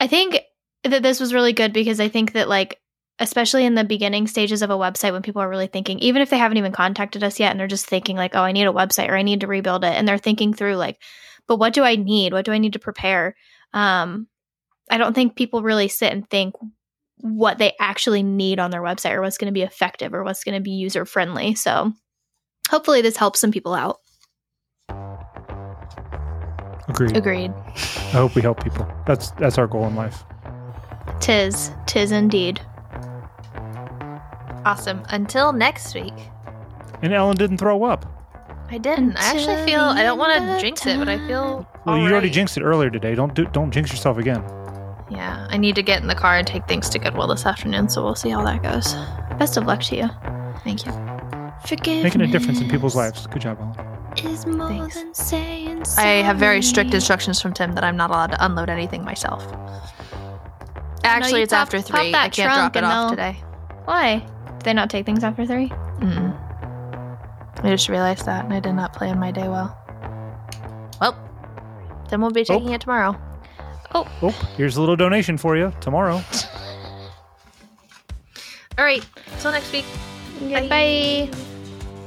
I 0.00 0.06
think 0.06 0.40
that 0.84 1.02
this 1.02 1.20
was 1.20 1.32
really 1.32 1.52
good 1.52 1.72
because 1.72 2.00
I 2.00 2.08
think 2.08 2.32
that 2.32 2.48
like 2.48 2.80
especially 3.18 3.66
in 3.66 3.74
the 3.74 3.84
beginning 3.84 4.26
stages 4.26 4.62
of 4.62 4.70
a 4.70 4.78
website 4.78 5.12
when 5.12 5.22
people 5.22 5.42
are 5.42 5.48
really 5.48 5.66
thinking 5.66 5.98
even 6.00 6.22
if 6.22 6.30
they 6.30 6.38
haven't 6.38 6.58
even 6.58 6.72
contacted 6.72 7.22
us 7.22 7.38
yet 7.38 7.50
and 7.50 7.60
they're 7.60 7.66
just 7.66 7.86
thinking 7.86 8.16
like 8.16 8.34
oh 8.34 8.42
I 8.42 8.52
need 8.52 8.66
a 8.66 8.72
website 8.72 9.08
or 9.08 9.16
I 9.16 9.22
need 9.22 9.42
to 9.42 9.46
rebuild 9.46 9.84
it 9.84 9.94
and 9.94 10.08
they're 10.08 10.18
thinking 10.18 10.54
through 10.54 10.76
like 10.76 10.98
but 11.46 11.56
what 11.56 11.72
do 11.72 11.82
I 11.82 11.96
need? 11.96 12.32
What 12.32 12.44
do 12.44 12.52
I 12.52 12.58
need 12.58 12.72
to 12.72 12.78
prepare? 12.78 13.36
Um 13.72 14.26
I 14.90 14.98
don't 14.98 15.14
think 15.14 15.36
people 15.36 15.62
really 15.62 15.88
sit 15.88 16.12
and 16.12 16.28
think 16.28 16.56
what 17.22 17.58
they 17.58 17.74
actually 17.80 18.22
need 18.22 18.58
on 18.58 18.70
their 18.70 18.82
website 18.82 19.12
or 19.12 19.22
what's 19.22 19.38
going 19.38 19.52
to 19.52 19.54
be 19.54 19.62
effective 19.62 20.14
or 20.14 20.24
what's 20.24 20.44
going 20.44 20.54
to 20.54 20.62
be 20.62 20.70
user 20.70 21.04
friendly. 21.04 21.54
So 21.54 21.92
hopefully 22.68 23.02
this 23.02 23.16
helps 23.16 23.40
some 23.40 23.52
people 23.52 23.74
out. 23.74 23.98
Agreed. 26.88 27.16
Agreed. 27.16 27.52
I 27.52 28.18
hope 28.18 28.34
we 28.34 28.42
help 28.42 28.62
people. 28.62 28.86
That's 29.06 29.30
that's 29.32 29.58
our 29.58 29.66
goal 29.66 29.86
in 29.86 29.94
life. 29.94 30.24
Tis, 31.20 31.70
tis 31.86 32.10
indeed. 32.10 32.60
Awesome. 34.64 35.02
Until 35.10 35.52
next 35.52 35.94
week. 35.94 36.14
And 37.02 37.12
Ellen 37.14 37.36
didn't 37.36 37.58
throw 37.58 37.84
up. 37.84 38.06
I 38.70 38.78
didn't. 38.78 39.16
I 39.16 39.24
actually 39.24 39.64
feel 39.64 39.80
I 39.80 40.02
don't 40.02 40.18
want 40.18 40.38
to 40.38 40.54
of 40.54 40.60
jinx 40.60 40.86
it, 40.86 40.98
but 40.98 41.08
I 41.08 41.18
feel 41.26 41.66
Well, 41.86 41.96
you 41.96 42.04
all 42.04 42.12
already 42.12 42.30
jinxed 42.30 42.56
it 42.56 42.62
earlier 42.62 42.90
today. 42.90 43.14
Don't 43.14 43.34
do, 43.34 43.46
don't 43.46 43.70
jinx 43.70 43.90
yourself 43.90 44.18
again. 44.18 44.44
Yeah, 45.10 45.46
I 45.50 45.56
need 45.56 45.74
to 45.74 45.82
get 45.82 46.00
in 46.00 46.08
the 46.08 46.14
car 46.14 46.36
and 46.36 46.46
take 46.46 46.66
things 46.68 46.88
to 46.90 46.98
Goodwill 46.98 47.26
this 47.26 47.44
afternoon, 47.44 47.88
so 47.88 48.02
we'll 48.02 48.14
see 48.14 48.30
how 48.30 48.44
that 48.44 48.62
goes. 48.62 48.94
Best 49.38 49.56
of 49.56 49.66
luck 49.66 49.80
to 49.84 49.96
you. 49.96 50.08
Thank 50.64 50.86
you. 50.86 50.92
Forgiveness 51.66 52.04
Making 52.04 52.20
a 52.22 52.26
difference 52.26 52.60
in 52.60 52.68
people's 52.68 52.94
lives. 52.96 53.26
Good 53.26 53.42
job, 53.42 53.58
Ellen. 53.60 53.86
Is 54.32 54.46
more 54.46 54.68
Thanks. 54.68 54.94
than 54.96 55.14
saying 55.14 55.82
I 55.98 56.22
have 56.22 56.36
very 56.36 56.62
strict 56.62 56.90
sorry. 56.90 56.96
instructions 56.96 57.40
from 57.40 57.52
Tim 57.52 57.72
that 57.72 57.84
I'm 57.84 57.96
not 57.96 58.10
allowed 58.10 58.32
to 58.32 58.44
unload 58.44 58.68
anything 58.68 59.04
myself. 59.04 59.46
Actually, 61.04 61.38
you 61.40 61.44
it's 61.44 61.52
pop- 61.52 61.62
after 61.62 61.78
pop 61.82 61.86
three. 62.00 62.12
that 62.12 62.24
I 62.24 62.28
can't 62.28 62.52
trunk 62.52 62.72
drop 62.72 62.76
it 62.76 62.78
and 62.78 62.86
off 62.86 62.92
they'll- 62.92 63.10
today. 63.32 63.42
Why? 63.84 64.18
Do 64.18 64.64
they 64.64 64.72
not 64.74 64.90
take 64.90 65.06
things 65.06 65.22
after 65.24 65.46
three? 65.46 65.68
Mm. 66.00 66.36
I 67.62 67.70
just 67.70 67.88
realized 67.88 68.26
that, 68.26 68.44
and 68.44 68.52
I 68.54 68.60
did 68.60 68.72
not 68.74 68.92
plan 68.92 69.18
my 69.18 69.30
day 69.30 69.48
well. 69.48 69.76
Well, 71.00 71.16
then 72.10 72.20
we'll 72.20 72.30
be 72.30 72.44
taking 72.44 72.70
it 72.72 72.80
tomorrow. 72.80 73.16
Oh, 73.94 74.06
Oh, 74.22 74.30
here's 74.56 74.76
a 74.76 74.80
little 74.80 74.96
donation 74.96 75.36
for 75.36 75.56
you 75.56 75.72
tomorrow. 75.80 76.22
All 78.78 78.84
right, 78.84 79.04
till 79.40 79.52
next 79.52 79.72
week. 79.72 79.84
Bye. 80.40 81.28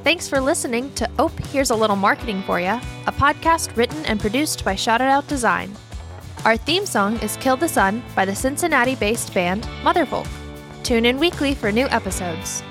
Thanks 0.03 0.27
for 0.27 0.41
listening 0.41 0.91
to 0.95 1.09
Ope 1.19 1.37
Here's 1.47 1.69
a 1.69 1.75
Little 1.75 1.95
Marketing 1.95 2.41
for 2.43 2.59
You, 2.59 2.79
a 3.07 3.11
podcast 3.11 3.75
written 3.77 4.03
and 4.05 4.19
produced 4.19 4.65
by 4.65 4.75
Shout 4.75 5.01
It 5.01 5.07
Out 5.07 5.27
Design. 5.27 5.71
Our 6.45 6.57
theme 6.57 6.85
song 6.85 7.17
is 7.19 7.37
Kill 7.37 7.55
the 7.57 7.69
Sun 7.69 8.03
by 8.15 8.25
the 8.25 8.35
Cincinnati 8.35 8.95
based 8.95 9.33
band 9.33 9.63
Motherfolk. 9.83 10.27
Tune 10.83 11.05
in 11.05 11.17
weekly 11.19 11.53
for 11.53 11.71
new 11.71 11.85
episodes. 11.87 12.63